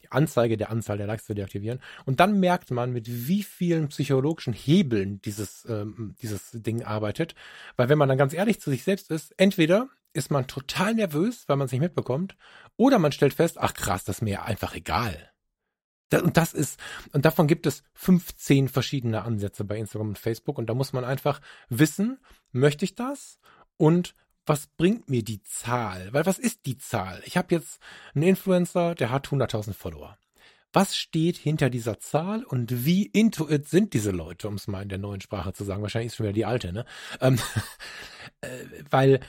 Die 0.02 0.12
Anzeige 0.12 0.56
der 0.56 0.70
Anzahl 0.70 0.98
der 0.98 1.08
Likes 1.08 1.26
zu 1.26 1.34
deaktivieren. 1.34 1.80
Und 2.04 2.20
dann 2.20 2.38
merkt 2.38 2.70
man, 2.70 2.92
mit 2.92 3.08
wie 3.08 3.42
vielen 3.42 3.88
psychologischen 3.88 4.52
Hebeln 4.52 5.20
dieses, 5.22 5.66
ähm, 5.68 6.14
dieses 6.22 6.50
Ding 6.52 6.84
arbeitet. 6.84 7.34
Weil 7.76 7.88
wenn 7.88 7.98
man 7.98 8.08
dann 8.08 8.18
ganz 8.18 8.34
ehrlich 8.34 8.60
zu 8.60 8.70
sich 8.70 8.84
selbst 8.84 9.10
ist, 9.10 9.34
entweder 9.36 9.88
ist 10.12 10.30
man 10.30 10.46
total 10.46 10.94
nervös, 10.94 11.48
weil 11.48 11.56
man 11.56 11.66
es 11.66 11.72
nicht 11.72 11.80
mitbekommt, 11.80 12.36
oder 12.76 12.98
man 12.98 13.12
stellt 13.12 13.34
fest, 13.34 13.58
ach 13.58 13.74
krass, 13.74 14.04
das 14.04 14.16
ist 14.16 14.22
mir 14.22 14.44
einfach 14.44 14.74
egal. 14.74 15.30
Und 16.12 16.36
das 16.36 16.54
ist, 16.54 16.80
und 17.12 17.24
davon 17.24 17.46
gibt 17.46 17.66
es 17.66 17.84
15 17.94 18.68
verschiedene 18.68 19.22
Ansätze 19.22 19.64
bei 19.64 19.76
Instagram 19.76 20.08
und 20.08 20.18
Facebook. 20.18 20.58
Und 20.58 20.66
da 20.66 20.74
muss 20.74 20.92
man 20.92 21.04
einfach 21.04 21.40
wissen, 21.68 22.18
möchte 22.50 22.84
ich 22.84 22.96
das? 22.96 23.38
Und 23.76 24.16
was 24.44 24.66
bringt 24.66 25.08
mir 25.08 25.22
die 25.22 25.42
Zahl? 25.44 26.12
Weil 26.12 26.26
was 26.26 26.38
ist 26.38 26.66
die 26.66 26.78
Zahl? 26.78 27.22
Ich 27.24 27.36
habe 27.36 27.54
jetzt 27.54 27.78
einen 28.14 28.24
Influencer, 28.24 28.96
der 28.96 29.10
hat 29.10 29.28
100.000 29.28 29.74
Follower. 29.74 30.18
Was 30.72 30.96
steht 30.96 31.36
hinter 31.36 31.68
dieser 31.68 31.98
Zahl 31.98 32.44
und 32.44 32.84
wie 32.84 33.06
intuit 33.06 33.68
sind 33.68 33.92
diese 33.92 34.12
Leute, 34.12 34.48
um 34.48 34.54
es 34.54 34.68
mal 34.68 34.82
in 34.82 34.88
der 34.88 34.98
neuen 34.98 35.20
Sprache 35.20 35.52
zu 35.52 35.64
sagen? 35.64 35.82
Wahrscheinlich 35.82 36.08
ist 36.08 36.16
schon 36.16 36.24
wieder 36.24 36.32
die 36.32 36.44
alte, 36.44 36.72
ne? 36.72 36.84
Ähm, 37.20 37.38
äh, 38.40 38.48
weil 38.88 39.20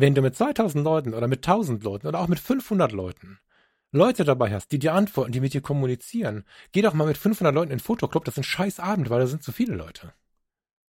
wenn 0.00 0.14
du 0.14 0.22
mit 0.22 0.36
2000 0.36 0.84
Leuten 0.84 1.14
oder 1.14 1.28
mit 1.28 1.46
1000 1.46 1.82
Leuten 1.82 2.06
oder 2.06 2.20
auch 2.20 2.28
mit 2.28 2.40
500 2.40 2.92
Leuten 2.92 3.38
Leute 3.92 4.24
dabei 4.24 4.52
hast, 4.52 4.72
die 4.72 4.78
dir 4.78 4.94
antworten, 4.94 5.32
die 5.32 5.40
mit 5.40 5.54
dir 5.54 5.60
kommunizieren, 5.60 6.44
geh 6.72 6.82
doch 6.82 6.94
mal 6.94 7.06
mit 7.06 7.16
500 7.16 7.54
Leuten 7.54 7.70
in 7.70 7.78
den 7.78 7.84
Fotoclub, 7.84 8.24
das 8.24 8.34
ist 8.34 8.38
ein 8.38 8.44
scheiß 8.44 8.80
Abend, 8.80 9.10
weil 9.10 9.20
da 9.20 9.26
sind 9.26 9.42
zu 9.42 9.52
viele 9.52 9.74
Leute. 9.74 10.12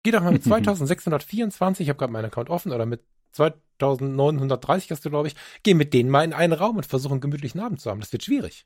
Geh 0.03 0.11
doch 0.11 0.21
mal 0.21 0.33
mit 0.33 0.43
2624, 0.43 1.85
ich 1.85 1.89
habe 1.89 1.99
gerade 1.99 2.11
meinen 2.11 2.25
Account 2.25 2.49
offen, 2.49 2.71
oder 2.71 2.85
mit 2.85 3.01
2930 3.33 4.91
hast 4.91 5.05
du, 5.05 5.09
glaube 5.09 5.27
ich, 5.27 5.35
geh 5.63 5.73
mit 5.73 5.93
denen 5.93 6.09
mal 6.09 6.23
in 6.23 6.33
einen 6.33 6.53
Raum 6.53 6.77
und 6.77 6.85
versuch 6.85 7.11
einen 7.11 7.21
gemütlichen 7.21 7.61
Abend 7.61 7.79
zu 7.79 7.89
haben. 7.89 7.99
Das 7.99 8.11
wird 8.11 8.23
schwierig. 8.23 8.65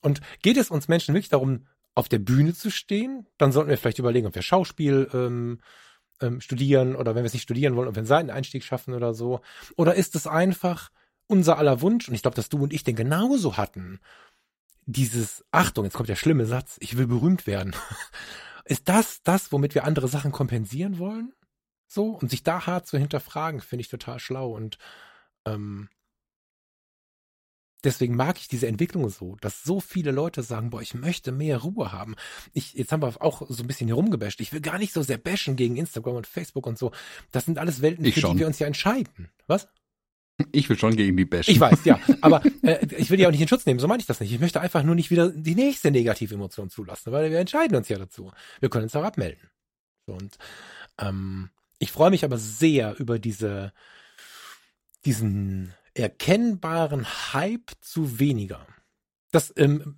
Und 0.00 0.20
geht 0.42 0.56
es 0.56 0.70
uns 0.70 0.88
Menschen 0.88 1.14
wirklich 1.14 1.28
darum, 1.28 1.66
auf 1.94 2.08
der 2.08 2.20
Bühne 2.20 2.54
zu 2.54 2.70
stehen, 2.70 3.26
dann 3.36 3.52
sollten 3.52 3.68
wir 3.68 3.76
vielleicht 3.76 3.98
überlegen, 3.98 4.26
ob 4.26 4.34
wir 4.34 4.42
Schauspiel 4.42 5.10
ähm, 5.12 5.60
ähm, 6.20 6.40
studieren 6.40 6.96
oder 6.96 7.14
wenn 7.14 7.22
wir 7.22 7.26
es 7.26 7.32
nicht 7.32 7.42
studieren 7.42 7.76
wollen, 7.76 7.88
ob 7.88 7.94
wir 7.94 8.00
einen 8.00 8.06
Seiteneinstieg 8.06 8.64
schaffen 8.64 8.94
oder 8.94 9.14
so. 9.14 9.40
Oder 9.76 9.94
ist 9.94 10.14
es 10.16 10.26
einfach 10.26 10.90
unser 11.26 11.58
aller 11.58 11.80
Wunsch, 11.80 12.08
und 12.08 12.14
ich 12.14 12.22
glaube, 12.22 12.34
dass 12.34 12.48
du 12.48 12.62
und 12.62 12.72
ich 12.72 12.82
den 12.82 12.96
genauso 12.96 13.56
hatten, 13.56 14.00
dieses, 14.86 15.44
Achtung, 15.52 15.84
jetzt 15.84 15.94
kommt 15.94 16.08
der 16.08 16.16
schlimme 16.16 16.46
Satz, 16.46 16.76
ich 16.80 16.96
will 16.96 17.06
berühmt 17.06 17.46
werden. 17.46 17.74
Ist 18.64 18.88
das 18.88 19.22
das, 19.22 19.52
womit 19.52 19.74
wir 19.74 19.84
andere 19.84 20.08
Sachen 20.08 20.32
kompensieren 20.32 20.98
wollen? 20.98 21.32
So, 21.86 22.10
und 22.10 22.30
sich 22.30 22.42
da 22.42 22.66
hart 22.66 22.86
zu 22.86 22.98
hinterfragen, 22.98 23.60
finde 23.60 23.80
ich 23.80 23.88
total 23.88 24.20
schlau. 24.20 24.52
Und 24.52 24.78
ähm, 25.44 25.88
deswegen 27.84 28.16
mag 28.16 28.38
ich 28.38 28.48
diese 28.48 28.66
Entwicklung 28.66 29.08
so, 29.08 29.36
dass 29.40 29.62
so 29.62 29.80
viele 29.80 30.10
Leute 30.10 30.42
sagen, 30.42 30.70
boah, 30.70 30.82
ich 30.82 30.94
möchte 30.94 31.32
mehr 31.32 31.58
Ruhe 31.58 31.92
haben. 31.92 32.14
Ich, 32.52 32.74
jetzt 32.74 32.92
haben 32.92 33.02
wir 33.02 33.22
auch 33.22 33.42
so 33.48 33.62
ein 33.62 33.66
bisschen 33.66 33.86
hier 33.86 33.94
rumgebasht. 33.94 34.40
Ich 34.40 34.52
will 34.52 34.60
gar 34.60 34.78
nicht 34.78 34.92
so 34.92 35.02
sehr 35.02 35.18
bashen 35.18 35.56
gegen 35.56 35.76
Instagram 35.76 36.16
und 36.16 36.26
Facebook 36.26 36.66
und 36.66 36.78
so. 36.78 36.92
Das 37.32 37.44
sind 37.44 37.58
alles 37.58 37.82
Welten, 37.82 38.04
für 38.04 38.20
die 38.20 38.38
wir 38.38 38.46
uns 38.46 38.58
ja 38.58 38.66
entscheiden. 38.66 39.30
Was? 39.46 39.68
Ich 40.52 40.68
will 40.68 40.78
schon 40.78 40.96
gegen 40.96 41.16
die 41.16 41.24
bashen. 41.24 41.52
Ich 41.52 41.60
weiß, 41.60 41.84
ja. 41.84 41.98
Aber 42.20 42.42
äh, 42.62 42.86
ich 42.96 43.10
will 43.10 43.16
die 43.16 43.26
auch 43.26 43.30
nicht 43.30 43.42
in 43.42 43.48
Schutz 43.48 43.66
nehmen, 43.66 43.80
so 43.80 43.88
meine 43.88 44.00
ich 44.00 44.06
das 44.06 44.20
nicht. 44.20 44.32
Ich 44.32 44.40
möchte 44.40 44.60
einfach 44.60 44.82
nur 44.82 44.94
nicht 44.94 45.10
wieder 45.10 45.30
die 45.30 45.54
nächste 45.54 45.90
negative 45.90 46.34
Emotion 46.34 46.70
zulassen, 46.70 47.12
weil 47.12 47.30
wir 47.30 47.38
entscheiden 47.38 47.76
uns 47.76 47.88
ja 47.88 47.98
dazu. 47.98 48.32
Wir 48.60 48.70
können 48.70 48.84
uns 48.84 48.96
auch 48.96 49.04
abmelden. 49.04 49.50
So, 50.06 50.14
und 50.14 50.38
ähm, 50.98 51.50
ich 51.78 51.92
freue 51.92 52.10
mich 52.10 52.24
aber 52.24 52.38
sehr 52.38 52.98
über 52.98 53.18
diese, 53.18 53.72
diesen 55.04 55.74
erkennbaren 56.00 57.06
Hype 57.32 57.70
zu 57.80 58.18
weniger. 58.18 58.66
Das 59.32 59.52
ähm, 59.56 59.96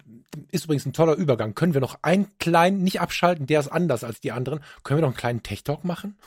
ist 0.51 0.65
übrigens 0.65 0.85
ein 0.85 0.93
toller 0.93 1.15
Übergang. 1.15 1.55
Können 1.55 1.75
wir 1.75 1.81
noch 1.81 1.99
einen 2.03 2.37
kleinen, 2.39 2.83
nicht 2.83 3.01
abschalten, 3.01 3.47
der 3.47 3.61
ist 3.61 3.69
anders 3.69 4.05
als 4.05 4.21
die 4.21 4.33
anderen. 4.33 4.61
Können 4.83 4.99
wir 4.99 5.03
noch 5.03 5.09
einen 5.09 5.17
kleinen 5.17 5.43
Tech 5.43 5.65
Talk 5.65 5.85
machen? 5.85 6.19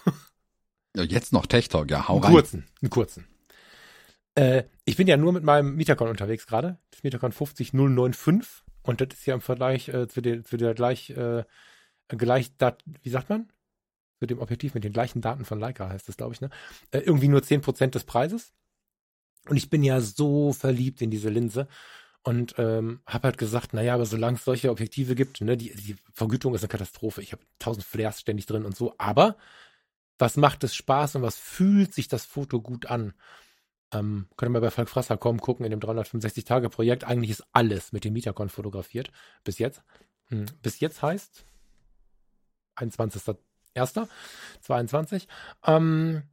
Ja, 0.96 1.04
jetzt 1.04 1.34
noch 1.34 1.46
Tech 1.46 1.68
Talk, 1.68 1.92
ja, 1.92 2.08
hau 2.08 2.16
einen 2.16 2.24
rein. 2.24 2.34
Kurzen, 2.34 2.66
einen 2.82 2.90
kurzen. 2.90 3.28
Äh, 4.36 4.64
ich 4.86 4.96
bin 4.96 5.08
ja 5.08 5.18
nur 5.18 5.34
mit 5.34 5.44
meinem 5.44 5.76
Metacon 5.76 6.10
unterwegs 6.10 6.48
gerade. 6.48 6.78
Das 6.92 7.04
Metacon 7.04 7.32
50095. 7.32 8.64
Und 8.82 9.02
das 9.02 9.10
ist 9.12 9.26
ja 9.26 9.34
im 9.34 9.42
Vergleich 9.42 9.90
äh, 9.90 10.08
zu, 10.08 10.22
der, 10.22 10.44
zu 10.44 10.58
der 10.58 10.74
gleich, 10.74 11.10
äh, 11.10 11.44
gleich, 12.08 12.56
dat, 12.58 12.84
wie 13.02 13.10
sagt 13.10 13.30
man? 13.30 13.50
Zu 14.20 14.28
dem 14.28 14.40
Objektiv 14.40 14.74
mit 14.74 14.84
den 14.84 14.94
gleichen 14.94 15.22
Daten 15.22 15.44
von 15.44 15.60
Leica 15.60 15.90
heißt 15.90 16.08
das, 16.08 16.18
glaube 16.18 16.34
ich, 16.34 16.42
ne? 16.42 16.50
Äh, 16.92 17.00
irgendwie 17.00 17.28
nur 17.28 17.42
10% 17.42 17.88
des 17.88 18.04
Preises. 18.04 18.54
Und 19.50 19.58
ich 19.58 19.70
bin 19.70 19.84
ja 19.84 20.02
so 20.02 20.54
verliebt 20.54 21.02
in 21.02 21.12
diese 21.12 21.30
Linse 21.30 21.68
und 22.24 22.56
ähm, 22.58 23.02
habe 23.06 23.28
halt 23.28 23.38
gesagt, 23.38 23.74
naja, 23.74 23.94
aber 23.94 24.06
solange 24.06 24.38
es 24.38 24.44
solche 24.44 24.72
Objektive 24.72 25.16
gibt, 25.16 25.42
ne, 25.42 25.58
die, 25.58 25.76
die 25.76 25.96
Vergütung 26.12 26.56
ist 26.56 26.62
eine 26.62 26.70
Katastrophe. 26.70 27.22
Ich 27.22 27.32
habe 27.32 27.44
tausend 27.60 27.86
Flares 27.86 28.20
ständig 28.20 28.48
drin 28.48 28.66
und 28.66 28.76
so. 28.76 28.96
Aber 28.98 29.38
was 30.18 30.38
macht 30.38 30.64
es 30.64 30.76
Spaß 30.76 31.16
und 31.16 31.22
was 31.22 31.38
fühlt 31.38 31.94
sich 31.94 32.08
das 32.08 32.26
Foto 32.26 32.62
gut 32.62 32.88
an? 32.88 33.14
Ähm, 33.92 34.28
ihr 34.42 34.50
mal 34.50 34.62
bei 34.62 34.72
Falk 34.72 34.90
Frasser 34.90 35.18
kommen, 35.18 35.40
gucken 35.40 35.66
in 35.66 35.72
dem 35.72 35.80
365-Tage-Projekt. 35.80 37.04
Eigentlich 37.04 37.30
ist 37.32 37.46
alles 37.52 37.92
mit 37.92 38.06
dem 38.06 38.14
Metacon 38.14 38.50
fotografiert. 38.50 39.12
Bis 39.44 39.60
jetzt. 39.60 39.84
Hm. 40.30 40.46
Bis 40.62 40.80
jetzt 40.80 41.04
heißt 41.04 41.46
21.01.22. 42.78 45.28
Ähm, 45.66 46.24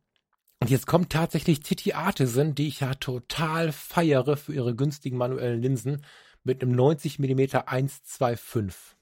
und 0.63 0.71
jetzt 0.71 0.87
kommt 0.87 1.11
tatsächlich 1.11 1.59
Titi 1.59 1.93
Artisan, 1.93 2.55
die 2.55 2.69
ich 2.69 2.79
ja 2.79 2.95
total 2.95 3.73
feiere 3.73 4.37
für 4.37 4.55
ihre 4.55 4.77
günstigen 4.77 5.17
manuellen 5.17 5.61
Linsen 5.61 6.05
mit 6.45 6.63
einem 6.63 6.71
90 6.71 7.19
mm 7.19 7.41
125. 7.67 8.97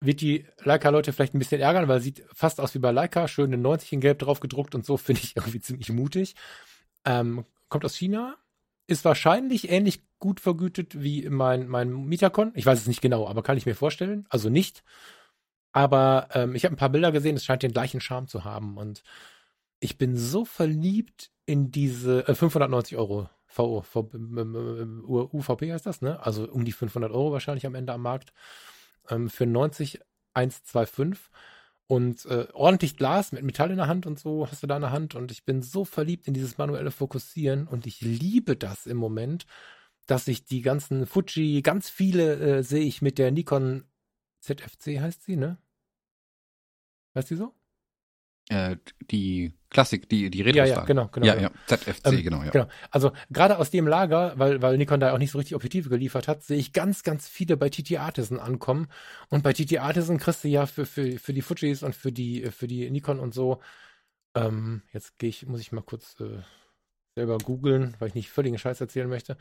Wird 0.00 0.22
die 0.22 0.46
Leica-Leute 0.64 1.12
vielleicht 1.12 1.34
ein 1.34 1.38
bisschen 1.38 1.60
ärgern, 1.60 1.86
weil 1.86 2.00
sieht 2.00 2.24
fast 2.32 2.62
aus 2.62 2.74
wie 2.74 2.78
bei 2.78 2.90
Leica, 2.90 3.28
schön 3.28 3.52
eine 3.52 3.60
90 3.60 3.92
in 3.92 4.00
Gelb 4.00 4.20
drauf 4.20 4.40
gedruckt 4.40 4.74
und 4.74 4.86
so, 4.86 4.96
finde 4.96 5.20
ich 5.22 5.36
irgendwie 5.36 5.60
ziemlich 5.60 5.90
mutig. 5.92 6.34
Ähm, 7.04 7.44
kommt 7.68 7.84
aus 7.84 7.94
China, 7.94 8.38
ist 8.86 9.04
wahrscheinlich 9.04 9.68
ähnlich 9.68 10.00
gut 10.18 10.40
vergütet 10.40 11.02
wie 11.02 11.28
mein, 11.28 11.68
mein 11.68 11.92
Metacon. 12.06 12.52
Ich 12.54 12.64
weiß 12.64 12.80
es 12.80 12.86
nicht 12.86 13.02
genau, 13.02 13.28
aber 13.28 13.42
kann 13.42 13.58
ich 13.58 13.66
mir 13.66 13.74
vorstellen. 13.74 14.24
Also 14.30 14.48
nicht. 14.48 14.82
Aber 15.72 16.28
ähm, 16.32 16.54
ich 16.54 16.64
habe 16.64 16.74
ein 16.74 16.78
paar 16.78 16.88
Bilder 16.88 17.12
gesehen, 17.12 17.36
es 17.36 17.44
scheint 17.44 17.62
den 17.62 17.72
gleichen 17.72 18.00
Charme 18.00 18.28
zu 18.28 18.44
haben 18.44 18.78
und 18.78 19.02
ich 19.80 19.98
bin 19.98 20.16
so 20.16 20.44
verliebt 20.44 21.30
in 21.46 21.70
diese 21.70 22.28
äh, 22.28 22.34
590 22.34 22.96
Euro 22.96 23.28
VO, 23.46 23.82
v, 23.82 24.08
UVP 25.32 25.72
heißt 25.72 25.86
das, 25.86 26.02
ne? 26.02 26.24
Also 26.24 26.48
um 26.48 26.64
die 26.64 26.72
500 26.72 27.10
Euro 27.10 27.32
wahrscheinlich 27.32 27.66
am 27.66 27.74
Ende 27.74 27.92
am 27.92 28.02
Markt 28.02 28.32
ähm, 29.08 29.28
für 29.28 29.46
90 29.46 30.00
125 30.34 31.30
und 31.88 32.24
äh, 32.26 32.46
ordentlich 32.52 32.96
Glas 32.96 33.32
mit 33.32 33.42
Metall 33.42 33.72
in 33.72 33.78
der 33.78 33.88
Hand 33.88 34.06
und 34.06 34.20
so 34.20 34.46
hast 34.48 34.62
du 34.62 34.68
da 34.68 34.76
in 34.76 34.82
der 34.82 34.92
Hand 34.92 35.16
und 35.16 35.32
ich 35.32 35.44
bin 35.44 35.62
so 35.62 35.84
verliebt 35.84 36.28
in 36.28 36.34
dieses 36.34 36.56
manuelle 36.56 36.92
Fokussieren 36.92 37.66
und 37.66 37.86
ich 37.86 38.00
liebe 38.00 38.56
das 38.56 38.86
im 38.86 38.96
Moment, 38.96 39.46
dass 40.06 40.28
ich 40.28 40.44
die 40.44 40.62
ganzen 40.62 41.06
Fuji, 41.06 41.62
ganz 41.62 41.90
viele 41.90 42.58
äh, 42.58 42.62
sehe 42.62 42.84
ich 42.84 43.02
mit 43.02 43.18
der 43.18 43.32
Nikon 43.32 43.84
ZFC 44.40 45.00
heißt 45.00 45.24
sie, 45.24 45.36
ne? 45.36 45.58
Weißt 47.14 47.30
du 47.30 47.36
so? 47.36 47.59
Äh, 48.50 48.76
die 49.10 49.54
Klassik, 49.70 50.08
die, 50.08 50.28
die 50.28 50.42
retro 50.42 50.58
Ja, 50.58 50.64
ja, 50.64 50.80
genau, 50.84 51.06
genau. 51.06 51.24
Ja, 51.24 51.34
genau. 51.36 51.48
ja, 51.48 51.76
ZFC, 51.78 52.06
Ähm, 52.06 52.22
genau, 52.24 52.42
ja. 52.42 52.50
Genau. 52.50 52.66
Also 52.90 53.12
gerade 53.30 53.58
aus 53.58 53.70
dem 53.70 53.86
Lager, 53.86 54.32
weil, 54.36 54.60
weil 54.60 54.76
Nikon 54.76 54.98
da 54.98 55.14
auch 55.14 55.18
nicht 55.18 55.30
so 55.30 55.38
richtig 55.38 55.54
Objektive 55.54 55.88
geliefert 55.88 56.26
hat, 56.26 56.42
sehe 56.42 56.58
ich 56.58 56.72
ganz, 56.72 57.04
ganz 57.04 57.28
viele 57.28 57.56
bei 57.56 57.68
TT 57.68 57.98
Artisan 57.98 58.40
ankommen. 58.40 58.88
Und 59.28 59.44
bei 59.44 59.52
TT 59.52 59.78
Artisan 59.78 60.18
kriegst 60.18 60.42
du 60.42 60.48
ja 60.48 60.66
für, 60.66 60.84
für, 60.84 61.18
für 61.20 61.32
die 61.32 61.42
Fujis 61.42 61.84
und 61.84 61.94
für 61.94 62.10
die, 62.10 62.50
für 62.50 62.66
die 62.66 62.90
Nikon 62.90 63.20
und 63.20 63.32
so, 63.32 63.60
ähm, 64.34 64.82
jetzt 64.92 65.18
gehe 65.18 65.28
ich, 65.28 65.46
muss 65.46 65.60
ich 65.60 65.70
mal 65.70 65.82
kurz 65.82 66.18
äh, 66.18 66.42
selber 67.14 67.38
googeln, 67.38 67.94
weil 68.00 68.08
ich 68.08 68.14
nicht 68.16 68.30
völligen 68.30 68.58
Scheiß 68.58 68.80
erzählen 68.80 69.08
möchte. 69.08 69.36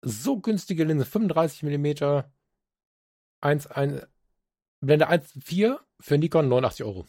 So 0.00 0.40
günstige 0.40 0.84
Linse, 0.84 1.04
35 1.04 1.64
mm, 1.64 2.22
1, 3.42 3.66
1, 3.66 4.06
Blende 4.80 5.10
1.4 5.10 5.78
für 6.00 6.18
Nikon 6.18 6.48
89 6.48 6.84
Euro. 6.84 7.06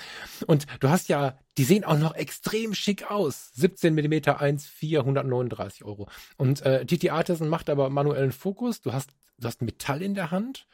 und 0.46 0.66
du 0.80 0.88
hast 0.88 1.08
ja, 1.08 1.38
die 1.56 1.64
sehen 1.64 1.84
auch 1.84 1.98
noch 1.98 2.14
extrem 2.14 2.74
schick 2.74 3.10
aus. 3.10 3.52
17 3.54 3.94
mm 3.94 4.12
1.4, 4.12 4.98
139 4.98 5.84
Euro. 5.84 6.08
Und 6.36 6.62
äh, 6.62 6.84
TT 6.84 7.10
Artisan 7.10 7.48
macht 7.48 7.70
aber 7.70 7.90
manuellen 7.90 8.32
Fokus. 8.32 8.80
Du 8.80 8.92
hast, 8.92 9.10
du 9.38 9.46
hast 9.46 9.62
Metall 9.62 10.02
in 10.02 10.14
der 10.14 10.30
Hand 10.30 10.66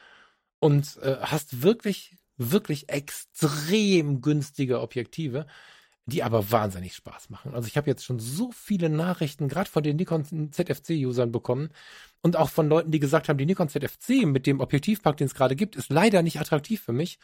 und 0.59 0.97
äh, 1.03 1.19
hast 1.21 1.63
wirklich, 1.63 2.17
wirklich 2.37 2.89
extrem 2.89 4.21
günstige 4.21 4.81
Objektive 4.81 5.47
die 6.09 6.23
aber 6.23 6.51
wahnsinnig 6.51 6.95
Spaß 6.95 7.29
machen. 7.29 7.55
Also 7.55 7.69
ich 7.69 7.77
habe 7.77 7.91
jetzt 7.91 8.03
schon 8.03 8.19
so 8.19 8.51
viele 8.51 8.89
Nachrichten, 8.89 9.47
gerade 9.47 9.69
von 9.69 9.83
den 9.83 9.97
Nikon 9.97 10.25
ZFC-Usern 10.53 11.31
bekommen 11.31 11.69
und 12.23 12.37
auch 12.37 12.51
von 12.51 12.69
Leuten, 12.69 12.91
die 12.91 12.99
gesagt 12.99 13.29
haben, 13.29 13.39
die 13.39 13.47
Nikon 13.47 13.69
ZFC 13.69 14.25
mit 14.25 14.47
dem 14.47 14.61
Objektivpack, 14.61 15.17
den 15.17 15.27
es 15.27 15.35
gerade 15.35 15.57
gibt, 15.57 15.77
ist 15.77 15.91
leider 15.91 16.23
nicht 16.23 16.41
attraktiv 16.41 16.83
für 16.83 16.93
mich. 16.93 17.19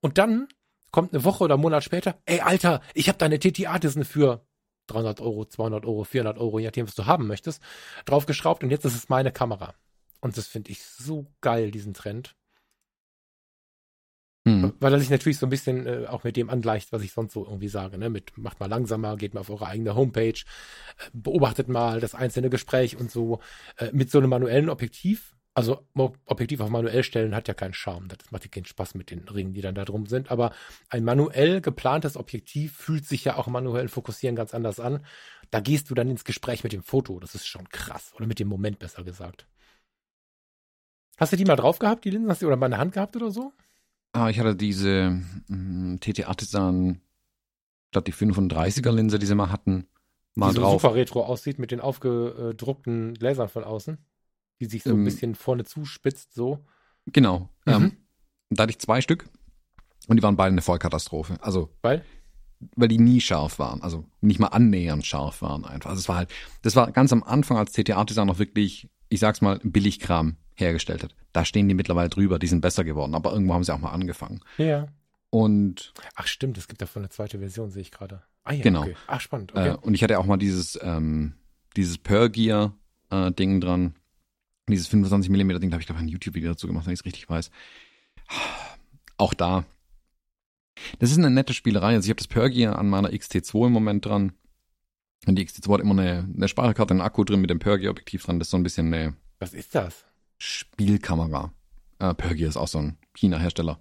Und 0.00 0.18
dann 0.18 0.48
kommt 0.90 1.12
eine 1.12 1.24
Woche 1.24 1.44
oder 1.44 1.54
einen 1.54 1.62
Monat 1.62 1.82
später, 1.82 2.18
ey 2.26 2.40
Alter, 2.40 2.80
ich 2.94 3.08
habe 3.08 3.18
deine 3.18 3.38
TT 3.38 3.66
Artisan 3.66 4.04
für 4.04 4.46
300 4.88 5.20
Euro, 5.20 5.46
200 5.46 5.86
Euro, 5.86 6.04
400 6.04 6.38
Euro, 6.38 6.58
je 6.58 6.66
nachdem, 6.66 6.86
was 6.86 6.94
du 6.94 7.06
haben 7.06 7.26
möchtest, 7.26 7.62
draufgeschraubt 8.04 8.62
und 8.62 8.70
jetzt 8.70 8.84
ist 8.84 8.94
es 8.94 9.08
meine 9.08 9.32
Kamera. 9.32 9.74
Und 10.20 10.36
das 10.36 10.46
finde 10.46 10.70
ich 10.70 10.82
so 10.84 11.26
geil, 11.40 11.70
diesen 11.70 11.94
Trend. 11.94 12.36
Mhm. 14.44 14.74
Weil 14.78 14.92
er 14.92 15.00
sich 15.00 15.08
natürlich 15.10 15.38
so 15.38 15.46
ein 15.46 15.50
bisschen 15.50 15.86
äh, 15.86 16.06
auch 16.06 16.22
mit 16.22 16.36
dem 16.36 16.50
angleicht, 16.50 16.92
was 16.92 17.02
ich 17.02 17.12
sonst 17.12 17.32
so 17.32 17.44
irgendwie 17.44 17.68
sage, 17.68 17.96
ne? 17.96 18.10
Mit 18.10 18.36
macht 18.36 18.60
mal 18.60 18.68
langsamer, 18.68 19.16
geht 19.16 19.32
mal 19.32 19.40
auf 19.40 19.48
eure 19.50 19.66
eigene 19.66 19.94
Homepage, 19.94 20.28
äh, 20.28 21.10
beobachtet 21.14 21.68
mal 21.68 21.98
das 22.00 22.14
einzelne 22.14 22.50
Gespräch 22.50 22.98
und 22.98 23.10
so. 23.10 23.40
Äh, 23.78 23.90
mit 23.92 24.10
so 24.10 24.18
einem 24.18 24.28
manuellen 24.28 24.68
Objektiv, 24.68 25.34
also 25.54 25.86
Objektiv 25.94 26.60
auf 26.60 26.68
manuell 26.68 27.04
stellen 27.04 27.34
hat 27.34 27.48
ja 27.48 27.54
keinen 27.54 27.74
Charme. 27.74 28.08
Das 28.08 28.30
macht 28.32 28.44
ja 28.44 28.50
keinen 28.50 28.66
Spaß 28.66 28.96
mit 28.96 29.10
den 29.10 29.20
Ringen, 29.28 29.54
die 29.54 29.62
dann 29.62 29.76
da 29.76 29.84
drum 29.84 30.06
sind. 30.06 30.30
Aber 30.30 30.52
ein 30.90 31.04
manuell 31.04 31.60
geplantes 31.60 32.16
Objektiv 32.16 32.76
fühlt 32.76 33.06
sich 33.06 33.24
ja 33.24 33.36
auch 33.36 33.46
manuell 33.46 33.88
fokussieren 33.88 34.36
ganz 34.36 34.52
anders 34.52 34.80
an. 34.80 35.06
Da 35.50 35.60
gehst 35.60 35.88
du 35.88 35.94
dann 35.94 36.10
ins 36.10 36.24
Gespräch 36.24 36.64
mit 36.64 36.72
dem 36.72 36.82
Foto. 36.82 37.20
Das 37.20 37.34
ist 37.34 37.46
schon 37.46 37.68
krass. 37.68 38.12
Oder 38.16 38.26
mit 38.26 38.40
dem 38.40 38.48
Moment 38.48 38.80
besser 38.80 39.04
gesagt. 39.04 39.46
Hast 41.16 41.32
du 41.32 41.36
die 41.36 41.44
mal 41.44 41.56
drauf 41.56 41.78
gehabt, 41.78 42.04
die 42.04 42.10
Linsen? 42.10 42.30
Hast 42.30 42.42
du 42.42 42.46
oder 42.48 42.56
mal 42.56 42.66
in 42.66 42.72
der 42.72 42.80
Hand 42.80 42.92
gehabt 42.92 43.14
oder 43.14 43.30
so? 43.30 43.52
Ah, 44.14 44.30
ich 44.30 44.38
hatte 44.38 44.54
diese 44.54 45.20
mh, 45.48 45.98
TT 45.98 46.28
Artisan, 46.28 47.00
statt 47.90 48.06
die 48.06 48.12
35er 48.14 48.92
Linse, 48.92 49.18
die 49.18 49.26
sie 49.26 49.34
mal 49.34 49.50
hatten, 49.50 49.88
mal 50.36 50.50
die 50.50 50.54
so 50.54 50.60
drauf. 50.62 50.82
super 50.82 50.94
retro 50.94 51.24
aussieht 51.24 51.58
mit 51.58 51.72
den 51.72 51.80
aufgedruckten 51.80 53.16
Lasern 53.16 53.48
von 53.48 53.64
außen, 53.64 53.98
die 54.60 54.66
sich 54.66 54.84
so 54.84 54.90
ähm, 54.90 55.02
ein 55.02 55.04
bisschen 55.04 55.34
vorne 55.34 55.64
zuspitzt, 55.64 56.32
so. 56.32 56.64
Genau. 57.06 57.50
Mhm. 57.66 57.72
Ähm, 57.72 57.96
da 58.50 58.62
hatte 58.62 58.70
ich 58.70 58.78
zwei 58.78 59.00
Stück 59.00 59.28
und 60.06 60.16
die 60.16 60.22
waren 60.22 60.36
beide 60.36 60.52
eine 60.52 60.62
Vollkatastrophe. 60.62 61.36
Also. 61.40 61.70
Weil? 61.82 62.04
Weil 62.76 62.88
die 62.88 62.98
nie 62.98 63.20
scharf 63.20 63.58
waren, 63.58 63.82
also 63.82 64.04
nicht 64.20 64.38
mal 64.38 64.46
annähernd 64.46 65.04
scharf 65.04 65.42
waren 65.42 65.64
einfach. 65.64 65.90
Also 65.90 65.98
es 65.98 66.08
war 66.08 66.16
halt, 66.18 66.30
das 66.62 66.76
war 66.76 66.92
ganz 66.92 67.12
am 67.12 67.24
Anfang, 67.24 67.58
als 67.58 67.72
TT 67.72 67.90
Artisan 67.90 68.28
noch 68.28 68.38
wirklich, 68.38 68.88
ich 69.08 69.18
sag's 69.18 69.40
mal, 69.40 69.58
Billigkram 69.64 70.36
hergestellt 70.54 71.02
hat. 71.02 71.14
Da 71.32 71.44
stehen 71.44 71.68
die 71.68 71.74
mittlerweile 71.74 72.08
drüber, 72.08 72.38
die 72.38 72.46
sind 72.46 72.60
besser 72.60 72.84
geworden, 72.84 73.14
aber 73.14 73.32
irgendwo 73.32 73.54
haben 73.54 73.64
sie 73.64 73.74
auch 73.74 73.78
mal 73.78 73.90
angefangen. 73.90 74.40
Ja. 74.58 74.88
Und 75.30 75.92
ach 76.14 76.26
stimmt, 76.26 76.58
es 76.58 76.68
gibt 76.68 76.80
davon 76.80 77.02
eine 77.02 77.08
zweite 77.08 77.40
Version, 77.40 77.70
sehe 77.70 77.82
ich 77.82 77.90
gerade. 77.90 78.22
Ah 78.44 78.52
ja, 78.52 78.62
genau. 78.62 78.82
Okay. 78.82 78.96
Ach 79.06 79.20
spannend. 79.20 79.52
Okay. 79.52 79.70
Äh, 79.70 79.76
und 79.76 79.94
ich 79.94 80.02
hatte 80.02 80.18
auch 80.18 80.26
mal 80.26 80.36
dieses 80.36 80.78
ähm, 80.82 81.34
dieses 81.76 81.98
Per 81.98 82.28
Gear 82.28 82.74
äh, 83.10 83.32
Ding 83.32 83.60
dran, 83.60 83.94
dieses 84.68 84.86
25 84.88 85.30
mm 85.30 85.60
Ding, 85.60 85.70
da 85.70 85.74
habe 85.74 85.80
ich 85.80 85.86
glaube 85.86 86.00
ein 86.00 86.08
YouTube 86.08 86.34
Video 86.34 86.50
dazu 86.50 86.66
gemacht, 86.66 86.86
wenn 86.86 86.92
ich 86.94 87.00
es 87.00 87.04
richtig 87.04 87.28
weiß. 87.28 87.50
Auch 89.16 89.34
da. 89.34 89.64
Das 90.98 91.10
ist 91.10 91.18
eine 91.18 91.30
nette 91.30 91.54
Spielerei. 91.54 91.94
Also 91.94 92.06
ich 92.06 92.10
habe 92.10 92.18
das 92.18 92.28
Per 92.28 92.50
Gear 92.50 92.78
an 92.78 92.88
meiner 92.88 93.10
XT2 93.10 93.66
im 93.66 93.72
Moment 93.72 94.04
dran. 94.04 94.32
Und 95.26 95.36
die 95.36 95.46
XT2 95.46 95.72
hat 95.72 95.80
immer 95.80 95.92
eine, 95.92 96.28
eine 96.34 96.48
Speicherkarte, 96.48 96.92
einen 96.92 97.00
Akku 97.00 97.24
drin 97.24 97.40
mit 97.40 97.50
dem 97.50 97.58
Per 97.58 97.78
Gear 97.78 97.90
Objektiv 97.90 98.24
dran. 98.24 98.38
Das 98.38 98.48
ist 98.48 98.50
so 98.50 98.56
ein 98.56 98.62
bisschen 98.62 98.92
eine. 98.92 99.14
Was 99.38 99.54
ist 99.54 99.74
das? 99.74 100.04
Spielkamera. 100.44 101.52
Äh, 101.98 102.14
Pergy 102.14 102.44
ist 102.44 102.56
auch 102.56 102.68
so 102.68 102.78
ein 102.78 102.98
China-Hersteller. 103.14 103.80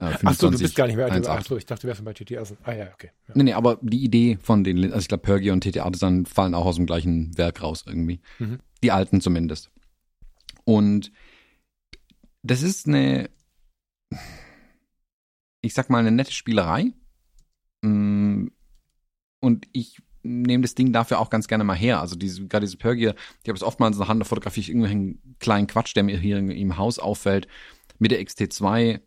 Äh, 0.00 0.16
Ach 0.24 0.34
so, 0.34 0.50
du 0.50 0.58
bist 0.58 0.74
gar 0.74 0.86
nicht 0.86 0.96
mehr. 0.96 1.08
Ach 1.28 1.44
so, 1.44 1.56
ich 1.56 1.64
dachte, 1.64 1.82
du 1.82 1.88
wärst 1.88 1.98
schon 1.98 2.04
bei 2.04 2.12
TT 2.12 2.36
Artisan. 2.36 2.58
Ah 2.64 2.72
ja, 2.72 2.92
okay. 2.92 3.10
Ja. 3.28 3.34
Nee, 3.36 3.44
nee, 3.44 3.52
aber 3.54 3.78
die 3.80 4.04
Idee 4.04 4.38
von 4.42 4.64
den, 4.64 4.84
also 4.84 4.98
ich 4.98 5.08
glaube, 5.08 5.22
Pergy 5.22 5.50
und 5.50 5.62
TT 5.62 5.78
Artisan 5.78 6.26
fallen 6.26 6.54
auch 6.54 6.66
aus 6.66 6.76
dem 6.76 6.86
gleichen 6.86 7.36
Werk 7.38 7.62
raus 7.62 7.84
irgendwie. 7.86 8.20
Mhm. 8.38 8.58
Die 8.82 8.92
alten 8.92 9.20
zumindest. 9.20 9.70
Und 10.64 11.10
das 12.42 12.62
ist 12.62 12.86
eine, 12.86 13.30
ich 15.62 15.72
sag 15.72 15.88
mal, 15.88 16.00
eine 16.00 16.12
nette 16.12 16.32
Spielerei. 16.32 16.92
Mm, 17.82 18.48
und 19.40 19.68
ich 19.72 20.02
nehme 20.24 20.62
das 20.62 20.74
Ding 20.74 20.92
dafür 20.92 21.20
auch 21.20 21.30
ganz 21.30 21.46
gerne 21.46 21.64
mal 21.64 21.76
her. 21.76 22.00
Also 22.00 22.16
diese, 22.16 22.46
gerade 22.46 22.66
diese 22.66 22.78
Pergier, 22.78 23.14
die 23.44 23.50
habe 23.50 23.56
ich 23.56 23.62
oftmals 23.62 23.96
in 23.96 24.00
der 24.00 24.08
Hand, 24.08 24.20
da 24.20 24.24
fotografiere 24.24 24.62
ich 24.62 24.68
irgendeinen 24.70 25.36
kleinen 25.38 25.66
Quatsch, 25.66 25.94
der 25.94 26.02
mir 26.02 26.18
hier 26.18 26.38
im 26.38 26.76
Haus 26.76 26.98
auffällt. 26.98 27.46
Mit 27.98 28.10
der 28.10 28.20
XT2 28.20 29.00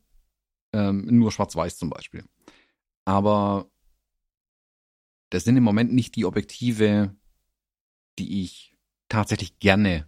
ähm, 0.74 1.06
nur 1.10 1.32
schwarz-weiß 1.32 1.78
zum 1.78 1.90
Beispiel. 1.90 2.24
Aber 3.06 3.70
das 5.30 5.44
sind 5.44 5.58
im 5.58 5.64
Moment 5.64 5.94
nicht 5.94 6.16
die 6.16 6.26
Objektive, 6.26 7.16
die 8.20 8.44
ich 8.44 8.76
tatsächlich 9.10 9.60
gerne 9.60 10.08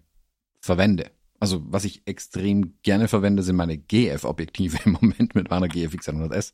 verwende. 0.61 1.11
Also 1.39 1.61
was 1.65 1.85
ich 1.85 2.05
extrem 2.05 2.77
gerne 2.81 3.07
verwende, 3.07 3.43
sind 3.43 3.55
meine 3.55 3.77
GF-Objektive 3.77 4.79
im 4.85 4.93
Moment 4.93 5.35
mit 5.35 5.49
meiner 5.49 5.67
GFX 5.67 6.09
100S 6.09 6.53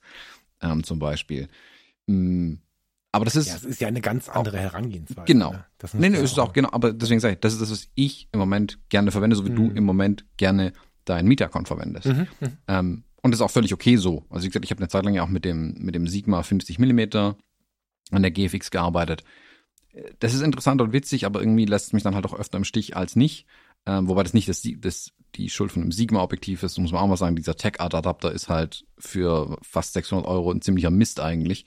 ähm, 0.61 0.83
zum 0.83 0.99
Beispiel. 0.99 1.47
Mm, 2.07 2.55
aber 3.15 3.25
das 3.25 3.35
ist. 3.35 3.47
Ja, 3.47 3.55
es 3.55 3.63
ist 3.63 3.81
ja 3.81 3.87
eine 3.87 4.01
ganz 4.01 4.27
andere 4.27 4.59
Herangehensweise. 4.59 5.25
Genau. 5.25 5.53
Ne? 5.53 5.65
Das 5.77 5.93
nee, 5.93 6.09
nee, 6.09 6.17
ist 6.17 6.33
es 6.33 6.39
auch, 6.39 6.53
genau. 6.53 6.69
Aber 6.71 6.91
deswegen 6.91 7.19
sage 7.19 7.35
ich, 7.35 7.39
das 7.39 7.53
ist 7.53 7.61
das, 7.61 7.71
was 7.71 7.87
ich 7.95 8.27
im 8.31 8.39
Moment 8.39 8.77
gerne 8.89 9.11
verwende, 9.11 9.35
so 9.35 9.45
wie 9.45 9.51
mhm. 9.51 9.55
du 9.55 9.71
im 9.71 9.85
Moment 9.85 10.25
gerne 10.37 10.73
dein 11.05 11.25
Metacon 11.25 11.65
verwendest. 11.65 12.07
Mhm. 12.07 12.27
mhm. 12.39 12.57
Ähm, 12.67 13.03
und 13.21 13.31
das 13.31 13.39
ist 13.39 13.45
auch 13.45 13.51
völlig 13.51 13.73
okay 13.73 13.95
so. 13.95 14.23
Also 14.29 14.43
wie 14.43 14.49
gesagt, 14.49 14.65
ich 14.65 14.71
habe 14.71 14.81
eine 14.81 14.87
Zeit 14.87 15.03
lang 15.03 15.15
ja 15.15 15.23
auch 15.23 15.29
mit 15.29 15.45
dem, 15.45 15.73
mit 15.79 15.95
dem 15.95 16.07
Sigma 16.07 16.43
50 16.43 16.77
Millimeter 16.77 17.37
an 18.11 18.21
der 18.21 18.29
GFX 18.29 18.69
gearbeitet. 18.69 19.23
Das 20.19 20.35
ist 20.35 20.41
interessant 20.41 20.79
und 20.79 20.93
witzig, 20.93 21.25
aber 21.25 21.39
irgendwie 21.39 21.65
lässt 21.65 21.87
es 21.87 21.93
mich 21.93 22.03
dann 22.03 22.13
halt 22.13 22.25
auch 22.25 22.37
öfter 22.37 22.59
im 22.59 22.65
Stich 22.65 22.95
als 22.95 23.15
nicht. 23.15 23.47
Ähm, 23.87 24.07
wobei 24.07 24.21
das 24.21 24.33
nicht 24.33 24.47
das, 24.47 24.61
das, 24.77 25.11
die 25.35 25.49
Schuld 25.49 25.71
von 25.71 25.81
einem 25.81 25.91
Sigma-Objektiv 25.91 26.61
ist, 26.61 26.77
muss 26.77 26.91
man 26.91 27.01
auch 27.01 27.07
mal 27.07 27.17
sagen. 27.17 27.35
Dieser 27.35 27.55
Tech-Art-Adapter 27.55 28.31
ist 28.31 28.49
halt 28.49 28.85
für 28.99 29.57
fast 29.61 29.93
600 29.93 30.27
Euro 30.27 30.51
ein 30.51 30.61
ziemlicher 30.61 30.91
Mist 30.91 31.19
eigentlich. 31.19 31.65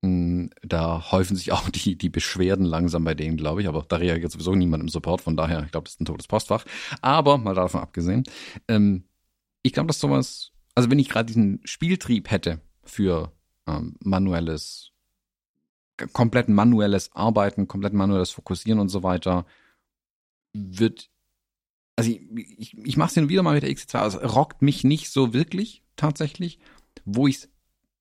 Da 0.00 1.10
häufen 1.10 1.36
sich 1.36 1.50
auch 1.50 1.68
die, 1.70 1.96
die 1.96 2.08
Beschwerden 2.08 2.64
langsam 2.64 3.04
bei 3.04 3.14
denen, 3.14 3.36
glaube 3.36 3.62
ich. 3.62 3.68
Aber 3.68 3.84
da 3.88 3.96
reagiert 3.96 4.30
sowieso 4.30 4.54
niemand 4.54 4.82
im 4.82 4.88
Support. 4.88 5.20
Von 5.20 5.36
daher, 5.36 5.64
ich 5.64 5.72
glaube, 5.72 5.84
das 5.84 5.94
ist 5.94 6.00
ein 6.00 6.04
totes 6.04 6.28
Postfach. 6.28 6.64
Aber 7.00 7.38
mal 7.38 7.54
davon 7.54 7.80
abgesehen, 7.80 8.24
ähm, 8.68 9.04
ich 9.62 9.72
glaube, 9.72 9.88
dass 9.88 10.00
sowas, 10.00 10.52
also 10.74 10.90
wenn 10.90 10.98
ich 10.98 11.08
gerade 11.08 11.26
diesen 11.26 11.60
Spieltrieb 11.64 12.30
hätte 12.30 12.60
für 12.84 13.32
ähm, 13.66 13.96
manuelles, 14.00 14.92
komplett 16.12 16.48
manuelles 16.48 17.12
Arbeiten, 17.12 17.66
komplett 17.66 17.92
manuelles 17.92 18.30
Fokussieren 18.30 18.78
und 18.78 18.88
so 18.88 19.02
weiter, 19.02 19.46
wird, 20.52 21.10
also 21.96 22.10
ich, 22.10 22.20
ich, 22.56 22.78
ich 22.78 22.96
mache 22.96 23.08
es 23.08 23.14
hin 23.14 23.28
wieder 23.28 23.42
mal 23.42 23.54
mit 23.54 23.64
der 23.64 23.70
XC2, 23.70 23.98
also 23.98 24.18
rockt 24.20 24.62
mich 24.62 24.84
nicht 24.84 25.10
so 25.10 25.34
wirklich 25.34 25.82
tatsächlich, 25.96 26.60
wo 27.04 27.26
ich 27.26 27.36
es 27.36 27.48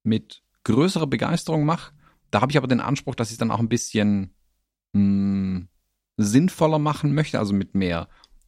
mit 0.04 0.44
größere 0.64 1.08
Begeisterung 1.08 1.66
mache. 1.66 1.94
Da 2.32 2.42
habe 2.42 2.52
ich 2.52 2.58
aber 2.58 2.68
den 2.68 2.82
Anspruch, 2.82 3.16
dass 3.16 3.30
ich 3.30 3.34
es 3.34 3.38
dann 3.38 3.52
auch 3.52 3.60
ein 3.60 3.70
bisschen 3.70 4.34
mh, 4.94 5.00
hm, 5.00 5.68
sinnvoller 6.18 6.80
machen 6.80 7.14
möchte, 7.14 7.40
also 7.40 7.54
mit 7.54 7.76
mehr 7.76 8.08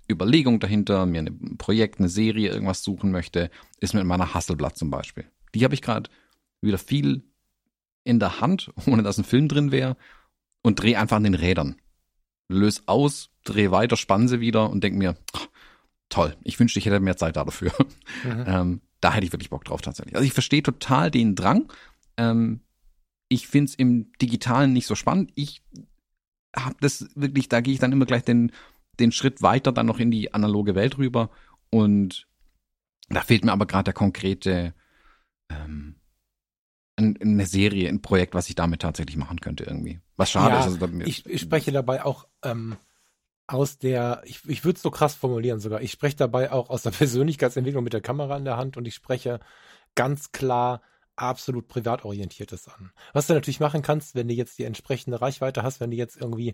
Überlegung 0.09 0.59
dahinter, 0.59 1.05
mir 1.05 1.21
ein 1.21 1.57
Projekt, 1.57 1.99
eine 1.99 2.09
Serie, 2.09 2.49
irgendwas 2.49 2.83
suchen 2.83 3.11
möchte, 3.11 3.51
ist 3.79 3.93
mit 3.93 4.05
meiner 4.05 4.33
Hasselblatt 4.33 4.77
zum 4.77 4.89
Beispiel. 4.89 5.25
Die 5.53 5.63
habe 5.63 5.75
ich 5.75 5.81
gerade 5.81 6.09
wieder 6.61 6.79
viel 6.79 7.23
in 8.03 8.19
der 8.19 8.41
Hand, 8.41 8.71
ohne 8.87 9.03
dass 9.03 9.17
ein 9.17 9.23
Film 9.23 9.47
drin 9.47 9.71
wäre, 9.71 9.95
und 10.61 10.81
drehe 10.81 10.99
einfach 10.99 11.17
an 11.17 11.23
den 11.23 11.35
Rädern. 11.35 11.75
Löse 12.49 12.81
aus, 12.87 13.29
drehe 13.43 13.71
weiter, 13.71 13.95
spanne 13.95 14.27
sie 14.27 14.39
wieder 14.39 14.69
und 14.69 14.83
denke 14.83 14.97
mir, 14.97 15.15
ach, 15.33 15.47
toll, 16.09 16.35
ich 16.43 16.59
wünschte, 16.59 16.79
ich 16.79 16.85
hätte 16.85 16.99
mehr 16.99 17.17
Zeit 17.17 17.35
dafür. 17.35 17.71
Mhm. 18.23 18.43
ähm, 18.47 18.81
da 18.99 19.13
hätte 19.13 19.25
ich 19.25 19.31
wirklich 19.31 19.51
Bock 19.51 19.63
drauf 19.63 19.81
tatsächlich. 19.81 20.15
Also 20.15 20.25
ich 20.25 20.33
verstehe 20.33 20.63
total 20.63 21.11
den 21.11 21.35
Drang, 21.35 21.71
ähm, 22.17 22.61
ich 23.29 23.47
finde 23.47 23.69
es 23.69 23.75
im 23.75 24.11
Digitalen 24.21 24.73
nicht 24.73 24.87
so 24.87 24.95
spannend. 24.95 25.31
Ich 25.35 25.61
habe 26.55 26.75
das 26.81 27.07
wirklich, 27.15 27.47
da 27.47 27.61
gehe 27.61 27.73
ich 27.73 27.79
dann 27.79 27.91
immer 27.91 28.05
gleich 28.05 28.23
den, 28.23 28.51
den 28.99 29.11
Schritt 29.11 29.41
weiter 29.41 29.71
dann 29.71 29.85
noch 29.85 29.99
in 29.99 30.11
die 30.11 30.33
analoge 30.33 30.75
Welt 30.75 30.97
rüber. 30.97 31.29
Und 31.69 32.27
da 33.09 33.21
fehlt 33.21 33.45
mir 33.45 33.51
aber 33.51 33.67
gerade 33.67 33.85
der 33.85 33.93
konkrete, 33.93 34.73
ähm, 35.49 35.95
ein, 36.95 37.17
eine 37.21 37.45
Serie, 37.45 37.87
ein 37.87 38.01
Projekt, 38.01 38.33
was 38.33 38.49
ich 38.49 38.55
damit 38.55 38.81
tatsächlich 38.81 39.15
machen 39.15 39.39
könnte 39.39 39.63
irgendwie. 39.63 39.99
Was 40.17 40.31
schade 40.31 40.53
Ja, 40.55 40.59
ist. 40.59 40.65
Also, 40.65 40.77
damit- 40.77 41.07
Ich, 41.07 41.25
ich 41.25 41.41
spreche 41.41 41.71
dabei 41.71 42.03
auch 42.03 42.27
ähm, 42.43 42.75
aus 43.47 43.77
der, 43.77 44.21
ich, 44.25 44.43
ich 44.47 44.65
würde 44.65 44.77
es 44.77 44.81
so 44.81 44.91
krass 44.91 45.15
formulieren 45.15 45.59
sogar, 45.59 45.81
ich 45.81 45.91
spreche 45.91 46.17
dabei 46.17 46.51
auch 46.51 46.69
aus 46.69 46.81
der 46.83 46.91
Persönlichkeitsentwicklung 46.91 47.83
mit 47.83 47.93
der 47.93 48.01
Kamera 48.01 48.37
in 48.37 48.45
der 48.45 48.57
Hand 48.57 48.75
und 48.75 48.87
ich 48.87 48.95
spreche 48.95 49.39
ganz 49.95 50.31
klar 50.31 50.81
absolut 51.21 51.67
privat 51.67 52.05
orientiertes 52.05 52.67
an. 52.67 52.91
Was 53.13 53.27
du 53.27 53.33
natürlich 53.33 53.59
machen 53.59 53.81
kannst, 53.81 54.15
wenn 54.15 54.27
du 54.27 54.33
jetzt 54.33 54.57
die 54.59 54.63
entsprechende 54.63 55.21
Reichweite 55.21 55.63
hast, 55.63 55.79
wenn 55.79 55.91
du 55.91 55.97
jetzt 55.97 56.17
irgendwie 56.19 56.53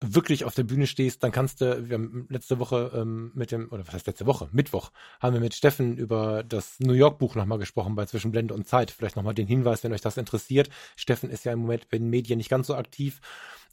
wirklich 0.00 0.44
auf 0.44 0.54
der 0.54 0.62
Bühne 0.62 0.86
stehst, 0.86 1.22
dann 1.22 1.30
kannst 1.30 1.60
du, 1.60 1.88
wir 1.88 1.94
haben 1.94 2.26
letzte 2.30 2.58
Woche 2.58 2.90
ähm, 2.94 3.32
mit 3.34 3.52
dem, 3.52 3.70
oder 3.70 3.86
was 3.86 3.94
heißt 3.94 4.06
letzte 4.06 4.26
Woche, 4.26 4.48
Mittwoch, 4.50 4.92
haben 5.20 5.34
wir 5.34 5.40
mit 5.40 5.54
Steffen 5.54 5.98
über 5.98 6.42
das 6.42 6.80
New 6.80 6.94
York 6.94 7.18
Buch 7.18 7.34
nochmal 7.34 7.58
gesprochen 7.58 7.94
bei 7.94 8.06
Zwischenblende 8.06 8.54
und 8.54 8.66
Zeit. 8.66 8.90
Vielleicht 8.90 9.16
nochmal 9.16 9.34
den 9.34 9.46
Hinweis, 9.46 9.84
wenn 9.84 9.92
euch 9.92 10.00
das 10.00 10.16
interessiert. 10.16 10.70
Steffen 10.96 11.28
ist 11.28 11.44
ja 11.44 11.52
im 11.52 11.60
Moment 11.60 11.90
bei 11.90 11.98
den 11.98 12.08
Medien 12.08 12.38
nicht 12.38 12.48
ganz 12.48 12.66
so 12.68 12.74
aktiv. 12.74 13.20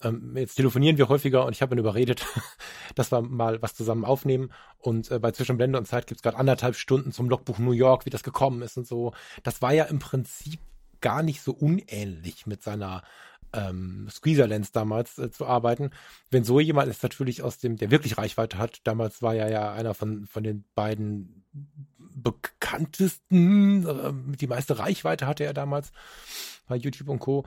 Ähm, 0.04 0.36
jetzt 0.36 0.56
telefonieren 0.56 0.98
wir 0.98 1.08
häufiger 1.08 1.46
und 1.46 1.54
ich 1.54 1.62
habe 1.62 1.76
ihn 1.76 1.80
überredet, 1.80 2.26
dass 2.96 3.12
wir 3.12 3.22
mal 3.22 3.62
was 3.62 3.74
zusammen 3.74 4.04
aufnehmen. 4.04 4.52
Und 4.80 5.10
äh, 5.10 5.20
bei 5.20 5.32
Zwischenblende 5.32 5.78
und 5.78 5.86
Zeit 5.86 6.08
gibt's 6.08 6.24
gerade 6.24 6.38
anderthalb 6.38 6.76
Stunden 6.76 7.14
zum 7.14 7.30
Logbuch 7.30 7.58
New 7.58 7.72
York, 7.72 8.06
wie 8.06 8.10
das 8.12 8.24
gekommen 8.24 8.62
ist 8.62 8.78
und 8.78 8.86
so. 8.86 9.14
Das 9.44 9.62
war 9.62 9.74
ja 9.74 9.86
im 9.86 10.00
Prinzip 10.00 10.60
gar 11.00 11.24
nicht 11.24 11.42
so 11.42 11.54
unähnlich 11.54 12.48
mit 12.48 12.64
seiner 12.64 13.04
ähm, 13.54 14.08
Squeezer-Lens 14.10 14.72
damals 14.72 15.18
äh, 15.18 15.32
zu 15.32 15.46
arbeiten. 15.46 15.92
Wenn 16.30 16.44
so 16.44 16.60
jemand 16.60 16.90
ist 16.90 17.04
natürlich 17.04 17.42
aus 17.44 17.58
dem, 17.58 17.78
der 17.78 17.92
wirklich 17.92 18.18
Reichweite 18.18 18.58
hat, 18.58 18.82
damals 18.84 19.22
war 19.22 19.36
er 19.36 19.50
ja 19.50 19.74
einer 19.74 19.94
von, 19.94 20.26
von 20.28 20.44
den 20.44 20.66
beiden 20.76 21.44
bekanntesten, 22.16 23.86
äh, 23.86 24.36
die 24.38 24.48
meiste 24.48 24.80
Reichweite 24.80 25.28
hatte 25.28 25.44
er 25.44 25.54
damals 25.54 25.92
bei 26.68 26.76
YouTube 26.76 27.10
und 27.10 27.20
Co. 27.20 27.46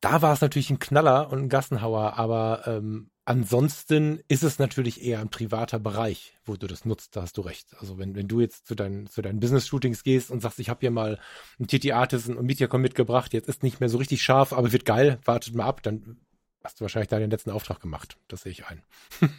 Da 0.00 0.22
war 0.22 0.32
es 0.32 0.40
natürlich 0.40 0.70
ein 0.70 0.80
Knaller 0.80 1.30
und 1.30 1.38
ein 1.38 1.48
Gassenhauer, 1.48 2.18
aber 2.18 2.62
ähm, 2.66 3.11
ansonsten 3.24 4.20
ist 4.28 4.42
es 4.42 4.58
natürlich 4.58 5.02
eher 5.02 5.20
ein 5.20 5.30
privater 5.30 5.78
Bereich, 5.78 6.36
wo 6.44 6.56
du 6.56 6.66
das 6.66 6.84
nutzt, 6.84 7.16
da 7.16 7.22
hast 7.22 7.36
du 7.36 7.42
recht. 7.42 7.74
Also 7.78 7.98
wenn, 7.98 8.14
wenn 8.14 8.28
du 8.28 8.40
jetzt 8.40 8.66
zu 8.66 8.74
deinen, 8.74 9.06
zu 9.06 9.22
deinen 9.22 9.40
Business-Shootings 9.40 10.02
gehst 10.02 10.30
und 10.30 10.40
sagst, 10.40 10.58
ich 10.58 10.68
habe 10.68 10.80
hier 10.80 10.90
mal 10.90 11.18
einen 11.58 11.68
TT 11.68 11.92
Artisan 11.92 12.36
und 12.36 12.46
Mediacom 12.46 12.80
mitgebracht, 12.80 13.32
jetzt 13.32 13.48
ist 13.48 13.62
nicht 13.62 13.80
mehr 13.80 13.88
so 13.88 13.98
richtig 13.98 14.22
scharf, 14.22 14.52
aber 14.52 14.72
wird 14.72 14.84
geil, 14.84 15.20
wartet 15.24 15.54
mal 15.54 15.66
ab, 15.66 15.82
dann 15.82 16.20
hast 16.64 16.80
du 16.80 16.82
wahrscheinlich 16.82 17.08
deinen 17.08 17.30
letzten 17.30 17.50
Auftrag 17.50 17.80
gemacht. 17.80 18.16
Das 18.28 18.42
sehe 18.42 18.52
ich 18.52 18.66
ein. 18.66 18.82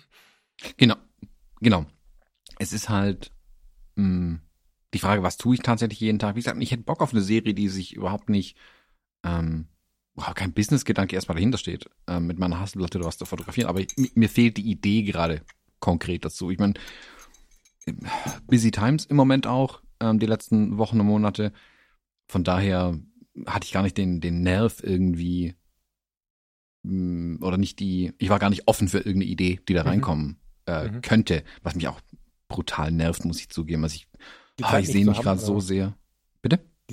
Genau, 0.77 0.95
genau. 1.59 1.85
Es 2.59 2.73
ist 2.73 2.87
halt 2.87 3.31
mh, 3.95 4.39
die 4.93 4.99
Frage, 4.99 5.23
was 5.23 5.37
tue 5.37 5.55
ich 5.55 5.61
tatsächlich 5.61 5.99
jeden 5.99 6.19
Tag? 6.19 6.35
Wie 6.35 6.39
gesagt, 6.39 6.61
ich 6.61 6.71
hätte 6.71 6.83
Bock 6.83 7.01
auf 7.01 7.11
eine 7.11 7.21
Serie, 7.21 7.53
die 7.53 7.69
sich 7.69 7.95
überhaupt 7.95 8.29
nicht, 8.29 8.55
ähm, 9.23 9.67
boah, 10.15 10.33
kein 10.33 10.53
Business-Gedanke 10.53 11.15
erstmal 11.15 11.35
dahinter 11.35 11.57
steht, 11.57 11.89
ähm, 12.07 12.27
mit 12.27 12.37
meiner 12.39 12.59
Hasselplatte 12.59 12.97
oder 12.99 13.07
was 13.07 13.17
zu 13.17 13.25
fotografieren. 13.25 13.69
Aber 13.69 13.79
ich, 13.81 13.87
mi- 13.97 14.11
mir 14.15 14.29
fehlt 14.29 14.57
die 14.57 14.69
Idee 14.69 15.03
gerade 15.03 15.41
konkret 15.79 16.23
dazu. 16.25 16.51
Ich 16.51 16.59
meine, 16.59 16.73
busy 18.47 18.71
times 18.71 19.05
im 19.05 19.15
Moment 19.17 19.47
auch, 19.47 19.81
ähm, 19.99 20.19
die 20.19 20.25
letzten 20.25 20.77
Wochen 20.77 20.99
und 20.99 21.05
Monate. 21.07 21.51
Von 22.27 22.43
daher 22.43 22.97
hatte 23.45 23.65
ich 23.65 23.73
gar 23.73 23.83
nicht 23.83 23.97
den, 23.97 24.21
den 24.21 24.41
Nerv 24.43 24.81
irgendwie 24.83 25.55
mh, 26.83 27.45
oder 27.45 27.57
nicht 27.57 27.79
die, 27.79 28.13
ich 28.17 28.29
war 28.29 28.39
gar 28.39 28.49
nicht 28.49 28.67
offen 28.67 28.87
für 28.87 28.97
irgendeine 28.99 29.25
Idee, 29.25 29.59
die 29.67 29.73
da 29.73 29.83
Mhm. 29.83 29.87
reinkommen 29.89 30.37
äh, 30.65 30.89
Mhm. 30.89 31.01
könnte, 31.01 31.43
was 31.63 31.75
mich 31.75 31.87
auch 31.87 31.99
brutal 32.47 32.91
nervt, 32.91 33.25
muss 33.25 33.39
ich 33.39 33.49
zugeben. 33.49 33.83
Also 33.83 33.95
ich, 33.95 34.07
ah, 34.61 34.79
ich 34.79 34.87
sehe 34.87 35.05
mich 35.05 35.21
gerade 35.21 35.39
so 35.41 35.59
sehr. 35.59 35.97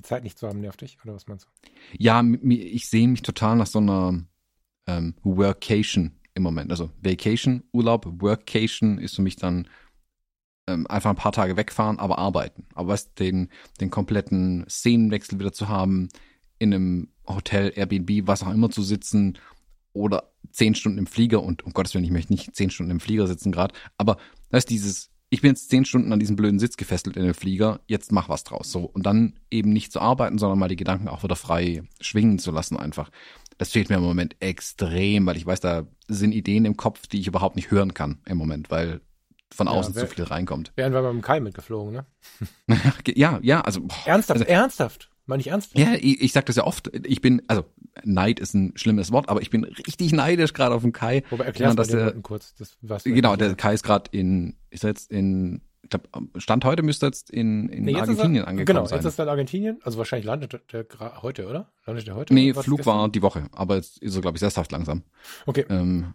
Die 0.00 0.08
Zeit 0.08 0.24
nicht 0.24 0.38
zu 0.38 0.48
haben, 0.48 0.62
nervt 0.62 0.80
dich, 0.80 0.96
oder 1.04 1.14
was 1.14 1.26
meinst 1.26 1.44
du? 1.44 1.70
Ja, 1.98 2.24
ich 2.42 2.88
sehe 2.88 3.06
mich 3.06 3.20
total 3.20 3.56
nach 3.56 3.66
so 3.66 3.80
einer 3.80 4.24
ähm, 4.86 5.14
Workation 5.22 6.12
im 6.32 6.42
Moment. 6.42 6.70
Also 6.70 6.88
Vacation, 7.02 7.64
Urlaub, 7.70 8.06
Workation 8.22 8.96
ist 8.96 9.16
für 9.16 9.20
mich 9.20 9.36
dann 9.36 9.68
ähm, 10.66 10.86
einfach 10.86 11.10
ein 11.10 11.16
paar 11.16 11.32
Tage 11.32 11.58
wegfahren, 11.58 11.98
aber 11.98 12.16
arbeiten. 12.16 12.64
Aber 12.74 12.88
weißt 12.88 13.18
den, 13.18 13.50
den 13.82 13.90
kompletten 13.90 14.64
Szenenwechsel 14.70 15.38
wieder 15.38 15.52
zu 15.52 15.68
haben, 15.68 16.08
in 16.58 16.72
einem 16.72 17.08
Hotel, 17.28 17.70
Airbnb, 17.76 18.26
was 18.26 18.42
auch 18.42 18.54
immer 18.54 18.70
zu 18.70 18.82
sitzen 18.82 19.36
oder 19.92 20.32
zehn 20.50 20.74
Stunden 20.74 20.96
im 20.96 21.08
Flieger 21.08 21.42
und 21.42 21.62
um 21.62 21.74
Gottes 21.74 21.92
Willen, 21.92 22.06
ich 22.06 22.10
möchte 22.10 22.32
nicht 22.32 22.56
zehn 22.56 22.70
Stunden 22.70 22.90
im 22.90 23.00
Flieger 23.00 23.26
sitzen 23.26 23.52
gerade, 23.52 23.74
aber 23.98 24.16
das 24.48 24.60
ist 24.60 24.70
dieses, 24.70 25.10
ich 25.30 25.40
bin 25.40 25.50
jetzt 25.50 25.70
zehn 25.70 25.84
Stunden 25.84 26.12
an 26.12 26.18
diesem 26.20 26.36
blöden 26.36 26.58
Sitz 26.58 26.76
gefesselt 26.76 27.16
in 27.16 27.24
dem 27.24 27.34
Flieger, 27.34 27.80
jetzt 27.86 28.12
mach 28.12 28.28
was 28.28 28.44
draus. 28.44 28.70
So. 28.72 28.84
Und 28.84 29.06
dann 29.06 29.34
eben 29.50 29.72
nicht 29.72 29.92
zu 29.92 30.00
arbeiten, 30.00 30.38
sondern 30.38 30.58
mal 30.58 30.68
die 30.68 30.76
Gedanken 30.76 31.08
auch 31.08 31.22
wieder 31.22 31.36
frei 31.36 31.82
schwingen 32.00 32.38
zu 32.38 32.50
lassen 32.50 32.76
einfach. 32.76 33.10
Das 33.58 33.70
fehlt 33.70 33.90
mir 33.90 33.96
im 33.96 34.02
Moment 34.02 34.36
extrem, 34.40 35.26
weil 35.26 35.36
ich 35.36 35.46
weiß, 35.46 35.60
da 35.60 35.84
sind 36.08 36.32
Ideen 36.32 36.64
im 36.64 36.76
Kopf, 36.76 37.06
die 37.06 37.20
ich 37.20 37.26
überhaupt 37.28 37.56
nicht 37.56 37.70
hören 37.70 37.94
kann 37.94 38.18
im 38.26 38.38
Moment, 38.38 38.70
weil 38.70 39.00
von 39.52 39.66
Ja, 39.66 39.72
außen 39.74 39.94
wer- 39.94 40.08
zu 40.08 40.14
viel 40.14 40.24
reinkommt. 40.24 40.72
Wären 40.76 40.92
wir 40.92 41.02
mit 41.02 41.12
dem 41.12 41.22
Kai 41.22 41.40
mitgeflogen, 41.40 41.92
ne? 41.92 42.06
Ja, 43.14 43.38
ja, 43.42 43.60
also. 43.60 43.82
boah, 43.82 43.94
Ernsthaft, 44.06 44.40
Also- 44.40 44.50
ernsthaft. 44.52 45.10
Meine 45.30 45.40
ich 45.42 45.46
ernsthaft? 45.46 45.78
Ja, 45.78 45.94
ich, 45.94 46.20
ich 46.20 46.32
sag 46.32 46.44
das 46.46 46.56
ja 46.56 46.64
oft. 46.64 46.90
Ich 47.06 47.20
bin, 47.20 47.40
also 47.46 47.64
Neid 48.04 48.40
ist 48.40 48.52
ein 48.52 48.72
schlimmes 48.76 49.12
Wort, 49.12 49.28
aber 49.28 49.40
ich 49.42 49.48
bin 49.50 49.62
richtig 49.64 50.10
neidisch 50.12 50.52
gerade 50.54 50.74
auf 50.74 50.82
den 50.82 50.92
Kai. 50.92 51.22
Wobei 51.30 51.44
erklärst 51.44 51.78
dass 51.78 51.86
du 51.88 51.96
der- 51.96 52.12
kurz. 52.20 52.52
Das, 52.56 52.76
was 52.82 53.04
du 53.04 53.12
Genau, 53.14 53.36
der 53.36 53.54
Kai 53.54 53.72
ist 53.74 53.84
gerade 53.84 54.10
in, 54.10 54.56
ist 54.70 54.82
jetzt 54.82 55.08
in, 55.12 55.60
ich 55.84 55.90
glaub, 55.90 56.08
Stand 56.36 56.64
heute 56.64 56.82
müsste 56.82 57.06
jetzt 57.06 57.30
in, 57.30 57.68
in 57.68 57.84
Nee, 57.84 57.92
jetzt 57.92 58.00
Argentinien 58.00 58.42
er, 58.44 58.48
angekommen 58.48 58.66
Genau, 58.66 58.86
sein. 58.86 58.98
jetzt 58.98 59.04
ist 59.06 59.18
er 59.20 59.22
in 59.22 59.28
Argentinien. 59.28 59.78
Also 59.84 59.98
wahrscheinlich 59.98 60.26
landet 60.26 60.60
der 60.72 60.84
heute, 61.22 61.46
oder? 61.46 61.70
Landet 61.86 62.08
der 62.08 62.16
heute? 62.16 62.34
nee, 62.34 62.52
Flug 62.52 62.84
war 62.84 63.08
die 63.08 63.22
Woche, 63.22 63.44
aber 63.52 63.76
jetzt 63.76 63.98
ist 64.02 64.16
er, 64.16 64.22
glaube 64.22 64.36
ich, 64.36 64.40
sesshaft 64.40 64.72
langsam. 64.72 65.04
Okay. 65.46 65.64
Ähm, 65.70 66.14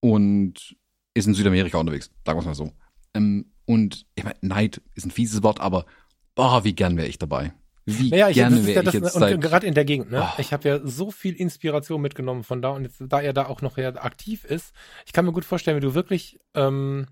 und 0.00 0.76
ist 1.14 1.26
in 1.26 1.34
Südamerika 1.34 1.78
unterwegs, 1.78 2.10
sagen 2.26 2.36
wir 2.36 2.40
es 2.40 2.46
mal 2.46 2.54
so. 2.54 2.72
Ähm, 3.14 3.46
und 3.64 4.06
ich 4.16 4.24
meine, 4.24 4.36
Neid 4.40 4.82
ist 4.96 5.06
ein 5.06 5.10
fieses 5.12 5.42
Wort, 5.44 5.60
aber 5.60 5.86
boah, 6.34 6.64
wie 6.64 6.72
gern 6.74 6.96
wäre 6.96 7.06
ich 7.08 7.18
dabei. 7.18 7.52
Wie 7.86 8.10
Naja, 8.10 8.28
ich, 8.28 8.36
gerne 8.36 8.56
ist 8.56 8.68
ja 8.68 8.74
wäre 8.74 8.88
ich 8.88 8.92
jetzt 8.92 9.16
und 9.16 9.40
gerade 9.40 9.66
in 9.66 9.74
der 9.74 9.84
Gegend, 9.84 10.10
ne? 10.10 10.22
Oh. 10.22 10.40
Ich 10.40 10.52
habe 10.52 10.68
ja 10.68 10.80
so 10.82 11.10
viel 11.10 11.34
Inspiration 11.34 12.00
mitgenommen 12.00 12.44
von 12.44 12.62
da 12.62 12.70
und 12.70 12.84
jetzt, 12.84 13.00
da 13.00 13.20
er 13.20 13.32
da 13.32 13.46
auch 13.46 13.62
noch 13.62 13.78
ja 13.78 13.88
aktiv 13.94 14.44
ist, 14.44 14.74
ich 15.06 15.12
kann 15.12 15.24
mir 15.24 15.32
gut 15.32 15.44
vorstellen, 15.44 15.76
wenn 15.76 15.88
du 15.88 15.94
wirklich 15.94 16.38
ähm, 16.54 17.06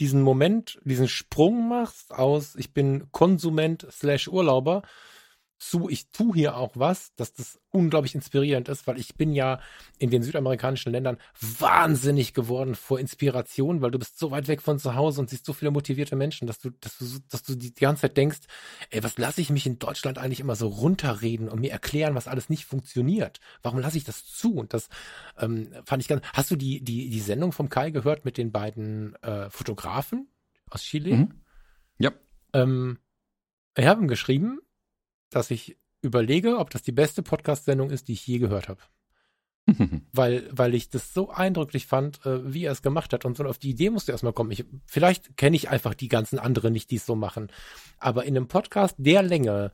diesen 0.00 0.22
Moment, 0.22 0.80
diesen 0.84 1.08
Sprung 1.08 1.68
machst 1.68 2.12
aus, 2.12 2.54
ich 2.56 2.72
bin 2.72 3.10
Konsument 3.12 3.86
slash 3.90 4.28
Urlauber 4.28 4.82
zu, 5.64 5.88
ich 5.88 6.10
tu 6.10 6.34
hier 6.34 6.56
auch 6.56 6.72
was, 6.74 7.14
dass 7.14 7.32
das 7.32 7.58
unglaublich 7.70 8.14
inspirierend 8.14 8.68
ist, 8.68 8.86
weil 8.86 8.98
ich 8.98 9.14
bin 9.14 9.32
ja 9.32 9.60
in 9.98 10.10
den 10.10 10.22
südamerikanischen 10.22 10.92
Ländern 10.92 11.16
wahnsinnig 11.40 12.34
geworden 12.34 12.74
vor 12.74 13.00
Inspiration, 13.00 13.80
weil 13.80 13.90
du 13.90 13.98
bist 13.98 14.18
so 14.18 14.30
weit 14.30 14.46
weg 14.46 14.60
von 14.60 14.78
zu 14.78 14.94
Hause 14.94 15.20
und 15.20 15.30
siehst 15.30 15.46
so 15.46 15.54
viele 15.54 15.70
motivierte 15.70 16.16
Menschen, 16.16 16.46
dass 16.46 16.58
du, 16.58 16.70
dass 16.70 16.98
du, 16.98 17.06
dass 17.30 17.42
du 17.42 17.54
die, 17.54 17.72
die 17.72 17.80
ganze 17.80 18.02
Zeit 18.02 18.16
denkst, 18.16 18.40
ey, 18.90 19.02
was 19.02 19.16
lasse 19.16 19.40
ich 19.40 19.50
mich 19.50 19.66
in 19.66 19.78
Deutschland 19.78 20.18
eigentlich 20.18 20.40
immer 20.40 20.54
so 20.54 20.68
runterreden 20.68 21.48
und 21.48 21.60
mir 21.60 21.72
erklären, 21.72 22.14
was 22.14 22.28
alles 22.28 22.50
nicht 22.50 22.66
funktioniert? 22.66 23.40
Warum 23.62 23.78
lasse 23.78 23.96
ich 23.96 24.04
das 24.04 24.26
zu? 24.26 24.54
Und 24.54 24.74
das 24.74 24.88
ähm, 25.38 25.72
fand 25.86 26.02
ich 26.02 26.08
ganz. 26.08 26.22
Hast 26.34 26.50
du 26.50 26.56
die, 26.56 26.84
die, 26.84 27.08
die 27.08 27.20
Sendung 27.20 27.52
vom 27.52 27.70
Kai 27.70 27.90
gehört 27.90 28.24
mit 28.26 28.36
den 28.36 28.52
beiden 28.52 29.14
äh, 29.22 29.48
Fotografen 29.48 30.28
aus 30.68 30.82
Chile? 30.82 31.16
Mhm. 31.16 31.40
Ja. 31.98 32.12
Ähm, 32.52 32.98
ich 33.76 33.86
habe 33.86 34.02
ihm 34.02 34.08
geschrieben, 34.08 34.60
dass 35.34 35.50
ich 35.50 35.76
überlege, 36.02 36.58
ob 36.58 36.70
das 36.70 36.82
die 36.82 36.92
beste 36.92 37.22
Podcast-Sendung 37.22 37.90
ist, 37.90 38.08
die 38.08 38.12
ich 38.12 38.26
je 38.26 38.38
gehört 38.38 38.68
habe. 38.68 38.80
Weil, 40.12 40.46
weil 40.52 40.74
ich 40.74 40.90
das 40.90 41.14
so 41.14 41.30
eindrücklich 41.30 41.86
fand, 41.86 42.24
äh, 42.26 42.52
wie 42.52 42.64
er 42.64 42.72
es 42.72 42.82
gemacht 42.82 43.14
hat. 43.14 43.24
Und 43.24 43.38
so 43.38 43.44
auf 43.44 43.56
die 43.56 43.70
Idee 43.70 43.88
musste 43.88 44.12
erstmal 44.12 44.34
kommen. 44.34 44.50
Ich, 44.50 44.66
vielleicht 44.84 45.38
kenne 45.38 45.56
ich 45.56 45.70
einfach 45.70 45.94
die 45.94 46.08
ganzen 46.08 46.38
anderen 46.38 46.74
nicht, 46.74 46.90
die 46.90 46.96
es 46.96 47.06
so 47.06 47.16
machen. 47.16 47.50
Aber 47.98 48.26
in 48.26 48.36
einem 48.36 48.46
Podcast 48.46 48.96
der 48.98 49.22
Länge, 49.22 49.72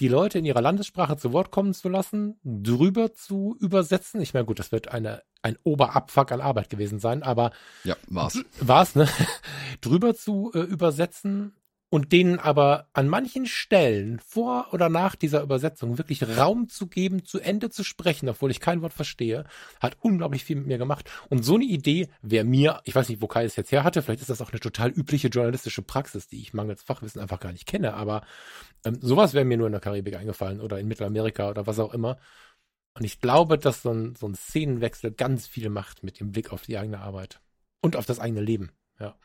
die 0.00 0.08
Leute 0.08 0.40
in 0.40 0.46
ihrer 0.46 0.62
Landessprache 0.62 1.16
zu 1.16 1.32
Wort 1.32 1.52
kommen 1.52 1.74
zu 1.74 1.88
lassen, 1.88 2.40
drüber 2.42 3.12
zu 3.12 3.56
übersetzen. 3.60 4.20
Ich 4.20 4.34
meine, 4.34 4.46
gut, 4.46 4.58
das 4.58 4.72
wird 4.72 4.88
eine, 4.88 5.22
ein 5.42 5.56
Oberabfuck 5.62 6.32
an 6.32 6.40
Arbeit 6.40 6.68
gewesen 6.68 6.98
sein, 6.98 7.22
aber 7.22 7.52
ja, 7.84 7.96
war's. 8.08 8.42
war's, 8.60 8.96
ne? 8.96 9.08
drüber 9.80 10.16
zu 10.16 10.50
äh, 10.54 10.58
übersetzen 10.60 11.52
und 11.90 12.12
denen 12.12 12.38
aber 12.38 12.86
an 12.92 13.08
manchen 13.08 13.46
Stellen 13.46 14.20
vor 14.20 14.68
oder 14.72 14.88
nach 14.88 15.16
dieser 15.16 15.42
Übersetzung 15.42 15.98
wirklich 15.98 16.22
Raum 16.38 16.68
zu 16.68 16.86
geben, 16.86 17.24
zu 17.24 17.40
Ende 17.40 17.68
zu 17.68 17.82
sprechen, 17.82 18.28
obwohl 18.28 18.52
ich 18.52 18.60
kein 18.60 18.80
Wort 18.80 18.92
verstehe, 18.92 19.44
hat 19.80 19.96
unglaublich 20.00 20.44
viel 20.44 20.56
mit 20.56 20.66
mir 20.68 20.78
gemacht. 20.78 21.10
Und 21.28 21.44
so 21.44 21.56
eine 21.56 21.64
Idee 21.64 22.08
wäre 22.22 22.44
mir, 22.44 22.80
ich 22.84 22.94
weiß 22.94 23.08
nicht, 23.08 23.20
wo 23.20 23.26
Kai 23.26 23.44
es 23.44 23.56
jetzt 23.56 23.72
her 23.72 23.82
hatte, 23.82 24.02
vielleicht 24.02 24.20
ist 24.20 24.30
das 24.30 24.40
auch 24.40 24.50
eine 24.50 24.60
total 24.60 24.90
übliche 24.90 25.28
journalistische 25.28 25.82
Praxis, 25.82 26.28
die 26.28 26.40
ich 26.40 26.54
mangels 26.54 26.82
Fachwissen 26.82 27.20
einfach 27.20 27.40
gar 27.40 27.52
nicht 27.52 27.66
kenne, 27.66 27.94
aber 27.94 28.22
ähm, 28.84 28.98
sowas 29.00 29.34
wäre 29.34 29.44
mir 29.44 29.58
nur 29.58 29.66
in 29.66 29.72
der 29.72 29.80
Karibik 29.80 30.14
eingefallen 30.14 30.60
oder 30.60 30.78
in 30.78 30.86
Mittelamerika 30.86 31.50
oder 31.50 31.66
was 31.66 31.80
auch 31.80 31.92
immer. 31.92 32.18
Und 32.94 33.04
ich 33.04 33.20
glaube, 33.20 33.58
dass 33.58 33.82
so 33.82 33.90
ein, 33.90 34.14
so 34.14 34.28
ein 34.28 34.34
Szenenwechsel 34.34 35.10
ganz 35.10 35.48
viel 35.48 35.70
macht 35.70 36.04
mit 36.04 36.20
dem 36.20 36.30
Blick 36.30 36.52
auf 36.52 36.62
die 36.62 36.78
eigene 36.78 37.00
Arbeit 37.00 37.40
und 37.80 37.96
auf 37.96 38.06
das 38.06 38.20
eigene 38.20 38.40
Leben. 38.40 38.70
Ja. 38.98 39.16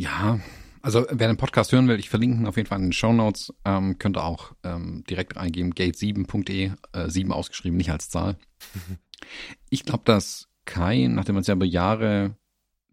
Ja, 0.00 0.40
Also 0.80 1.04
wer 1.10 1.28
den 1.28 1.36
Podcast 1.36 1.72
hören 1.72 1.86
will, 1.86 1.98
ich 1.98 2.08
verlinke 2.08 2.38
ihn 2.38 2.46
auf 2.46 2.56
jeden 2.56 2.66
Fall 2.66 2.78
in 2.78 2.86
den 2.86 2.92
Show 2.94 3.12
Notes. 3.12 3.52
Ähm, 3.66 3.98
könnt 3.98 4.16
ihr 4.16 4.24
auch 4.24 4.54
ähm, 4.62 5.04
direkt 5.04 5.36
eingeben, 5.36 5.74
gate7.de, 5.74 6.70
äh, 6.92 7.10
7 7.10 7.30
ausgeschrieben, 7.30 7.76
nicht 7.76 7.90
als 7.90 8.08
Zahl. 8.08 8.38
ich 9.68 9.84
glaube, 9.84 10.04
dass 10.06 10.48
Kai, 10.64 11.06
nachdem 11.06 11.36
er 11.36 11.40
es 11.42 11.48
ja 11.48 11.54
über 11.54 11.66
Jahre 11.66 12.34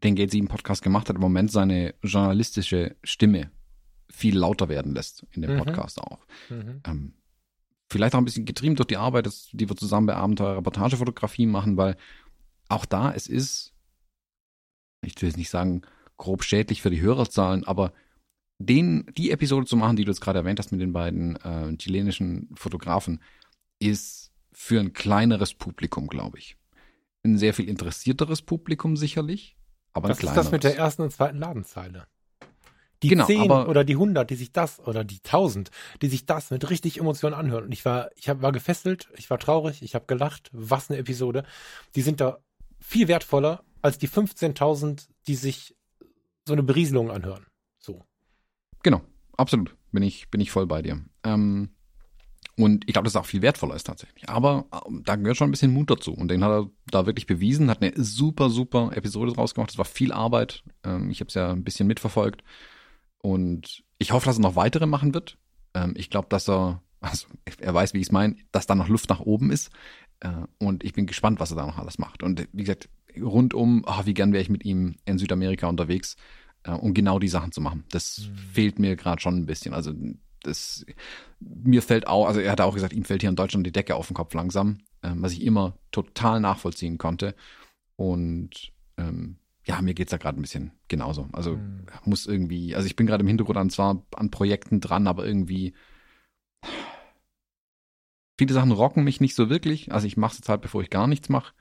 den 0.04 0.16
Gate 0.16 0.32
7 0.32 0.50
Podcast 0.50 0.82
gemacht 0.82 1.08
hat, 1.08 1.16
im 1.16 1.22
Moment 1.22 1.50
seine 1.50 1.96
journalistische 2.04 2.98
Stimme 3.06 3.52
viel 4.10 4.38
lauter 4.38 4.68
werden 4.68 4.94
lässt 4.94 5.26
in 5.32 5.44
dem 5.44 5.54
mhm. 5.54 5.60
Podcast 5.60 6.02
auch. 6.02 6.20
Mhm. 6.50 6.82
Ähm, 6.86 7.14
vielleicht 7.90 8.16
auch 8.16 8.20
ein 8.20 8.26
bisschen 8.26 8.44
getrieben 8.44 8.76
durch 8.76 8.88
die 8.88 8.98
Arbeit, 8.98 9.30
die 9.54 9.70
wir 9.70 9.78
zusammen 9.78 10.08
bei 10.08 10.16
Abenteuer 10.18 10.58
Reportagefotografie 10.58 11.46
machen, 11.46 11.78
weil 11.78 11.96
auch 12.68 12.84
da 12.84 13.14
es 13.14 13.28
ist, 13.28 13.74
ich 15.06 15.22
will 15.22 15.30
jetzt 15.30 15.38
nicht 15.38 15.50
sagen, 15.50 15.84
grob 16.18 16.44
schädlich 16.44 16.82
für 16.82 16.90
die 16.90 17.02
Hörerzahlen, 17.02 17.64
aber 17.64 17.94
den, 18.60 19.06
die 19.18 19.32
Episode 19.32 19.66
zu 19.66 19.78
machen, 19.78 19.96
die 19.96 20.06
du 20.06 20.12
jetzt 20.12 20.22
gerade 20.22 20.40
erwähnt 20.40 20.60
hast 20.60 20.72
mit 20.72 20.82
den 20.82 20.94
beiden 20.94 21.36
äh, 21.38 21.76
chilenischen 21.78 22.50
Fotografen, 22.56 23.22
ist 23.80 24.32
für 24.52 24.80
ein 24.80 24.94
kleineres 24.94 25.54
Publikum, 25.54 26.08
glaube 26.08 26.40
ich. 26.40 26.58
Ein 27.24 27.38
sehr 27.38 27.54
viel 27.54 27.70
interessierteres 27.70 28.42
Publikum 28.42 28.98
sicherlich, 28.98 29.58
aber 29.94 30.10
Was 30.10 30.18
ein 30.18 30.22
kleineres. 30.22 30.46
ist 30.46 30.46
das 30.46 30.52
mit 30.52 30.64
der 30.64 30.78
ersten 30.78 31.04
und 31.04 31.12
zweiten 31.12 31.38
Ladenzeile? 31.38 32.08
Die 33.04 33.10
genau, 33.10 33.26
10 33.26 33.52
oder 33.52 33.84
die 33.84 33.94
100, 33.94 34.28
die 34.28 34.36
sich 34.36 34.52
das 34.52 34.80
oder 34.80 35.04
die 35.04 35.20
1000, 35.24 35.70
die 36.02 36.08
sich 36.08 36.26
das 36.26 36.50
mit 36.50 36.68
richtig 36.70 37.00
Emotionen 37.00 37.36
anhören. 37.36 37.66
Und 37.66 37.72
ich 37.72 37.86
war, 37.86 38.10
ich 38.16 38.28
hab, 38.28 38.42
war 38.42 38.52
gefesselt, 38.52 39.10
ich 39.16 39.30
war 39.30 39.38
traurig, 39.38 39.84
ich 39.84 39.94
habe 39.94 40.06
gelacht. 40.08 40.50
Was 40.52 40.90
eine 40.90 40.98
Episode. 41.00 41.44
Die 41.96 42.02
sind 42.02 42.22
da 42.22 42.40
viel 42.80 43.08
wertvoller 43.08 43.64
als 43.84 44.00
die 44.00 44.10
15.000, 44.10 45.08
die 45.28 45.36
sich 45.36 45.77
so 46.48 46.54
eine 46.54 46.64
Berieselung 46.64 47.12
anhören. 47.12 47.46
So. 47.78 48.06
Genau, 48.82 49.02
absolut. 49.36 49.76
Bin 49.92 50.04
ich, 50.04 50.30
bin 50.30 50.42
ich 50.42 50.52
voll 50.52 50.66
bei 50.66 50.82
dir. 50.82 51.04
Ähm, 51.24 51.70
und 52.60 52.86
ich 52.88 52.94
glaube, 52.94 53.04
dass 53.04 53.14
es 53.14 53.18
auch 53.18 53.26
viel 53.26 53.44
wertvoller 53.44 53.76
ist 53.76 53.86
tatsächlich. 53.86 54.28
Aber 54.30 54.66
ähm, 54.88 55.04
da 55.06 55.16
gehört 55.16 55.38
schon 55.38 55.50
ein 55.50 55.52
bisschen 55.52 55.74
Mut 55.74 55.92
dazu. 55.92 56.14
Und 56.14 56.30
den 56.30 56.44
hat 56.44 56.52
er 56.52 56.70
da 56.90 57.06
wirklich 57.06 57.28
bewiesen, 57.28 57.70
hat 57.70 57.82
eine 57.82 57.94
super, 57.96 58.50
super 58.50 58.92
Episode 58.96 59.34
draus 59.34 59.54
gemacht. 59.54 59.70
Das 59.70 59.78
war 59.78 59.86
viel 59.86 60.12
Arbeit. 60.12 60.64
Ähm, 60.84 61.12
ich 61.12 61.20
habe 61.20 61.28
es 61.28 61.36
ja 61.36 61.52
ein 61.52 61.64
bisschen 61.64 61.88
mitverfolgt. 61.88 62.44
Und 63.20 63.84
ich 64.00 64.12
hoffe, 64.12 64.26
dass 64.26 64.38
er 64.38 64.42
noch 64.42 64.56
weitere 64.56 64.88
machen 64.88 65.14
wird. 65.14 65.38
Ähm, 65.76 65.94
ich 65.96 66.10
glaube, 66.10 66.30
dass 66.30 66.50
er, 66.50 66.82
also 67.00 67.28
er 67.60 67.74
weiß, 67.74 67.94
wie 67.94 68.00
ich 68.00 68.08
es 68.08 68.12
meine, 68.12 68.36
dass 68.52 68.66
da 68.66 68.74
noch 68.74 68.88
Luft 68.88 69.10
nach 69.10 69.20
oben 69.20 69.52
ist. 69.52 69.70
Äh, 70.22 70.32
und 70.60 70.84
ich 70.84 70.94
bin 70.94 71.06
gespannt, 71.06 71.40
was 71.40 71.52
er 71.52 71.58
da 71.58 71.66
noch 71.68 71.78
alles 71.78 72.00
macht. 72.00 72.24
Und 72.24 72.48
wie 72.54 72.64
gesagt, 72.64 72.90
rundum, 73.22 73.84
oh, 73.86 74.06
wie 74.06 74.14
gern 74.14 74.34
wäre 74.34 74.42
ich 74.42 74.50
mit 74.50 74.66
ihm 74.66 74.96
in 75.06 75.18
Südamerika 75.18 75.68
unterwegs, 75.68 76.16
äh, 76.64 76.72
um 76.72 76.94
genau 76.94 77.20
die 77.20 77.28
Sachen 77.28 77.52
zu 77.52 77.62
machen. 77.62 77.84
Das 77.92 78.28
mhm. 78.30 78.38
fehlt 78.38 78.80
mir 78.80 78.96
gerade 78.96 79.22
schon 79.22 79.38
ein 79.38 79.46
bisschen. 79.46 79.74
Also 79.74 79.94
das 80.44 80.86
mir 81.40 81.82
fällt 81.82 82.08
auch, 82.08 82.28
also 82.28 82.40
er 82.40 82.52
hat 82.52 82.62
auch 82.62 82.74
gesagt, 82.74 82.94
ihm 82.94 83.04
fällt 83.04 83.22
hier 83.22 83.30
in 83.30 83.36
Deutschland 83.36 83.66
die 83.66 83.72
Decke 83.72 83.96
auf 83.96 84.08
den 84.08 84.16
Kopf 84.16 84.34
langsam, 84.34 84.80
äh, 85.02 85.12
was 85.16 85.34
ich 85.34 85.44
immer 85.44 85.78
total 85.92 86.40
nachvollziehen 86.40 86.98
konnte. 86.98 87.36
Und 87.96 88.72
ähm, 88.98 89.38
ja, 89.66 89.82
mir 89.82 89.94
geht's 89.94 90.12
da 90.12 90.18
gerade 90.18 90.40
ein 90.40 90.42
bisschen 90.42 90.72
genauso. 90.88 91.28
Also 91.34 91.58
mhm. 91.58 91.88
muss 92.06 92.26
irgendwie, 92.26 92.76
also 92.76 92.88
ich 92.88 92.96
bin 92.96 93.08
gerade 93.08 93.22
im 93.22 93.28
Hintergrund 93.28 93.58
an 93.58 93.70
zwar 93.70 94.04
an 94.16 94.32
Projekten 94.32 94.80
dran, 94.80 95.08
aber 95.08 95.26
irgendwie 95.26 95.74
viele 98.38 98.54
Sachen 98.54 98.72
rocken 98.72 99.04
mich 99.04 99.20
nicht 99.20 99.36
so 99.36 99.50
wirklich. 99.50 99.92
Also 99.92 100.08
ich 100.08 100.18
mache 100.18 100.34
es 100.34 100.38
jetzt 100.40 100.50
halt, 100.50 100.62
bevor 100.62 100.82
ich 100.82 100.90
gar 100.90 101.08
nichts 101.08 101.30
mache. 101.30 101.54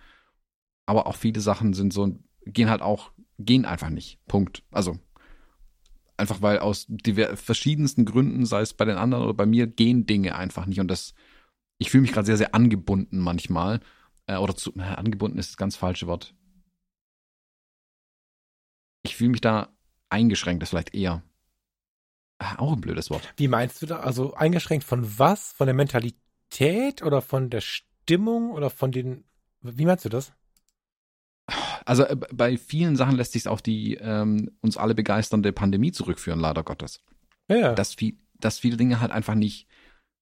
Aber 0.87 1.07
auch 1.07 1.17
viele 1.17 1.41
Sachen 1.41 1.75
sind 1.75 1.93
so, 1.93 2.17
gehen 2.45 2.71
halt 2.71 2.83
auch, 2.83 3.13
gehen 3.39 3.65
einfach 3.65 3.91
nicht. 3.91 4.19
Punkt. 4.27 4.63
Also 4.71 4.99
einfach 6.17 6.41
weil 6.41 6.61
aus 6.61 6.87
verschiedensten 7.35 8.05
Gründen, 8.05 8.47
sei 8.47 8.63
es 8.63 8.73
bei 8.73 8.85
den 8.85 8.97
anderen 8.97 9.25
oder 9.25 9.35
bei 9.35 9.47
mir, 9.47 9.67
gehen 9.67 10.07
Dinge 10.07 10.37
einfach 10.37 10.67
nicht. 10.67 10.81
Und 10.81 10.89
das, 10.89 11.15
ich 11.79 11.91
fühle 11.91 12.03
mich 12.03 12.13
gerade 12.13 12.27
sehr, 12.27 12.39
sehr 12.39 12.55
angebunden 12.55 13.19
manchmal. 13.19 13.81
Äh, 14.27 14.37
oder 14.37 14.57
zu, 14.57 14.73
äh, 14.77 14.83
angebunden 14.83 15.39
ist 15.39 15.51
das 15.51 15.57
ganz 15.57 15.77
falsche 15.77 16.07
Wort 16.07 16.35
ich 19.07 19.17
fühle 19.17 19.31
mich 19.31 19.41
da 19.41 19.69
eingeschränkt, 20.11 20.63
das 20.63 20.71
vielleicht 20.71 20.95
eher. 20.95 21.23
Ah, 22.39 22.59
auch 22.59 22.73
ein 22.73 22.81
blödes 22.81 23.09
Wort. 23.09 23.33
Wie 23.37 23.49
meinst 23.49 23.81
du 23.81 23.87
da? 23.87 24.01
Also 24.01 24.35
eingeschränkt 24.35 24.85
von 24.85 25.19
was? 25.19 25.53
Von 25.53 25.67
der 25.67 25.75
Mentalität 25.75 27.03
oder 27.03 27.23
von 27.23 27.49
der 27.49 27.63
Stimmung 27.63 28.51
oder 28.51 28.69
von 28.69 28.93
den. 28.93 29.25
Wie 29.63 29.87
meinst 29.87 30.05
du 30.05 30.11
das? 30.11 30.35
Also 31.87 32.03
äh, 32.03 32.17
bei 32.17 32.59
vielen 32.59 32.97
Sachen 32.97 33.17
lässt 33.17 33.33
sich 33.33 33.49
auf 33.49 33.63
die 33.63 33.95
ähm, 33.95 34.51
uns 34.61 34.77
alle 34.77 34.95
begeisternde 34.95 35.53
Pandemie 35.53 35.93
zurückführen, 35.93 36.41
leider 36.41 36.63
Gottes. 36.63 37.01
Ja. 37.49 37.75
Dass, 37.75 37.95
viel, 37.95 38.19
dass 38.39 38.59
viele 38.59 38.77
Dinge 38.77 39.01
halt 39.01 39.13
einfach 39.13 39.35
nicht 39.35 39.69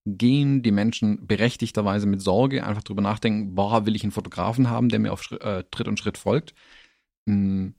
gehen, 0.07 0.63
die 0.63 0.71
Menschen 0.71 1.27
berechtigterweise 1.27 2.07
mit 2.07 2.21
Sorge 2.21 2.67
einfach 2.67 2.83
drüber 2.83 3.01
nachdenken, 3.01 3.55
boah, 3.55 3.87
will 3.87 3.97
ich 3.97 4.03
einen 4.03 4.13
Fotografen 4.13 4.69
haben, 4.69 4.91
der 4.91 4.99
mir 4.99 5.13
auf 5.13 5.23
Schritt, 5.23 5.43
äh, 5.43 5.65
Tritt 5.71 5.89
und 5.89 5.99
Schritt 5.99 6.19
folgt. 6.19 6.55
Hm, 7.27 7.75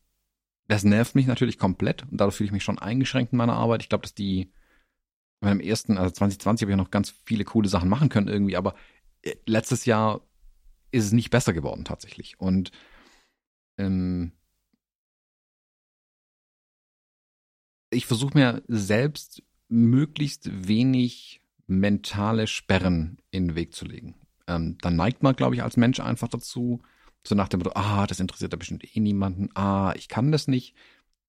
das 0.68 0.84
nervt 0.84 1.14
mich 1.14 1.28
natürlich 1.28 1.60
komplett 1.60 2.04
und 2.10 2.20
dadurch 2.20 2.36
fühle 2.36 2.48
ich 2.48 2.54
mich 2.54 2.64
schon 2.64 2.80
eingeschränkt 2.80 3.32
in 3.32 3.38
meiner 3.38 3.54
Arbeit. 3.54 3.84
Ich 3.84 3.90
glaube, 3.90 4.02
dass 4.02 4.16
die, 4.16 4.52
meinem 5.42 5.60
ersten, 5.60 6.00
also 6.00 6.10
2020 6.10 6.66
habe 6.66 6.72
ich 6.72 6.78
noch 6.78 6.90
ganz 6.90 7.14
viele 7.26 7.44
coole 7.44 7.70
Sachen 7.70 7.90
machen 7.90 8.10
können 8.10 8.28
irgendwie, 8.28 8.58
aber 8.58 8.74
äh, 9.22 9.36
letztes 9.46 9.86
Jahr 9.86 10.22
ist 10.90 11.06
es 11.06 11.12
nicht 11.12 11.30
besser 11.30 11.54
geworden 11.54 11.86
tatsächlich. 11.86 12.40
Und 12.40 12.72
ähm, 13.78 14.32
ich 17.90 18.06
versuche 18.06 18.38
mir 18.38 18.64
selbst 18.68 19.44
möglichst 19.68 20.68
wenig 20.68 21.42
mentale 21.68 22.48
Sperren 22.48 23.18
in 23.32 23.50
den 23.50 23.56
Weg 23.56 23.74
zu 23.74 23.86
legen. 23.86 24.16
Ähm, 24.48 24.78
dann 24.82 24.96
neigt 24.96 25.24
man, 25.24 25.36
glaube 25.36 25.56
ich, 25.56 25.64
als 25.64 25.78
Mensch 25.78 26.00
einfach 26.00 26.28
dazu, 26.28 26.82
so 27.26 27.34
nach 27.34 27.48
dem 27.48 27.60
Motto, 27.60 27.72
ah, 27.74 28.06
das 28.06 28.20
interessiert 28.20 28.54
da 28.54 28.58
bestimmt 28.58 28.96
eh 28.96 29.00
niemanden, 29.00 29.50
ah, 29.56 29.94
ich 29.96 30.08
kann 30.08 30.32
das 30.32 30.48
nicht. 30.48 30.76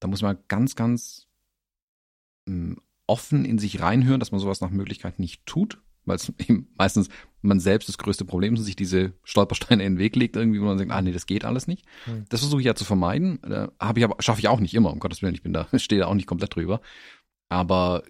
Da 0.01 0.09
muss 0.09 0.21
man 0.23 0.37
ganz, 0.49 0.77
ganz 0.77 1.27
mh, 2.47 2.75
hm, 2.75 2.81
offen 3.07 3.45
in 3.45 3.59
sich 3.59 3.81
reinhören, 3.81 4.21
dass 4.21 4.33
man 4.33 4.41
sowas 4.41 4.61
nach 4.61 4.71
Möglichkeit 4.71 5.19
nicht 5.19 5.47
tut, 5.47 5.81
weil 6.07 6.17
es 6.17 6.33
eben 6.39 6.69
meistens 6.77 7.09
man 7.43 7.61
selbst 7.61 7.89
das 7.89 7.99
größte 7.99 8.25
Problem 8.25 8.55
ist 8.55 8.61
und 8.61 8.67
sich 8.67 8.77
diese 8.77 9.13
Stolpersteine 9.23 9.85
in 9.85 9.95
den 9.95 9.99
Weg 9.99 10.17
legt, 10.17 10.35
irgendwie, 10.35 10.61
wo 10.61 10.65
man 10.65 10.79
denkt, 10.79 10.93
ah 10.93 11.01
nee, 11.01 11.13
das 11.13 11.27
geht 11.27 11.45
alles 11.45 11.69
nicht. 11.69 11.87
Hm. 12.05 12.25
Das 12.29 12.41
versuche 12.41 12.61
ich 12.61 12.67
ja 12.67 12.75
zu 12.75 12.85
vermeiden. 12.85 13.43
Äh, 13.45 13.69
habe 13.79 14.01
ich 14.01 14.05
aber, 14.05 14.21
schaffe 14.21 14.41
ich 14.41 14.49
auch 14.49 14.59
nicht 14.59 14.75
immer, 14.75 14.93
um 14.93 14.99
Gottes 14.99 15.23
Willen, 15.23 15.35
ich 15.35 15.43
bin 15.43 15.53
da, 15.53 15.69
stehe 15.77 16.01
da 16.01 16.07
auch 16.09 16.15
nicht 16.15 16.27
komplett 16.27 16.55
drüber. 16.57 16.81
Aber 17.49 18.03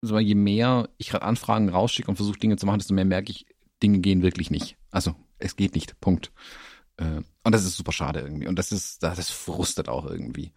so, 0.00 0.18
je 0.18 0.34
mehr 0.34 0.88
ich 0.96 1.10
gerade 1.10 1.24
Anfragen 1.24 1.68
rausschicke 1.68 2.08
und 2.08 2.16
versuche 2.16 2.38
Dinge 2.38 2.56
zu 2.56 2.66
machen, 2.66 2.78
desto 2.78 2.94
mehr 2.94 3.04
merke 3.04 3.32
ich, 3.32 3.46
Dinge 3.82 3.98
gehen 3.98 4.22
wirklich 4.22 4.50
nicht. 4.50 4.76
Also, 4.90 5.14
es 5.38 5.56
geht 5.56 5.74
nicht. 5.74 6.00
Punkt. 6.00 6.32
Äh, 6.96 7.22
und 7.44 7.52
das 7.52 7.64
ist 7.64 7.76
super 7.76 7.92
schade 7.92 8.20
irgendwie. 8.20 8.46
Und 8.46 8.58
das 8.58 8.72
ist, 8.72 9.02
das 9.02 9.30
frustet 9.30 9.88
auch 9.88 10.06
irgendwie. 10.06 10.52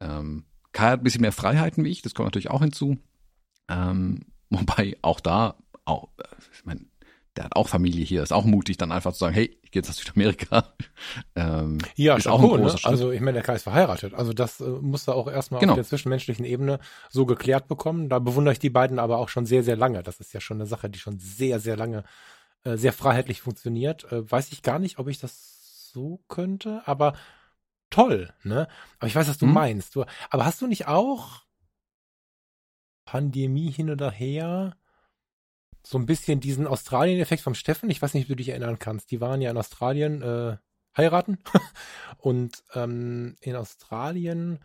Ähm, 0.00 0.44
Kai 0.72 0.90
hat 0.90 1.00
ein 1.00 1.04
bisschen 1.04 1.22
mehr 1.22 1.32
Freiheiten 1.32 1.84
wie 1.84 1.90
ich, 1.90 2.02
das 2.02 2.14
kommt 2.14 2.26
natürlich 2.26 2.50
auch 2.50 2.60
hinzu. 2.62 2.98
Ähm, 3.68 4.26
wobei 4.50 4.96
auch 5.02 5.20
da, 5.20 5.56
auch, 5.86 6.08
ich 6.52 6.64
meine, 6.64 6.86
der 7.36 7.44
hat 7.44 7.56
auch 7.56 7.68
Familie 7.68 8.04
hier, 8.04 8.22
ist 8.22 8.32
auch 8.32 8.44
mutig, 8.44 8.78
dann 8.78 8.92
einfach 8.92 9.12
zu 9.12 9.18
sagen, 9.18 9.34
hey, 9.34 9.58
ich 9.62 9.70
gehe 9.70 9.80
jetzt 9.80 9.88
nach 9.88 9.94
Südamerika. 9.94 10.74
Ähm, 11.36 11.78
ja, 11.94 12.16
ist 12.16 12.26
auch 12.26 12.40
ein 12.40 12.48
großer 12.48 12.76
ne? 12.76 12.84
Also 12.84 13.10
ich 13.10 13.20
meine, 13.20 13.34
der 13.34 13.42
Kai 13.42 13.56
ist 13.56 13.64
verheiratet. 13.64 14.14
Also 14.14 14.32
das 14.32 14.60
äh, 14.60 14.64
muss 14.64 15.06
er 15.06 15.14
auch 15.14 15.28
erstmal 15.28 15.60
genau. 15.60 15.74
auf 15.74 15.76
der 15.76 15.84
zwischenmenschlichen 15.84 16.44
Ebene 16.46 16.80
so 17.10 17.26
geklärt 17.26 17.68
bekommen. 17.68 18.08
Da 18.08 18.18
bewundere 18.18 18.54
ich 18.54 18.58
die 18.58 18.70
beiden 18.70 18.98
aber 18.98 19.18
auch 19.18 19.28
schon 19.28 19.44
sehr, 19.44 19.62
sehr 19.62 19.76
lange. 19.76 20.02
Das 20.02 20.18
ist 20.18 20.32
ja 20.32 20.40
schon 20.40 20.56
eine 20.56 20.66
Sache, 20.66 20.88
die 20.88 20.98
schon 20.98 21.18
sehr, 21.18 21.60
sehr 21.60 21.76
lange 21.76 22.04
äh, 22.64 22.76
sehr 22.76 22.92
freiheitlich 22.92 23.42
funktioniert. 23.42 24.10
Äh, 24.10 24.28
weiß 24.30 24.50
ich 24.52 24.62
gar 24.62 24.78
nicht, 24.78 24.98
ob 24.98 25.08
ich 25.08 25.20
das 25.20 25.90
so 25.92 26.20
könnte, 26.28 26.82
aber 26.86 27.12
toll, 27.90 28.32
ne? 28.42 28.68
Aber 28.98 29.06
ich 29.06 29.14
weiß, 29.14 29.28
was 29.28 29.38
du 29.38 29.46
hm. 29.46 29.52
meinst. 29.52 29.94
Du, 29.94 30.04
aber 30.30 30.44
hast 30.44 30.62
du 30.62 30.66
nicht 30.66 30.88
auch 30.88 31.42
Pandemie 33.04 33.70
hin 33.70 33.90
oder 33.90 34.10
her 34.10 34.76
so 35.88 35.98
ein 35.98 36.06
bisschen 36.06 36.40
diesen 36.40 36.66
Australien-Effekt 36.66 37.42
vom 37.42 37.54
Steffen? 37.54 37.90
Ich 37.90 38.02
weiß 38.02 38.14
nicht, 38.14 38.24
ob 38.24 38.28
du 38.28 38.36
dich 38.36 38.50
erinnern 38.50 38.78
kannst. 38.78 39.10
Die 39.10 39.20
waren 39.20 39.40
ja 39.40 39.50
in 39.50 39.56
Australien 39.56 40.22
äh, 40.22 40.56
heiraten 40.96 41.38
und 42.18 42.62
ähm, 42.74 43.36
in 43.40 43.56
Australien 43.56 44.58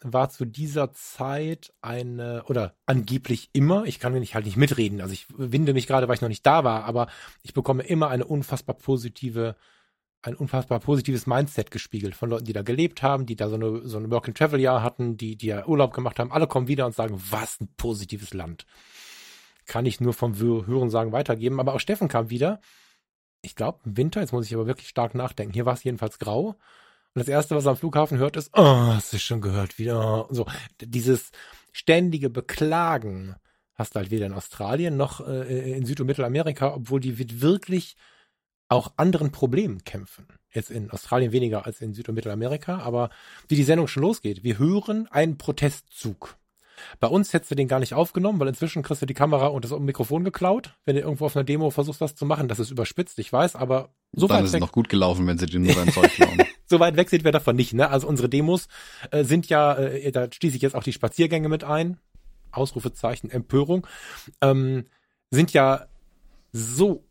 war 0.00 0.30
zu 0.30 0.44
dieser 0.44 0.92
Zeit 0.92 1.72
eine, 1.82 2.44
oder 2.46 2.76
angeblich 2.86 3.50
immer, 3.52 3.84
ich 3.84 3.98
kann 3.98 4.12
nicht 4.12 4.36
halt 4.36 4.44
nicht 4.44 4.56
mitreden, 4.56 5.00
also 5.00 5.12
ich 5.12 5.26
winde 5.36 5.74
mich 5.74 5.88
gerade, 5.88 6.06
weil 6.06 6.14
ich 6.14 6.20
noch 6.20 6.28
nicht 6.28 6.46
da 6.46 6.62
war, 6.62 6.84
aber 6.84 7.08
ich 7.42 7.52
bekomme 7.52 7.82
immer 7.82 8.08
eine 8.08 8.24
unfassbar 8.24 8.76
positive 8.76 9.56
ein 10.22 10.34
unfassbar 10.34 10.80
positives 10.80 11.26
Mindset 11.26 11.70
gespiegelt 11.70 12.14
von 12.14 12.30
Leuten, 12.30 12.44
die 12.44 12.52
da 12.52 12.62
gelebt 12.62 13.02
haben, 13.02 13.26
die 13.26 13.36
da 13.36 13.48
so 13.48 13.54
eine, 13.54 13.86
so 13.86 13.98
ein 13.98 14.10
Work-and-Travel-Jahr 14.10 14.82
hatten, 14.82 15.16
die, 15.16 15.36
die 15.36 15.46
ja 15.46 15.66
Urlaub 15.66 15.94
gemacht 15.94 16.18
haben. 16.18 16.32
Alle 16.32 16.46
kommen 16.46 16.68
wieder 16.68 16.86
und 16.86 16.94
sagen, 16.94 17.22
was 17.30 17.60
ein 17.60 17.68
positives 17.76 18.34
Land. 18.34 18.66
Kann 19.68 19.86
ich 19.86 20.00
nur 20.00 20.14
vom 20.14 20.36
Hören 20.36 20.90
sagen 20.90 21.12
weitergeben. 21.12 21.60
Aber 21.60 21.74
auch 21.74 21.80
Steffen 21.80 22.08
kam 22.08 22.30
wieder. 22.30 22.60
Ich 23.42 23.54
glaube, 23.54 23.78
im 23.84 23.96
Winter, 23.96 24.20
jetzt 24.20 24.32
muss 24.32 24.46
ich 24.46 24.54
aber 24.54 24.66
wirklich 24.66 24.88
stark 24.88 25.14
nachdenken. 25.14 25.54
Hier 25.54 25.66
war 25.66 25.74
es 25.74 25.84
jedenfalls 25.84 26.18
grau. 26.18 26.56
Und 27.14 27.20
das 27.20 27.28
Erste, 27.28 27.54
was 27.54 27.66
er 27.66 27.70
am 27.72 27.76
Flughafen 27.76 28.18
hört, 28.18 28.36
ist, 28.36 28.50
oh, 28.54 28.62
hast 28.62 29.12
du 29.12 29.18
schon 29.18 29.40
gehört, 29.40 29.78
wieder. 29.78 30.26
So, 30.30 30.46
dieses 30.80 31.30
ständige 31.72 32.30
Beklagen 32.30 33.36
hast 33.74 33.94
du 33.94 34.00
halt 34.00 34.10
weder 34.10 34.26
in 34.26 34.32
Australien 34.32 34.96
noch 34.96 35.26
äh, 35.26 35.76
in 35.76 35.86
Süd- 35.86 36.00
und 36.00 36.06
Mittelamerika, 36.06 36.74
obwohl 36.74 37.00
die 37.00 37.40
wirklich 37.40 37.96
auch 38.68 38.92
anderen 38.96 39.32
Problemen 39.32 39.84
kämpfen. 39.84 40.26
Jetzt 40.50 40.70
in 40.70 40.90
Australien 40.90 41.32
weniger 41.32 41.66
als 41.66 41.80
in 41.80 41.94
Süd- 41.94 42.08
und 42.08 42.14
Mittelamerika, 42.14 42.78
aber 42.78 43.10
wie 43.48 43.56
die 43.56 43.64
Sendung 43.64 43.86
schon 43.86 44.02
losgeht, 44.02 44.42
wir 44.42 44.58
hören 44.58 45.06
einen 45.08 45.38
Protestzug. 45.38 46.36
Bei 47.00 47.08
uns 47.08 47.32
hättest 47.32 47.50
du 47.50 47.54
den 47.54 47.68
gar 47.68 47.80
nicht 47.80 47.94
aufgenommen, 47.94 48.40
weil 48.40 48.48
inzwischen 48.48 48.82
kriegst 48.82 49.02
du 49.02 49.06
die 49.06 49.14
Kamera 49.14 49.48
und 49.48 49.64
das 49.64 49.76
Mikrofon 49.78 50.24
geklaut, 50.24 50.74
wenn 50.84 50.96
du 50.96 51.02
irgendwo 51.02 51.26
auf 51.26 51.36
einer 51.36 51.44
Demo 51.44 51.70
versuchst, 51.70 52.00
was 52.00 52.14
zu 52.14 52.26
machen. 52.26 52.48
Das 52.48 52.58
ist 52.58 52.70
überspitzt, 52.70 53.18
ich 53.18 53.32
weiß, 53.32 53.56
aber 53.56 53.90
so 54.12 54.26
Dann 54.26 54.38
weit 54.38 54.44
ist 54.44 54.52
weg. 54.52 54.58
es 54.58 54.66
noch 54.66 54.72
gut 54.72 54.88
gelaufen, 54.88 55.26
wenn 55.26 55.38
sie 55.38 55.46
dir 55.46 55.60
nur 55.60 55.74
dein 55.74 55.92
Zeug 55.92 56.10
klauen. 56.12 56.42
so 56.66 56.80
weit 56.80 56.96
weg 56.96 57.10
sind 57.10 57.24
wir 57.24 57.32
davon 57.32 57.56
nicht, 57.56 57.74
ne? 57.74 57.90
Also 57.90 58.08
unsere 58.08 58.28
Demos 58.28 58.68
äh, 59.10 59.24
sind 59.24 59.48
ja, 59.48 59.74
äh, 59.76 60.10
da 60.12 60.28
schließe 60.30 60.56
ich 60.56 60.62
jetzt 60.62 60.74
auch 60.74 60.84
die 60.84 60.92
Spaziergänge 60.92 61.48
mit 61.48 61.64
ein. 61.64 61.98
Ausrufezeichen 62.50 63.30
Empörung. 63.30 63.86
Ähm, 64.40 64.86
sind 65.30 65.52
ja 65.52 65.86
so 66.52 67.04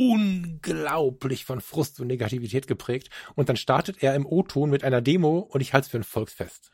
unglaublich 0.00 1.44
von 1.44 1.60
Frust 1.60 2.00
und 2.00 2.06
Negativität 2.06 2.66
geprägt. 2.66 3.10
Und 3.34 3.48
dann 3.48 3.56
startet 3.56 4.02
er 4.02 4.14
im 4.14 4.26
O-Ton 4.26 4.70
mit 4.70 4.82
einer 4.82 5.02
Demo 5.02 5.38
und 5.38 5.60
ich 5.60 5.74
halte 5.74 5.84
es 5.84 5.90
für 5.90 5.98
ein 5.98 6.04
Volksfest. 6.04 6.72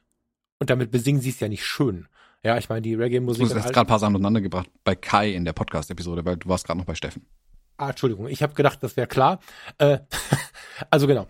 Und 0.58 0.70
damit 0.70 0.90
besingen 0.90 1.20
sie 1.20 1.30
es 1.30 1.40
ja 1.40 1.48
nicht 1.48 1.64
schön. 1.66 2.08
Ja, 2.46 2.56
ich 2.58 2.68
meine, 2.68 2.80
die 2.80 2.94
Reggae-Musik. 2.94 3.48
Du 3.48 3.54
hast 3.56 3.72
gerade 3.72 3.80
ein 3.80 3.86
paar 3.88 3.98
Sachen 3.98 4.12
miteinander 4.12 4.40
gebracht 4.40 4.70
bei 4.84 4.94
Kai 4.94 5.32
in 5.32 5.44
der 5.44 5.52
Podcast-Episode, 5.52 6.24
weil 6.24 6.36
du 6.36 6.48
warst 6.48 6.64
gerade 6.64 6.78
noch 6.78 6.86
bei 6.86 6.94
Steffen. 6.94 7.26
Ah, 7.76 7.90
Entschuldigung, 7.90 8.28
ich 8.28 8.40
habe 8.40 8.54
gedacht, 8.54 8.80
das 8.84 8.96
wäre 8.96 9.08
klar. 9.08 9.40
Äh, 9.78 9.98
also 10.90 11.08
genau, 11.08 11.26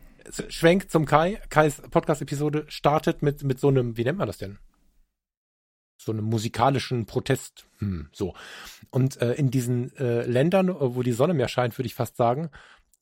Schwenk 0.51 0.91
zum 0.91 1.07
Kai. 1.07 1.41
Kais 1.49 1.81
Podcast-Episode 1.91 2.67
startet 2.69 3.23
mit, 3.23 3.43
mit 3.45 3.59
so 3.59 3.69
einem, 3.69 3.97
wie 3.97 4.05
nennt 4.05 4.19
man 4.19 4.27
das 4.27 4.37
denn? 4.37 4.59
So 5.97 6.13
einem 6.13 6.27
musikalischen 6.27 7.07
Protest. 7.07 7.67
Hm, 7.79 8.11
so. 8.13 8.35
Und 8.91 9.19
äh, 9.23 9.33
in 9.37 9.51
diesen 9.51 9.97
äh, 9.97 10.27
Ländern, 10.27 10.69
wo 10.69 11.03
die 11.03 11.13
Sonne 11.13 11.33
mehr 11.33 11.49
scheint, 11.49 11.79
würde 11.79 11.87
ich 11.87 11.95
fast 11.95 12.19
sagen, 12.19 12.51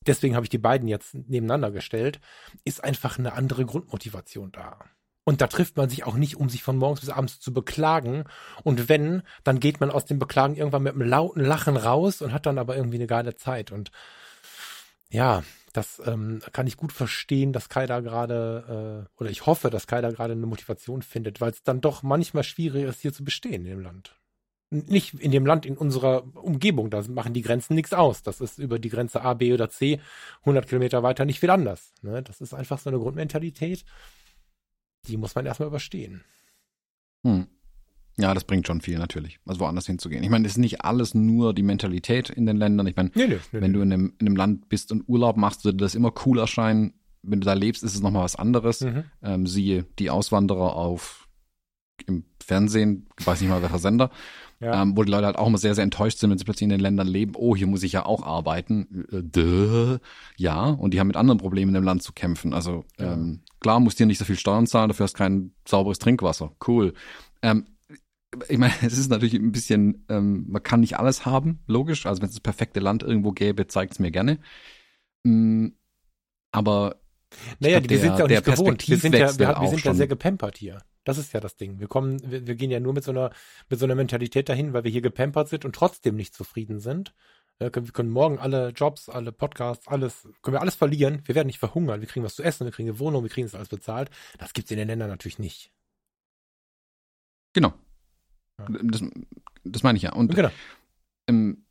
deswegen 0.07 0.35
habe 0.35 0.45
ich 0.45 0.49
die 0.49 0.57
beiden 0.57 0.87
jetzt 0.87 1.15
nebeneinander 1.15 1.71
gestellt, 1.71 2.21
ist 2.63 2.81
einfach 2.81 3.19
eine 3.19 3.33
andere 3.33 3.65
Grundmotivation 3.65 4.53
da. 4.53 4.79
Und 5.25 5.41
da 5.41 5.47
trifft 5.47 5.75
man 5.75 5.89
sich 5.89 6.05
auch 6.05 6.15
nicht, 6.15 6.37
um 6.37 6.49
sich 6.49 6.63
von 6.63 6.77
morgens 6.77 7.01
bis 7.01 7.09
abends 7.09 7.39
zu 7.39 7.51
beklagen. 7.51 8.25
Und 8.63 8.87
wenn, 8.87 9.23
dann 9.43 9.59
geht 9.59 9.79
man 9.79 9.89
aus 9.89 10.05
dem 10.05 10.19
Beklagen 10.19 10.55
irgendwann 10.55 10.83
mit 10.83 10.93
einem 10.93 11.09
lauten 11.09 11.43
Lachen 11.43 11.77
raus 11.77 12.21
und 12.21 12.31
hat 12.31 12.45
dann 12.45 12.59
aber 12.59 12.77
irgendwie 12.77 12.97
eine 12.97 13.07
geile 13.07 13.35
Zeit. 13.35 13.71
Und 13.71 13.91
ja, 15.09 15.43
das 15.73 15.99
ähm, 16.05 16.41
kann 16.53 16.67
ich 16.67 16.77
gut 16.77 16.93
verstehen, 16.93 17.53
dass 17.53 17.69
Kai 17.69 17.87
da 17.87 18.01
gerade, 18.01 19.07
äh, 19.17 19.19
oder 19.19 19.31
ich 19.31 19.47
hoffe, 19.47 19.71
dass 19.71 19.87
Kai 19.87 19.99
da 20.01 20.11
gerade 20.11 20.33
eine 20.33 20.45
Motivation 20.45 21.01
findet, 21.01 21.41
weil 21.41 21.51
es 21.51 21.63
dann 21.63 21.81
doch 21.81 22.03
manchmal 22.03 22.43
schwierig 22.43 22.83
ist, 22.83 23.01
hier 23.01 23.11
zu 23.11 23.23
bestehen 23.23 23.65
in 23.65 23.71
dem 23.71 23.81
Land. 23.81 24.15
Nicht 24.69 25.15
in 25.15 25.31
dem 25.31 25.45
Land, 25.45 25.65
in 25.65 25.77
unserer 25.77 26.23
Umgebung, 26.35 26.91
da 26.91 27.01
machen 27.07 27.33
die 27.33 27.41
Grenzen 27.41 27.75
nichts 27.75 27.93
aus. 27.93 28.21
Das 28.21 28.41
ist 28.41 28.59
über 28.59 28.77
die 28.77 28.89
Grenze 28.89 29.21
A, 29.21 29.33
B 29.33 29.53
oder 29.53 29.69
C 29.69 29.99
100 30.41 30.67
Kilometer 30.67 31.01
weiter 31.01 31.25
nicht 31.25 31.39
viel 31.39 31.49
anders. 31.49 31.93
Ne? 32.01 32.21
Das 32.21 32.41
ist 32.41 32.53
einfach 32.53 32.79
so 32.79 32.89
eine 32.89 32.99
Grundmentalität 32.99 33.85
die 35.07 35.17
muss 35.17 35.35
man 35.35 35.45
erstmal 35.45 35.67
überstehen. 35.67 36.23
Hm. 37.23 37.47
Ja, 38.17 38.33
das 38.33 38.45
bringt 38.45 38.65
schon 38.65 38.79
viel 38.79 38.97
natürlich, 38.97 39.39
also 39.45 39.59
woanders 39.59 39.87
hinzugehen. 39.87 40.23
Ich 40.23 40.29
meine, 40.29 40.45
es 40.45 40.53
ist 40.53 40.57
nicht 40.57 40.81
alles 40.81 41.13
nur 41.13 41.53
die 41.53 41.63
Mentalität 41.63 42.29
in 42.29 42.45
den 42.45 42.55
Ländern. 42.55 42.87
Ich 42.87 42.95
meine, 42.95 43.11
nee, 43.13 43.27
nee, 43.27 43.39
nee, 43.51 43.61
wenn 43.61 43.73
du 43.73 43.81
in 43.81 43.91
einem, 43.91 44.13
in 44.19 44.27
einem 44.27 44.37
Land 44.37 44.69
bist 44.69 44.91
und 44.91 45.03
Urlaub 45.09 45.35
machst, 45.35 45.65
würde 45.65 45.77
das 45.77 45.95
immer 45.95 46.13
cool 46.25 46.39
erscheinen. 46.39 46.93
Wenn 47.23 47.41
du 47.41 47.45
da 47.45 47.53
lebst, 47.53 47.83
ist 47.83 47.93
es 47.93 48.01
nochmal 48.01 48.23
was 48.23 48.37
anderes. 48.37 48.81
Mhm. 48.81 49.03
Ähm, 49.21 49.47
siehe 49.47 49.85
die 49.99 50.09
Auswanderer 50.09 50.75
auf 50.75 51.27
im 52.05 52.23
Fernsehen, 52.45 53.07
ich 53.19 53.27
weiß 53.27 53.41
nicht 53.41 53.49
mal 53.49 53.61
welcher 53.61 53.79
Sender, 53.79 54.11
ja. 54.59 54.81
ähm, 54.81 54.95
wo 54.95 55.03
die 55.03 55.11
Leute 55.11 55.25
halt 55.25 55.37
auch 55.37 55.47
immer 55.47 55.57
sehr, 55.57 55.75
sehr 55.75 55.83
enttäuscht 55.83 56.19
sind, 56.19 56.29
wenn 56.29 56.37
sie 56.37 56.45
plötzlich 56.45 56.63
in 56.63 56.69
den 56.69 56.79
Ländern 56.79 57.07
leben, 57.07 57.33
oh, 57.35 57.55
hier 57.55 57.67
muss 57.67 57.83
ich 57.83 57.91
ja 57.91 58.05
auch 58.05 58.23
arbeiten. 58.23 59.05
Äh, 59.11 59.23
duh. 59.23 59.97
Ja, 60.37 60.65
und 60.65 60.93
die 60.93 60.99
haben 60.99 61.07
mit 61.07 61.17
anderen 61.17 61.39
Problemen 61.39 61.69
in 61.69 61.75
dem 61.75 61.83
Land 61.83 62.03
zu 62.03 62.13
kämpfen. 62.13 62.53
Also 62.53 62.85
ja. 62.99 63.13
ähm, 63.13 63.41
klar, 63.59 63.79
musst 63.79 63.99
dir 63.99 64.05
nicht 64.05 64.19
so 64.19 64.25
viel 64.25 64.37
Steuern 64.37 64.67
zahlen, 64.67 64.89
dafür 64.89 65.05
hast 65.05 65.13
du 65.13 65.17
kein 65.17 65.51
sauberes 65.67 65.99
Trinkwasser. 65.99 66.51
Cool. 66.65 66.93
Ähm, 67.41 67.65
ich 68.49 68.57
meine, 68.57 68.73
es 68.81 68.97
ist 68.97 69.09
natürlich 69.09 69.35
ein 69.35 69.51
bisschen, 69.51 70.05
ähm, 70.09 70.45
man 70.47 70.63
kann 70.63 70.79
nicht 70.79 70.97
alles 70.99 71.25
haben, 71.25 71.59
logisch. 71.67 72.05
Also 72.05 72.21
wenn 72.21 72.29
es 72.29 72.35
das 72.35 72.41
perfekte 72.41 72.79
Land 72.79 73.03
irgendwo 73.03 73.31
gäbe, 73.31 73.67
zeigt 73.67 73.93
es 73.93 73.99
mir 73.99 74.11
gerne. 74.11 74.39
Mm, 75.23 75.69
aber 76.51 76.97
naja, 77.59 77.79
glaub, 77.79 77.89
wir 77.89 77.99
sind 77.99 78.17
ja 78.17 78.23
auch 78.23 78.29
nicht 78.29 78.45
gewohnt. 78.45 78.87
Wir 78.87 78.97
sind 78.97 79.13
ja, 79.13 79.37
wir, 79.37 79.47
wir 79.59 79.67
sind 79.69 79.83
ja 79.83 79.93
sehr 79.93 80.07
gepampert 80.07 80.57
hier. 80.57 80.81
Das 81.05 81.17
ist 81.17 81.33
ja 81.33 81.39
das 81.39 81.55
Ding. 81.55 81.79
Wir 81.79 81.87
kommen, 81.87 82.19
wir, 82.29 82.45
wir 82.45 82.55
gehen 82.55 82.71
ja 82.71 82.81
nur 82.81 82.93
mit 82.93 83.03
so 83.03 83.11
einer, 83.11 83.31
mit 83.69 83.79
so 83.79 83.85
einer 83.85 83.95
Mentalität 83.95 84.49
dahin, 84.49 84.73
weil 84.73 84.83
wir 84.83 84.91
hier 84.91 85.01
gepampert 85.01 85.47
sind 85.47 85.63
und 85.63 85.73
trotzdem 85.73 86.15
nicht 86.15 86.33
zufrieden 86.33 86.79
sind. 86.79 87.13
Wir 87.57 87.71
können 87.71 88.09
morgen 88.09 88.37
alle 88.37 88.69
Jobs, 88.69 89.07
alle 89.07 89.31
Podcasts, 89.31 89.87
alles, 89.87 90.27
können 90.41 90.55
wir 90.55 90.61
alles 90.61 90.75
verlieren. 90.75 91.21
Wir 91.23 91.35
werden 91.35 91.47
nicht 91.47 91.59
verhungern. 91.59 92.01
Wir 92.01 92.07
kriegen 92.07 92.25
was 92.25 92.35
zu 92.35 92.43
essen, 92.43 92.65
wir 92.65 92.71
kriegen 92.73 92.89
eine 92.89 92.99
Wohnung, 92.99 93.23
wir 93.23 93.29
kriegen 93.29 93.47
das 93.47 93.55
alles 93.55 93.69
bezahlt. 93.69 94.09
Das 94.39 94.51
gibt's 94.51 94.71
in 94.71 94.77
den 94.77 94.89
Ländern 94.89 95.09
natürlich 95.09 95.39
nicht. 95.39 95.71
Genau. 97.53 97.73
Ja. 98.59 98.67
Das, 98.83 99.03
das 99.63 99.83
meine 99.83 99.95
ich 99.95 100.03
ja. 100.03 100.11
Und 100.11 100.35
genau. 100.35 100.51
ähm, 101.29 101.65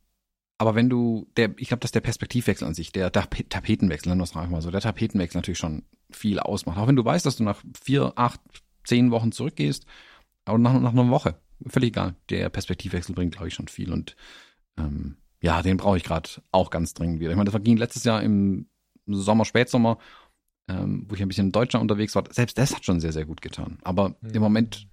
aber 0.57 0.73
wenn 0.73 0.89
du, 0.89 1.27
der, 1.35 1.53
ich 1.57 1.67
glaube, 1.67 1.81
dass 1.81 1.91
der 1.91 2.01
Perspektivwechsel 2.01 2.67
an 2.67 2.73
sich, 2.73 2.91
der 2.91 3.11
Tapetenwechsel, 3.11 4.09
nennen 4.09 4.21
wir 4.21 4.23
es 4.23 4.35
einfach 4.35 4.49
mal 4.49 4.61
so, 4.61 4.71
der 4.71 4.81
Tapetenwechsel 4.81 5.37
natürlich 5.37 5.59
schon 5.59 5.83
viel 6.09 6.39
ausmacht. 6.39 6.77
Auch 6.77 6.87
wenn 6.87 6.95
du 6.95 7.03
weißt, 7.03 7.25
dass 7.25 7.35
du 7.35 7.43
nach 7.43 7.61
vier, 7.83 8.13
acht, 8.15 8.39
zehn 8.85 9.11
Wochen 9.11 9.31
zurückgehst, 9.31 9.85
aber 10.45 10.57
nach, 10.57 10.79
nach 10.79 10.91
einer 10.91 11.09
Woche, 11.09 11.39
völlig 11.67 11.89
egal. 11.89 12.15
Der 12.29 12.49
Perspektivwechsel 12.49 13.15
bringt, 13.15 13.33
glaube 13.33 13.47
ich, 13.47 13.53
schon 13.53 13.67
viel. 13.67 13.91
Und 13.91 14.15
ähm, 14.77 15.17
ja, 15.41 15.61
den 15.61 15.77
brauche 15.77 15.97
ich 15.97 16.03
gerade 16.03 16.29
auch 16.51 16.69
ganz 16.69 16.93
dringend 16.93 17.19
wieder. 17.19 17.31
Ich 17.31 17.37
meine, 17.37 17.49
das 17.49 17.63
ging 17.63 17.77
letztes 17.77 18.03
Jahr 18.03 18.21
im 18.21 18.67
Sommer, 19.05 19.45
Spätsommer, 19.45 19.97
ähm, 20.67 21.05
wo 21.07 21.15
ich 21.15 21.21
ein 21.21 21.27
bisschen 21.27 21.47
in 21.47 21.51
Deutschland 21.51 21.81
unterwegs 21.81 22.15
war. 22.15 22.23
Selbst 22.31 22.57
das 22.57 22.75
hat 22.75 22.85
schon 22.85 22.99
sehr, 22.99 23.13
sehr 23.13 23.25
gut 23.25 23.41
getan. 23.41 23.79
Aber 23.83 24.09
mhm. 24.21 24.29
im 24.33 24.41
Moment 24.41 24.87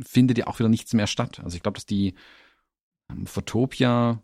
findet 0.00 0.38
ja 0.38 0.46
auch 0.46 0.58
wieder 0.58 0.68
nichts 0.68 0.94
mehr 0.94 1.06
statt. 1.06 1.40
Also 1.42 1.56
ich 1.56 1.62
glaube, 1.62 1.76
dass 1.76 1.86
die 1.86 2.14
ähm, 3.10 3.26
Photopia 3.26 4.22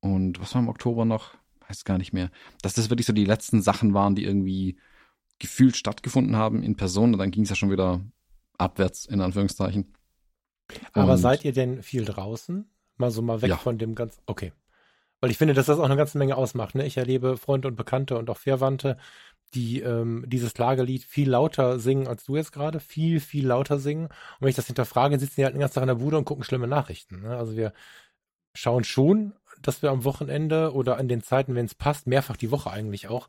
und 0.00 0.40
was 0.40 0.54
war 0.54 0.62
im 0.62 0.68
Oktober 0.68 1.04
noch? 1.04 1.34
Weiß 1.68 1.84
gar 1.84 1.98
nicht 1.98 2.12
mehr. 2.12 2.30
Dass 2.62 2.74
das 2.74 2.90
wirklich 2.90 3.06
so 3.06 3.12
die 3.12 3.24
letzten 3.24 3.62
Sachen 3.62 3.94
waren, 3.94 4.14
die 4.14 4.24
irgendwie 4.24 4.76
gefühlt 5.38 5.76
stattgefunden 5.76 6.36
haben 6.36 6.62
in 6.62 6.76
Person. 6.76 7.12
Und 7.12 7.18
dann 7.18 7.30
ging 7.30 7.44
es 7.44 7.50
ja 7.50 7.56
schon 7.56 7.70
wieder 7.70 8.02
abwärts, 8.58 9.06
in 9.06 9.20
Anführungszeichen. 9.20 9.92
Aber 10.92 11.12
und, 11.12 11.18
seid 11.18 11.44
ihr 11.44 11.52
denn 11.52 11.82
viel 11.82 12.04
draußen? 12.04 12.68
Mal 12.96 13.10
so 13.10 13.22
mal 13.22 13.42
weg 13.42 13.50
ja. 13.50 13.56
von 13.56 13.78
dem 13.78 13.94
ganzen. 13.94 14.22
Okay. 14.26 14.52
Weil 15.20 15.30
ich 15.30 15.38
finde, 15.38 15.54
dass 15.54 15.66
das 15.66 15.78
auch 15.78 15.84
eine 15.84 15.96
ganze 15.96 16.18
Menge 16.18 16.36
ausmacht. 16.36 16.74
Ne? 16.74 16.86
Ich 16.86 16.96
erlebe 16.96 17.36
Freunde 17.36 17.68
und 17.68 17.76
Bekannte 17.76 18.18
und 18.18 18.28
auch 18.30 18.36
Verwandte, 18.36 18.98
die 19.54 19.80
ähm, 19.80 20.24
dieses 20.26 20.54
Klagelied 20.54 21.04
viel 21.04 21.30
lauter 21.30 21.78
singen 21.78 22.06
als 22.06 22.24
du 22.24 22.36
jetzt 22.36 22.52
gerade, 22.52 22.80
viel, 22.80 23.20
viel 23.20 23.46
lauter 23.46 23.78
singen. 23.78 24.06
Und 24.06 24.40
wenn 24.40 24.48
ich 24.48 24.56
das 24.56 24.66
hinterfrage, 24.66 25.18
sitzen 25.18 25.36
die 25.36 25.44
halt 25.44 25.54
den 25.54 25.60
ganzen 25.60 25.74
Tag 25.74 25.82
in 25.82 25.88
der 25.88 25.94
Bude 25.94 26.18
und 26.18 26.24
gucken 26.24 26.44
schlimme 26.44 26.66
Nachrichten. 26.66 27.22
Ne? 27.22 27.36
Also 27.36 27.56
wir 27.56 27.72
schauen 28.54 28.84
schon, 28.84 29.34
dass 29.66 29.82
wir 29.82 29.90
am 29.90 30.04
Wochenende 30.04 30.72
oder 30.72 30.98
an 30.98 31.08
den 31.08 31.22
Zeiten, 31.22 31.54
wenn 31.54 31.66
es 31.66 31.74
passt, 31.74 32.06
mehrfach 32.06 32.36
die 32.36 32.50
Woche 32.50 32.70
eigentlich 32.70 33.08
auch, 33.08 33.28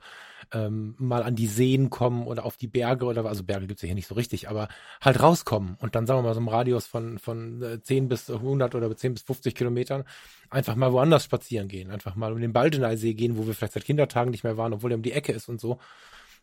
ähm, 0.52 0.96
mal 0.98 1.24
an 1.24 1.36
die 1.36 1.48
Seen 1.48 1.90
kommen 1.90 2.28
oder 2.28 2.46
auf 2.46 2.58
die 2.58 2.68
Berge 2.68 3.06
oder 3.06 3.26
also 3.26 3.44
Berge 3.44 3.68
gibt's 3.68 3.82
ja 3.82 3.88
hier 3.88 3.96
nicht 3.96 4.08
so 4.08 4.16
richtig, 4.16 4.50
aber 4.50 4.68
halt 5.02 5.22
rauskommen 5.22 5.76
und 5.80 5.96
dann 5.96 6.06
sagen 6.06 6.20
wir 6.20 6.24
mal 6.24 6.34
so 6.34 6.40
im 6.40 6.48
Radius 6.48 6.86
von, 6.86 7.18
von 7.18 7.80
10 7.82 8.04
äh, 8.04 8.08
bis 8.08 8.30
100 8.30 8.76
oder 8.76 8.96
10 8.96 9.14
bis 9.16 9.24
50 9.24 9.56
Kilometern 9.56 10.04
einfach 10.50 10.76
mal 10.76 10.92
woanders 10.92 11.24
spazieren 11.24 11.68
gehen, 11.68 11.90
einfach 11.90 12.16
mal 12.16 12.32
um 12.32 12.40
den 12.40 12.54
Baldeneysee 12.54 13.14
gehen, 13.14 13.38
wo 13.38 13.48
wir 13.48 13.54
vielleicht 13.54 13.74
seit 13.74 13.86
Kindertagen 13.86 14.32
nicht 14.32 14.44
mehr 14.44 14.58
waren, 14.58 14.74
obwohl 14.74 14.92
er 14.92 14.98
um 14.98 15.04
die 15.04 15.14
Ecke 15.14 15.32
ist 15.32 15.50
und 15.50 15.60
so. 15.60 15.80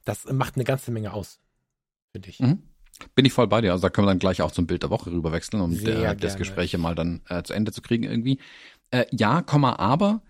Das 0.04 0.24
macht 0.32 0.56
eine 0.56 0.64
ganze 0.64 0.90
Menge 0.90 1.12
aus, 1.12 1.38
finde 2.10 2.28
ich. 2.28 2.40
Mhm. 2.40 2.62
Bin 3.14 3.24
ich 3.24 3.32
voll 3.32 3.48
bei 3.48 3.60
dir. 3.60 3.72
Also 3.72 3.82
da 3.82 3.90
können 3.90 4.06
wir 4.06 4.10
dann 4.10 4.18
gleich 4.18 4.42
auch 4.42 4.52
zum 4.52 4.66
Bild 4.66 4.82
der 4.82 4.90
Woche 4.90 5.10
rüberwechseln, 5.10 5.62
um 5.62 5.72
äh, 5.72 6.14
das 6.16 6.36
Gespräch 6.36 6.76
mal 6.78 6.94
dann 6.94 7.22
äh, 7.28 7.42
zu 7.42 7.52
Ende 7.52 7.72
zu 7.72 7.82
kriegen 7.82 8.04
irgendwie. 8.04 8.38
Äh, 8.92 9.06
ja, 9.10 9.42
Komma, 9.42 9.76
aber 9.78 10.22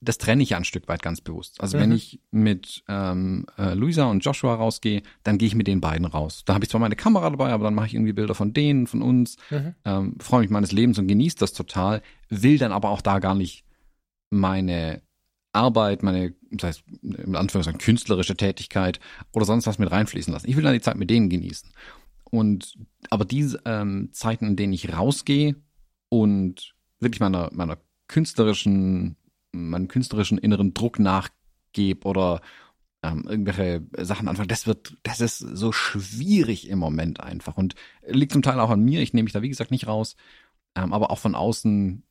das 0.00 0.16
trenne 0.16 0.42
ich 0.42 0.50
ja 0.50 0.56
ein 0.56 0.64
Stück 0.64 0.88
weit 0.88 1.02
ganz 1.02 1.20
bewusst. 1.20 1.60
Also 1.60 1.76
mhm. 1.76 1.82
wenn 1.82 1.92
ich 1.92 2.20
mit 2.30 2.82
ähm, 2.88 3.44
äh, 3.58 3.74
Luisa 3.74 4.06
und 4.06 4.24
Joshua 4.24 4.54
rausgehe, 4.54 5.02
dann 5.24 5.36
gehe 5.36 5.46
ich 5.46 5.54
mit 5.54 5.66
den 5.66 5.82
beiden 5.82 6.06
raus. 6.06 6.42
Da 6.46 6.54
habe 6.54 6.64
ich 6.64 6.70
zwar 6.70 6.80
meine 6.80 6.96
Kamera 6.96 7.28
dabei, 7.28 7.52
aber 7.52 7.64
dann 7.64 7.74
mache 7.74 7.88
ich 7.88 7.94
irgendwie 7.94 8.14
Bilder 8.14 8.34
von 8.34 8.54
denen, 8.54 8.86
von 8.86 9.02
uns, 9.02 9.36
mhm. 9.50 9.74
ähm, 9.84 10.16
freue 10.18 10.40
mich 10.40 10.50
meines 10.50 10.72
Lebens 10.72 10.98
und 10.98 11.06
genieße 11.06 11.36
das 11.36 11.52
total, 11.52 12.00
will 12.30 12.56
dann 12.56 12.72
aber 12.72 12.88
auch 12.88 13.02
da 13.02 13.18
gar 13.18 13.34
nicht 13.34 13.64
meine 14.30 15.02
Arbeit, 15.52 16.02
meine, 16.02 16.34
das 16.50 16.68
heißt, 16.68 16.84
in 17.02 17.36
Anführungszeichen 17.36 17.80
künstlerische 17.80 18.36
Tätigkeit 18.36 19.00
oder 19.32 19.44
sonst 19.44 19.66
was 19.66 19.78
mit 19.78 19.90
reinfließen 19.90 20.32
lassen. 20.32 20.48
Ich 20.48 20.56
will 20.56 20.62
dann 20.62 20.72
die 20.72 20.80
Zeit 20.80 20.96
mit 20.96 21.10
denen 21.10 21.28
genießen. 21.28 21.70
Und 22.30 22.78
aber 23.10 23.24
diese 23.24 23.60
ähm, 23.64 24.10
Zeiten, 24.12 24.46
in 24.46 24.56
denen 24.56 24.72
ich 24.72 24.96
rausgehe 24.96 25.56
und 26.08 26.74
wirklich 27.00 27.20
meiner, 27.20 27.50
meiner 27.52 27.78
künstlerischen, 28.08 29.16
meinem 29.52 29.88
künstlerischen 29.88 30.38
inneren 30.38 30.74
Druck 30.74 30.98
nachgebe 30.98 32.06
oder 32.06 32.40
ähm, 33.02 33.26
irgendwelche 33.28 33.82
Sachen 34.04 34.28
anfangen. 34.28 34.48
Das 34.48 34.66
wird, 34.66 34.96
das 35.02 35.20
ist 35.20 35.38
so 35.38 35.72
schwierig 35.72 36.68
im 36.68 36.78
Moment 36.78 37.20
einfach 37.20 37.56
und 37.56 37.74
liegt 38.06 38.32
zum 38.32 38.42
Teil 38.42 38.60
auch 38.60 38.70
an 38.70 38.84
mir. 38.84 39.00
Ich 39.00 39.14
nehme 39.14 39.24
mich 39.24 39.32
da 39.32 39.42
wie 39.42 39.48
gesagt 39.48 39.70
nicht 39.70 39.86
raus, 39.86 40.16
ähm, 40.76 40.92
aber 40.92 41.10
auch 41.10 41.18
von 41.18 41.34
außen 41.34 42.02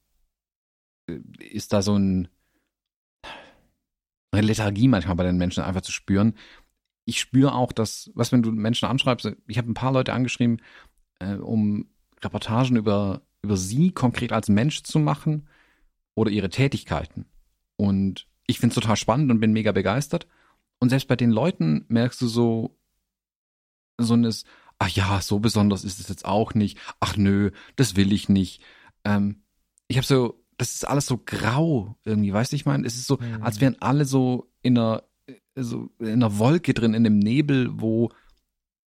äh, 1.09 1.19
ist 1.39 1.73
da 1.73 1.81
so 1.81 1.97
ein 1.97 2.29
eine 4.31 4.45
Lethargie 4.45 4.87
manchmal 4.87 5.15
bei 5.15 5.23
den 5.23 5.37
Menschen 5.37 5.63
einfach 5.63 5.81
zu 5.81 5.91
spüren. 5.91 6.35
Ich 7.05 7.19
spüre 7.19 7.53
auch, 7.55 7.71
dass, 7.71 8.11
was 8.13 8.31
wenn 8.31 8.43
du 8.43 8.51
Menschen 8.51 8.87
anschreibst, 8.87 9.31
ich 9.47 9.57
habe 9.57 9.69
ein 9.69 9.73
paar 9.75 9.91
Leute 9.91 10.13
angeschrieben, 10.13 10.61
äh, 11.19 11.35
um 11.35 11.89
Reportagen 12.23 12.75
über, 12.75 13.21
über 13.41 13.57
sie 13.57 13.91
konkret 13.91 14.31
als 14.31 14.49
Mensch 14.49 14.83
zu 14.83 14.99
machen 14.99 15.47
oder 16.15 16.31
ihre 16.31 16.49
Tätigkeiten. 16.49 17.25
Und 17.77 18.27
ich 18.47 18.59
finde 18.59 18.73
es 18.73 18.81
total 18.81 18.97
spannend 18.97 19.31
und 19.31 19.39
bin 19.39 19.53
mega 19.53 19.71
begeistert. 19.71 20.27
Und 20.79 20.89
selbst 20.89 21.07
bei 21.07 21.15
den 21.15 21.31
Leuten 21.31 21.85
merkst 21.87 22.21
du 22.21 22.27
so, 22.27 22.77
so 23.97 24.15
ein, 24.15 24.29
ach 24.79 24.89
ja, 24.89 25.21
so 25.21 25.39
besonders 25.39 25.83
ist 25.83 25.99
es 25.99 26.09
jetzt 26.09 26.25
auch 26.25 26.53
nicht. 26.53 26.77
Ach 26.99 27.15
nö, 27.15 27.51
das 27.75 27.95
will 27.95 28.11
ich 28.11 28.29
nicht. 28.29 28.61
Ähm, 29.03 29.43
ich 29.87 29.97
habe 29.97 30.07
so, 30.07 30.43
das 30.57 30.73
ist 30.73 30.87
alles 30.87 31.05
so 31.05 31.17
grau 31.17 31.97
irgendwie, 32.03 32.33
weißt 32.33 32.51
du, 32.51 32.55
ich 32.55 32.65
meine, 32.65 32.85
es 32.85 32.95
ist 32.95 33.07
so, 33.07 33.17
mhm. 33.17 33.43
als 33.43 33.61
wären 33.61 33.77
alle 33.81 34.05
so 34.05 34.51
in 34.61 34.77
einer, 34.77 35.03
so 35.55 35.89
in 35.99 36.13
einer 36.13 36.37
Wolke 36.37 36.73
drin, 36.73 36.93
in 36.93 37.03
dem 37.03 37.19
Nebel, 37.19 37.69
wo, 37.71 38.09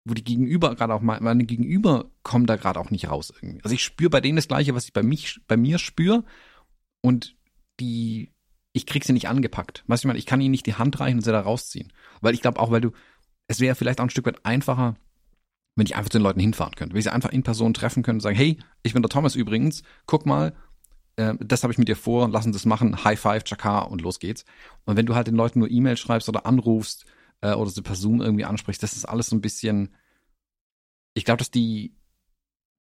wo 0.03 0.13
die 0.13 0.23
Gegenüber 0.23 0.75
gerade 0.75 0.93
auch, 0.93 1.01
meine 1.01 1.45
Gegenüber 1.45 2.09
kommen 2.23 2.47
da 2.47 2.55
gerade 2.55 2.79
auch 2.79 2.89
nicht 2.89 3.09
raus 3.09 3.31
irgendwie. 3.35 3.63
Also 3.63 3.75
ich 3.75 3.83
spüre 3.83 4.09
bei 4.09 4.21
denen 4.21 4.35
das 4.35 4.47
Gleiche, 4.47 4.73
was 4.73 4.85
ich 4.85 4.93
bei 4.93 5.03
mich, 5.03 5.39
bei 5.47 5.57
mir 5.57 5.77
spüre 5.77 6.23
und 7.01 7.35
die, 7.79 8.31
ich 8.73 8.85
krieg 8.85 9.03
sie 9.03 9.13
nicht 9.13 9.27
angepackt. 9.27 9.83
Weißt 9.87 10.03
du, 10.03 10.07
ich 10.07 10.07
meine, 10.07 10.19
ich 10.19 10.25
kann 10.25 10.41
ihnen 10.41 10.51
nicht 10.51 10.65
die 10.65 10.75
Hand 10.75 10.99
reichen 10.99 11.17
und 11.17 11.23
sie 11.23 11.31
da 11.31 11.41
rausziehen. 11.41 11.93
Weil 12.21 12.33
ich 12.33 12.41
glaube 12.41 12.59
auch, 12.59 12.71
weil 12.71 12.81
du, 12.81 12.91
es 13.47 13.59
wäre 13.59 13.75
vielleicht 13.75 13.99
auch 13.99 14.05
ein 14.05 14.09
Stück 14.09 14.25
weit 14.25 14.43
einfacher, 14.43 14.95
wenn 15.75 15.85
ich 15.85 15.95
einfach 15.95 16.09
zu 16.09 16.17
den 16.17 16.23
Leuten 16.23 16.39
hinfahren 16.39 16.75
könnte. 16.75 16.93
Wenn 16.93 16.99
ich 16.99 17.05
sie 17.05 17.13
einfach 17.13 17.31
in 17.31 17.43
Person 17.43 17.73
treffen 17.73 18.03
könnte 18.03 18.17
und 18.17 18.21
sagen, 18.21 18.35
hey, 18.35 18.57
ich 18.83 18.93
bin 18.93 19.03
der 19.03 19.09
Thomas 19.09 19.35
übrigens, 19.35 19.83
guck 20.07 20.25
mal, 20.25 20.53
äh, 21.15 21.35
das 21.39 21.63
habe 21.63 21.73
ich 21.73 21.79
mit 21.79 21.87
dir 21.87 21.95
vor, 21.95 22.27
lass 22.29 22.45
uns 22.45 22.55
das 22.55 22.65
machen, 22.65 23.03
High 23.03 23.19
Five, 23.19 23.43
Chakar 23.43 23.91
und 23.91 24.01
los 24.01 24.19
geht's. 24.19 24.45
Und 24.85 24.97
wenn 24.97 25.05
du 25.05 25.15
halt 25.15 25.27
den 25.27 25.35
Leuten 25.35 25.59
nur 25.59 25.69
E-Mail 25.69 25.97
schreibst 25.97 26.27
oder 26.27 26.45
anrufst 26.45 27.05
äh, 27.41 27.53
oder 27.53 27.69
sie 27.69 27.81
per 27.81 27.95
Zoom 27.95 28.21
irgendwie 28.21 28.45
ansprichst, 28.45 28.81
das 28.81 28.93
ist 28.93 29.05
alles 29.05 29.27
so 29.27 29.35
ein 29.35 29.41
bisschen, 29.41 29.93
ich 31.13 31.25
glaube, 31.25 31.37
dass 31.37 31.51
die, 31.51 31.95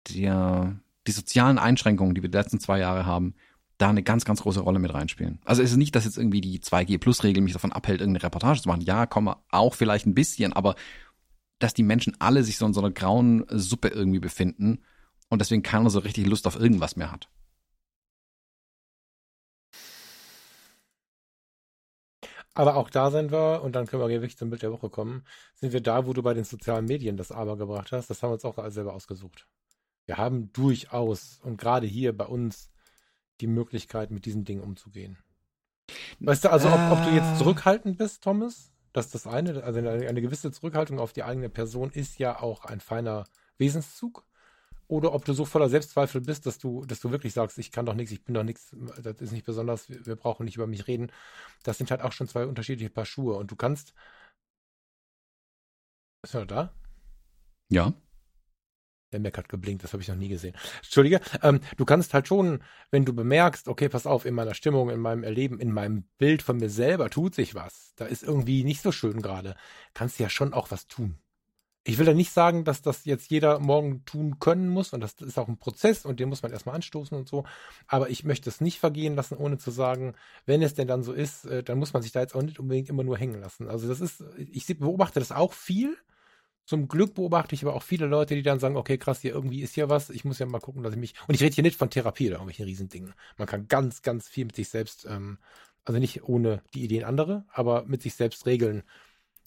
der, 0.09 0.79
die 1.07 1.11
sozialen 1.11 1.57
Einschränkungen, 1.57 2.15
die 2.15 2.21
wir 2.21 2.29
die 2.29 2.37
letzten 2.37 2.59
zwei 2.59 2.79
Jahre 2.79 3.05
haben, 3.05 3.35
da 3.77 3.89
eine 3.89 4.03
ganz, 4.03 4.25
ganz 4.25 4.41
große 4.41 4.59
Rolle 4.59 4.79
mit 4.79 4.93
reinspielen. 4.93 5.39
Also 5.43 5.63
es 5.63 5.71
ist 5.71 5.77
nicht, 5.77 5.95
dass 5.95 6.05
jetzt 6.05 6.17
irgendwie 6.17 6.41
die 6.41 6.59
2G-Plus-Regel 6.59 7.41
mich 7.41 7.53
davon 7.53 7.71
abhält, 7.71 7.99
irgendeine 7.99 8.23
Reportage 8.23 8.61
zu 8.61 8.69
machen. 8.69 8.81
Ja, 8.81 9.07
komme 9.07 9.37
auch 9.49 9.73
vielleicht 9.73 10.05
ein 10.05 10.13
bisschen, 10.13 10.53
aber 10.53 10.75
dass 11.57 11.73
die 11.73 11.83
Menschen 11.83 12.15
alle 12.19 12.43
sich 12.43 12.57
so 12.57 12.65
in 12.65 12.73
so 12.73 12.81
einer 12.81 12.91
grauen 12.91 13.45
Suppe 13.49 13.87
irgendwie 13.87 14.19
befinden 14.19 14.79
und 15.29 15.39
deswegen 15.39 15.63
keiner 15.63 15.89
so 15.89 15.99
richtig 15.99 16.27
Lust 16.27 16.45
auf 16.45 16.59
irgendwas 16.59 16.95
mehr 16.95 17.11
hat. 17.11 17.29
Aber 22.53 22.75
auch 22.75 22.89
da 22.89 23.11
sind 23.11 23.31
wir, 23.31 23.61
und 23.63 23.75
dann 23.75 23.87
können 23.87 24.01
wir 24.01 24.09
wirklich 24.09 24.37
zum 24.37 24.49
Bild 24.49 24.61
der 24.61 24.71
Woche 24.71 24.89
kommen, 24.89 25.23
sind 25.55 25.71
wir 25.71 25.81
da, 25.81 26.05
wo 26.05 26.13
du 26.13 26.21
bei 26.21 26.33
den 26.33 26.43
sozialen 26.43 26.85
Medien 26.85 27.15
das 27.15 27.31
Aber 27.31 27.57
gebracht 27.57 27.91
hast. 27.91 28.09
Das 28.09 28.21
haben 28.21 28.31
wir 28.31 28.33
uns 28.33 28.45
auch 28.45 28.69
selber 28.69 28.93
ausgesucht. 28.93 29.47
Wir 30.05 30.17
haben 30.17 30.51
durchaus 30.51 31.39
und 31.43 31.57
gerade 31.57 31.87
hier 31.87 32.15
bei 32.15 32.25
uns 32.25 32.71
die 33.39 33.47
Möglichkeit, 33.47 34.11
mit 34.11 34.25
diesen 34.25 34.43
Dingen 34.43 34.61
umzugehen. 34.61 35.17
Weißt 36.19 36.43
du, 36.45 36.51
also 36.51 36.69
ob, 36.69 36.79
ob 36.91 37.03
du 37.03 37.09
jetzt 37.11 37.27
ah. 37.27 37.35
zurückhaltend 37.37 37.97
bist, 37.97 38.23
Thomas, 38.23 38.71
das 38.93 39.05
ist 39.07 39.15
das 39.15 39.27
eine. 39.27 39.63
Also 39.63 39.79
eine, 39.79 40.07
eine 40.07 40.21
gewisse 40.21 40.51
Zurückhaltung 40.51 40.99
auf 40.99 41.13
die 41.13 41.23
eigene 41.23 41.49
Person 41.49 41.91
ist 41.91 42.19
ja 42.19 42.41
auch 42.41 42.65
ein 42.65 42.79
feiner 42.79 43.25
Wesenszug. 43.57 44.25
Oder 44.91 45.13
ob 45.13 45.23
du 45.23 45.31
so 45.31 45.45
voller 45.45 45.69
Selbstzweifel 45.69 46.19
bist, 46.19 46.45
dass 46.45 46.57
du, 46.57 46.83
dass 46.83 46.99
du 46.99 47.11
wirklich 47.11 47.31
sagst, 47.31 47.57
ich 47.57 47.71
kann 47.71 47.85
doch 47.85 47.93
nichts, 47.93 48.11
ich 48.11 48.25
bin 48.25 48.33
doch 48.33 48.43
nichts, 48.43 48.75
das 49.01 49.21
ist 49.21 49.31
nicht 49.31 49.45
besonders, 49.45 49.87
wir, 49.87 50.05
wir 50.05 50.17
brauchen 50.17 50.43
nicht 50.43 50.57
über 50.57 50.67
mich 50.67 50.85
reden. 50.85 51.13
Das 51.63 51.77
sind 51.77 51.91
halt 51.91 52.01
auch 52.01 52.11
schon 52.11 52.27
zwei 52.27 52.45
unterschiedliche 52.45 52.89
Paar 52.89 53.05
Schuhe. 53.05 53.37
Und 53.37 53.49
du 53.49 53.55
kannst. 53.55 53.93
Ist 56.23 56.33
er 56.33 56.45
da? 56.45 56.73
Ja. 57.69 57.93
Der 59.13 59.21
Mac 59.21 59.37
hat 59.37 59.47
geblinkt, 59.47 59.85
das 59.85 59.93
habe 59.93 60.03
ich 60.03 60.09
noch 60.09 60.17
nie 60.17 60.27
gesehen. 60.27 60.57
Entschuldige. 60.83 61.21
Ähm, 61.41 61.61
du 61.77 61.85
kannst 61.85 62.13
halt 62.13 62.27
schon, 62.27 62.61
wenn 62.89 63.05
du 63.05 63.13
bemerkst, 63.13 63.69
okay, 63.69 63.87
pass 63.87 64.05
auf, 64.05 64.25
in 64.25 64.33
meiner 64.33 64.55
Stimmung, 64.55 64.89
in 64.89 64.99
meinem 64.99 65.23
Erleben, 65.23 65.57
in 65.61 65.71
meinem 65.71 66.03
Bild 66.17 66.41
von 66.41 66.57
mir 66.57 66.69
selber 66.69 67.09
tut 67.09 67.33
sich 67.33 67.55
was. 67.55 67.93
Da 67.95 68.07
ist 68.07 68.23
irgendwie 68.23 68.65
nicht 68.65 68.81
so 68.81 68.91
schön 68.91 69.21
gerade. 69.21 69.55
Kannst 69.93 70.19
ja 70.19 70.29
schon 70.29 70.53
auch 70.53 70.69
was 70.69 70.87
tun. 70.87 71.17
Ich 71.83 71.97
will 71.97 72.05
da 72.05 72.13
nicht 72.13 72.31
sagen, 72.31 72.63
dass 72.63 72.83
das 72.83 73.05
jetzt 73.05 73.31
jeder 73.31 73.59
morgen 73.59 74.05
tun 74.05 74.37
können 74.39 74.69
muss 74.69 74.93
und 74.93 75.01
das 75.01 75.13
ist 75.13 75.39
auch 75.39 75.47
ein 75.47 75.57
Prozess 75.57 76.05
und 76.05 76.19
den 76.19 76.29
muss 76.29 76.43
man 76.43 76.51
erstmal 76.51 76.75
anstoßen 76.75 77.17
und 77.17 77.27
so. 77.27 77.43
Aber 77.87 78.09
ich 78.11 78.23
möchte 78.23 78.49
es 78.49 78.61
nicht 78.61 78.79
vergehen 78.79 79.15
lassen, 79.15 79.35
ohne 79.35 79.57
zu 79.57 79.71
sagen, 79.71 80.13
wenn 80.45 80.61
es 80.61 80.75
denn 80.75 80.87
dann 80.87 81.01
so 81.03 81.11
ist, 81.11 81.45
äh, 81.45 81.63
dann 81.63 81.79
muss 81.79 81.93
man 81.93 82.03
sich 82.03 82.11
da 82.11 82.21
jetzt 82.21 82.35
auch 82.35 82.43
nicht 82.43 82.59
unbedingt 82.59 82.89
immer 82.89 83.03
nur 83.03 83.17
hängen 83.17 83.41
lassen. 83.41 83.67
Also 83.67 83.87
das 83.87 83.99
ist, 83.99 84.23
ich 84.37 84.67
beobachte 84.77 85.19
das 85.19 85.31
auch 85.31 85.53
viel 85.53 85.97
zum 86.65 86.87
Glück 86.87 87.15
beobachte 87.15 87.55
ich 87.55 87.63
aber 87.63 87.75
auch 87.75 87.83
viele 87.83 88.05
Leute, 88.05 88.35
die 88.35 88.43
dann 88.43 88.59
sagen, 88.59 88.77
okay, 88.77 88.97
krass, 88.97 89.19
hier 89.21 89.33
irgendwie 89.33 89.61
ist 89.61 89.75
hier 89.75 89.89
was, 89.89 90.09
ich 90.09 90.23
muss 90.23 90.39
ja 90.39 90.45
mal 90.45 90.59
gucken, 90.59 90.83
dass 90.83 90.93
ich 90.93 90.99
mich. 90.99 91.15
Und 91.27 91.35
ich 91.35 91.41
rede 91.41 91.53
hier 91.53 91.63
nicht 91.63 91.77
von 91.77 91.89
Therapie 91.89 92.27
oder 92.27 92.35
irgendwelchen 92.35 92.65
Riesendingen. 92.65 93.13
Man 93.37 93.47
kann 93.47 93.67
ganz, 93.67 94.01
ganz 94.01 94.27
viel 94.29 94.45
mit 94.45 94.55
sich 94.55 94.69
selbst, 94.69 95.05
ähm, 95.09 95.37
also 95.83 95.99
nicht 95.99 96.23
ohne 96.23 96.61
die 96.73 96.83
Ideen 96.83 97.03
andere, 97.03 97.45
aber 97.51 97.83
mit 97.87 98.01
sich 98.01 98.13
selbst 98.13 98.45
regeln 98.45 98.83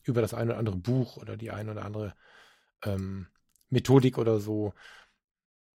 über 0.05 0.21
das 0.21 0.35
eine 0.35 0.51
oder 0.51 0.59
andere 0.59 0.77
Buch 0.77 1.17
oder 1.17 1.37
die 1.37 1.51
eine 1.51 1.73
oder 1.73 1.85
andere 1.85 2.15
ähm, 2.85 3.27
Methodik 3.71 4.19
oder 4.19 4.41
so. 4.41 4.73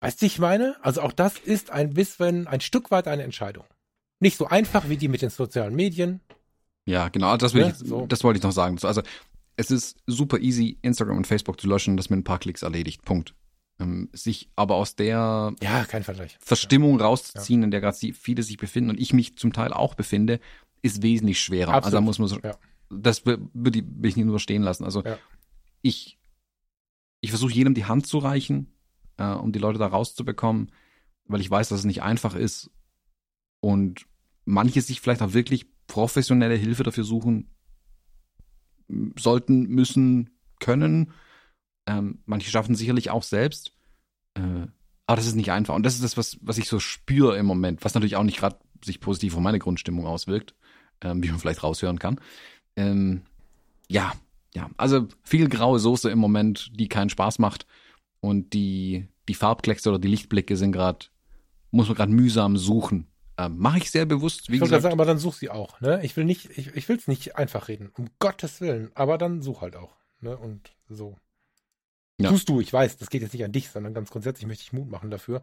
Weißt 0.00 0.22
du, 0.22 0.26
ich 0.26 0.38
meine? 0.38 0.76
Also 0.82 1.02
auch 1.02 1.12
das 1.12 1.38
ist 1.38 1.70
ein 1.70 1.94
bisschen, 1.94 2.46
ein 2.46 2.60
Stück 2.60 2.90
weit 2.90 3.09
eine 3.09 3.24
Entscheidung. 3.24 3.64
Nicht 4.20 4.36
so 4.36 4.46
einfach 4.46 4.88
wie 4.88 4.96
die 4.96 5.09
mit 5.09 5.22
den 5.22 5.30
sozialen 5.30 5.74
Medien. 5.74 6.20
Ja, 6.86 7.09
genau, 7.09 7.36
das, 7.36 7.55
will 7.55 7.62
ja, 7.62 7.68
ich, 7.68 7.76
so. 7.76 8.06
das 8.06 8.24
wollte 8.24 8.38
ich 8.38 8.42
noch 8.42 8.52
sagen. 8.52 8.78
Also 8.82 9.02
es 9.56 9.70
ist 9.70 9.98
super 10.06 10.38
easy, 10.38 10.78
Instagram 10.82 11.18
und 11.18 11.26
Facebook 11.26 11.60
zu 11.60 11.68
löschen, 11.68 11.96
das 11.96 12.10
mit 12.10 12.20
ein 12.20 12.24
paar 12.24 12.38
Klicks 12.38 12.62
erledigt. 12.62 13.05
Punkt. 13.05 13.34
Ähm, 13.80 14.09
sich 14.12 14.48
aber 14.56 14.76
aus 14.76 14.96
der 14.96 15.55
ja. 15.60 15.86
Verstimmung 16.40 16.98
ja. 16.98 17.06
rauszuziehen, 17.06 17.62
in 17.62 17.70
der 17.70 17.80
gerade 17.80 17.96
viele 18.12 18.42
sich 18.42 18.56
befinden 18.56 18.90
und 18.90 19.00
ich 19.00 19.12
mich 19.12 19.36
zum 19.36 19.52
Teil 19.52 19.72
auch 19.72 19.94
befinde, 19.94 20.40
ist 20.82 21.02
wesentlich 21.02 21.40
schwerer. 21.40 21.74
Absolut. 21.74 21.84
Also 21.84 21.96
da 21.96 22.00
muss 22.00 22.18
man 22.18 22.28
so, 22.28 22.38
ja. 22.42 22.56
Das 22.90 23.27
würde 23.27 23.78
ich 23.78 24.16
nicht 24.16 24.27
nur 24.27 24.40
stehen 24.40 24.62
lassen. 24.62 24.85
Also 24.85 25.02
ich, 25.82 26.19
ich 27.20 27.31
versuche 27.31 27.52
jedem 27.52 27.74
die 27.74 27.85
Hand 27.85 28.06
zu 28.06 28.19
reichen, 28.19 28.73
äh, 29.16 29.32
um 29.32 29.52
die 29.52 29.59
Leute 29.59 29.78
da 29.78 29.86
rauszubekommen, 29.86 30.73
weil 31.24 31.40
ich 31.40 31.51
weiß, 31.51 31.69
dass 31.69 31.81
es 31.81 31.85
nicht 31.85 32.02
einfach 32.02 32.35
ist 32.35 32.70
und 33.60 34.06
manche 34.44 34.81
sich 34.81 35.01
vielleicht 35.01 35.23
auch 35.23 35.35
wirklich 35.35 35.66
professionelle 35.86 36.55
Hilfe 36.55 36.82
dafür 36.82 37.05
suchen, 37.05 37.51
sollten, 39.19 39.69
müssen, 39.69 40.31
können. 40.60 41.12
Ähm, 41.86 42.23
manche 42.27 42.51
schaffen 42.51 42.74
sicherlich 42.74 43.10
auch 43.10 43.23
selbst. 43.23 43.73
Äh, 44.35 44.66
aber 45.06 45.16
das 45.16 45.27
ist 45.27 45.36
nicht 45.36 45.52
einfach. 45.52 45.74
Und 45.74 45.85
das 45.85 45.94
ist 45.94 46.05
das, 46.05 46.16
was, 46.16 46.39
was 46.43 46.59
ich 46.59 46.69
so 46.69 46.81
spüre 46.81 47.36
im 47.39 47.47
Moment, 47.47 47.85
was 47.85 47.94
natürlich 47.94 48.16
auch 48.16 48.24
nicht 48.24 48.39
gerade 48.39 48.59
sich 48.85 49.01
positiv 49.01 49.35
auf 49.35 49.40
meine 49.40 49.59
Grundstimmung 49.59 50.06
auswirkt, 50.06 50.55
ähm, 51.01 51.23
wie 51.23 51.28
man 51.28 51.39
vielleicht 51.39 51.62
raushören 51.62 51.98
kann. 51.98 52.20
Ähm, 52.78 53.22
ja, 53.88 54.12
ja, 54.55 54.70
also 54.76 55.09
viel 55.24 55.48
graue 55.48 55.78
Soße 55.78 56.10
im 56.10 56.18
Moment, 56.18 56.70
die 56.74 56.88
keinen 56.88 57.10
Spaß 57.10 57.38
macht. 57.38 57.66
Und 58.20 58.52
die, 58.52 59.09
die 59.28 59.34
Farbkleckse 59.34 59.88
oder 59.88 59.98
die 59.98 60.09
Lichtblicke 60.09 60.56
sind 60.56 60.72
gerade, 60.72 61.06
muss 61.70 61.88
man 61.88 61.96
gerade 61.96 62.12
mühsam 62.12 62.56
suchen. 62.56 63.06
Ähm, 63.36 63.59
Mache 63.59 63.78
ich 63.78 63.90
sehr 63.90 64.06
bewusst. 64.06 64.48
Wie 64.48 64.55
ich 64.55 64.60
gesagt, 64.60 64.82
sagen, 64.82 64.92
aber 64.92 65.05
dann 65.05 65.18
such 65.18 65.34
sie 65.34 65.50
auch. 65.50 65.80
Ne? 65.80 66.00
Ich 66.05 66.16
will 66.16 66.24
nicht, 66.24 66.50
ich, 66.56 66.74
ich 66.74 66.88
will 66.88 66.96
es 66.96 67.09
nicht 67.09 67.36
einfach 67.36 67.68
reden, 67.68 67.90
um 67.96 68.09
Gottes 68.18 68.60
Willen. 68.60 68.90
Aber 68.94 69.18
dann 69.18 69.42
such 69.42 69.60
halt 69.60 69.76
auch. 69.76 69.96
Ne? 70.20 70.36
Und 70.36 70.72
so. 70.88 71.16
Ja. 72.20 72.31
Tust 72.31 72.49
du, 72.49 72.61
ich 72.61 72.73
weiß, 72.73 72.97
das 72.97 73.11
geht 73.11 73.23
jetzt 73.23 73.32
nicht 73.32 73.45
an 73.45 73.53
dich, 73.53 73.70
sondern 73.70 73.95
ganz 73.95 74.11
grundsätzlich 74.11 74.47
möchte 74.47 74.65
ich 74.65 74.73
Mut 74.73 74.90
machen 74.90 75.09
dafür. 75.09 75.40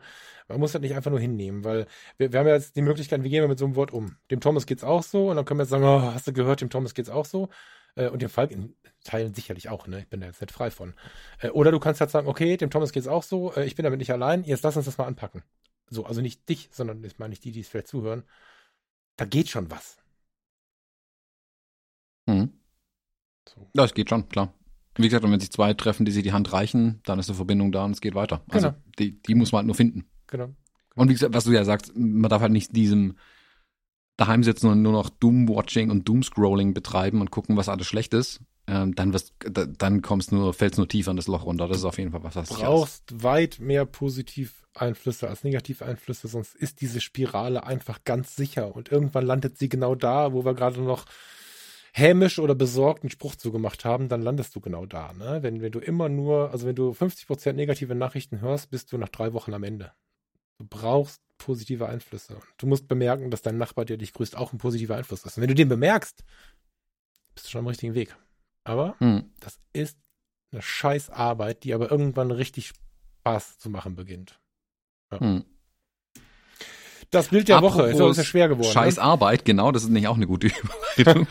Man 0.49 0.59
muss 0.59 0.73
das 0.73 0.81
nicht 0.81 0.93
einfach 0.93 1.09
nur 1.09 1.21
hinnehmen, 1.21 1.63
weil 1.63 1.87
wir, 2.17 2.33
wir 2.33 2.39
haben 2.39 2.47
ja 2.47 2.55
jetzt 2.55 2.75
die 2.75 2.81
Möglichkeit, 2.81 3.23
wie 3.23 3.29
gehen 3.29 3.41
wir 3.41 3.47
mit 3.47 3.59
so 3.59 3.65
einem 3.65 3.77
Wort 3.77 3.93
um? 3.93 4.17
Dem 4.29 4.41
Thomas 4.41 4.65
geht's 4.65 4.83
auch 4.83 5.01
so 5.01 5.29
und 5.29 5.37
dann 5.37 5.45
können 5.45 5.59
wir 5.59 5.63
jetzt 5.63 5.69
sagen, 5.69 5.85
oh, 5.85 6.01
hast 6.01 6.27
du 6.27 6.33
gehört, 6.33 6.59
dem 6.59 6.69
Thomas 6.69 6.93
geht's 6.93 7.09
auch 7.09 7.25
so. 7.25 7.47
Äh, 7.95 8.09
und 8.09 8.21
dem 8.21 8.29
Falk 8.29 8.51
in 8.51 8.75
Teilen 9.05 9.33
sicherlich 9.33 9.69
auch, 9.69 9.87
ne? 9.87 9.99
Ich 9.99 10.09
bin 10.09 10.19
da 10.19 10.27
jetzt 10.27 10.41
nicht 10.41 10.51
frei 10.51 10.69
von. 10.69 10.93
Äh, 11.39 11.49
oder 11.49 11.71
du 11.71 11.79
kannst 11.79 12.01
halt 12.01 12.11
sagen, 12.11 12.27
okay, 12.27 12.57
dem 12.57 12.69
Thomas 12.69 12.91
geht's 12.91 13.07
auch 13.07 13.23
so, 13.23 13.53
äh, 13.53 13.65
ich 13.65 13.75
bin 13.75 13.83
damit 13.83 13.99
nicht 13.99 14.11
allein, 14.11 14.43
jetzt 14.43 14.63
lass 14.63 14.75
uns 14.75 14.85
das 14.85 14.97
mal 14.97 15.05
anpacken. 15.05 15.43
So, 15.89 16.05
also 16.05 16.19
nicht 16.19 16.49
dich, 16.49 16.69
sondern 16.73 17.01
ich 17.05 17.19
meine 17.19 17.29
nicht 17.29 17.45
die, 17.45 17.53
die 17.53 17.61
es 17.61 17.69
vielleicht 17.69 17.87
zuhören. 17.87 18.23
Da 19.15 19.23
geht 19.23 19.47
schon 19.47 19.71
was. 19.71 19.97
Mhm. 22.25 22.51
So. 23.47 23.69
Ja, 23.73 23.85
es 23.85 23.93
geht 23.93 24.09
schon, 24.09 24.27
klar. 24.27 24.53
Wie 24.97 25.03
gesagt, 25.03 25.25
und 25.25 25.31
wenn 25.31 25.39
sich 25.39 25.51
zwei 25.51 25.73
treffen, 25.73 26.05
die 26.05 26.11
sich 26.11 26.23
die 26.23 26.31
Hand 26.31 26.53
reichen, 26.53 27.01
dann 27.03 27.19
ist 27.19 27.29
eine 27.29 27.35
Verbindung 27.35 27.71
da 27.71 27.85
und 27.85 27.91
es 27.91 28.01
geht 28.01 28.15
weiter. 28.15 28.41
Also 28.49 28.69
genau. 28.69 28.79
die, 28.97 29.21
die 29.21 29.35
muss 29.35 29.51
man 29.51 29.59
halt 29.59 29.67
nur 29.67 29.75
finden. 29.75 30.05
Genau. 30.27 30.45
genau. 30.45 30.55
Und 30.95 31.09
wie 31.09 31.13
gesagt, 31.13 31.33
was 31.33 31.43
du 31.43 31.51
ja 31.51 31.65
sagst, 31.65 31.91
man 31.95 32.29
darf 32.29 32.41
halt 32.41 32.53
nicht 32.53 32.75
diesem 32.75 33.15
daheim 34.17 34.43
sitzen 34.43 34.69
und 34.69 34.81
nur 34.81 34.93
noch 34.93 35.09
Doom-Watching 35.09 35.91
und 35.91 36.07
Doom-Scrolling 36.07 36.73
betreiben 36.73 37.19
und 37.19 37.31
gucken, 37.31 37.57
was 37.57 37.67
alles 37.67 37.87
schlecht 37.87 38.13
ist, 38.13 38.39
ähm, 38.67 38.95
dann 38.95 39.13
wirst, 39.13 39.33
dann 39.43 40.01
kommst 40.01 40.31
nur, 40.31 40.53
fällst 40.53 40.77
nur 40.77 40.87
tiefer 40.87 41.11
in 41.11 41.17
das 41.17 41.27
Loch 41.27 41.45
runter. 41.45 41.67
Das 41.67 41.77
ist 41.77 41.83
auf 41.83 41.97
jeden 41.97 42.11
Fall 42.11 42.23
was, 42.23 42.35
was 42.35 42.49
Du 42.49 42.55
brauchst 42.55 43.23
weit 43.23 43.59
mehr 43.59 43.85
Positiveinflüsse 43.85 45.27
als 45.27 45.43
Negativeinflüsse, 45.43 46.27
sonst 46.27 46.55
ist 46.55 46.81
diese 46.81 47.01
Spirale 47.01 47.65
einfach 47.65 48.03
ganz 48.05 48.35
sicher 48.35 48.75
und 48.75 48.91
irgendwann 48.91 49.25
landet 49.25 49.57
sie 49.57 49.69
genau 49.69 49.95
da, 49.95 50.33
wo 50.33 50.45
wir 50.45 50.55
gerade 50.55 50.81
noch 50.81 51.05
hämisch 51.97 52.39
oder 52.39 52.55
besorgt 52.55 53.03
einen 53.03 53.09
Spruch 53.09 53.35
zugemacht 53.35 53.85
haben, 53.85 54.09
dann 54.09 54.21
landest 54.21 54.53
du 54.53 54.59
genau 54.59 54.85
da. 54.85 55.13
Ne? 55.13 55.41
Wenn, 55.41 55.61
wenn 55.61 55.71
du 55.71 55.79
immer 55.79 56.09
nur, 56.09 56.51
also 56.51 56.67
wenn 56.67 56.75
du 56.75 56.91
50% 56.91 57.53
negative 57.53 57.95
Nachrichten 57.95 58.41
hörst, 58.41 58.69
bist 58.69 58.91
du 58.91 58.97
nach 58.97 59.07
drei 59.07 59.31
Wochen 59.31 59.53
am 59.53 59.63
Ende. 59.63 59.93
Du 60.57 60.65
brauchst 60.69 61.21
positive 61.37 61.87
Einflüsse. 61.87 62.37
Du 62.57 62.67
musst 62.67 62.89
bemerken, 62.89 63.31
dass 63.31 63.43
dein 63.43 63.57
Nachbar, 63.57 63.85
der 63.85 63.95
dich 63.95 64.11
grüßt, 64.11 64.35
auch 64.35 64.51
ein 64.51 64.57
positiver 64.57 64.97
Einfluss 64.97 65.23
ist. 65.23 65.37
Und 65.37 65.41
wenn 65.41 65.47
du 65.47 65.55
den 65.55 65.69
bemerkst, 65.69 66.25
bist 67.33 67.47
du 67.47 67.51
schon 67.51 67.59
am 67.59 67.67
richtigen 67.67 67.95
Weg. 67.95 68.13
Aber 68.65 68.99
hm. 68.99 69.31
das 69.39 69.57
ist 69.71 69.97
eine 70.51 70.61
scheiß 70.61 71.09
Arbeit, 71.11 71.63
die 71.63 71.73
aber 71.73 71.89
irgendwann 71.91 72.31
richtig 72.31 72.73
Spaß 73.21 73.57
zu 73.57 73.69
machen 73.69 73.95
beginnt. 73.95 74.41
Ja. 75.13 75.21
Hm. 75.21 75.45
Das 77.11 77.29
Bild 77.29 77.47
der 77.47 77.57
Apropos 77.57 77.77
Woche 77.77 77.89
ist 77.89 78.01
auch 78.01 78.13
sehr 78.13 78.23
schwer 78.23 78.47
geworden. 78.47 78.71
Scheiß 78.71 78.97
ne? 78.97 79.01
Arbeit, 79.01 79.45
genau, 79.45 79.71
das 79.71 79.83
ist 79.83 79.89
nicht 79.89 80.07
auch 80.07 80.15
eine 80.15 80.27
gute 80.27 80.47
Überleitung. 80.97 81.27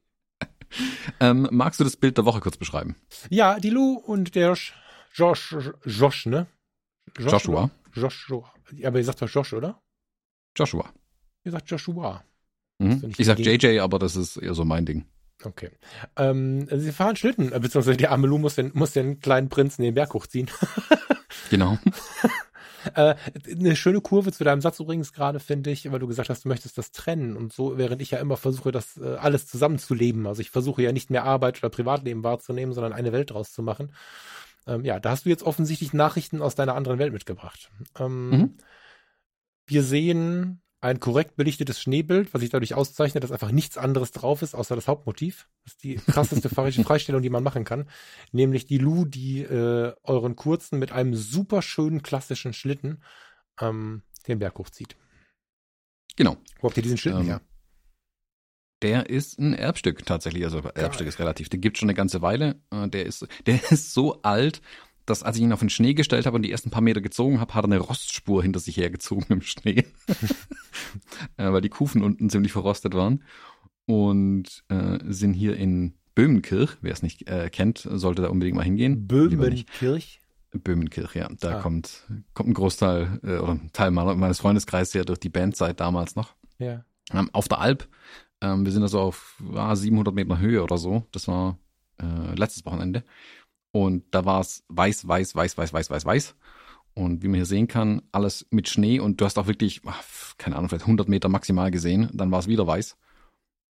ähm, 1.20 1.48
magst 1.50 1.80
du 1.80 1.84
das 1.84 1.96
Bild 1.96 2.18
der 2.18 2.24
Woche 2.24 2.40
kurz 2.40 2.56
beschreiben? 2.56 2.96
Ja, 3.30 3.58
die 3.58 3.70
Lou 3.70 3.94
und 3.94 4.34
der 4.34 4.56
Josh, 5.14 5.56
Josh, 5.84 6.26
ne? 6.26 6.46
Josh, 7.18 7.32
Joshua. 7.32 7.70
Joshua. 7.94 8.52
Aber 8.84 8.98
ihr 8.98 9.04
sagt 9.04 9.22
doch 9.22 9.28
Josh, 9.28 9.52
oder? 9.52 9.80
Joshua. 10.56 10.92
Ihr 11.44 11.52
sagt 11.52 11.70
Joshua. 11.70 12.22
Mhm. 12.78 13.12
Ich 13.16 13.26
sag 13.26 13.38
JJ, 13.38 13.80
aber 13.80 13.98
das 13.98 14.16
ist 14.16 14.36
eher 14.36 14.54
so 14.54 14.64
mein 14.64 14.86
Ding. 14.86 15.04
Okay. 15.44 15.70
Ähm, 16.16 16.68
sie 16.70 16.92
fahren 16.92 17.16
Schlitten, 17.16 17.50
beziehungsweise 17.50 17.96
die 17.96 18.08
arme 18.08 18.26
Lou 18.26 18.38
muss 18.38 18.56
den, 18.56 18.72
muss 18.74 18.92
den 18.92 19.20
kleinen 19.20 19.48
Prinzen 19.48 19.82
den 19.82 19.94
Berg 19.94 20.14
hochziehen. 20.14 20.50
genau. 21.50 21.78
Äh, 22.94 23.14
eine 23.50 23.76
schöne 23.76 24.00
Kurve 24.00 24.32
zu 24.32 24.44
deinem 24.44 24.60
Satz 24.60 24.80
übrigens 24.80 25.12
gerade, 25.12 25.40
finde 25.40 25.70
ich, 25.70 25.90
weil 25.90 25.98
du 25.98 26.06
gesagt 26.06 26.30
hast, 26.30 26.44
du 26.44 26.48
möchtest 26.48 26.78
das 26.78 26.92
trennen 26.92 27.36
und 27.36 27.52
so, 27.52 27.78
während 27.78 28.02
ich 28.02 28.12
ja 28.12 28.18
immer 28.18 28.36
versuche, 28.36 28.72
das 28.72 28.96
äh, 28.96 29.16
alles 29.16 29.46
zusammenzuleben. 29.46 30.26
Also 30.26 30.40
ich 30.40 30.50
versuche 30.50 30.82
ja 30.82 30.92
nicht 30.92 31.10
mehr 31.10 31.24
Arbeit 31.24 31.58
oder 31.58 31.70
Privatleben 31.70 32.24
wahrzunehmen, 32.24 32.72
sondern 32.72 32.92
eine 32.92 33.12
Welt 33.12 33.30
draus 33.30 33.52
zu 33.52 33.62
machen. 33.62 33.92
Ähm, 34.66 34.84
ja, 34.84 35.00
da 35.00 35.10
hast 35.10 35.24
du 35.24 35.30
jetzt 35.30 35.42
offensichtlich 35.42 35.92
Nachrichten 35.92 36.42
aus 36.42 36.54
deiner 36.54 36.74
anderen 36.74 36.98
Welt 36.98 37.12
mitgebracht. 37.12 37.70
Ähm, 37.98 38.30
mhm. 38.30 38.54
Wir 39.66 39.82
sehen 39.82 40.60
ein 40.80 41.00
korrekt 41.00 41.36
belichtetes 41.36 41.80
Schneebild, 41.80 42.32
was 42.32 42.40
sich 42.40 42.50
dadurch 42.50 42.74
auszeichnet, 42.74 43.24
dass 43.24 43.32
einfach 43.32 43.50
nichts 43.50 43.76
anderes 43.76 44.12
drauf 44.12 44.42
ist, 44.42 44.54
außer 44.54 44.76
das 44.76 44.86
Hauptmotiv. 44.86 45.48
Das 45.64 45.74
ist 45.74 45.84
die 45.84 45.96
krasseste 45.96 46.48
Freistellung, 46.84 47.22
die 47.22 47.30
man 47.30 47.42
machen 47.42 47.64
kann. 47.64 47.88
Nämlich 48.30 48.66
die 48.66 48.78
Lu, 48.78 49.04
die 49.04 49.42
äh, 49.42 49.92
euren 50.04 50.36
kurzen 50.36 50.78
mit 50.78 50.92
einem 50.92 51.14
super 51.14 51.62
schönen 51.62 52.02
klassischen 52.02 52.52
Schlitten 52.52 53.02
ähm, 53.60 54.02
den 54.28 54.38
Berg 54.38 54.58
hochzieht. 54.58 54.96
Genau. 56.16 56.36
Wo 56.60 56.68
habt 56.68 56.76
ihr 56.76 56.82
diesen 56.82 56.98
Schlitten 56.98 57.20
ähm, 57.20 57.26
her? 57.26 57.40
Der 58.82 59.10
ist 59.10 59.40
ein 59.40 59.54
Erbstück 59.54 60.06
tatsächlich. 60.06 60.44
Also 60.44 60.58
Erbstück 60.58 61.06
Geil. 61.06 61.08
ist 61.08 61.18
relativ. 61.18 61.48
Der 61.48 61.58
gibt 61.58 61.78
schon 61.78 61.88
eine 61.88 61.96
ganze 61.96 62.22
Weile. 62.22 62.60
Äh, 62.70 62.88
der 62.88 63.06
ist, 63.06 63.26
der 63.46 63.58
ist 63.70 63.92
so 63.92 64.22
alt, 64.22 64.62
dass 65.10 65.22
als 65.22 65.36
ich 65.36 65.42
ihn 65.42 65.52
auf 65.52 65.60
den 65.60 65.70
Schnee 65.70 65.94
gestellt 65.94 66.26
habe 66.26 66.36
und 66.36 66.42
die 66.42 66.52
ersten 66.52 66.70
paar 66.70 66.82
Meter 66.82 67.00
gezogen 67.00 67.40
habe, 67.40 67.54
hat 67.54 67.64
er 67.64 67.70
eine 67.70 67.78
Rostspur 67.78 68.42
hinter 68.42 68.60
sich 68.60 68.76
hergezogen 68.76 69.26
im 69.28 69.42
Schnee. 69.42 69.84
äh, 71.36 71.52
weil 71.52 71.60
die 71.60 71.68
Kufen 71.68 72.02
unten 72.02 72.30
ziemlich 72.30 72.52
verrostet 72.52 72.94
waren. 72.94 73.22
Und 73.86 74.64
äh, 74.68 74.98
sind 75.06 75.32
hier 75.32 75.56
in 75.56 75.94
Böhmenkirch. 76.14 76.76
Wer 76.82 76.92
es 76.92 77.02
nicht 77.02 77.28
äh, 77.28 77.48
kennt, 77.50 77.88
sollte 77.90 78.22
da 78.22 78.28
unbedingt 78.28 78.56
mal 78.56 78.64
hingehen. 78.64 79.06
Böhmenkirch? 79.06 80.20
Böhmenkirch, 80.52 81.14
ja. 81.14 81.28
Da 81.40 81.58
ah. 81.58 81.60
kommt, 81.62 82.06
kommt 82.34 82.50
ein 82.50 82.54
Großteil 82.54 83.20
äh, 83.22 83.38
oder 83.38 83.52
ein 83.52 83.70
Teil 83.72 83.90
meines 83.90 84.40
Freundeskreises 84.40 84.92
ja 84.94 85.04
durch 85.04 85.20
die 85.20 85.30
Bandzeit 85.30 85.80
damals 85.80 86.16
noch. 86.16 86.34
Ja. 86.58 86.84
Ähm, 87.12 87.30
auf 87.32 87.48
der 87.48 87.60
Alp 87.60 87.88
ähm, 88.40 88.64
wir 88.64 88.72
sind 88.72 88.82
also 88.82 89.00
auf 89.00 89.42
ah, 89.54 89.74
700 89.74 90.14
Meter 90.14 90.38
Höhe 90.38 90.62
oder 90.62 90.78
so. 90.78 91.06
Das 91.12 91.28
war 91.28 91.58
äh, 92.00 92.34
letztes 92.36 92.64
Wochenende. 92.64 93.04
Und 93.72 94.04
da 94.10 94.24
war 94.24 94.40
es 94.40 94.64
weiß, 94.68 95.06
weiß, 95.06 95.34
weiß, 95.34 95.58
weiß, 95.58 95.72
weiß, 95.72 95.90
weiß, 95.90 96.04
weiß. 96.04 96.34
Und 96.94 97.22
wie 97.22 97.28
man 97.28 97.36
hier 97.36 97.46
sehen 97.46 97.68
kann, 97.68 98.02
alles 98.10 98.46
mit 98.50 98.68
Schnee 98.68 98.98
und 98.98 99.20
du 99.20 99.24
hast 99.24 99.38
auch 99.38 99.46
wirklich, 99.46 99.82
ach, 99.86 100.36
keine 100.36 100.56
Ahnung, 100.56 100.68
vielleicht 100.68 100.84
100 100.84 101.08
Meter 101.08 101.28
maximal 101.28 101.70
gesehen. 101.70 102.10
Dann 102.12 102.30
war 102.30 102.40
es 102.40 102.48
wieder 102.48 102.66
weiß. 102.66 102.96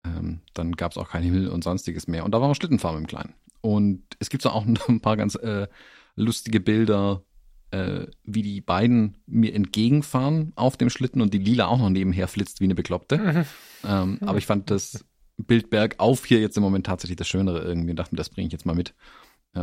Ähm, 0.06 0.42
dann 0.54 0.74
gab 0.74 0.92
es 0.92 0.98
auch 0.98 1.10
kein 1.10 1.24
Himmel 1.24 1.50
und 1.50 1.64
sonstiges 1.64 2.08
mehr. 2.08 2.24
Und 2.24 2.32
da 2.32 2.42
war 2.42 2.48
wir 2.50 2.56
Schlittenfahren 2.56 3.00
im 3.00 3.08
Kleinen. 3.08 3.34
Und 3.62 4.04
es 4.20 4.30
gibt 4.30 4.44
so 4.44 4.50
auch 4.50 4.66
ein 4.88 5.02
paar 5.02 5.18
ganz 5.18 5.36
äh, 5.36 5.68
lustige 6.16 6.60
Bilder 6.60 7.24
äh, 7.72 8.08
wie 8.24 8.42
die 8.42 8.62
beiden 8.62 9.18
mir 9.26 9.54
entgegenfahren 9.54 10.54
auf 10.56 10.78
dem 10.78 10.90
Schlitten 10.90 11.22
und 11.22 11.34
die 11.34 11.40
Lila 11.40 11.68
auch 11.68 11.80
noch 11.80 11.90
nebenher 11.90 12.28
flitzt 12.28 12.62
wie 12.62 12.66
eine 12.66 12.76
Bekloppte. 12.76 13.46
Ähm, 13.88 14.18
aber 14.22 14.40
ich 14.40 14.48
fand 14.48 14.72
das 14.72 15.06
Bild 15.38 15.70
bergauf 15.70 16.26
hier 16.26 16.42
jetzt 16.42 16.58
im 16.58 16.64
Moment 16.64 16.88
tatsächlich 16.88 17.16
das 17.16 17.28
Schönere 17.28 17.62
irgendwie 17.62 17.92
und 17.92 17.96
dachte 17.96 18.16
mir, 18.16 18.18
das 18.18 18.32
bringe 18.32 18.48
ich 18.48 18.52
jetzt 18.52 18.66
mal 18.66 18.74
mit. 18.74 18.96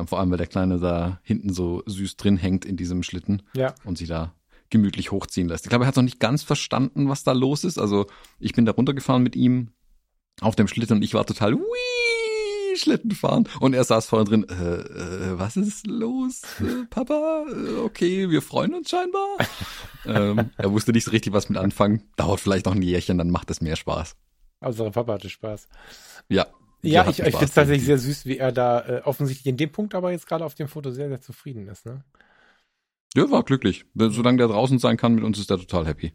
Vor 0.06 0.18
allem, 0.18 0.30
weil 0.30 0.38
der 0.38 0.46
Kleine 0.46 0.78
da 0.78 1.20
hinten 1.22 1.52
so 1.52 1.82
süß 1.86 2.16
drin 2.16 2.36
hängt 2.36 2.64
in 2.64 2.76
diesem 2.76 3.02
Schlitten 3.02 3.42
ja. 3.54 3.74
und 3.84 3.98
sich 3.98 4.08
da 4.08 4.34
gemütlich 4.70 5.12
hochziehen 5.12 5.48
lässt. 5.48 5.66
Ich 5.66 5.70
glaube, 5.70 5.84
er 5.84 5.88
hat 5.88 5.96
noch 5.96 6.02
nicht 6.02 6.20
ganz 6.20 6.42
verstanden, 6.42 7.08
was 7.08 7.22
da 7.22 7.32
los 7.32 7.64
ist. 7.64 7.78
Also 7.78 8.06
ich 8.40 8.52
bin 8.54 8.64
da 8.64 8.72
runtergefahren 8.72 9.22
mit 9.22 9.36
ihm 9.36 9.68
auf 10.40 10.56
dem 10.56 10.68
Schlitten 10.68 10.96
und 10.96 11.02
ich 11.02 11.14
war 11.14 11.24
total, 11.26 11.54
wii, 11.54 12.76
Schlitten 12.76 13.12
fahren. 13.12 13.48
Und 13.60 13.74
er 13.74 13.84
saß 13.84 14.06
vorne 14.06 14.24
drin, 14.24 14.46
äh, 14.48 14.74
äh, 14.74 15.38
was 15.38 15.56
ist 15.56 15.86
los, 15.86 16.42
äh, 16.60 16.86
Papa? 16.90 17.44
Äh, 17.48 17.78
okay, 17.78 18.30
wir 18.30 18.42
freuen 18.42 18.74
uns 18.74 18.90
scheinbar. 18.90 19.36
ähm, 20.06 20.50
er 20.56 20.72
wusste 20.72 20.92
nicht 20.92 21.04
so 21.04 21.12
richtig, 21.12 21.32
was 21.32 21.48
mit 21.48 21.58
anfangen. 21.58 22.02
Dauert 22.16 22.40
vielleicht 22.40 22.66
noch 22.66 22.74
ein 22.74 22.82
Jährchen, 22.82 23.18
dann 23.18 23.30
macht 23.30 23.50
es 23.50 23.60
mehr 23.60 23.76
Spaß. 23.76 24.16
Also 24.60 24.90
Papa 24.90 25.14
hatte 25.14 25.30
Spaß. 25.30 25.68
Ja. 26.28 26.46
Ja, 26.84 27.08
ich, 27.08 27.18
ich 27.20 27.24
finde 27.24 27.44
es 27.44 27.52
tatsächlich 27.52 27.86
sehr 27.86 27.98
süß, 27.98 28.26
wie 28.26 28.38
er 28.38 28.52
da 28.52 28.80
äh, 28.80 29.00
offensichtlich 29.02 29.46
in 29.46 29.56
dem 29.56 29.72
Punkt 29.72 29.94
aber 29.94 30.12
jetzt 30.12 30.26
gerade 30.26 30.44
auf 30.44 30.54
dem 30.54 30.68
Foto 30.68 30.90
sehr, 30.90 31.08
sehr 31.08 31.20
zufrieden 31.20 31.68
ist. 31.68 31.86
Ne? 31.86 32.04
Ja, 33.14 33.30
war 33.30 33.44
glücklich. 33.44 33.86
Solange 33.94 34.38
der 34.38 34.48
draußen 34.48 34.78
sein 34.78 34.96
kann, 34.96 35.14
mit 35.14 35.24
uns 35.24 35.38
ist 35.38 35.50
er 35.50 35.58
total 35.58 35.86
happy. 35.86 36.12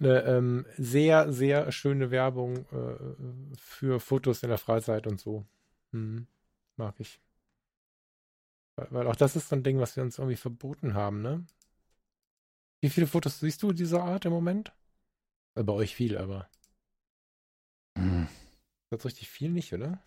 Eine 0.00 0.22
ähm, 0.24 0.66
sehr, 0.76 1.32
sehr 1.32 1.70
schöne 1.70 2.10
Werbung 2.10 2.66
äh, 2.72 3.56
für 3.56 4.00
Fotos 4.00 4.42
in 4.42 4.48
der 4.48 4.58
Freizeit 4.58 5.06
und 5.06 5.20
so. 5.20 5.46
Hm, 5.92 6.26
mag 6.76 6.96
ich. 6.98 7.20
Weil, 8.76 8.88
weil, 8.90 9.06
auch 9.06 9.16
das 9.16 9.36
ist 9.36 9.48
so 9.48 9.56
ein 9.56 9.62
Ding, 9.62 9.78
was 9.78 9.96
wir 9.96 10.02
uns 10.02 10.18
irgendwie 10.18 10.36
verboten 10.36 10.94
haben, 10.94 11.22
ne? 11.22 11.44
Wie 12.80 12.90
viele 12.90 13.06
Fotos 13.06 13.38
siehst 13.38 13.62
du 13.62 13.72
dieser 13.72 14.02
Art 14.02 14.24
im 14.24 14.32
Moment? 14.32 14.72
Bei 15.54 15.72
euch 15.72 15.94
viel, 15.94 16.18
aber. 16.18 16.48
Hm. 17.96 18.26
Das 18.92 19.06
richtig 19.06 19.30
viel 19.30 19.48
nicht, 19.48 19.72
oder? 19.72 20.04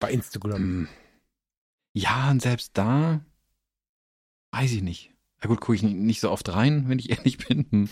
Bei 0.00 0.12
Instagram. 0.12 0.56
Hm. 0.56 0.88
Ja, 1.94 2.30
und 2.30 2.42
selbst 2.42 2.76
da 2.76 3.24
weiß 4.50 4.70
ich 4.72 4.82
nicht. 4.82 5.14
Ja 5.42 5.48
gut, 5.48 5.62
gucke 5.62 5.76
ich 5.76 5.82
nicht 5.82 6.20
so 6.20 6.30
oft 6.30 6.46
rein, 6.50 6.90
wenn 6.90 6.98
ich 6.98 7.08
ehrlich 7.18 7.38
bin. 7.38 7.88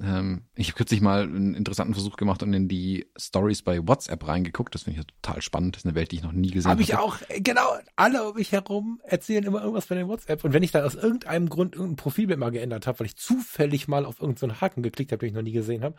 Hm. 0.00 0.14
Ähm, 0.14 0.42
ich 0.56 0.68
habe 0.68 0.76
kürzlich 0.76 1.00
mal 1.00 1.22
einen 1.22 1.54
interessanten 1.54 1.94
Versuch 1.94 2.16
gemacht 2.16 2.42
und 2.42 2.52
in 2.52 2.68
die 2.68 3.06
Stories 3.16 3.62
bei 3.62 3.86
WhatsApp 3.86 4.26
reingeguckt. 4.26 4.74
Das 4.74 4.82
finde 4.82 5.00
ich 5.00 5.06
total 5.06 5.40
spannend. 5.40 5.76
Das 5.76 5.82
ist 5.82 5.86
eine 5.86 5.94
Welt, 5.94 6.10
die 6.10 6.16
ich 6.16 6.22
noch 6.22 6.32
nie 6.32 6.50
gesehen 6.50 6.70
habe. 6.70 6.82
Habe 6.82 6.82
ich 6.82 6.96
auch, 6.96 7.18
genau. 7.40 7.76
Alle 7.94 8.28
um 8.28 8.34
mich 8.34 8.52
herum 8.52 9.00
erzählen 9.04 9.44
immer 9.44 9.60
irgendwas 9.60 9.84
von 9.84 9.96
den 9.96 10.08
WhatsApp. 10.08 10.44
Und 10.44 10.52
wenn 10.52 10.62
ich 10.62 10.72
dann 10.72 10.84
aus 10.84 10.94
irgendeinem 10.94 11.48
Grund 11.48 11.74
irgendein 11.74 11.96
Profilbild 11.96 12.38
mal 12.38 12.50
geändert 12.50 12.86
habe, 12.86 13.00
weil 13.00 13.06
ich 13.06 13.16
zufällig 13.16 13.86
mal 13.86 14.04
auf 14.04 14.20
irgendeinen 14.20 14.50
so 14.50 14.60
Haken 14.60 14.82
geklickt 14.82 15.12
habe, 15.12 15.20
den 15.20 15.28
ich 15.28 15.34
noch 15.34 15.42
nie 15.42 15.52
gesehen 15.52 15.84
habe, 15.84 15.96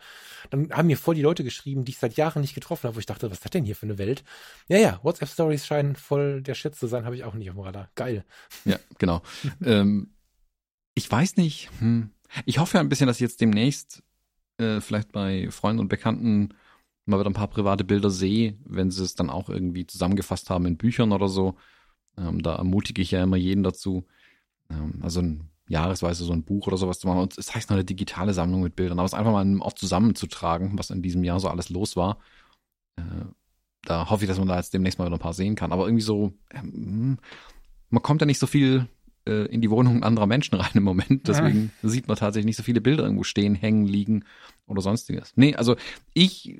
dann 0.50 0.70
haben 0.72 0.86
mir 0.86 0.98
voll 0.98 1.14
die 1.14 1.22
Leute 1.22 1.44
geschrieben, 1.44 1.84
die 1.84 1.92
ich 1.92 1.98
seit 1.98 2.14
Jahren 2.14 2.42
nicht 2.42 2.54
getroffen 2.54 2.84
habe, 2.84 2.96
wo 2.96 3.00
ich 3.00 3.06
dachte, 3.06 3.30
was 3.30 3.38
ist 3.38 3.44
das 3.44 3.50
denn 3.50 3.64
hier 3.64 3.76
für 3.76 3.86
eine 3.86 3.98
Welt? 3.98 4.24
Ja, 4.68 4.78
ja, 4.78 5.00
WhatsApp-Stories 5.02 5.66
scheinen 5.66 5.96
voll 5.96 6.42
der 6.42 6.54
Shit 6.54 6.74
zu 6.74 6.86
sein, 6.86 7.04
habe 7.06 7.16
ich 7.16 7.24
auch 7.24 7.34
nicht 7.34 7.48
auf 7.48 7.56
dem 7.56 7.64
Radar. 7.64 7.88
Geil. 7.94 8.24
Ja, 8.64 8.76
genau. 8.98 9.22
ähm, 9.64 10.10
ich 10.94 11.10
weiß 11.10 11.36
nicht, 11.36 11.70
hm, 11.78 12.10
ich 12.44 12.58
hoffe 12.58 12.76
ja 12.76 12.80
ein 12.80 12.88
bisschen, 12.88 13.06
dass 13.06 13.16
ich 13.16 13.22
jetzt 13.22 13.40
demnächst 13.40 14.02
äh, 14.58 14.80
vielleicht 14.80 15.12
bei 15.12 15.50
Freunden 15.50 15.80
und 15.80 15.88
Bekannten 15.88 16.50
mal 17.04 17.18
wieder 17.20 17.30
ein 17.30 17.34
paar 17.34 17.48
private 17.48 17.84
Bilder 17.84 18.10
sehe, 18.10 18.58
wenn 18.64 18.90
sie 18.90 19.04
es 19.04 19.14
dann 19.14 19.30
auch 19.30 19.48
irgendwie 19.48 19.86
zusammengefasst 19.86 20.50
haben 20.50 20.66
in 20.66 20.76
Büchern 20.76 21.12
oder 21.12 21.28
so. 21.28 21.56
Ähm, 22.18 22.42
da 22.42 22.56
ermutige 22.56 23.02
ich 23.02 23.12
ja 23.12 23.22
immer 23.22 23.36
jeden 23.36 23.62
dazu. 23.62 24.06
Ähm, 24.70 25.00
also 25.02 25.20
ein 25.20 25.48
jahresweise 25.68 26.24
so 26.24 26.32
ein 26.32 26.44
Buch 26.44 26.66
oder 26.66 26.76
sowas 26.76 26.98
zu 26.98 27.06
machen. 27.06 27.20
Und 27.20 27.38
es 27.38 27.54
heißt 27.54 27.70
noch 27.70 27.76
eine 27.76 27.84
digitale 27.84 28.34
Sammlung 28.34 28.62
mit 28.62 28.76
Bildern, 28.76 28.98
aber 28.98 29.06
es 29.06 29.14
einfach 29.14 29.32
mal 29.32 29.42
in 29.42 29.48
einem 29.48 29.62
Ort 29.62 29.78
zusammenzutragen, 29.78 30.78
was 30.78 30.90
in 30.90 31.02
diesem 31.02 31.24
Jahr 31.24 31.40
so 31.40 31.48
alles 31.48 31.70
los 31.70 31.96
war. 31.96 32.18
Äh, 32.96 33.02
da 33.82 34.10
hoffe 34.10 34.24
ich, 34.24 34.28
dass 34.28 34.38
man 34.38 34.48
da 34.48 34.56
jetzt 34.56 34.74
demnächst 34.74 34.98
mal 34.98 35.06
wieder 35.06 35.16
ein 35.16 35.20
paar 35.20 35.34
sehen 35.34 35.54
kann. 35.54 35.72
Aber 35.72 35.86
irgendwie 35.86 36.02
so, 36.02 36.32
ähm, 36.50 37.18
man 37.90 38.02
kommt 38.02 38.20
ja 38.20 38.26
nicht 38.26 38.38
so 38.38 38.46
viel 38.46 38.88
äh, 39.26 39.46
in 39.46 39.60
die 39.60 39.70
Wohnungen 39.70 40.02
anderer 40.02 40.26
Menschen 40.26 40.54
rein 40.54 40.70
im 40.74 40.82
Moment. 40.82 41.28
Deswegen 41.28 41.72
ja. 41.82 41.88
sieht 41.88 42.08
man 42.08 42.16
tatsächlich 42.16 42.46
nicht 42.46 42.56
so 42.56 42.62
viele 42.62 42.80
Bilder 42.80 43.04
irgendwo 43.04 43.24
stehen, 43.24 43.54
hängen, 43.54 43.86
liegen. 43.86 44.24
oder 44.66 44.82
sonstiges. 44.82 45.32
Nee, 45.36 45.54
also 45.54 45.76
ich, 46.14 46.58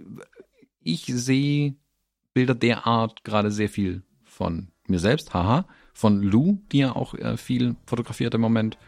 ich 0.80 1.04
sehe 1.06 1.74
Bilder 2.34 2.54
der 2.54 2.86
Art 2.86 3.24
gerade 3.24 3.50
sehr 3.50 3.68
viel 3.68 4.02
von 4.24 4.68
mir 4.86 4.98
selbst, 4.98 5.34
haha, 5.34 5.66
von 5.94 6.22
Lou, 6.22 6.58
die 6.72 6.78
ja 6.78 6.94
auch 6.94 7.14
äh, 7.14 7.36
viel 7.36 7.76
fotografiert 7.86 8.34
im 8.34 8.42
Moment, 8.42 8.78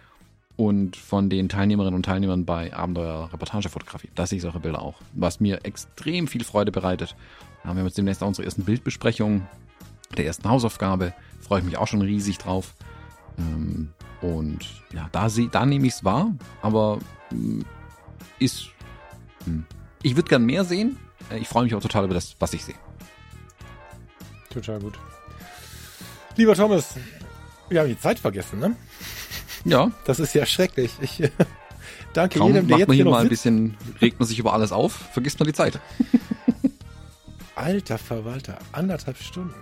und 0.56 0.96
von 0.96 1.30
den 1.30 1.48
Teilnehmerinnen 1.48 1.94
und 1.94 2.02
Teilnehmern 2.02 2.44
bei 2.44 2.74
Abenteuer 2.74 3.32
Reportagefotografie. 3.32 4.10
Da 4.16 4.26
sehe 4.26 4.38
ich 4.38 4.42
solche 4.42 4.58
Bilder 4.58 4.82
auch, 4.82 4.96
was 5.14 5.38
mir 5.38 5.64
extrem 5.64 6.26
viel 6.26 6.42
Freude 6.42 6.72
bereitet. 6.72 7.14
Wir 7.62 7.70
haben 7.70 7.84
jetzt 7.84 7.96
demnächst 7.96 8.24
auch 8.24 8.26
unsere 8.26 8.44
ersten 8.44 8.64
Bildbesprechungen 8.64 9.46
der 10.16 10.26
ersten 10.26 10.48
Hausaufgabe. 10.48 11.14
Freue 11.40 11.60
ich 11.60 11.64
mich 11.64 11.78
auch 11.78 11.86
schon 11.86 12.02
riesig 12.02 12.38
drauf. 12.38 12.74
Ähm, 13.38 13.90
und 14.20 14.58
ja, 14.92 15.08
da, 15.12 15.28
da 15.28 15.66
nehme 15.66 15.86
ich 15.86 15.94
es 15.94 16.04
wahr, 16.04 16.32
aber 16.62 16.98
mh, 17.30 17.64
ist. 18.38 18.66
Mh. 19.46 19.62
Ich 20.02 20.16
würde 20.16 20.28
gern 20.28 20.44
mehr 20.44 20.64
sehen. 20.64 20.98
Äh, 21.30 21.38
Ich 21.38 21.48
freue 21.48 21.64
mich 21.64 21.74
auch 21.74 21.80
total 21.82 22.04
über 22.04 22.14
das, 22.14 22.34
was 22.38 22.52
ich 22.52 22.64
sehe. 22.64 22.74
Total 24.50 24.80
gut. 24.80 24.98
Lieber 26.36 26.54
Thomas, 26.54 26.94
wir 27.68 27.80
haben 27.80 27.88
die 27.88 27.98
Zeit 27.98 28.18
vergessen, 28.18 28.58
ne? 28.60 28.76
Ja, 29.64 29.90
Das 30.04 30.20
ist 30.20 30.34
ja 30.34 30.46
schrecklich. 30.46 30.92
Ich 31.00 31.20
äh, 31.22 31.30
danke 32.12 32.38
kaum 32.38 32.48
jedem, 32.48 32.66
der 32.68 32.74
macht 32.74 32.78
jetzt 32.80 32.88
man 32.88 32.94
hier 32.96 33.04
mal 33.04 33.22
ein 33.22 33.28
bisschen, 33.28 33.76
regt 34.00 34.18
man 34.18 34.26
sich 34.28 34.38
über 34.38 34.52
alles 34.52 34.72
auf, 34.72 34.92
vergisst 35.12 35.38
man 35.38 35.46
die 35.48 35.52
Zeit. 35.52 35.78
Alter 37.56 37.98
Verwalter, 37.98 38.58
anderthalb 38.72 39.18
Stunden. 39.18 39.54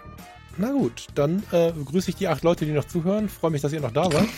Na 0.58 0.72
gut, 0.72 1.06
dann 1.14 1.42
äh, 1.52 1.72
grüße 1.72 2.10
ich 2.10 2.16
die 2.16 2.28
acht 2.28 2.42
Leute, 2.42 2.64
die 2.64 2.72
noch 2.72 2.84
zuhören. 2.84 3.28
Freue 3.28 3.50
mich, 3.50 3.60
dass 3.60 3.72
ihr 3.72 3.80
noch 3.80 3.92
da 3.92 4.10
seid. 4.10 4.28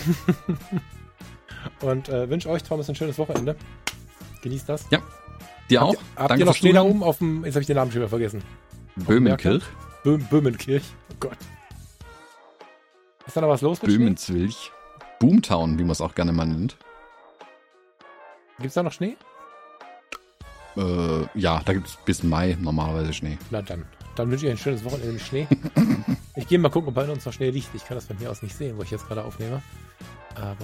Und 1.81 2.09
äh, 2.09 2.29
wünsche 2.29 2.49
euch, 2.49 2.63
Thomas, 2.63 2.89
ein 2.89 2.95
schönes 2.95 3.19
Wochenende. 3.19 3.57
Genießt 4.43 4.69
das. 4.69 4.89
Dir 5.71 5.83
auch. 5.83 5.95
Habt 5.95 6.01
ihr, 6.01 6.01
habt 6.17 6.31
Danke 6.31 6.43
ihr 6.43 6.47
noch 6.47 6.55
Schnee 6.55 6.73
da 6.73 6.83
oben 6.83 7.03
auf 7.03 7.19
dem, 7.19 7.45
jetzt 7.45 7.55
habe 7.55 7.61
ich 7.61 7.67
den 7.67 7.77
Namen 7.77 7.93
schon 7.93 8.01
wieder 8.01 8.09
vergessen. 8.09 8.43
Böhmenkirch. 8.97 9.63
Böhm, 10.03 10.25
Böhmenkirch. 10.25 10.85
Oh 11.13 11.15
Gott. 11.21 11.37
Ist 13.27 13.37
da 13.37 13.41
noch 13.41 13.49
was 13.49 13.61
los 13.61 13.83
mit? 13.83 13.91
Böhmenzwilch. 13.91 14.73
Boomtown, 15.21 15.79
wie 15.79 15.83
man 15.83 15.91
es 15.91 16.01
auch 16.01 16.15
gerne 16.15 16.33
mal 16.33 16.47
nennt. 16.47 16.77
Gibt's 18.59 18.75
da 18.75 18.83
noch 18.83 18.93
Schnee? 18.93 19.17
Äh, 20.77 21.27
ja, 21.35 21.61
da 21.65 21.73
gibt 21.73 21.89
es 21.89 21.99
bis 22.05 22.23
Mai 22.23 22.57
normalerweise 22.61 23.13
Schnee. 23.13 23.39
Na 23.51 23.63
dann. 23.63 23.85
Dann 24.19 24.31
wünsche 24.31 24.47
ich 24.47 24.53
euch 24.53 24.59
ein 24.59 24.63
schönes 24.63 24.85
Wochenende 24.85 25.13
mit 25.13 25.23
Schnee. 25.23 25.47
ich 26.35 26.49
gehe 26.49 26.59
mal 26.59 26.71
gucken, 26.71 26.89
ob 26.89 26.95
bei 26.95 27.09
uns 27.09 27.25
noch 27.25 27.33
Schnee 27.33 27.51
liegt. 27.51 27.73
Ich 27.75 27.85
kann 27.85 27.97
das 27.97 28.07
von 28.07 28.17
hier 28.19 28.31
aus 28.31 28.43
nicht 28.43 28.57
sehen, 28.57 28.77
wo 28.77 28.83
ich 28.83 28.91
jetzt 28.91 29.07
gerade 29.07 29.25
aufnehme. 29.25 29.63
Aber 30.35 30.57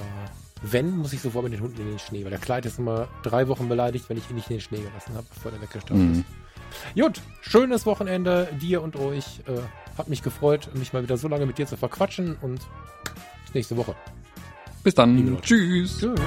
wenn, 0.63 0.97
muss 0.97 1.13
ich 1.13 1.21
sofort 1.21 1.45
mit 1.45 1.53
den 1.53 1.61
Hunden 1.61 1.81
in 1.81 1.87
den 1.89 1.99
Schnee, 1.99 2.25
weil 2.25 2.31
der 2.31 2.41
Kleid 2.41 2.67
ist 2.67 2.79
immer 2.79 3.09
drei 3.23 3.47
Wochen 3.49 3.69
beleidigt, 3.69 4.09
wenn 4.09 4.17
ich 4.17 4.29
ihn 4.29 4.37
nicht 4.37 4.51
in 4.51 4.57
den 4.57 4.61
Schnee 4.61 4.79
gelassen 4.81 5.15
habe, 5.15 5.27
bevor 5.33 5.51
der 5.53 5.61
weggestaubt 5.61 5.99
Mhm. 6.01 6.25
ist. 6.95 7.01
Gut, 7.01 7.21
schönes 7.43 7.87
Wochenende 7.87 8.49
dir 8.61 8.83
und 8.83 8.97
euch. 8.97 9.41
Äh, 9.47 9.61
hat 9.97 10.09
mich 10.09 10.23
gefreut, 10.23 10.69
mich 10.75 10.93
mal 10.93 11.05
wieder 11.05 11.17
so 11.17 11.29
lange 11.29 11.47
mit 11.47 11.57
dir 11.59 11.67
zu 11.67 11.77
verquatschen 11.77 12.37
und 12.43 12.61
bis 13.45 13.55
nächste 13.55 13.77
Woche. 13.77 13.95
Bis 14.83 14.95
dann. 14.97 15.39
Tschüss. 15.43 15.99
Tschüss. 16.01 16.21